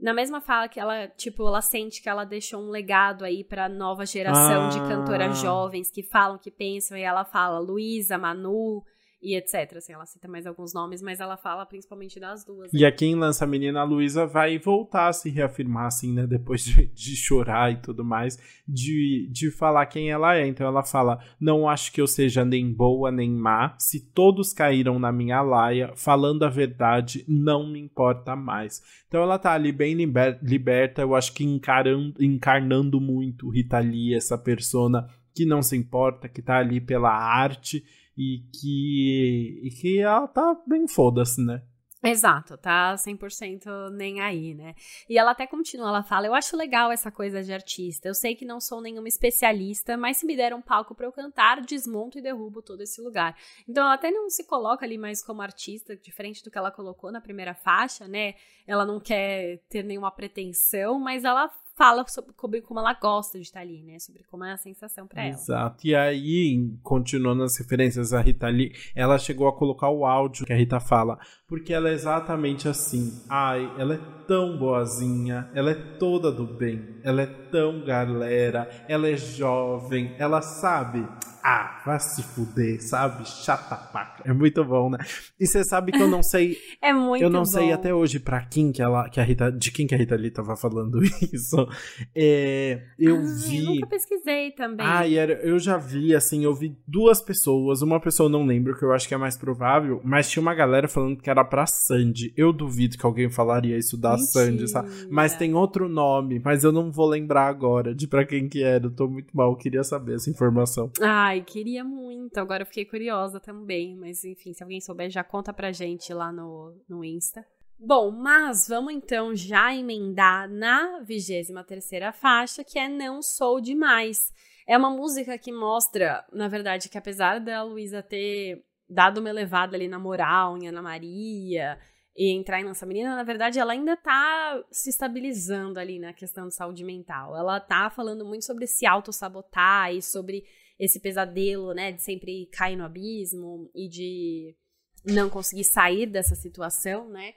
na 0.00 0.14
mesma 0.14 0.40
fala 0.40 0.68
que 0.68 0.78
ela, 0.78 1.08
tipo, 1.08 1.46
ela 1.46 1.60
sente 1.60 2.00
que 2.00 2.08
ela 2.08 2.24
deixou 2.24 2.62
um 2.62 2.70
legado 2.70 3.24
aí 3.24 3.42
pra 3.42 3.68
nova 3.68 4.06
geração 4.06 4.66
ah. 4.66 4.68
de 4.68 4.78
cantoras 4.80 5.38
jovens 5.38 5.90
que 5.90 6.02
falam, 6.02 6.38
que 6.38 6.50
pensam, 6.50 6.96
e 6.96 7.02
ela 7.02 7.24
fala 7.24 7.58
Luísa, 7.58 8.16
Manu, 8.16 8.84
e 9.20 9.36
etc. 9.36 9.76
Assim, 9.76 9.92
ela 9.92 10.06
cita 10.06 10.28
mais 10.28 10.46
alguns 10.46 10.72
nomes, 10.72 11.02
mas 11.02 11.20
ela 11.20 11.36
fala 11.36 11.66
principalmente 11.66 12.20
das 12.20 12.44
duas. 12.44 12.72
E 12.72 12.84
aqui 12.84 13.06
em 13.06 13.14
Lança 13.14 13.44
a 13.44 13.48
Menina, 13.48 13.80
a 13.80 13.84
Luísa 13.84 14.26
vai 14.26 14.58
voltar 14.58 15.08
a 15.08 15.12
se 15.12 15.28
reafirmar, 15.28 15.86
assim, 15.86 16.12
né? 16.12 16.26
Depois 16.26 16.64
de, 16.64 16.86
de, 16.94 17.16
chorar 17.16 17.72
e 17.72 17.76
tudo 17.76 18.04
mais, 18.04 18.38
de, 18.66 19.28
de 19.30 19.50
falar 19.50 19.86
quem 19.86 20.10
ela 20.10 20.36
é. 20.36 20.46
Então 20.46 20.66
ela 20.66 20.82
fala: 20.82 21.18
Não 21.40 21.68
acho 21.68 21.92
que 21.92 22.00
eu 22.00 22.06
seja 22.06 22.44
nem 22.44 22.72
boa 22.72 23.10
nem 23.10 23.30
má. 23.30 23.74
Se 23.78 24.00
todos 24.00 24.52
caíram 24.52 24.98
na 24.98 25.10
minha 25.10 25.42
laia, 25.42 25.92
falando 25.96 26.44
a 26.44 26.48
verdade, 26.48 27.24
não 27.26 27.66
me 27.68 27.80
importa 27.80 28.36
mais. 28.36 28.82
Então 29.06 29.22
ela 29.22 29.38
tá 29.38 29.52
ali 29.52 29.72
bem 29.72 29.94
liber, 29.94 30.38
liberta, 30.42 31.02
eu 31.02 31.14
acho 31.14 31.32
que 31.32 31.44
encarando, 31.44 32.14
encarnando 32.22 33.00
muito 33.00 33.48
Rita 33.48 33.78
Lee, 33.78 34.14
essa 34.14 34.38
persona 34.38 35.08
que 35.34 35.44
não 35.44 35.62
se 35.62 35.76
importa, 35.76 36.28
que 36.28 36.42
tá 36.42 36.58
ali 36.58 36.80
pela 36.80 37.10
arte 37.10 37.84
e 38.18 38.42
que, 38.52 39.60
e 39.62 39.70
que 39.70 40.00
ela 40.00 40.26
tá 40.26 40.60
bem 40.66 40.88
foda-se, 40.88 41.40
né? 41.40 41.62
Exato, 42.02 42.56
tá 42.56 42.94
100% 42.94 43.90
nem 43.90 44.20
aí, 44.20 44.54
né? 44.54 44.74
E 45.08 45.18
ela 45.18 45.32
até 45.32 45.48
continua, 45.48 45.88
ela 45.88 46.02
fala: 46.02 46.28
Eu 46.28 46.34
acho 46.34 46.56
legal 46.56 46.92
essa 46.92 47.10
coisa 47.10 47.42
de 47.42 47.52
artista. 47.52 48.06
Eu 48.06 48.14
sei 48.14 48.36
que 48.36 48.44
não 48.44 48.60
sou 48.60 48.80
nenhuma 48.80 49.08
especialista, 49.08 49.96
mas 49.96 50.18
se 50.18 50.26
me 50.26 50.36
der 50.36 50.54
um 50.54 50.62
palco 50.62 50.94
para 50.94 51.06
eu 51.06 51.12
cantar, 51.12 51.60
desmonto 51.60 52.16
e 52.16 52.22
derrubo 52.22 52.62
todo 52.62 52.82
esse 52.82 53.00
lugar. 53.00 53.36
Então 53.68 53.84
ela 53.84 53.94
até 53.94 54.12
não 54.12 54.30
se 54.30 54.44
coloca 54.44 54.86
ali 54.86 54.96
mais 54.96 55.24
como 55.24 55.42
artista, 55.42 55.96
diferente 55.96 56.42
do 56.44 56.52
que 56.52 56.58
ela 56.58 56.70
colocou 56.70 57.10
na 57.10 57.20
primeira 57.20 57.52
faixa, 57.52 58.06
né? 58.06 58.34
Ela 58.64 58.86
não 58.86 59.00
quer 59.00 59.58
ter 59.68 59.82
nenhuma 59.82 60.12
pretensão, 60.12 61.00
mas 61.00 61.24
ela 61.24 61.50
fala 61.78 62.04
sobre 62.08 62.34
como 62.60 62.80
ela 62.80 62.92
gosta 62.92 63.38
de 63.38 63.44
estar 63.44 63.60
ali, 63.60 63.80
né? 63.84 64.00
Sobre 64.00 64.24
como 64.24 64.44
é 64.44 64.52
a 64.52 64.56
sensação 64.56 65.06
para 65.06 65.22
ela. 65.22 65.30
Exato. 65.30 65.86
E 65.86 65.94
aí, 65.94 66.68
continuando 66.82 67.44
as 67.44 67.56
referências 67.56 68.12
a 68.12 68.20
Rita 68.20 68.48
Lee, 68.48 68.74
ela 68.96 69.16
chegou 69.16 69.46
a 69.46 69.56
colocar 69.56 69.88
o 69.88 70.04
áudio 70.04 70.44
que 70.44 70.52
a 70.52 70.56
Rita 70.56 70.80
fala, 70.80 71.16
porque 71.48 71.72
ela 71.72 71.88
é 71.88 71.94
exatamente 71.94 72.68
assim. 72.68 73.22
Ai, 73.28 73.72
ela 73.78 73.94
é 73.94 74.00
tão 74.26 74.58
boazinha, 74.58 75.50
ela 75.54 75.70
é 75.70 75.74
toda 75.74 76.30
do 76.30 76.44
bem, 76.46 77.00
ela 77.02 77.22
é 77.22 77.26
tão 77.26 77.82
galera, 77.82 78.68
ela 78.86 79.08
é 79.08 79.16
jovem, 79.16 80.14
ela 80.18 80.42
sabe 80.42 81.08
ah, 81.50 81.80
vai 81.82 81.98
se 81.98 82.22
fuder, 82.22 82.82
sabe? 82.82 83.26
Chata 83.26 83.74
paca. 83.74 84.22
É 84.28 84.34
muito 84.34 84.62
bom, 84.64 84.90
né? 84.90 84.98
E 85.40 85.46
você 85.46 85.64
sabe 85.64 85.92
que 85.92 86.02
eu 86.02 86.06
não 86.08 86.22
sei. 86.22 86.58
é 86.82 86.92
muito 86.92 87.22
Eu 87.22 87.30
não 87.30 87.40
bom. 87.40 87.46
sei 87.46 87.72
até 87.72 87.94
hoje 87.94 88.20
pra 88.20 88.44
quem 88.44 88.70
que 88.70 88.82
ela, 88.82 89.08
que 89.08 89.18
a 89.18 89.24
Rita, 89.24 89.50
de 89.50 89.70
quem 89.70 89.86
que 89.86 89.94
a 89.94 89.98
Rita 89.98 90.14
Lee 90.14 90.30
tava 90.30 90.56
falando 90.56 91.00
isso. 91.32 91.66
É, 92.14 92.82
eu 92.98 93.16
ah, 93.16 93.46
vi. 93.46 93.64
Eu 93.64 93.74
nunca 93.74 93.86
pesquisei 93.86 94.50
também. 94.50 94.86
Ah, 94.86 95.10
era, 95.10 95.34
eu 95.34 95.58
já 95.58 95.78
vi, 95.78 96.14
assim, 96.14 96.44
eu 96.44 96.54
vi 96.54 96.76
duas 96.86 97.22
pessoas. 97.22 97.80
Uma 97.80 97.98
pessoa 97.98 98.26
eu 98.26 98.32
não 98.32 98.44
lembro, 98.44 98.76
que 98.76 98.84
eu 98.84 98.92
acho 98.92 99.08
que 99.08 99.14
é 99.14 99.18
mais 99.18 99.36
provável, 99.36 100.02
mas 100.04 100.28
tinha 100.28 100.42
uma 100.42 100.54
galera 100.54 100.86
falando 100.86 101.16
que 101.16 101.30
era 101.30 101.37
pra 101.44 101.66
Sandy. 101.66 102.32
Eu 102.36 102.52
duvido 102.52 102.96
que 102.96 103.06
alguém 103.06 103.30
falaria 103.30 103.76
isso 103.76 103.96
da 103.96 104.12
Mentira. 104.12 104.28
Sandy, 104.28 104.68
sabe? 104.68 104.88
Mas 105.10 105.34
tem 105.34 105.54
outro 105.54 105.88
nome, 105.88 106.40
mas 106.44 106.64
eu 106.64 106.72
não 106.72 106.90
vou 106.90 107.06
lembrar 107.06 107.46
agora 107.46 107.94
de 107.94 108.06
pra 108.06 108.24
quem 108.24 108.48
que 108.48 108.62
era. 108.62 108.86
Eu 108.86 108.90
tô 108.90 109.08
muito 109.08 109.36
mal, 109.36 109.56
queria 109.56 109.84
saber 109.84 110.16
essa 110.16 110.30
informação. 110.30 110.90
Ai, 111.00 111.42
queria 111.42 111.84
muito. 111.84 112.38
Agora 112.38 112.62
eu 112.62 112.66
fiquei 112.66 112.84
curiosa 112.84 113.40
também. 113.40 113.96
Mas 113.96 114.24
enfim, 114.24 114.52
se 114.52 114.62
alguém 114.62 114.80
souber, 114.80 115.10
já 115.10 115.24
conta 115.24 115.52
pra 115.52 115.72
gente 115.72 116.12
lá 116.12 116.32
no, 116.32 116.74
no 116.88 117.04
Insta. 117.04 117.44
Bom, 117.80 118.10
mas 118.10 118.66
vamos 118.66 118.92
então 118.92 119.36
já 119.36 119.72
emendar 119.72 120.50
na 120.50 121.00
23 121.00 121.64
terceira 121.64 122.12
faixa, 122.12 122.64
que 122.64 122.76
é 122.76 122.88
Não 122.88 123.22
Sou 123.22 123.60
Demais. 123.60 124.32
É 124.66 124.76
uma 124.76 124.90
música 124.90 125.38
que 125.38 125.52
mostra, 125.52 126.24
na 126.32 126.48
verdade, 126.48 126.88
que 126.88 126.98
apesar 126.98 127.38
da 127.38 127.62
Luísa 127.62 128.02
ter 128.02 128.64
dado 128.88 129.18
uma 129.18 129.28
elevada 129.28 129.76
ali 129.76 129.88
na 129.88 129.98
moral 129.98 130.56
em 130.56 130.68
Ana 130.68 130.82
Maria 130.82 131.78
e 132.16 132.32
entrar 132.32 132.60
em 132.60 132.64
Lança 132.64 132.84
Menina, 132.84 133.14
na 133.14 133.22
verdade, 133.22 133.60
ela 133.60 133.72
ainda 133.72 133.96
tá 133.96 134.60
se 134.72 134.90
estabilizando 134.90 135.78
ali 135.78 136.00
na 136.00 136.12
questão 136.12 136.48
de 136.48 136.54
saúde 136.54 136.82
mental. 136.82 137.36
Ela 137.36 137.60
tá 137.60 137.88
falando 137.90 138.24
muito 138.24 138.44
sobre 138.44 138.66
se 138.66 138.84
auto-sabotar 138.84 139.94
e 139.94 140.02
sobre 140.02 140.42
esse 140.80 141.00
pesadelo, 141.00 141.72
né, 141.72 141.92
de 141.92 142.02
sempre 142.02 142.46
cair 142.52 142.76
no 142.76 142.84
abismo 142.84 143.70
e 143.74 143.88
de 143.88 144.56
não 145.04 145.30
conseguir 145.30 145.64
sair 145.64 146.06
dessa 146.06 146.34
situação, 146.34 147.08
né? 147.08 147.34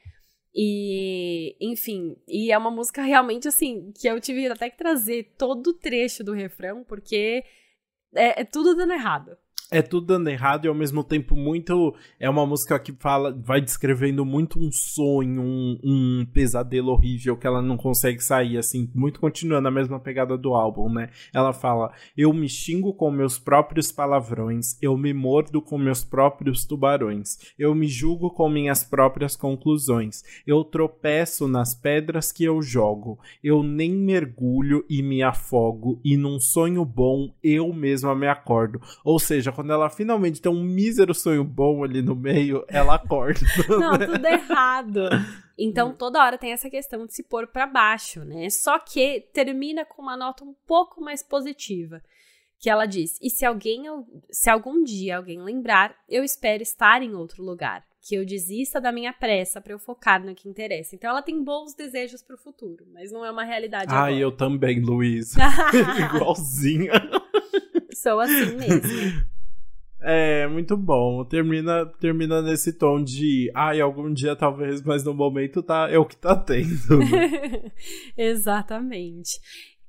E, 0.54 1.56
enfim, 1.62 2.16
e 2.28 2.52
é 2.52 2.58
uma 2.58 2.72
música 2.72 3.04
realmente 3.04 3.48
assim, 3.48 3.92
que 3.94 4.08
eu 4.08 4.20
tive 4.20 4.48
até 4.48 4.70
que 4.70 4.78
trazer 4.78 5.36
todo 5.38 5.68
o 5.68 5.74
trecho 5.74 6.24
do 6.24 6.34
refrão, 6.34 6.84
porque 6.84 7.44
é, 8.16 8.42
é 8.42 8.44
tudo 8.44 8.76
dando 8.76 8.94
errado 8.94 9.38
é 9.72 9.82
tudo 9.82 10.08
dando 10.08 10.28
errado 10.28 10.66
e 10.66 10.68
ao 10.68 10.76
mesmo 10.76 11.02
tempo 11.02 11.34
muito. 11.34 11.96
É 12.20 12.30
uma 12.30 12.46
música 12.46 12.78
que 12.78 12.92
fala, 12.92 13.32
vai 13.32 13.62
descrevendo 13.62 14.26
muito 14.26 14.60
um 14.60 14.70
sonho, 14.70 15.42
um, 15.42 15.80
um, 15.82 16.26
pesadelo 16.26 16.92
horrível 16.92 17.38
que 17.38 17.48
ela 17.48 17.62
não 17.62 17.78
consegue 17.78 18.22
sair, 18.22 18.58
assim, 18.58 18.92
muito 18.94 19.22
continuando 19.22 19.70
a 19.70 19.72
mesma 19.72 19.98
pegada 19.98 20.38
do 20.38 20.54
álbum, 20.54 20.92
né? 20.92 21.10
Ela 21.34 21.54
fala: 21.54 21.94
Eu 22.18 22.34
me 22.34 22.50
xingo 22.50 22.94
com 22.94 23.10
meus 23.10 23.40
próprios 23.40 23.92
palavrões, 23.94 24.78
eu 24.82 24.98
me 24.98 25.14
mordo 25.14 25.62
com 25.62 25.78
meus 25.78 26.04
próprios 26.04 26.66
tubarões, 26.66 27.38
eu 27.58 27.74
me 27.74 27.88
julgo 27.88 28.30
com 28.30 28.50
minhas 28.50 28.84
próprias 28.84 29.38
conclusões, 29.38 30.22
eu 30.46 30.66
tropeço 30.66 31.48
nas 31.48 31.74
pedras 31.74 32.30
que 32.32 32.44
eu 32.44 32.62
jogo, 32.62 33.18
eu 33.42 33.64
nem 33.64 33.92
mergulho 33.92 34.84
e 34.90 35.02
me 35.02 35.24
afogo, 35.24 36.02
e 36.04 36.18
num 36.18 36.40
sonho 36.42 36.84
bom 36.84 37.34
eu 37.42 37.72
mesma 37.72 38.14
me 38.14 38.28
acordo. 38.28 38.82
Ou 39.06 39.18
seja, 39.18 39.54
quando 39.62 39.72
ela 39.74 39.92
finalmente 39.92 40.42
tem 40.42 40.52
um 40.52 40.64
mísero 40.64 41.14
sonho 41.14 41.44
bom 41.44 41.84
ali 41.84 42.02
no 42.02 42.16
meio, 42.16 42.66
ela 42.68 42.96
acorda. 42.96 43.40
Não, 43.70 43.98
tudo 43.98 44.26
errado. 44.26 45.02
Então 45.56 45.94
toda 45.94 46.24
hora 46.24 46.36
tem 46.36 46.52
essa 46.52 46.68
questão 46.68 47.06
de 47.06 47.14
se 47.14 47.22
pôr 47.22 47.46
para 47.46 47.68
baixo, 47.68 48.26
né? 48.26 48.50
Só 48.50 48.80
que 48.80 49.28
termina 49.32 49.86
com 49.86 50.02
uma 50.02 50.18
nota 50.18 50.44
um 50.44 50.56
pouco 50.66 51.00
mais 51.00 51.22
positiva, 51.22 52.02
que 52.60 52.72
ela 52.72 52.88
diz: 52.88 53.20
"E 53.22 53.30
se 53.30 53.46
alguém 53.46 53.84
se 54.32 54.50
algum 54.50 54.84
dia 54.84 55.18
alguém 55.18 55.40
lembrar, 55.44 55.94
eu 56.10 56.24
espero 56.24 56.64
estar 56.64 57.04
em 57.04 57.14
outro 57.14 57.44
lugar, 57.44 57.84
que 58.02 58.16
eu 58.16 58.26
desista 58.26 58.82
da 58.82 58.92
minha 58.92 59.14
pressa 59.14 59.62
para 59.62 59.74
eu 59.74 59.80
focar 59.80 60.26
no 60.26 60.34
que 60.34 60.50
interessa". 60.50 60.96
Então 60.96 61.12
ela 61.12 61.22
tem 61.22 61.44
bons 61.44 61.76
desejos 61.76 62.24
para 62.24 62.36
o 62.36 62.40
futuro, 62.40 62.84
mas 62.92 63.12
não 63.12 63.24
é 63.24 63.30
uma 63.30 63.44
realidade 63.44 63.94
Ah, 63.94 64.06
agora. 64.06 64.16
eu 64.16 64.32
também, 64.32 64.80
Luiz. 64.80 65.36
Igualzinha. 66.16 66.94
Sou 67.94 68.20
assim 68.20 68.56
mesmo. 68.56 69.22
É, 70.02 70.48
muito 70.48 70.76
bom. 70.76 71.24
Termina, 71.24 71.86
termina 72.00 72.42
nesse 72.42 72.74
tom 72.74 73.04
de, 73.04 73.52
ai, 73.54 73.80
algum 73.80 74.12
dia 74.12 74.36
talvez, 74.36 74.82
mas 74.82 75.04
no 75.04 75.14
momento 75.14 75.62
tá, 75.62 75.88
é 75.90 75.98
o 75.98 76.06
que 76.06 76.18
tá 76.18 76.36
tendo. 76.36 77.00
Exatamente. 78.18 79.40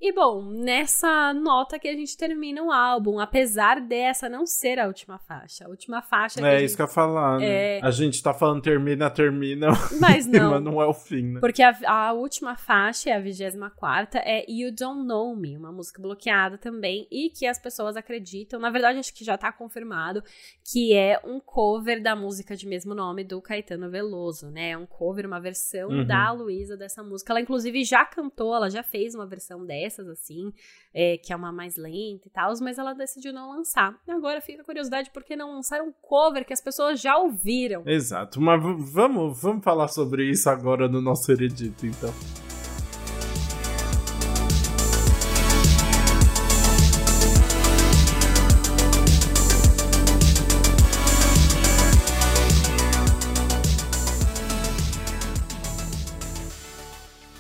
E 0.03 0.11
bom, 0.11 0.43
nessa 0.43 1.33
nota 1.33 1.79
que 1.79 1.87
a 1.87 1.93
gente 1.93 2.17
termina 2.17 2.61
o 2.61 2.73
álbum, 2.73 3.21
apesar 3.21 3.81
dessa 3.81 4.29
não 4.29 4.45
ser 4.45 4.81
a 4.81 4.89
última 4.89 5.17
faixa. 5.17 5.65
A 5.65 5.69
última 5.69 6.03
faixa. 6.03 6.41
É 6.41 6.59
gente... 6.59 6.65
isso 6.65 6.75
que 6.75 6.83
eu 6.83 6.87
ia 6.87 6.93
falar, 6.93 7.39
né? 7.39 7.79
É... 7.79 7.81
A 7.81 7.93
gente 7.93 8.21
tá 8.21 8.35
falando 8.35 8.61
termina, 8.61 9.09
termina. 9.09 9.69
Mas 10.01 10.27
não. 10.27 10.51
mas 10.51 10.63
não 10.65 10.83
é 10.83 10.87
o 10.87 10.93
fim, 10.93 11.35
né? 11.35 11.41
Porque 11.41 11.63
a, 11.63 11.79
a 11.87 12.13
última 12.13 12.57
faixa, 12.57 13.11
é 13.11 13.13
a 13.13 13.21
24, 13.21 14.19
é 14.25 14.45
You 14.49 14.73
Don't 14.75 15.07
Know 15.07 15.37
Me, 15.37 15.57
uma 15.57 15.71
música 15.71 16.03
bloqueada 16.03 16.59
também, 16.59 17.07
e 17.09 17.31
que 17.31 17.47
as 17.47 17.61
pessoas 17.61 17.97
acreditam, 17.97 18.59
na 18.59 18.71
verdade 18.71 18.99
acho 18.99 19.15
que 19.15 19.25
já 19.25 19.39
tá 19.39 19.53
confirmado, 19.53 20.21
que 20.65 20.95
é 20.95 21.21
um 21.25 21.39
cover 21.39 22.03
da 22.03 22.17
música 22.17 22.57
de 22.57 22.67
mesmo 22.67 22.93
nome 22.93 23.23
do 23.23 23.41
Caetano 23.41 23.89
Veloso, 23.89 24.51
né? 24.51 24.71
É 24.71 24.77
um 24.77 24.85
cover, 24.87 25.27
uma 25.27 25.39
versão 25.39 25.91
Uhum. 25.91 26.05
da 26.05 26.33
Luísa 26.33 26.77
dessa 26.77 27.05
música. 27.05 27.33
Ela, 27.33 27.41
inclusive, 27.41 27.85
já 27.85 28.05
cantou, 28.05 28.53
ela 28.53 28.69
já 28.69 28.83
fez 28.83 29.15
uma 29.15 29.27
versão 29.27 29.65
dessas, 29.93 30.09
assim, 30.09 30.53
é, 30.95 31.19
que 31.19 31.33
é 31.33 31.37
uma 31.37 31.53
mais 31.53 31.77
lenta 31.77 32.27
e 32.27 32.31
tal, 32.31 32.53
mas 32.61 32.79
ela 32.79 32.95
decidiu 32.95 33.33
não 33.33 33.51
lançar. 33.51 33.95
Agora 34.09 34.41
fica 34.41 34.63
a 34.63 34.65
curiosidade, 34.65 35.11
por 35.11 35.23
que 35.23 35.37
não 35.37 35.53
lançar 35.53 35.83
um 35.83 35.93
cover 36.01 36.45
que 36.45 36.53
as 36.53 36.61
pessoas 36.61 37.01
já 37.01 37.17
ouviram? 37.17 37.83
Exato, 37.87 38.41
mas 38.41 38.63
vamos, 38.93 39.41
vamos 39.41 39.65
falar 39.65 39.89
sobre 39.89 40.31
isso 40.31 40.49
agora 40.49 40.89
no 40.89 41.01
nosso 41.01 41.31
Heredito, 41.31 41.87
então. 41.87 42.13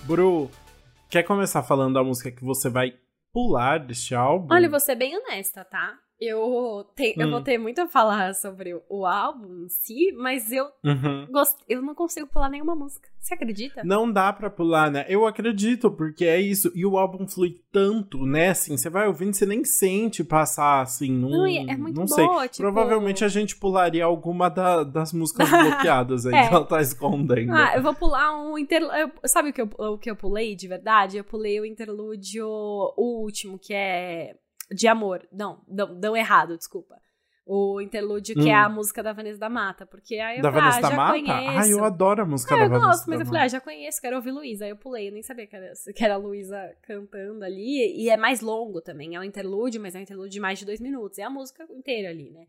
Bru, 0.05 0.51
quer 1.12 1.24
começar 1.24 1.62
falando 1.62 1.93
da 1.93 2.02
música 2.02 2.30
que 2.30 2.43
você 2.43 2.70
vai 2.70 2.94
pular 3.34 3.78
deste 3.78 4.14
álbum? 4.14 4.48
Olha, 4.51 4.64
eu 4.64 4.70
vou 4.70 4.80
ser 4.80 4.94
bem 4.94 5.14
honesta, 5.14 5.62
tá? 5.62 5.98
Eu, 6.20 6.86
te, 6.94 7.14
eu 7.18 7.26
Hum. 7.26 7.30
vou 7.32 7.40
ter 7.43 7.59
muito 7.59 7.80
a 7.80 7.89
falar 7.89 8.32
sobre 8.34 8.80
o, 8.89 9.05
álbum 9.05 9.64
em 9.64 9.68
si, 9.68 10.12
mas 10.16 10.52
eu, 10.52 10.66
Uhum. 10.84 11.26
gost... 11.30 11.59
eu 11.68 11.82
não 11.82 11.94
consigo 11.97 12.28
pular 12.28 12.48
nenhuma 12.48 12.76
música. 12.76 13.09
Você 13.18 13.34
acredita? 13.34 13.82
Não 13.84 14.10
dá 14.10 14.32
pra 14.32 14.48
pular, 14.51 14.90
né? 14.90 15.05
Eu 15.09 15.26
acredito, 15.26 15.90
porque 15.90 16.24
é 16.24 16.40
isso. 16.40 16.70
E 16.76 16.86
o 16.86 16.97
álbum 16.97 17.26
flui 17.26 17.60
tanto, 17.72 18.24
né? 18.24 18.51
Assim, 18.51 18.76
você 18.76 18.89
vai 18.89 19.06
ouvindo, 19.09 19.34
você 19.34 19.44
nem 19.47 19.64
sente 19.64 20.22
passar, 20.24 20.82
assim. 20.82 21.10
Não, 21.10 21.28
Não, 21.30 21.47
é 21.47 21.76
muito 21.76 21.97
não 21.98 22.06
boa, 22.06 22.39
sei. 22.40 22.48
tipo- 22.48 22.56
Provavelmente 22.62 23.24
a 23.24 23.28
gente 23.28 23.56
pularia 23.56 24.05
alguma 24.05 24.48
da- 24.48 24.84
das 24.84 25.12
músicas 25.12 25.48
bloqueadas 25.90 26.24
aí 26.26 26.34
É. 26.34 26.48
que 26.48 26.55
ela 26.55 26.64
tá 26.64 26.80
escondendo. 26.80 27.52
Ah, 27.52 27.74
eu 27.76 27.82
vou 27.82 27.94
pular 27.94 28.32
um 28.40 28.56
interlúdio. 28.59 29.12
Sabe 29.26 29.51
o 29.51 29.52
que, 29.52 29.62
eu, 29.62 29.70
o 29.78 29.98
que 29.98 30.10
eu 30.10 30.16
pulei 30.16 30.55
de 30.56 30.66
verdade? 30.68 31.16
Eu 31.16 31.24
pulei 31.24 31.60
o 31.60 31.64
interlúdio, 31.64 32.47
o 32.47 33.22
último, 33.22 33.59
que 33.59 33.72
é 33.74 34.34
de 34.74 34.89
amor. 34.89 35.27
Não, 35.32 35.62
não, 35.69 35.94
não 35.94 36.16
errado, 36.16 36.57
desculpa. 36.57 37.01
o 37.44 37.81
interlúdio, 37.81 38.35
que 38.35 38.43
hum. 38.43 38.49
é 38.49 38.55
a 38.55 38.69
música 38.69 39.03
da 39.03 39.12
Vanessa 39.12 39.39
da 39.39 39.49
Mata. 39.49 39.85
Porque 39.86 40.16
aí 40.16 40.39
eu 40.39 40.43
da 40.43 40.53
falei, 40.53 40.70
Vanessa 40.70 40.86
ah, 40.86 40.90
da 40.90 40.97
Mata? 40.97 41.12
Conheço. 41.12 41.59
Ah, 41.59 41.69
eu 41.69 41.85
adoro 41.85 42.23
a 42.23 42.27
música 42.27 42.55
ah, 42.55 42.59
da 42.59 42.65
Vanessa. 42.65 42.85
Eu 42.85 42.89
gosto, 42.89 43.11
mas 43.11 43.20
eu 43.20 43.27
falei, 43.27 43.43
ah, 43.43 43.49
já 43.49 43.61
conheço, 43.61 44.01
quero 44.01 44.16
ouvir 44.16 44.31
Luísa. 44.32 44.65
Aí 44.65 44.70
eu 44.70 44.77
pulei, 44.77 45.09
eu 45.09 45.12
nem 45.12 45.23
sabia 45.23 45.47
que 45.47 45.57
era, 45.57 45.73
que 45.94 46.05
era 46.05 46.15
a 46.15 46.19
Luísa 46.19 46.77
cantando 46.82 47.44
ali. 47.44 47.94
E 47.97 48.09
é 48.09 48.16
mais 48.16 48.40
longo 48.40 48.81
também, 48.81 49.15
é 49.15 49.20
um 49.20 49.24
interlúdio, 49.24 49.81
mas 49.81 49.94
é 49.94 49.99
um 49.99 50.03
interlúdio 50.03 50.32
de 50.32 50.40
mais 50.40 50.59
de 50.59 50.65
dois 50.65 50.81
minutos. 50.81 51.19
É 51.19 51.23
a 51.23 51.31
música 51.31 51.66
inteira 51.70 52.11
ali, 52.11 52.31
né? 52.31 52.47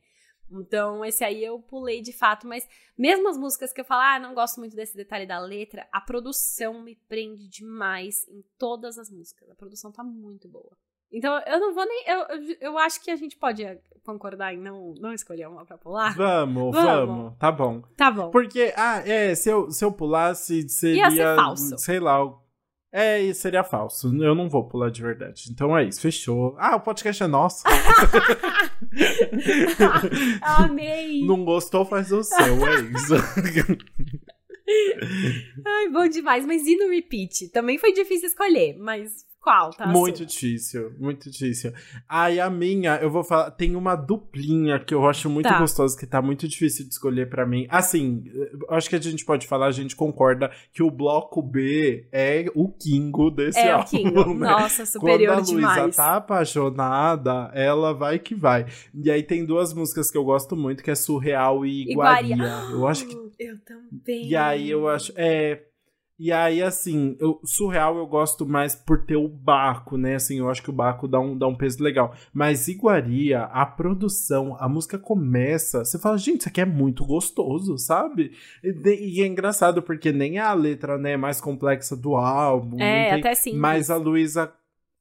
Então, 0.52 1.04
esse 1.04 1.24
aí 1.24 1.44
eu 1.44 1.60
pulei 1.60 2.02
de 2.02 2.14
fato, 2.14 2.48
mas 2.48 2.68
mesmo 2.98 3.28
as 3.28 3.38
músicas 3.38 3.74
que 3.74 3.82
eu 3.82 3.86
falo, 3.86 4.02
ah, 4.02 4.20
não 4.20 4.36
gosto 4.36 4.60
muito 4.60 4.76
desse 4.76 4.96
detalhe 4.96 5.26
da 5.26 5.40
letra, 5.40 5.88
a 5.92 6.00
produção 6.00 6.82
me 6.84 6.96
prende 7.08 7.48
demais 7.48 8.28
em 8.28 8.44
todas 8.58 8.98
as 8.98 9.10
músicas. 9.10 9.50
A 9.50 9.56
produção 9.56 9.92
tá 9.92 10.04
muito 10.04 10.48
boa. 10.48 10.78
Então, 11.14 11.40
eu 11.46 11.60
não 11.60 11.76
vou 11.76 11.86
nem. 11.86 12.04
Eu, 12.08 12.26
eu 12.60 12.78
acho 12.80 13.04
que 13.04 13.12
a 13.12 13.16
gente 13.16 13.38
pode 13.38 13.64
concordar 14.04 14.52
em 14.54 14.58
não, 14.58 14.96
não 15.00 15.14
escolher 15.14 15.48
uma 15.48 15.64
pra 15.64 15.78
pular. 15.78 16.18
Vamos, 16.18 16.74
vamos, 16.74 17.08
vamos. 17.08 17.38
Tá 17.38 17.52
bom. 17.52 17.84
Tá 17.96 18.10
bom. 18.10 18.32
Porque, 18.32 18.74
ah, 18.76 19.08
é, 19.08 19.36
se 19.36 19.48
eu, 19.50 19.70
se 19.70 19.86
eu 19.86 19.92
pulasse, 19.92 20.68
seria. 20.68 21.04
Ia 21.04 21.12
ser 21.12 21.36
falso. 21.36 21.78
Sei 21.78 22.00
lá. 22.00 22.18
É, 22.92 23.32
seria 23.34 23.64
falso. 23.64 24.08
Eu 24.24 24.34
não 24.36 24.50
vou 24.50 24.68
pular 24.68 24.90
de 24.90 25.02
verdade. 25.02 25.46
Então 25.52 25.78
é 25.78 25.84
isso, 25.84 26.02
fechou. 26.02 26.56
Ah, 26.60 26.76
o 26.76 26.82
podcast 26.82 27.24
é 27.24 27.28
nosso. 27.28 27.64
Amei. 30.42 31.26
Não 31.26 31.44
gostou, 31.44 31.84
faz 31.86 32.12
o 32.12 32.24
seu, 32.24 32.68
é 32.68 32.82
isso. 32.82 33.16
Ai, 35.66 35.90
bom 35.90 36.08
demais. 36.08 36.46
Mas 36.46 36.68
e 36.68 36.76
no 36.76 36.90
repeat? 36.90 37.50
Também 37.50 37.80
foi 37.80 37.94
difícil 37.94 38.28
escolher, 38.28 38.78
mas 38.78 39.26
qual, 39.44 39.72
tá? 39.72 39.86
Muito 39.86 40.26
difícil, 40.26 40.94
muito 40.98 41.30
difícil. 41.30 41.74
Aí 42.08 42.40
a 42.40 42.50
minha, 42.50 42.96
eu 42.96 43.12
vou 43.12 43.26
falar, 43.26 43.52
tem 43.52 43.76
uma 43.76 43.94
duplinha 43.94 44.80
que 44.80 44.94
eu 44.94 45.06
acho 45.06 45.30
muito 45.30 45.50
tá. 45.50 45.60
gostosa, 45.60 46.00
que 46.00 46.08
tá 46.08 46.22
muito 46.22 46.48
difícil 46.48 46.86
de 46.86 46.92
escolher 46.92 47.30
para 47.30 47.46
mim. 47.46 47.68
Assim, 47.70 48.24
acho 48.70 48.90
que 48.90 48.96
a 48.96 49.02
gente 49.02 49.26
pode 49.26 49.46
falar, 49.46 49.68
a 49.68 49.72
gente 49.72 49.98
concorda 49.98 50.50
que 50.72 50.82
o 50.82 50.90
bloco 50.90 51.42
B 51.42 52.08
é 52.10 52.46
o 52.56 52.70
Kingo 52.70 53.30
desse 53.30 53.60
é 53.60 53.72
álbum. 53.72 53.84
É 53.84 53.86
o 53.86 53.90
Kingo, 53.90 54.34
né? 54.34 54.50
nossa, 54.50 54.86
superior 54.86 55.36
Quando 55.36 55.40
a 55.40 55.46
demais. 55.46 55.84
Luísa 55.84 55.98
tá 55.98 56.16
apaixonada, 56.16 57.52
ela 57.54 57.94
vai 57.94 58.20
que 58.20 58.34
vai. 58.34 58.66
E 58.94 59.12
aí 59.12 59.24
tem 59.24 59.46
duas 59.46 59.74
músicas 59.74 60.10
que 60.10 60.18
eu 60.18 60.24
gosto 60.24 60.56
muito, 60.56 60.82
que 60.82 60.90
é 60.90 60.96
Surreal 60.96 61.66
e 61.66 61.92
Iguaria. 61.92 62.36
Iguaria. 62.36 62.72
Eu 62.72 62.88
acho 62.88 63.06
que... 63.06 63.24
Eu 63.40 63.58
também. 63.66 64.28
E 64.28 64.36
aí 64.38 64.70
eu 64.70 64.88
acho... 64.88 65.12
É 65.18 65.64
e 66.24 66.32
aí, 66.32 66.64
assim, 66.64 67.18
eu, 67.20 67.38
surreal 67.44 67.98
eu 67.98 68.08
gosto 68.08 68.46
mais 68.46 68.74
por 68.74 69.04
ter 69.04 69.18
o 69.18 69.28
Baco, 69.28 69.98
né? 69.98 70.16
Assim, 70.16 70.40
eu 70.40 70.50
acho 70.50 70.64
que 70.64 70.70
o 70.70 70.74
Baco 70.74 71.06
dá 71.06 71.20
um, 71.20 71.38
dá 71.38 71.46
um 71.46 71.54
peso 71.54 71.84
legal. 71.84 72.16
Mas 72.34 72.70
Iguaria, 72.70 73.44
a 73.44 73.66
produção, 73.66 74.56
a 74.58 74.70
música 74.70 74.98
começa, 74.98 75.84
você 75.84 76.00
fala, 76.00 76.18
gente, 76.18 76.40
isso 76.40 76.48
aqui 76.48 76.62
é 76.62 76.66
muito 76.66 77.06
gostoso, 77.06 77.78
sabe? 77.78 78.32
E, 78.64 79.18
e 79.18 79.22
é 79.22 79.28
engraçado 79.28 79.82
porque 79.82 80.14
nem 80.14 80.40
a 80.40 80.54
letra, 80.54 80.98
né, 80.98 81.12
é 81.12 81.18
mais 81.18 81.42
complexa 81.42 81.94
do 81.94 82.16
álbum. 82.16 82.82
É, 82.82 83.10
tem, 83.10 83.20
até 83.20 83.36
sim. 83.36 83.58
Mas 83.58 83.90
a 83.90 83.98
Luísa 83.98 84.50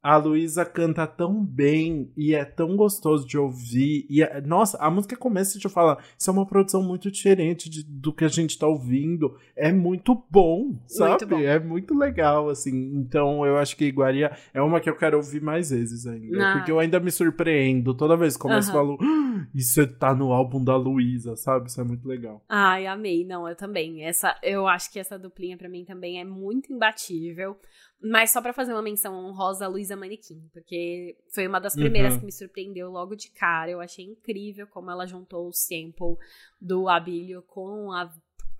a 0.02 0.16
Luísa 0.16 0.64
canta 0.64 1.06
tão 1.06 1.44
bem 1.44 2.10
e 2.16 2.34
é 2.34 2.44
tão 2.44 2.76
gostoso 2.76 3.24
de 3.26 3.38
ouvir. 3.38 4.04
E 4.10 4.20
é, 4.22 4.40
nossa, 4.40 4.76
a 4.78 4.90
música 4.90 5.16
começa 5.16 5.58
de 5.58 5.64
eu 5.64 5.70
falar, 5.70 6.02
isso 6.18 6.28
é 6.28 6.32
uma 6.32 6.44
produção 6.44 6.82
muito 6.82 7.08
diferente 7.08 7.70
de, 7.70 7.84
do 7.84 8.12
que 8.12 8.24
a 8.24 8.28
gente 8.28 8.58
tá 8.58 8.66
ouvindo. 8.66 9.36
É 9.54 9.70
muito 9.70 10.20
bom, 10.28 10.76
sabe? 10.88 11.10
Muito 11.10 11.26
bom. 11.28 11.38
É 11.38 11.60
muito 11.60 11.94
legal, 11.96 12.48
assim. 12.48 12.96
Então 12.96 13.46
eu 13.46 13.56
acho 13.56 13.76
que 13.76 13.84
Iguaria 13.84 14.36
é 14.52 14.60
uma 14.60 14.80
que 14.80 14.90
eu 14.90 14.96
quero 14.96 15.18
ouvir 15.18 15.40
mais 15.40 15.70
vezes 15.70 16.04
ainda. 16.04 16.50
Ah. 16.50 16.56
Porque 16.56 16.72
eu 16.72 16.80
ainda 16.80 16.98
me 16.98 17.12
surpreendo. 17.12 17.94
Toda 17.94 18.16
vez 18.16 18.36
que 18.36 18.42
começo 18.42 18.70
uh 18.70 18.74
-huh. 18.74 18.76
falo, 18.76 18.98
ah, 19.00 19.46
isso 19.54 19.86
tá 19.98 20.12
no 20.12 20.32
álbum 20.32 20.62
da 20.64 20.74
Luísa, 20.74 21.36
sabe? 21.36 21.68
Isso 21.68 21.80
é 21.80 21.84
muito 21.84 22.08
legal. 22.08 22.44
Ai, 22.48 22.88
amei. 22.88 23.24
Não, 23.24 23.48
eu 23.48 23.54
também. 23.54 24.02
Essa, 24.02 24.36
eu 24.42 24.66
acho 24.66 24.90
que 24.92 24.98
essa 24.98 25.16
duplinha 25.16 25.56
para 25.56 25.68
mim 25.68 25.84
também 25.84 26.20
é 26.20 26.24
muito 26.24 26.72
imbatível. 26.72 27.56
Mas 28.02 28.32
só 28.32 28.42
para 28.42 28.52
fazer 28.52 28.72
uma 28.72 28.82
menção 28.82 29.14
honrosa 29.14 29.64
a 29.64 29.68
Luísa 29.68 29.94
Manequim, 29.94 30.48
porque 30.52 31.16
foi 31.32 31.46
uma 31.46 31.60
das 31.60 31.74
primeiras 31.74 32.14
uhum. 32.14 32.20
que 32.20 32.26
me 32.26 32.32
surpreendeu 32.32 32.90
logo 32.90 33.14
de 33.14 33.30
cara. 33.30 33.70
Eu 33.70 33.80
achei 33.80 34.04
incrível 34.04 34.66
como 34.66 34.90
ela 34.90 35.06
juntou 35.06 35.46
o 35.46 35.52
sample 35.52 36.16
do 36.60 36.88
Abílio 36.88 37.42
com 37.42 37.92
a 37.92 38.12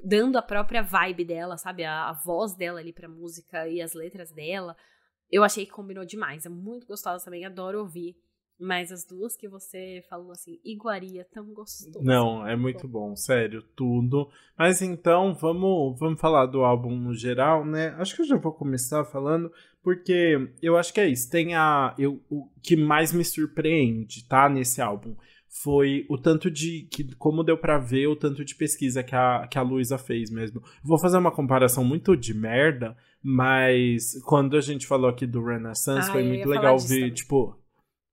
dando 0.05 0.37
a 0.37 0.43
própria 0.43 0.83
vibe 0.83 1.25
dela, 1.25 1.57
sabe? 1.57 1.85
A, 1.85 2.09
a 2.09 2.13
voz 2.13 2.55
dela 2.55 2.81
ali 2.81 2.93
pra 2.93 3.09
música 3.09 3.69
e 3.69 3.81
as 3.81 3.95
letras 3.95 4.31
dela. 4.31 4.77
Eu 5.31 5.43
achei 5.43 5.65
que 5.65 5.73
combinou 5.73 6.05
demais. 6.05 6.45
É 6.45 6.49
muito 6.49 6.87
gostosa 6.87 7.25
também, 7.25 7.45
adoro 7.45 7.81
ouvir. 7.81 8.17
Mas 8.59 8.93
as 8.93 9.05
duas 9.05 9.37
que 9.37 9.49
você 9.49 10.05
falou 10.09 10.31
assim, 10.31 10.61
iguaria, 10.65 11.27
tão 11.33 11.47
gostoso. 11.53 12.01
Não, 12.01 12.47
é 12.47 12.55
muito 12.55 12.87
bom, 12.87 13.17
sério, 13.17 13.63
tudo. 13.75 14.29
Mas 14.57 14.81
então, 14.81 15.35
vamos, 15.35 15.99
vamos 15.99 16.21
falar 16.21 16.47
do 16.47 16.63
álbum 16.63 16.97
no 16.97 17.13
geral, 17.13 17.65
né? 17.65 17.95
Acho 17.99 18.15
que 18.15 18.23
eu 18.23 18.27
já 18.27 18.37
vou 18.37 18.53
começar 18.53 19.05
falando, 19.05 19.51
porque 19.83 20.49
eu 20.63 20.77
acho 20.77 20.93
que 20.95 21.01
é 21.01 21.09
isso. 21.09 21.29
Tem 21.29 21.55
a. 21.55 21.95
Eu, 21.99 22.21
o 22.31 22.49
que 22.63 22.77
mais 22.77 23.13
me 23.13 23.25
surpreende, 23.25 24.25
tá? 24.29 24.49
Nesse 24.49 24.81
álbum. 24.81 25.17
Foi 25.49 26.07
o 26.09 26.17
tanto 26.17 26.51
de. 26.51 26.87
Que, 26.91 27.15
como 27.17 27.43
deu 27.43 27.59
para 27.59 27.79
ver, 27.79 28.07
o 28.07 28.17
tanto 28.17 28.45
de 28.45 28.55
pesquisa 28.55 29.03
que 29.03 29.15
a, 29.15 29.47
que 29.51 29.59
a 29.59 29.63
Luísa 29.63 29.99
fez 29.99 30.31
mesmo. 30.31 30.63
Vou 30.83 30.99
fazer 30.99 31.19
uma 31.19 31.33
comparação 31.33 31.85
muito 31.85 32.17
de 32.17 32.33
merda, 32.33 32.97
mas 33.21 34.15
quando 34.25 34.57
a 34.57 34.61
gente 34.61 34.87
falou 34.87 35.11
aqui 35.11 35.27
do 35.27 35.45
Renaissance, 35.45 36.09
ah, 36.09 36.13
foi 36.13 36.23
muito 36.23 36.49
legal 36.49 36.79
ver, 36.79 37.01
também. 37.01 37.13
tipo 37.13 37.61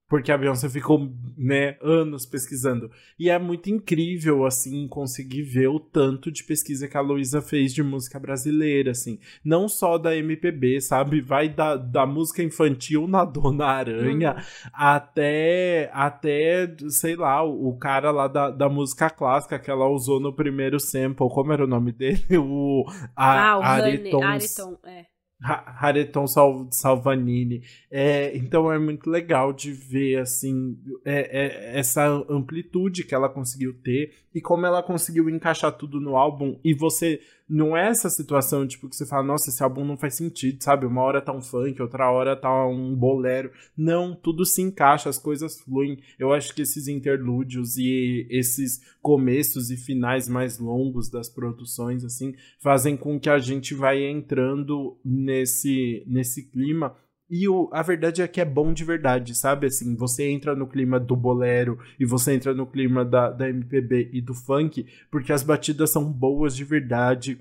porque 0.10 0.32
a 0.32 0.38
Beyoncé 0.38 0.68
ficou, 0.68 1.08
né, 1.38 1.78
anos 1.84 2.26
pesquisando. 2.26 2.90
E 3.18 3.30
é 3.30 3.38
muito 3.38 3.70
incrível, 3.70 4.44
assim, 4.44 4.88
conseguir 4.88 5.44
ver 5.44 5.68
o 5.68 5.80
tanto 5.80 6.32
de 6.32 6.44
pesquisa 6.44 6.88
que 6.88 6.98
a 6.98 7.02
Luísa 7.02 7.44
fez 7.44 7.72
de 7.72 7.84
música 7.84 8.20
brasileira, 8.20 8.90
assim. 8.90 9.20
Não 9.46 9.70
só 9.70 10.00
da 10.00 10.18
MPB, 10.18 10.82
sabe? 10.82 11.22
Vai 11.22 11.48
da, 11.48 11.76
da 11.76 12.08
música 12.08 12.42
infantil 12.42 13.08
na 13.08 13.24
Dona 13.24 13.68
Aranha 13.68 14.34
uhum. 14.34 14.70
até, 14.74 15.92
até, 15.94 16.76
sei 16.90 17.16
lá, 17.16 17.44
o, 17.44 17.70
o, 17.70 17.78
cara 17.78 18.10
lá 18.10 18.28
da, 18.28 18.50
da 18.50 18.68
música 18.68 19.12
clássica 19.12 19.60
que 19.60 19.70
ela 19.70 19.88
usou 19.88 20.20
no 20.20 20.34
primeiro 20.34 20.80
sample. 20.80 21.30
Como 21.30 21.54
era 21.54 21.64
o 21.64 21.68
nome 21.68 21.92
dele? 21.92 22.20
O, 22.40 22.84
a, 23.16 23.52
ah, 23.52 23.60
o 23.60 23.62
Areton. 23.62 24.24
Areton, 24.24 24.78
é. 24.86 25.19
Hareton 25.42 26.28
Sal 26.28 26.68
Salvanini. 26.72 27.64
É, 27.90 28.36
então 28.36 28.72
é 28.72 28.78
muito 28.78 29.10
legal 29.10 29.54
de 29.54 29.72
ver 29.72 30.20
assim 30.20 30.78
é, 31.06 31.46
é, 31.46 31.80
essa 31.80 32.06
amplitude 32.30 33.04
que 33.04 33.16
ela 33.16 33.30
conseguiu 33.30 33.74
ter 33.74 34.14
e 34.34 34.42
como 34.42 34.66
ela 34.66 34.84
conseguiu 34.84 35.30
encaixar 35.30 35.72
tudo 35.72 36.00
no 36.00 36.16
álbum 36.16 36.60
e 36.64 36.74
você 36.74 37.20
não 37.50 37.76
é 37.76 37.88
essa 37.88 38.10
situação, 38.10 38.68
tipo, 38.68 38.88
que 38.88 38.96
você 38.96 39.08
fala, 39.08 39.24
nossa, 39.24 39.50
esse 39.50 39.64
álbum 39.64 39.84
não 39.84 39.98
faz 39.98 40.16
sentido, 40.16 40.64
sabe? 40.64 40.86
Uma 40.86 41.02
hora 41.02 41.20
tá 41.20 41.34
um 41.34 41.42
funk, 41.42 41.82
outra 41.82 42.12
hora 42.12 42.36
tá 42.36 42.68
um 42.68 42.96
bolero. 42.96 43.52
Não, 43.76 44.14
tudo 44.14 44.46
se 44.46 44.62
encaixa, 44.62 45.10
as 45.10 45.18
coisas 45.18 45.60
fluem. 45.60 45.98
Eu 46.20 46.32
acho 46.32 46.54
que 46.54 46.62
esses 46.62 46.88
interlúdios 46.88 47.76
e 47.78 48.28
esses 48.30 48.80
começos 49.02 49.72
e 49.72 49.78
finais 49.78 50.30
mais 50.30 50.60
longos 50.60 51.10
das 51.10 51.28
produções, 51.28 52.06
assim, 52.06 52.36
fazem 52.60 52.96
com 52.96 53.20
que 53.20 53.30
a 53.30 53.40
gente 53.40 53.74
vai 53.74 54.04
entrando 54.04 54.96
nesse, 55.04 56.04
nesse 56.06 56.52
clima 56.52 56.96
e 57.30 57.48
o, 57.48 57.70
a 57.72 57.84
verdade 57.84 58.24
é 58.24 58.28
que 58.28 58.42
é 58.42 58.46
bom 58.46 58.74
de 58.74 58.84
verdade, 58.84 59.36
sabe? 59.36 59.68
Assim, 59.68 59.96
você 59.96 60.28
entra 60.30 60.56
no 60.56 60.66
clima 60.66 61.00
do 61.00 61.16
bolero 61.16 61.78
e 62.00 62.06
você 62.06 62.34
entra 62.34 62.56
no 62.56 62.66
clima 62.66 63.06
da, 63.06 63.30
da 63.30 63.48
MPB 63.48 64.10
e 64.12 64.20
do 64.20 64.34
funk, 64.34 64.88
porque 65.12 65.32
as 65.32 65.44
batidas 65.44 65.92
são 65.92 66.12
boas 66.12 66.56
de 66.56 66.64
verdade. 66.64 67.40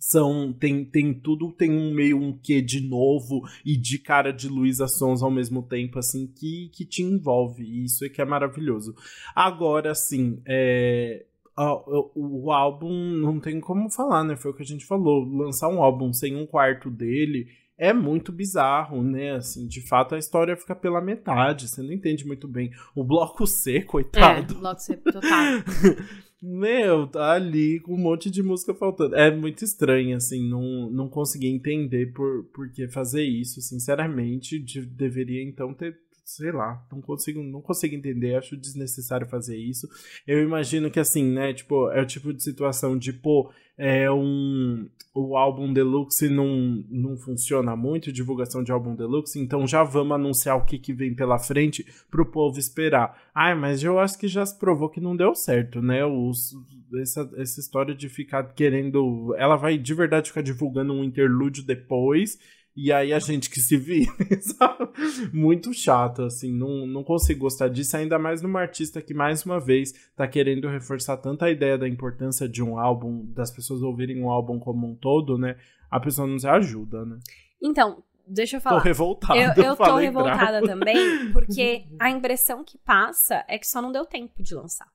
São, 0.00 0.52
tem, 0.52 0.84
tem 0.84 1.14
tudo, 1.14 1.52
tem 1.52 1.70
um 1.70 1.94
meio 1.94 2.18
um 2.18 2.36
quê 2.36 2.60
de 2.60 2.80
novo 2.80 3.42
e 3.64 3.76
de 3.76 3.98
cara 3.98 4.32
de 4.32 4.48
Luísa 4.48 4.86
Sons 4.88 5.22
ao 5.22 5.30
mesmo 5.30 5.62
tempo, 5.62 5.98
assim, 5.98 6.26
que, 6.26 6.68
que 6.74 6.84
te 6.84 7.02
envolve. 7.02 7.62
E 7.62 7.84
isso 7.84 8.04
é 8.04 8.08
que 8.08 8.20
é 8.20 8.24
maravilhoso. 8.24 8.94
Agora, 9.34 9.92
assim, 9.92 10.42
é, 10.46 11.24
o, 11.56 12.46
o, 12.46 12.52
álbum 12.52 12.92
não 12.92 13.38
tem 13.38 13.60
como 13.60 13.88
falar, 13.88 14.24
né? 14.24 14.36
Foi 14.36 14.50
o 14.50 14.54
que 14.54 14.62
a 14.62 14.66
gente 14.66 14.84
falou. 14.84 15.24
Lançar 15.24 15.68
um 15.68 15.82
álbum 15.82 16.12
sem 16.12 16.36
um 16.36 16.44
quarto 16.44 16.90
dele 16.90 17.46
é 17.76 17.92
muito 17.92 18.32
bizarro, 18.32 19.02
né? 19.02 19.32
Assim, 19.32 19.66
de 19.66 19.80
fato 19.80 20.14
a 20.14 20.18
história 20.18 20.56
fica 20.56 20.74
pela 20.74 21.00
metade, 21.00 21.68
você 21.68 21.82
não 21.82 21.92
entende 21.92 22.26
muito 22.26 22.46
bem. 22.46 22.70
O 22.94 23.04
bloco 23.04 23.46
C, 23.46 23.82
coitado. 23.82 24.54
É, 24.54 24.58
bloco 24.58 24.80
C, 24.80 24.96
total. 24.96 25.20
Meu, 26.46 27.06
tá 27.06 27.32
ali 27.32 27.80
com 27.80 27.94
um 27.94 27.98
monte 27.98 28.30
de 28.30 28.42
música 28.42 28.74
faltando. 28.74 29.16
É 29.16 29.34
muito 29.34 29.64
estranho, 29.64 30.14
assim, 30.14 30.46
não, 30.46 30.90
não 30.90 31.08
consegui 31.08 31.48
entender 31.48 32.12
por, 32.12 32.44
por 32.52 32.70
que 32.70 32.86
fazer 32.86 33.24
isso. 33.24 33.62
Sinceramente, 33.62 34.58
de, 34.58 34.84
deveria 34.84 35.42
então 35.42 35.72
ter 35.72 35.98
sei 36.24 36.50
lá, 36.50 36.82
não 36.90 37.00
consigo, 37.02 37.42
não 37.42 37.60
consigo 37.60 37.94
entender, 37.94 38.36
acho 38.36 38.56
desnecessário 38.56 39.28
fazer 39.28 39.56
isso. 39.56 39.88
Eu 40.26 40.42
imagino 40.42 40.90
que 40.90 40.98
assim, 40.98 41.24
né, 41.24 41.52
tipo, 41.52 41.90
é 41.90 42.00
o 42.00 42.06
tipo 42.06 42.32
de 42.32 42.42
situação 42.42 42.96
de, 42.96 43.12
pô, 43.12 43.52
é 43.76 44.10
um 44.10 44.88
o 45.14 45.36
álbum 45.36 45.72
deluxe 45.72 46.28
não, 46.28 46.84
não 46.90 47.16
funciona 47.16 47.76
muito, 47.76 48.12
divulgação 48.12 48.64
de 48.64 48.72
álbum 48.72 48.96
deluxe, 48.96 49.38
então 49.38 49.64
já 49.64 49.84
vamos 49.84 50.16
anunciar 50.16 50.56
o 50.56 50.64
que, 50.64 50.76
que 50.76 50.92
vem 50.92 51.14
pela 51.14 51.38
frente 51.38 51.86
pro 52.10 52.26
povo 52.26 52.58
esperar. 52.58 53.16
Ai, 53.32 53.54
mas 53.54 53.82
eu 53.84 54.00
acho 54.00 54.18
que 54.18 54.26
já 54.26 54.44
se 54.44 54.58
provou 54.58 54.88
que 54.88 55.00
não 55.00 55.16
deu 55.16 55.32
certo, 55.32 55.80
né? 55.80 56.04
Os, 56.04 56.52
essa, 57.00 57.30
essa 57.36 57.60
história 57.60 57.94
de 57.94 58.08
ficar 58.08 58.42
querendo. 58.54 59.32
Ela 59.38 59.54
vai 59.54 59.78
de 59.78 59.94
verdade 59.94 60.30
ficar 60.30 60.42
divulgando 60.42 60.92
um 60.92 61.04
interlúdio 61.04 61.64
depois 61.64 62.36
e 62.76 62.92
aí 62.92 63.12
a 63.12 63.20
gente 63.20 63.48
que 63.48 63.60
se 63.60 63.76
vira, 63.76 64.10
sabe? 64.40 64.90
Muito 65.32 65.72
chato, 65.72 66.22
assim, 66.22 66.52
não, 66.52 66.86
não 66.86 67.04
consigo 67.04 67.40
gostar 67.40 67.68
disso, 67.68 67.96
ainda 67.96 68.18
mais 68.18 68.42
numa 68.42 68.60
artista 68.60 69.00
que, 69.00 69.14
mais 69.14 69.44
uma 69.44 69.60
vez, 69.60 69.92
tá 70.16 70.26
querendo 70.26 70.68
reforçar 70.68 71.16
tanta 71.18 71.46
a 71.46 71.50
ideia 71.50 71.78
da 71.78 71.88
importância 71.88 72.48
de 72.48 72.62
um 72.62 72.76
álbum, 72.76 73.24
das 73.32 73.52
pessoas 73.52 73.80
ouvirem 73.80 74.20
um 74.20 74.28
álbum 74.28 74.58
como 74.58 74.88
um 74.88 74.94
todo, 74.96 75.38
né? 75.38 75.56
A 75.88 76.00
pessoa 76.00 76.26
não 76.26 76.36
se 76.36 76.48
ajuda, 76.48 77.04
né? 77.04 77.20
Então, 77.62 78.02
deixa 78.26 78.56
eu 78.56 78.60
falar. 78.60 78.80
Tô 78.80 78.82
revoltada. 78.82 79.40
Eu, 79.40 79.64
eu 79.64 79.76
tô 79.76 79.96
revoltada 79.96 80.60
bravo. 80.60 80.66
também, 80.66 81.32
porque 81.32 81.86
a 82.00 82.10
impressão 82.10 82.64
que 82.64 82.76
passa 82.78 83.44
é 83.46 83.56
que 83.56 83.68
só 83.68 83.80
não 83.80 83.92
deu 83.92 84.04
tempo 84.04 84.42
de 84.42 84.52
lançar. 84.52 84.88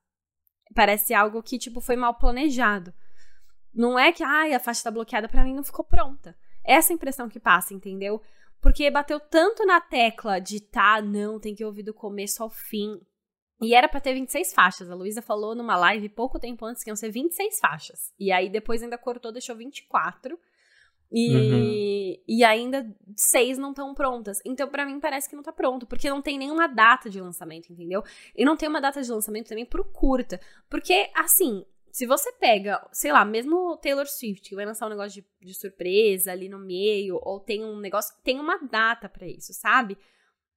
Parece 0.76 1.14
algo 1.14 1.42
que, 1.42 1.58
tipo, 1.58 1.80
foi 1.80 1.96
mal 1.96 2.14
planejado. 2.14 2.94
Não 3.74 3.98
é 3.98 4.12
que, 4.12 4.24
ai, 4.24 4.54
a 4.54 4.60
faixa 4.60 4.84
tá 4.84 4.92
bloqueada, 4.92 5.30
para 5.30 5.46
mim 5.46 5.56
não 5.56 5.64
ficou 5.64 5.86
pronta. 5.86 6.36
Essa 6.70 6.94
impressão 6.94 7.28
que 7.28 7.40
passa, 7.40 7.74
entendeu? 7.74 8.22
Porque 8.62 8.92
bateu 8.92 9.20
tanto 9.20 9.66
na 9.66 9.82
tecla 9.82 10.40
de 10.40 10.60
tá, 10.60 11.02
não, 11.02 11.40
tem 11.40 11.56
que 11.56 11.66
ouvir 11.66 11.82
do 11.82 11.96
começo 11.96 12.44
ao 12.44 12.50
fim. 12.50 13.02
E 13.60 13.74
era 13.74 13.90
para 13.90 14.00
ter 14.00 14.14
26 14.14 14.54
faixas. 14.54 14.92
A 14.92 14.94
Luísa 14.94 15.20
falou 15.20 15.56
numa 15.56 15.76
live 15.76 16.08
pouco 16.10 16.38
tempo 16.38 16.64
antes 16.66 16.84
que 16.84 16.90
iam 16.92 16.96
ser 16.96 17.10
26 17.10 17.60
faixas. 17.60 18.14
E 18.20 18.32
aí 18.32 18.50
depois 18.50 18.84
ainda 18.84 19.00
cortou, 19.00 19.32
deixou 19.32 19.56
24. 19.56 20.38
E, 21.12 21.36
uhum. 21.36 22.24
e 22.28 22.44
ainda 22.44 22.96
seis 23.16 23.58
não 23.58 23.72
estão 23.72 23.96
prontas. 23.96 24.38
Então, 24.46 24.68
para 24.68 24.86
mim, 24.86 25.00
parece 25.00 25.28
que 25.28 25.36
não 25.36 25.42
tá 25.42 25.52
pronto, 25.52 25.88
porque 25.88 26.08
não 26.08 26.22
tem 26.22 26.38
nenhuma 26.38 26.68
data 26.68 27.10
de 27.10 27.20
lançamento, 27.20 27.74
entendeu? 27.74 28.04
E 28.36 28.46
não 28.46 28.56
tem 28.56 28.70
uma 28.70 28.80
data 28.80 29.02
de 29.02 29.12
lançamento 29.12 29.48
também 29.48 29.66
pro 29.66 29.84
curta. 29.84 30.40
Porque, 30.70 31.10
assim, 31.16 31.66
se 31.92 32.06
você 32.06 32.32
pega, 32.34 32.86
sei 32.92 33.12
lá, 33.12 33.24
mesmo 33.26 33.78
Taylor 33.78 34.08
Swift, 34.08 34.50
que 34.50 34.56
vai 34.56 34.66
lançar 34.66 34.88
um 34.88 34.90
negócio 34.90 35.22
de, 35.22 35.48
de 35.48 35.54
surpresa 35.54 36.32
ali 36.32 36.50
no 36.50 36.60
meio, 36.60 37.20
ou 37.22 37.40
tem 37.40 37.64
um 37.64 37.80
negócio, 37.80 38.16
tem 38.24 38.40
uma 38.40 38.58
data 38.58 39.08
para 39.10 39.28
isso, 39.28 39.54
sabe? 39.54 39.98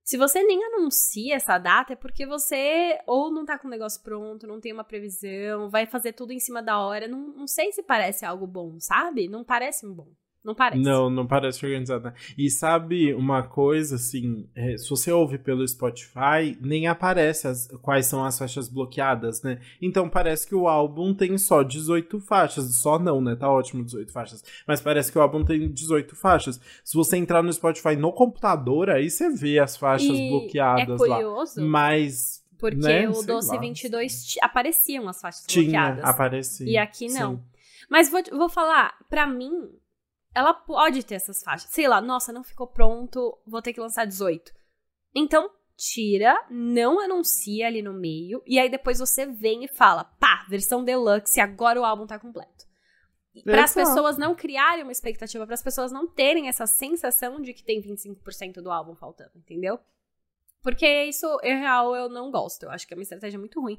Se 0.04 0.16
você 0.16 0.42
nem 0.42 0.64
anuncia 0.64 1.36
essa 1.36 1.58
data, 1.58 1.92
é 1.92 1.96
porque 1.96 2.26
você 2.26 2.98
ou 3.06 3.30
não 3.30 3.44
tá 3.44 3.56
com 3.56 3.68
o 3.68 3.70
negócio 3.70 4.02
pronto, 4.02 4.48
não 4.48 4.60
tem 4.60 4.72
uma 4.72 4.82
previsão, 4.82 5.70
vai 5.70 5.86
fazer 5.86 6.12
tudo 6.12 6.32
em 6.32 6.40
cima 6.40 6.60
da 6.60 6.80
hora. 6.80 7.06
Não, 7.06 7.28
não 7.28 7.46
sei 7.46 7.70
se 7.70 7.84
parece 7.84 8.24
algo 8.24 8.46
bom, 8.46 8.80
sabe? 8.80 9.28
Não 9.28 9.44
parece 9.44 9.86
bom. 9.86 10.08
Não 10.44 10.56
parece. 10.56 10.82
Não, 10.82 11.08
não 11.08 11.24
parece 11.24 11.64
organizada. 11.64 12.12
E 12.36 12.50
sabe 12.50 13.14
uma 13.14 13.44
coisa, 13.44 13.94
assim, 13.94 14.48
é, 14.56 14.76
se 14.76 14.90
você 14.90 15.12
ouve 15.12 15.38
pelo 15.38 15.66
Spotify, 15.66 16.58
nem 16.60 16.88
aparece 16.88 17.46
as, 17.46 17.68
quais 17.80 18.06
são 18.06 18.24
as 18.24 18.36
faixas 18.36 18.68
bloqueadas, 18.68 19.40
né? 19.42 19.60
Então 19.80 20.08
parece 20.08 20.46
que 20.46 20.54
o 20.54 20.66
álbum 20.66 21.14
tem 21.14 21.38
só 21.38 21.62
18 21.62 22.18
faixas. 22.20 22.74
Só 22.74 22.98
não, 22.98 23.20
né? 23.20 23.36
Tá 23.36 23.48
ótimo 23.48 23.84
18 23.84 24.12
faixas. 24.12 24.44
Mas 24.66 24.80
parece 24.80 25.12
que 25.12 25.18
o 25.18 25.22
álbum 25.22 25.44
tem 25.44 25.70
18 25.70 26.16
faixas. 26.16 26.60
Se 26.82 26.94
você 26.94 27.16
entrar 27.16 27.42
no 27.42 27.52
Spotify 27.52 27.94
no 27.94 28.12
computador, 28.12 28.90
aí 28.90 29.08
você 29.08 29.30
vê 29.30 29.60
as 29.60 29.76
faixas 29.76 30.10
e 30.10 30.28
bloqueadas 30.28 31.00
é 31.00 31.06
curioso, 31.08 31.60
lá. 31.60 31.66
Mas. 31.66 32.42
Porque 32.58 32.76
né? 32.76 33.08
o 33.08 33.22
Doce 33.22 33.56
22 33.58 34.36
apareciam 34.40 35.08
as 35.08 35.20
faixas 35.20 35.44
Tinha, 35.46 35.64
bloqueadas. 35.64 36.04
aparecia. 36.04 36.68
E 36.68 36.76
aqui 36.76 37.08
não. 37.08 37.36
Sim. 37.36 37.42
Mas 37.88 38.08
vou, 38.08 38.22
vou 38.32 38.48
falar, 38.48 38.94
para 39.10 39.26
mim, 39.26 39.68
ela 40.34 40.54
pode 40.54 41.04
ter 41.04 41.16
essas 41.16 41.42
faixas. 41.42 41.70
Sei 41.70 41.86
lá, 41.86 42.00
nossa, 42.00 42.32
não 42.32 42.42
ficou 42.42 42.66
pronto, 42.66 43.38
vou 43.46 43.62
ter 43.62 43.72
que 43.72 43.80
lançar 43.80 44.04
18. 44.04 44.52
Então, 45.14 45.50
tira, 45.76 46.34
não 46.50 47.00
anuncia 47.00 47.66
ali 47.66 47.82
no 47.82 47.92
meio, 47.92 48.42
e 48.46 48.58
aí 48.58 48.70
depois 48.70 48.98
você 48.98 49.26
vem 49.26 49.64
e 49.64 49.68
fala, 49.68 50.04
pá, 50.04 50.46
versão 50.48 50.84
deluxe, 50.84 51.40
agora 51.40 51.80
o 51.80 51.84
álbum 51.84 52.06
tá 52.06 52.18
completo. 52.18 52.64
Para 53.44 53.64
as 53.64 53.72
pessoas 53.72 54.18
não 54.18 54.34
criarem 54.34 54.82
uma 54.82 54.92
expectativa, 54.92 55.46
para 55.46 55.54
as 55.54 55.62
pessoas 55.62 55.90
não 55.90 56.06
terem 56.06 56.48
essa 56.48 56.66
sensação 56.66 57.40
de 57.40 57.54
que 57.54 57.64
tem 57.64 57.80
25% 57.80 58.60
do 58.60 58.70
álbum 58.70 58.94
faltando, 58.94 59.32
entendeu? 59.36 59.78
Porque 60.62 61.04
isso, 61.04 61.26
em 61.42 61.58
real, 61.58 61.96
eu 61.96 62.08
não 62.08 62.30
gosto. 62.30 62.64
Eu 62.64 62.70
acho 62.70 62.86
que 62.86 62.94
é 62.94 62.96
uma 62.96 63.02
estratégia 63.02 63.38
muito 63.38 63.60
ruim 63.60 63.78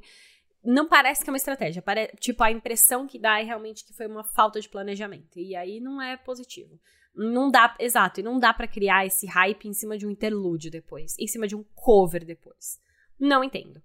não 0.64 0.88
parece 0.88 1.22
que 1.22 1.28
é 1.28 1.32
uma 1.32 1.36
estratégia. 1.36 1.82
Pare... 1.82 2.08
Tipo, 2.18 2.42
a 2.42 2.50
impressão 2.50 3.06
que 3.06 3.18
dá 3.18 3.38
é 3.38 3.42
realmente 3.42 3.84
que 3.84 3.92
foi 3.92 4.06
uma 4.06 4.24
falta 4.24 4.60
de 4.60 4.68
planejamento. 4.68 5.38
E 5.38 5.54
aí 5.54 5.78
não 5.78 6.00
é 6.00 6.16
positivo. 6.16 6.80
Não 7.14 7.50
dá, 7.50 7.76
exato, 7.78 8.18
e 8.18 8.22
não 8.24 8.40
dá 8.40 8.52
para 8.52 8.66
criar 8.66 9.06
esse 9.06 9.26
hype 9.26 9.68
em 9.68 9.72
cima 9.72 9.96
de 9.96 10.04
um 10.04 10.10
interlúdio 10.10 10.68
depois, 10.68 11.16
em 11.18 11.28
cima 11.28 11.46
de 11.46 11.54
um 11.54 11.64
cover 11.74 12.24
depois. 12.24 12.80
Não 13.20 13.44
entendo. 13.44 13.80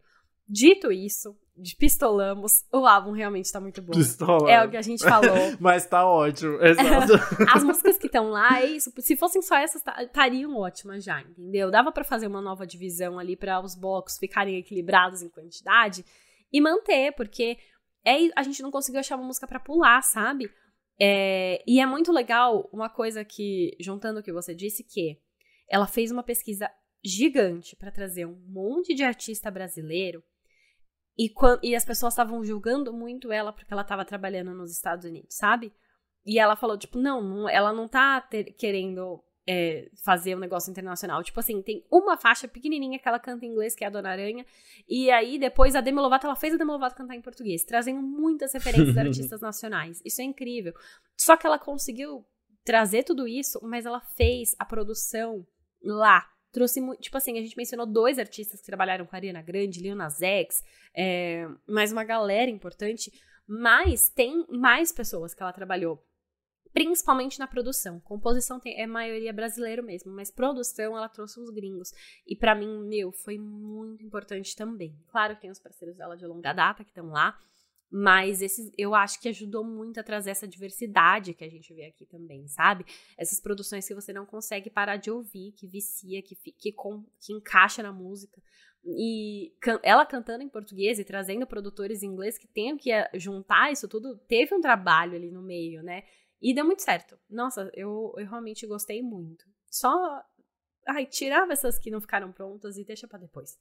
Dito 0.48 0.92
isso, 0.92 1.38
de 1.56 1.76
pistolamos, 1.76 2.64
o 2.74 2.88
álbum 2.88 3.12
realmente 3.12 3.52
tá 3.52 3.60
muito 3.60 3.84
bom. 3.84 3.94
Pistola. 3.94 4.50
É 4.50 4.66
o 4.66 4.70
que 4.72 4.78
a 4.78 4.82
gente 4.82 5.04
falou. 5.04 5.30
Mas 5.60 5.86
tá 5.86 6.08
ótimo, 6.08 6.60
exato. 6.60 7.14
As 7.54 7.64
músicas 7.64 8.00
que 8.00 8.08
estão 8.08 8.32
lá, 8.32 8.60
é 8.62 8.66
isso. 8.66 8.92
Se 8.98 9.16
fossem 9.16 9.44
só 9.44 9.56
essas, 9.58 9.84
estariam 10.00 10.58
ótimas 10.58 11.04
já, 11.04 11.22
entendeu? 11.22 11.70
Dava 11.70 11.92
para 11.92 12.04
fazer 12.04 12.26
uma 12.26 12.42
nova 12.42 12.66
divisão 12.66 13.20
ali 13.20 13.36
para 13.36 13.60
os 13.60 13.76
blocos 13.76 14.18
ficarem 14.18 14.58
equilibrados 14.58 15.22
em 15.22 15.30
quantidade 15.30 16.04
e 16.52 16.62
manter, 16.62 17.14
porque 17.14 17.58
é, 18.06 18.18
a 18.36 18.44
gente 18.44 18.62
não 18.62 18.72
conseguiu 18.72 19.00
achar 19.00 19.16
uma 19.16 19.28
música 19.28 19.48
para 19.48 19.60
pular, 19.60 20.02
sabe? 20.02 20.52
É, 21.00 21.64
e 21.66 21.80
é 21.80 21.86
muito 21.86 22.12
legal 22.12 22.70
uma 22.74 22.90
coisa 22.90 23.24
que, 23.24 23.76
juntando 23.80 24.20
o 24.20 24.24
que 24.24 24.34
você 24.34 24.54
disse, 24.54 24.84
que 24.84 25.18
ela 25.70 25.88
fez 25.88 26.12
uma 26.12 26.24
pesquisa 26.24 26.70
gigante 27.04 27.76
para 27.76 27.92
trazer 27.92 28.26
um 28.26 28.36
monte 28.48 28.94
de 28.94 29.04
artista 29.04 29.50
brasileiro 29.50 30.22
e, 31.18 31.34
e 31.64 31.76
as 31.76 31.86
pessoas 31.86 32.14
estavam 32.14 32.44
julgando 32.44 32.94
muito 32.94 33.32
ela 33.32 33.52
porque 33.52 33.72
ela 33.74 33.82
estava 33.82 34.06
trabalhando 34.06 34.54
nos 34.54 34.72
Estados 34.72 35.06
Unidos, 35.06 35.36
sabe? 35.36 35.74
E 36.26 36.40
ela 36.40 36.56
falou, 36.56 36.78
tipo, 36.78 36.98
não, 36.98 37.22
não 37.22 37.50
ela 37.50 37.74
não 37.74 37.88
tá 37.88 38.22
ter, 38.22 38.54
querendo 38.54 39.24
é, 39.52 39.90
fazer 40.06 40.36
um 40.36 40.40
negócio 40.40 40.70
internacional. 40.70 41.24
Tipo 41.24 41.40
assim, 41.40 41.60
tem 41.64 41.84
uma 41.92 42.16
faixa 42.16 42.48
pequenininha 42.48 43.00
que 43.00 43.08
ela 43.08 43.18
canta 43.18 43.44
em 43.44 43.50
inglês, 43.50 43.74
que 43.74 43.84
é 43.84 43.88
a 43.88 43.90
Dona 43.90 44.12
Aranha, 44.12 44.46
e 44.88 45.10
aí 45.10 45.40
depois 45.40 45.76
a 45.76 45.82
Demi 45.82 46.00
Lovato, 46.00 46.28
ela 46.28 46.36
fez 46.36 46.54
a 46.54 46.58
Demi 46.58 46.70
Lovato 46.70 46.96
cantar 46.96 47.16
em 47.16 47.22
português, 47.22 47.64
trazendo 47.64 48.00
muitas 48.00 48.54
referências 48.54 48.94
de 48.94 49.00
artistas 49.02 49.42
nacionais. 49.42 50.00
Isso 50.06 50.22
é 50.22 50.24
incrível. 50.24 50.72
Só 51.18 51.36
que 51.36 51.48
ela 51.48 51.58
conseguiu 51.58 52.24
trazer 52.64 53.02
tudo 53.04 53.28
isso, 53.28 53.60
mas 53.64 53.88
ela 53.88 54.00
fez 54.16 54.56
a 54.60 54.66
produção 54.66 55.44
lá. 55.84 56.28
Trouxe, 56.52 56.80
tipo 57.00 57.18
assim, 57.18 57.40
a 57.40 57.42
gente 57.42 57.58
mencionou 57.58 57.88
dois 57.88 58.20
artistas 58.20 58.60
que 58.60 58.68
trabalharam 58.68 59.08
com 59.08 59.16
a 59.16 59.18
Ariana 59.18 59.42
Grande, 59.42 59.82
Lil 59.82 59.96
Nas 59.96 60.22
X, 60.22 60.64
é, 60.96 61.48
mais 61.68 61.92
uma 61.92 62.04
galera 62.04 62.52
importante, 62.52 63.12
mas 63.48 64.10
tem 64.10 64.46
mais 64.48 64.92
pessoas 64.92 65.34
que 65.34 65.42
ela 65.42 65.54
trabalhou 65.54 66.04
principalmente 66.74 67.40
na 67.40 67.48
produção. 67.48 68.00
Composição 68.02 68.60
tem, 68.60 68.80
é 68.80 68.86
maioria 68.86 69.34
brasileiro 69.34 69.84
mesmo, 69.84 70.12
mas 70.12 70.32
produção 70.32 70.98
ela 70.98 71.10
trouxe 71.10 71.40
os 71.40 71.50
gringos. 71.50 71.92
E 72.26 72.36
para 72.36 72.56
mim, 72.56 72.88
meu, 72.88 73.12
foi 73.12 73.38
muito 73.38 74.04
importante 74.04 74.56
também. 74.56 74.96
Claro 75.08 75.36
que 75.36 75.42
tem 75.42 75.52
os 75.52 75.60
parceiros 75.60 75.98
dela 75.98 76.16
de 76.16 76.26
longa 76.26 76.54
data 76.54 76.84
que 76.84 76.92
estão 76.92 77.08
lá, 77.08 77.38
mas 77.92 78.42
esses, 78.42 78.72
eu 78.78 78.94
acho 78.94 79.20
que 79.20 79.30
ajudou 79.30 79.64
muito 79.64 80.00
a 80.00 80.04
trazer 80.04 80.30
essa 80.30 80.48
diversidade 80.48 81.34
que 81.34 81.44
a 81.44 81.50
gente 81.50 81.74
vê 81.74 81.86
aqui 81.86 82.06
também, 82.06 82.48
sabe? 82.48 82.86
Essas 83.18 83.40
produções 83.40 83.88
que 83.88 83.96
você 83.96 84.14
não 84.14 84.28
consegue 84.28 84.70
parar 84.70 84.98
de 84.98 85.10
ouvir, 85.10 85.54
que 85.54 85.68
vicia, 85.68 86.22
que, 86.22 86.36
que, 86.36 86.72
que 86.72 87.34
encaixa 87.34 87.82
na 87.82 87.92
música. 87.92 88.40
E 88.86 89.54
can, 89.60 89.80
ela 89.84 90.06
cantando 90.06 90.44
em 90.44 90.50
português 90.50 91.00
e 91.00 91.04
trazendo 91.04 91.48
produtores 91.48 92.04
em 92.04 92.08
inglês 92.08 92.38
que 92.38 92.48
tenham 92.48 92.78
que 92.78 92.92
eh, 92.92 93.10
juntar 93.16 93.72
isso 93.72 93.88
tudo, 93.88 94.18
teve 94.28 94.54
um 94.54 94.62
trabalho 94.62 95.16
ali 95.16 95.32
no 95.32 95.42
meio, 95.42 95.82
né? 95.84 96.04
E 96.42 96.54
deu 96.54 96.66
muito 96.66 96.82
certo. 96.82 97.20
Nossa, 97.30 97.70
eu, 97.74 98.14
eu 98.18 98.28
realmente 98.28 98.66
gostei 98.66 99.02
muito. 99.02 99.46
Só. 99.70 100.24
Ai, 100.88 101.06
tirava 101.06 101.54
essas 101.54 101.78
que 101.78 101.92
não 101.92 102.02
ficaram 102.02 102.32
prontas 102.32 102.78
e 102.78 102.84
deixa 102.84 103.08
para 103.08 103.20
depois. 103.20 103.60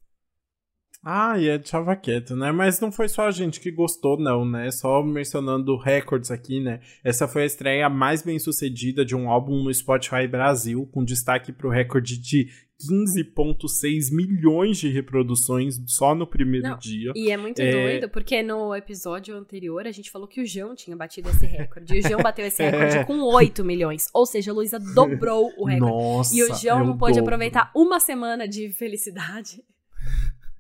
Ah, 1.05 1.39
e 1.39 1.49
é 1.49 1.59
deixava 1.59 1.95
quieto, 1.95 2.35
né? 2.35 2.51
Mas 2.51 2.81
não 2.81 2.91
foi 2.91 3.09
só 3.09 3.29
a 3.29 3.31
gente 3.31 3.61
que 3.61 3.71
gostou, 3.71 4.19
não, 4.19 4.45
né? 4.45 4.71
Só 4.71 5.03
mencionando 5.03 5.77
recordes 5.77 6.31
aqui, 6.31 6.61
né? 6.61 6.81
Essa 7.05 7.29
foi 7.29 7.43
a 7.43 7.47
estreia 7.47 7.89
mais 7.89 8.23
bem 8.23 8.39
sucedida 8.39 9.05
de 9.05 9.15
um 9.15 9.31
álbum 9.31 9.63
no 9.63 9.73
Spotify 9.73 10.27
Brasil, 10.27 10.89
com 10.93 11.05
destaque 11.05 11.53
para 11.53 11.69
o 11.69 11.71
recorde 11.71 12.19
de 12.19 12.49
15,6 12.81 14.13
milhões 14.13 14.79
de 14.79 14.89
reproduções 14.89 15.81
só 15.87 16.15
no 16.15 16.27
primeiro 16.27 16.69
Não, 16.69 16.79
dia. 16.79 17.13
E 17.15 17.31
é 17.31 17.37
muito 17.37 17.61
é... 17.61 17.71
doido, 17.71 18.09
porque 18.09 18.43
no 18.43 18.75
episódio 18.75 19.37
anterior 19.37 19.87
a 19.87 19.93
gente 19.93 20.11
falou 20.11 20.29
que 20.29 20.41
o 20.41 20.47
João 20.47 20.75
tinha 20.75 20.97
batido 20.97 21.29
esse 21.29 21.47
recorde. 21.47 21.95
E 21.95 21.99
o 21.99 22.03
João 22.03 22.23
bateu 22.23 22.47
esse 22.47 22.63
recorde 22.63 22.99
é. 22.99 23.05
com 23.05 23.21
8 23.21 23.65
milhões. 23.65 24.07
Ou 24.15 24.27
seja, 24.27 24.53
a 24.53 24.55
Luísa 24.55 24.79
dobrou 24.79 25.53
o 25.57 25.65
recorde. 25.65 25.81
Nossa, 25.81 26.37
e 26.37 26.43
o 26.43 26.55
João 26.55 26.85
não 26.85 26.97
pôde 26.97 27.19
aproveitar 27.19 27.71
uma 27.75 27.99
semana 27.99 28.47
de 28.47 28.71
felicidade. 28.71 29.63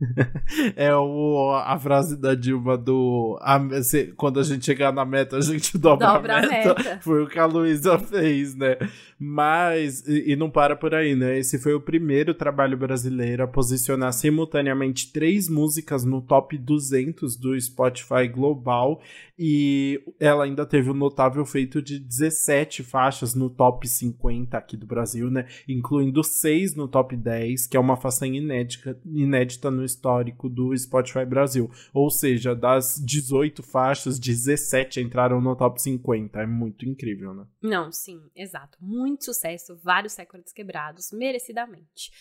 é 0.77 0.95
o, 0.95 1.53
a 1.55 1.79
frase 1.79 2.16
da 2.16 2.35
Dilma 2.35 2.77
do 2.77 3.39
a, 3.41 3.83
se, 3.83 4.12
quando 4.16 4.39
a 4.39 4.43
gente 4.43 4.65
chegar 4.65 4.93
na 4.93 5.05
meta, 5.05 5.37
a 5.37 5.41
gente 5.41 5.77
dobra, 5.77 6.07
dobra 6.07 6.39
a, 6.39 6.43
meta. 6.43 6.73
a, 6.73 6.75
meta. 6.75 7.01
Foi 7.03 7.23
o 7.23 7.29
que 7.29 7.39
a 7.39 7.47
Luísa 7.47 7.99
fez, 7.99 8.55
né? 8.55 8.77
Mas, 9.19 10.07
e, 10.07 10.33
e, 10.33 10.37
não 10.37 10.49
para 10.49 10.77
por 10.77 10.95
aí, 10.95 11.16
né? 11.16 11.39
Esse 11.39 11.59
foi 11.59 11.75
o 11.75 11.81
primeiro 11.81 12.33
trabalho 12.33 12.77
brasileiro 12.77 13.43
a 13.43 13.49
posicionar 13.49 14.12
simultaneamente 14.12 15.12
três 15.12 15.49
músicas 15.49 16.05
no 16.05 16.23
top 16.23 16.57
200 16.57 17.35
do 17.37 17.61
Spotify 17.61 18.29
Global. 18.33 19.01
E 19.37 20.01
ela 20.20 20.45
ainda 20.45 20.65
teve 20.65 20.91
o 20.91 20.93
um 20.93 20.97
notável 20.97 21.45
feito 21.45 21.83
de 21.83 21.99
17 21.99 22.85
faixas 22.85 23.35
no 23.35 23.51
top 23.51 23.89
50 23.89 24.57
aqui 24.57 24.77
do 24.77 24.87
Brasil, 24.87 25.31
né? 25.31 25.47
Incluindo 25.69 26.23
seis 26.23 26.77
no 26.77 26.87
top 26.87 27.16
10, 27.16 27.66
que 27.66 27.77
é 27.77 27.81
uma 27.81 27.97
façanha 27.97 28.39
inédita, 28.39 28.97
inédita 29.05 29.69
no 29.70 29.85
histórico 29.89 30.48
do 30.48 30.77
Spotify 30.77 31.24
Brasil. 31.24 31.70
Ou 31.93 32.10
seja, 32.10 32.55
das 32.55 33.02
18 33.05 33.62
faixas, 33.62 34.19
17 34.19 35.01
entraram 35.01 35.40
no 35.40 35.56
top 35.56 35.81
50. 35.81 36.40
É 36.40 36.47
muito 36.47 36.86
incrível, 36.86 37.35
né? 37.35 37.47
Não, 37.62 37.90
sim, 37.90 38.20
exato. 38.36 38.78
Muito 38.81 39.24
sucesso, 39.24 39.78
vários 39.82 40.16
recordes 40.16 40.52
quebrados, 40.52 41.10
merecidamente. 41.12 42.12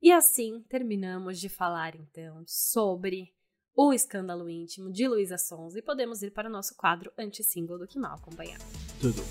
E 0.00 0.12
assim 0.12 0.62
terminamos 0.68 1.40
de 1.40 1.48
falar 1.48 1.96
então 1.96 2.42
sobre 2.46 3.34
o 3.74 3.92
escândalo 3.92 4.48
íntimo 4.48 4.90
de 4.90 5.06
Luísa 5.06 5.36
Sons 5.36 5.76
e 5.76 5.82
podemos 5.82 6.22
ir 6.22 6.30
para 6.30 6.48
o 6.48 6.52
nosso 6.52 6.74
quadro 6.74 7.12
anti-single 7.18 7.78
do 7.78 7.86
Que 7.86 7.98
Mal 7.98 8.14
Acompanhado. 8.14 8.64
Tudo. 9.00 9.22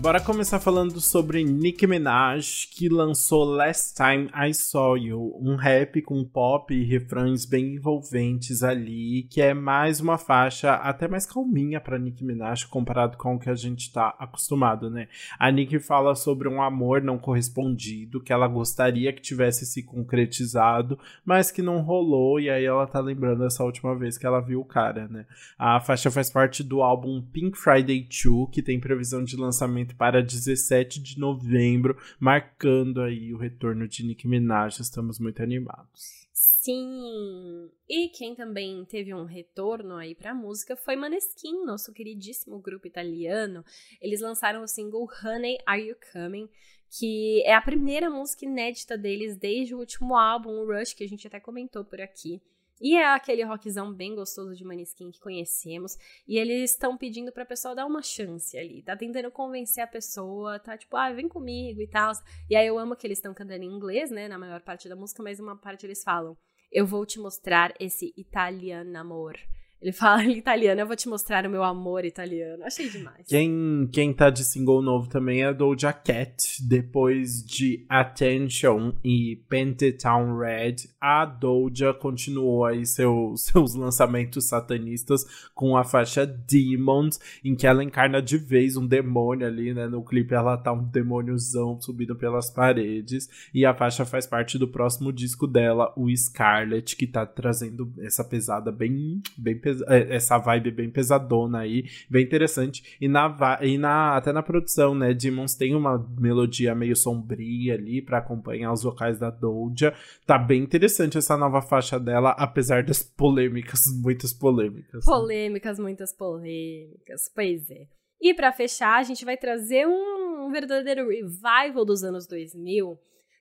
Bora 0.00 0.18
começar 0.18 0.58
falando 0.58 0.98
sobre 0.98 1.44
Nicki 1.44 1.86
Minaj, 1.86 2.66
que 2.72 2.88
lançou 2.88 3.44
Last 3.44 3.94
Time 3.94 4.30
I 4.34 4.54
Saw 4.54 4.96
You, 4.96 5.38
um 5.38 5.56
rap 5.56 6.00
com 6.00 6.24
pop 6.24 6.72
e 6.74 6.86
refrões 6.86 7.44
bem 7.44 7.74
envolventes 7.74 8.62
ali, 8.62 9.24
que 9.24 9.42
é 9.42 9.52
mais 9.52 10.00
uma 10.00 10.16
faixa 10.16 10.72
até 10.72 11.06
mais 11.06 11.26
calminha 11.26 11.78
para 11.82 11.98
Nicki 11.98 12.24
Minaj 12.24 12.64
comparado 12.64 13.18
com 13.18 13.34
o 13.34 13.38
que 13.38 13.50
a 13.50 13.54
gente 13.54 13.92
tá 13.92 14.16
acostumado, 14.18 14.88
né? 14.88 15.06
A 15.38 15.50
Nicki 15.50 15.78
fala 15.78 16.14
sobre 16.14 16.48
um 16.48 16.62
amor 16.62 17.02
não 17.02 17.18
correspondido, 17.18 18.22
que 18.22 18.32
ela 18.32 18.48
gostaria 18.48 19.12
que 19.12 19.20
tivesse 19.20 19.66
se 19.66 19.82
concretizado, 19.82 20.98
mas 21.26 21.50
que 21.50 21.60
não 21.60 21.82
rolou, 21.82 22.40
e 22.40 22.48
aí 22.48 22.64
ela 22.64 22.86
tá 22.86 23.00
lembrando 23.00 23.44
essa 23.44 23.62
última 23.62 23.94
vez 23.94 24.16
que 24.16 24.24
ela 24.24 24.40
viu 24.40 24.62
o 24.62 24.64
cara, 24.64 25.06
né? 25.08 25.26
A 25.58 25.78
faixa 25.78 26.10
faz 26.10 26.30
parte 26.30 26.64
do 26.64 26.80
álbum 26.80 27.20
Pink 27.20 27.58
Friday 27.58 28.00
2, 28.00 28.48
que 28.50 28.62
tem 28.62 28.80
previsão 28.80 29.22
de 29.22 29.36
lançamento 29.36 29.89
para 29.94 30.22
17 30.22 31.00
de 31.00 31.18
novembro, 31.18 31.96
marcando 32.18 33.00
aí 33.02 33.32
o 33.32 33.38
retorno 33.38 33.86
de 33.86 34.04
Nicki 34.04 34.26
Minaj. 34.26 34.80
Estamos 34.80 35.18
muito 35.18 35.42
animados. 35.42 36.28
Sim! 36.32 37.70
E 37.88 38.08
quem 38.08 38.34
também 38.34 38.84
teve 38.84 39.14
um 39.14 39.24
retorno 39.24 39.96
aí 39.96 40.14
pra 40.14 40.34
música 40.34 40.76
foi 40.76 40.94
Maneskin, 40.94 41.64
nosso 41.64 41.92
queridíssimo 41.92 42.58
grupo 42.58 42.86
italiano. 42.86 43.64
Eles 44.00 44.20
lançaram 44.20 44.62
o 44.62 44.68
single 44.68 45.08
Honey, 45.24 45.58
Are 45.64 45.82
You 45.82 45.96
Coming? 46.12 46.48
Que 46.90 47.42
é 47.44 47.54
a 47.54 47.62
primeira 47.62 48.10
música 48.10 48.44
inédita 48.44 48.98
deles 48.98 49.36
desde 49.36 49.74
o 49.74 49.78
último 49.78 50.16
álbum, 50.16 50.50
o 50.50 50.66
Rush, 50.66 50.92
que 50.92 51.04
a 51.04 51.08
gente 51.08 51.26
até 51.26 51.40
comentou 51.40 51.84
por 51.84 52.00
aqui. 52.00 52.42
E 52.80 52.96
é 52.96 53.04
aquele 53.04 53.44
rockzão 53.44 53.92
bem 53.92 54.14
gostoso 54.14 54.54
de 54.54 54.64
Maneskin 54.64 55.10
que 55.10 55.20
conhecemos. 55.20 55.96
E 56.26 56.38
eles 56.38 56.70
estão 56.70 56.96
pedindo 56.96 57.30
pra 57.30 57.44
pessoa 57.44 57.74
dar 57.74 57.84
uma 57.84 58.02
chance 58.02 58.56
ali. 58.56 58.82
Tá 58.82 58.96
tentando 58.96 59.30
convencer 59.30 59.84
a 59.84 59.86
pessoa, 59.86 60.58
tá 60.58 60.78
tipo, 60.78 60.96
ah, 60.96 61.12
vem 61.12 61.28
comigo 61.28 61.80
e 61.82 61.86
tal. 61.86 62.12
E 62.48 62.56
aí 62.56 62.66
eu 62.66 62.78
amo 62.78 62.96
que 62.96 63.06
eles 63.06 63.18
estão 63.18 63.34
cantando 63.34 63.64
em 63.64 63.70
inglês, 63.70 64.10
né, 64.10 64.28
na 64.28 64.38
maior 64.38 64.62
parte 64.62 64.88
da 64.88 64.96
música, 64.96 65.22
mas 65.22 65.38
uma 65.38 65.56
parte 65.56 65.84
eles 65.84 66.02
falam: 66.02 66.36
Eu 66.72 66.86
vou 66.86 67.04
te 67.04 67.18
mostrar 67.18 67.74
esse 67.78 68.14
italiano 68.16 68.96
amor. 68.98 69.36
Ele 69.80 69.92
fala 69.92 70.22
em 70.24 70.36
italiano, 70.36 70.80
eu 70.80 70.86
vou 70.86 70.96
te 70.96 71.08
mostrar 71.08 71.46
o 71.46 71.50
meu 71.50 71.62
amor 71.62 72.04
italiano. 72.04 72.64
Achei 72.64 72.88
demais. 72.88 73.26
Quem, 73.26 73.88
quem 73.92 74.12
tá 74.12 74.28
de 74.28 74.44
single 74.44 74.82
novo 74.82 75.08
também 75.08 75.42
é 75.42 75.52
Doja 75.54 75.92
Cat. 75.92 76.36
Depois 76.68 77.42
de 77.42 77.84
Attention 77.88 78.92
e 79.02 79.36
Pentatown 79.48 80.38
Red, 80.38 80.76
a 81.00 81.24
Doja 81.24 81.94
continuou 81.94 82.64
aí 82.64 82.84
seu, 82.84 83.34
seus 83.38 83.74
lançamentos 83.74 84.48
satanistas 84.48 85.24
com 85.54 85.76
a 85.76 85.84
faixa 85.84 86.26
Demons, 86.26 87.18
em 87.42 87.54
que 87.54 87.66
ela 87.66 87.82
encarna 87.82 88.20
de 88.20 88.36
vez 88.36 88.76
um 88.76 88.86
demônio 88.86 89.46
ali, 89.46 89.72
né? 89.72 89.86
No 89.86 90.04
clipe 90.04 90.34
ela 90.34 90.58
tá 90.58 90.72
um 90.72 90.84
demôniozão 90.84 91.80
subindo 91.80 92.14
pelas 92.14 92.50
paredes. 92.50 93.28
E 93.54 93.64
a 93.64 93.74
faixa 93.74 94.04
faz 94.04 94.26
parte 94.26 94.58
do 94.58 94.68
próximo 94.68 95.12
disco 95.12 95.46
dela, 95.46 95.92
o 95.96 96.14
Scarlet, 96.14 96.94
que 96.96 97.06
tá 97.06 97.24
trazendo 97.24 97.90
essa 98.00 98.22
pesada 98.22 98.70
bem, 98.70 99.22
bem 99.38 99.58
pesada 99.58 99.69
é, 99.86 100.14
essa 100.14 100.38
vibe 100.38 100.70
bem 100.70 100.90
pesadona 100.90 101.60
aí, 101.60 101.84
bem 102.08 102.24
interessante. 102.24 102.96
E, 103.00 103.08
na, 103.08 103.36
e 103.62 103.78
na, 103.78 104.16
até 104.16 104.32
na 104.32 104.42
produção, 104.42 104.94
né? 104.94 105.12
Demons 105.14 105.54
tem 105.54 105.74
uma 105.74 105.98
melodia 106.18 106.74
meio 106.74 106.96
sombria 106.96 107.74
ali 107.74 108.02
para 108.02 108.18
acompanhar 108.18 108.72
os 108.72 108.82
vocais 108.82 109.18
da 109.18 109.30
Doja. 109.30 109.94
Tá 110.26 110.38
bem 110.38 110.62
interessante 110.62 111.18
essa 111.18 111.36
nova 111.36 111.62
faixa 111.62 111.98
dela, 111.98 112.30
apesar 112.38 112.82
das 112.82 113.02
polêmicas, 113.02 113.80
muitas 114.02 114.32
polêmicas. 114.32 115.06
Né? 115.06 115.12
Polêmicas, 115.12 115.78
né? 115.78 115.82
muitas 115.82 116.12
polêmicas. 116.12 117.30
Pois 117.34 117.70
é. 117.70 117.86
E 118.20 118.34
para 118.34 118.52
fechar, 118.52 118.98
a 118.98 119.02
gente 119.02 119.24
vai 119.24 119.36
trazer 119.36 119.86
um, 119.86 120.50
verdadeiro 120.50 121.08
revival 121.08 121.84
dos 121.84 122.02
anos 122.04 122.26
2000 122.26 122.98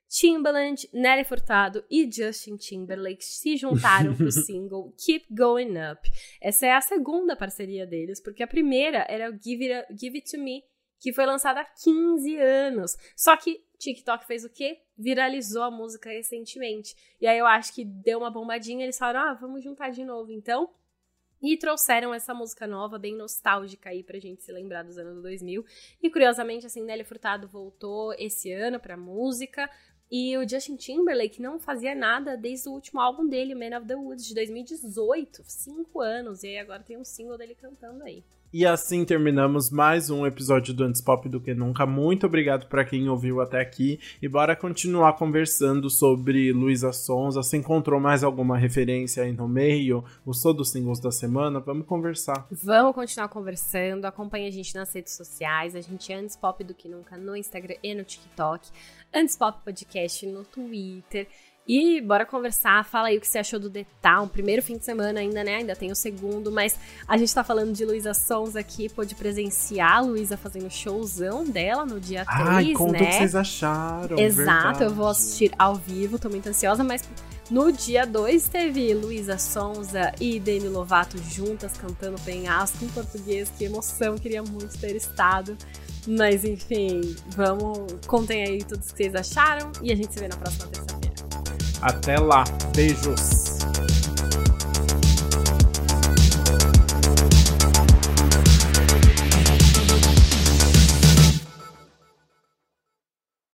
Timbaland, 0.09 0.89
Nelly 0.91 1.23
Furtado 1.23 1.85
e 1.89 2.09
Justin 2.11 2.57
Timberlake 2.57 3.23
se 3.23 3.55
juntaram 3.55 4.15
pro 4.15 4.31
single 4.33 4.91
Keep 4.97 5.27
Going 5.29 5.75
Up. 5.91 6.09
Essa 6.41 6.65
é 6.65 6.73
a 6.73 6.81
segunda 6.81 7.35
parceria 7.35 7.85
deles, 7.85 8.19
porque 8.19 8.41
a 8.41 8.47
primeira 8.47 9.05
era 9.07 9.29
o 9.29 9.37
Give 9.39 9.71
It, 9.71 9.87
Give 9.95 10.17
It 10.17 10.31
To 10.31 10.39
Me, 10.39 10.63
que 10.99 11.13
foi 11.13 11.27
lançada 11.27 11.61
há 11.61 11.65
15 11.65 12.37
anos. 12.37 12.97
Só 13.15 13.37
que 13.37 13.63
TikTok 13.77 14.25
fez 14.25 14.43
o 14.43 14.49
quê? 14.49 14.81
Viralizou 14.97 15.61
a 15.61 15.71
música 15.71 16.09
recentemente. 16.09 16.95
E 17.21 17.27
aí 17.27 17.37
eu 17.37 17.45
acho 17.45 17.73
que 17.73 17.85
deu 17.85 18.17
uma 18.17 18.31
bombadinha, 18.31 18.83
eles 18.83 18.97
falaram, 18.97 19.29
ah, 19.29 19.33
vamos 19.35 19.63
juntar 19.63 19.91
de 19.91 20.03
novo 20.03 20.31
então. 20.31 20.69
E 21.41 21.55
trouxeram 21.55 22.13
essa 22.13 22.33
música 22.33 22.67
nova, 22.67 22.99
bem 22.99 23.15
nostálgica 23.15 23.89
aí 23.89 24.03
pra 24.03 24.19
gente 24.19 24.43
se 24.43 24.51
lembrar 24.51 24.83
dos 24.83 24.97
anos 24.97 25.21
2000. 25.21 25.63
E 26.03 26.09
curiosamente, 26.09 26.65
assim, 26.65 26.83
Nelly 26.83 27.05
Furtado 27.05 27.47
voltou 27.47 28.13
esse 28.15 28.51
ano 28.51 28.77
pra 28.77 28.97
música, 28.97 29.69
e 30.11 30.35
o 30.37 30.47
Justin 30.47 30.75
Timberlake 30.75 31.41
não 31.41 31.59
fazia 31.59 31.93
nada 31.93 32.35
desde 32.35 32.67
o 32.67 32.71
último 32.71 32.99
álbum 32.99 33.27
dele, 33.27 33.53
Man 33.53 33.77
of 33.77 33.87
the 33.87 33.95
Woods, 33.95 34.25
de 34.25 34.33
2018. 34.33 35.43
Cinco 35.45 36.01
anos. 36.01 36.43
E 36.43 36.47
aí 36.47 36.57
agora 36.57 36.81
tem 36.81 36.97
um 36.97 37.05
single 37.05 37.37
dele 37.37 37.55
cantando 37.55 38.03
aí. 38.03 38.23
E 38.51 38.65
assim 38.65 39.05
terminamos 39.05 39.69
mais 39.69 40.09
um 40.09 40.25
episódio 40.25 40.73
do 40.73 40.83
Antes 40.83 41.01
Pop 41.01 41.29
do 41.29 41.39
que 41.39 41.53
Nunca. 41.53 41.85
Muito 41.85 42.25
obrigado 42.25 42.65
para 42.65 42.83
quem 42.83 43.07
ouviu 43.07 43.41
até 43.41 43.61
aqui. 43.61 43.99
E 44.19 44.27
bora 44.27 44.55
continuar 44.55 45.13
conversando 45.13 45.87
sobre 45.87 46.51
Luísa 46.51 46.91
Sonza. 46.91 47.43
Se 47.43 47.55
encontrou 47.55 47.99
mais 47.99 48.23
alguma 48.23 48.57
referência 48.57 49.21
aí 49.21 49.31
no 49.31 49.47
meio? 49.47 50.03
Gostou 50.25 50.51
dos 50.51 50.71
singles 50.71 50.99
da 50.99 51.11
semana? 51.11 51.59
Vamos 51.59 51.85
conversar. 51.85 52.47
Vamos 52.49 52.95
continuar 52.95 53.27
conversando. 53.27 54.05
Acompanhe 54.05 54.47
a 54.47 54.51
gente 54.51 54.73
nas 54.73 54.91
redes 54.91 55.13
sociais. 55.13 55.75
A 55.75 55.81
gente 55.81 56.11
é 56.11 56.15
Antes 56.15 56.35
Pop 56.35 56.63
do 56.63 56.73
que 56.73 56.89
Nunca 56.89 57.15
no 57.17 57.35
Instagram 57.35 57.75
e 57.83 57.93
no 57.93 58.03
TikTok. 58.03 58.67
Antes 59.11 59.35
Pop 59.37 59.65
Podcast 59.65 60.23
no 60.27 60.43
Twitter. 60.43 61.25
E 61.71 62.01
bora 62.01 62.25
conversar, 62.25 62.83
fala 62.83 63.09
aí 63.09 63.17
o 63.19 63.21
que 63.21 63.27
você 63.27 63.37
achou 63.37 63.59
do 63.59 63.69
The 63.69 63.85
Town. 64.01 64.27
Primeiro 64.27 64.59
fim 64.63 64.75
de 64.75 64.83
semana 64.83 65.19
ainda, 65.19 65.43
né? 65.43 65.57
Ainda 65.57 65.75
tem 65.75 65.91
o 65.91 65.95
segundo, 65.95 66.51
mas 66.51 66.79
a 67.07 67.15
gente 67.15 67.31
tá 67.31 67.43
falando 67.43 67.71
de 67.73 67.85
Luísa 67.85 68.11
Sons 68.11 68.55
aqui, 68.55 68.89
pôde 68.89 69.13
presenciar 69.13 69.97
a 69.97 69.99
Luísa 69.99 70.35
fazendo 70.35 70.67
showzão 70.71 71.45
dela 71.45 71.85
no 71.85 71.99
dia 71.99 72.25
Ai, 72.27 72.63
3, 72.63 72.77
conta 72.77 72.93
né? 72.93 72.99
o 72.99 73.05
que 73.05 73.13
vocês 73.17 73.35
acharam. 73.35 74.17
Exato, 74.17 74.79
verdade. 74.79 74.83
eu 74.83 74.89
vou 74.95 75.09
assistir 75.09 75.51
ao 75.59 75.75
vivo, 75.75 76.17
tô 76.17 76.27
muito 76.27 76.49
ansiosa, 76.49 76.83
mas 76.83 77.07
No 77.51 77.71
dia 77.71 78.05
2 78.05 78.47
teve 78.47 78.93
Luísa 78.93 79.37
Sonza 79.39 80.11
e 80.19 80.39
Demi 80.39 80.67
Lovato 80.67 81.17
juntas 81.17 81.73
cantando 81.77 82.19
Penhasco 82.21 82.83
em 82.85 82.89
português. 82.89 83.51
Que 83.57 83.65
emoção, 83.65 84.17
queria 84.17 84.43
muito 84.43 84.77
ter 84.79 84.95
estado. 84.95 85.57
Mas 86.07 86.45
enfim, 86.45 87.15
vamos, 87.27 87.93
contem 88.07 88.43
aí 88.43 88.63
tudo 88.63 88.81
que 88.81 88.91
vocês 88.91 89.15
acharam 89.15 89.71
e 89.81 89.91
a 89.91 89.95
gente 89.95 90.13
se 90.13 90.19
vê 90.19 90.27
na 90.27 90.37
próxima 90.37 90.67
terça-feira. 90.67 91.18
Até 91.81 92.17
lá. 92.17 92.43
Beijos. 92.75 93.59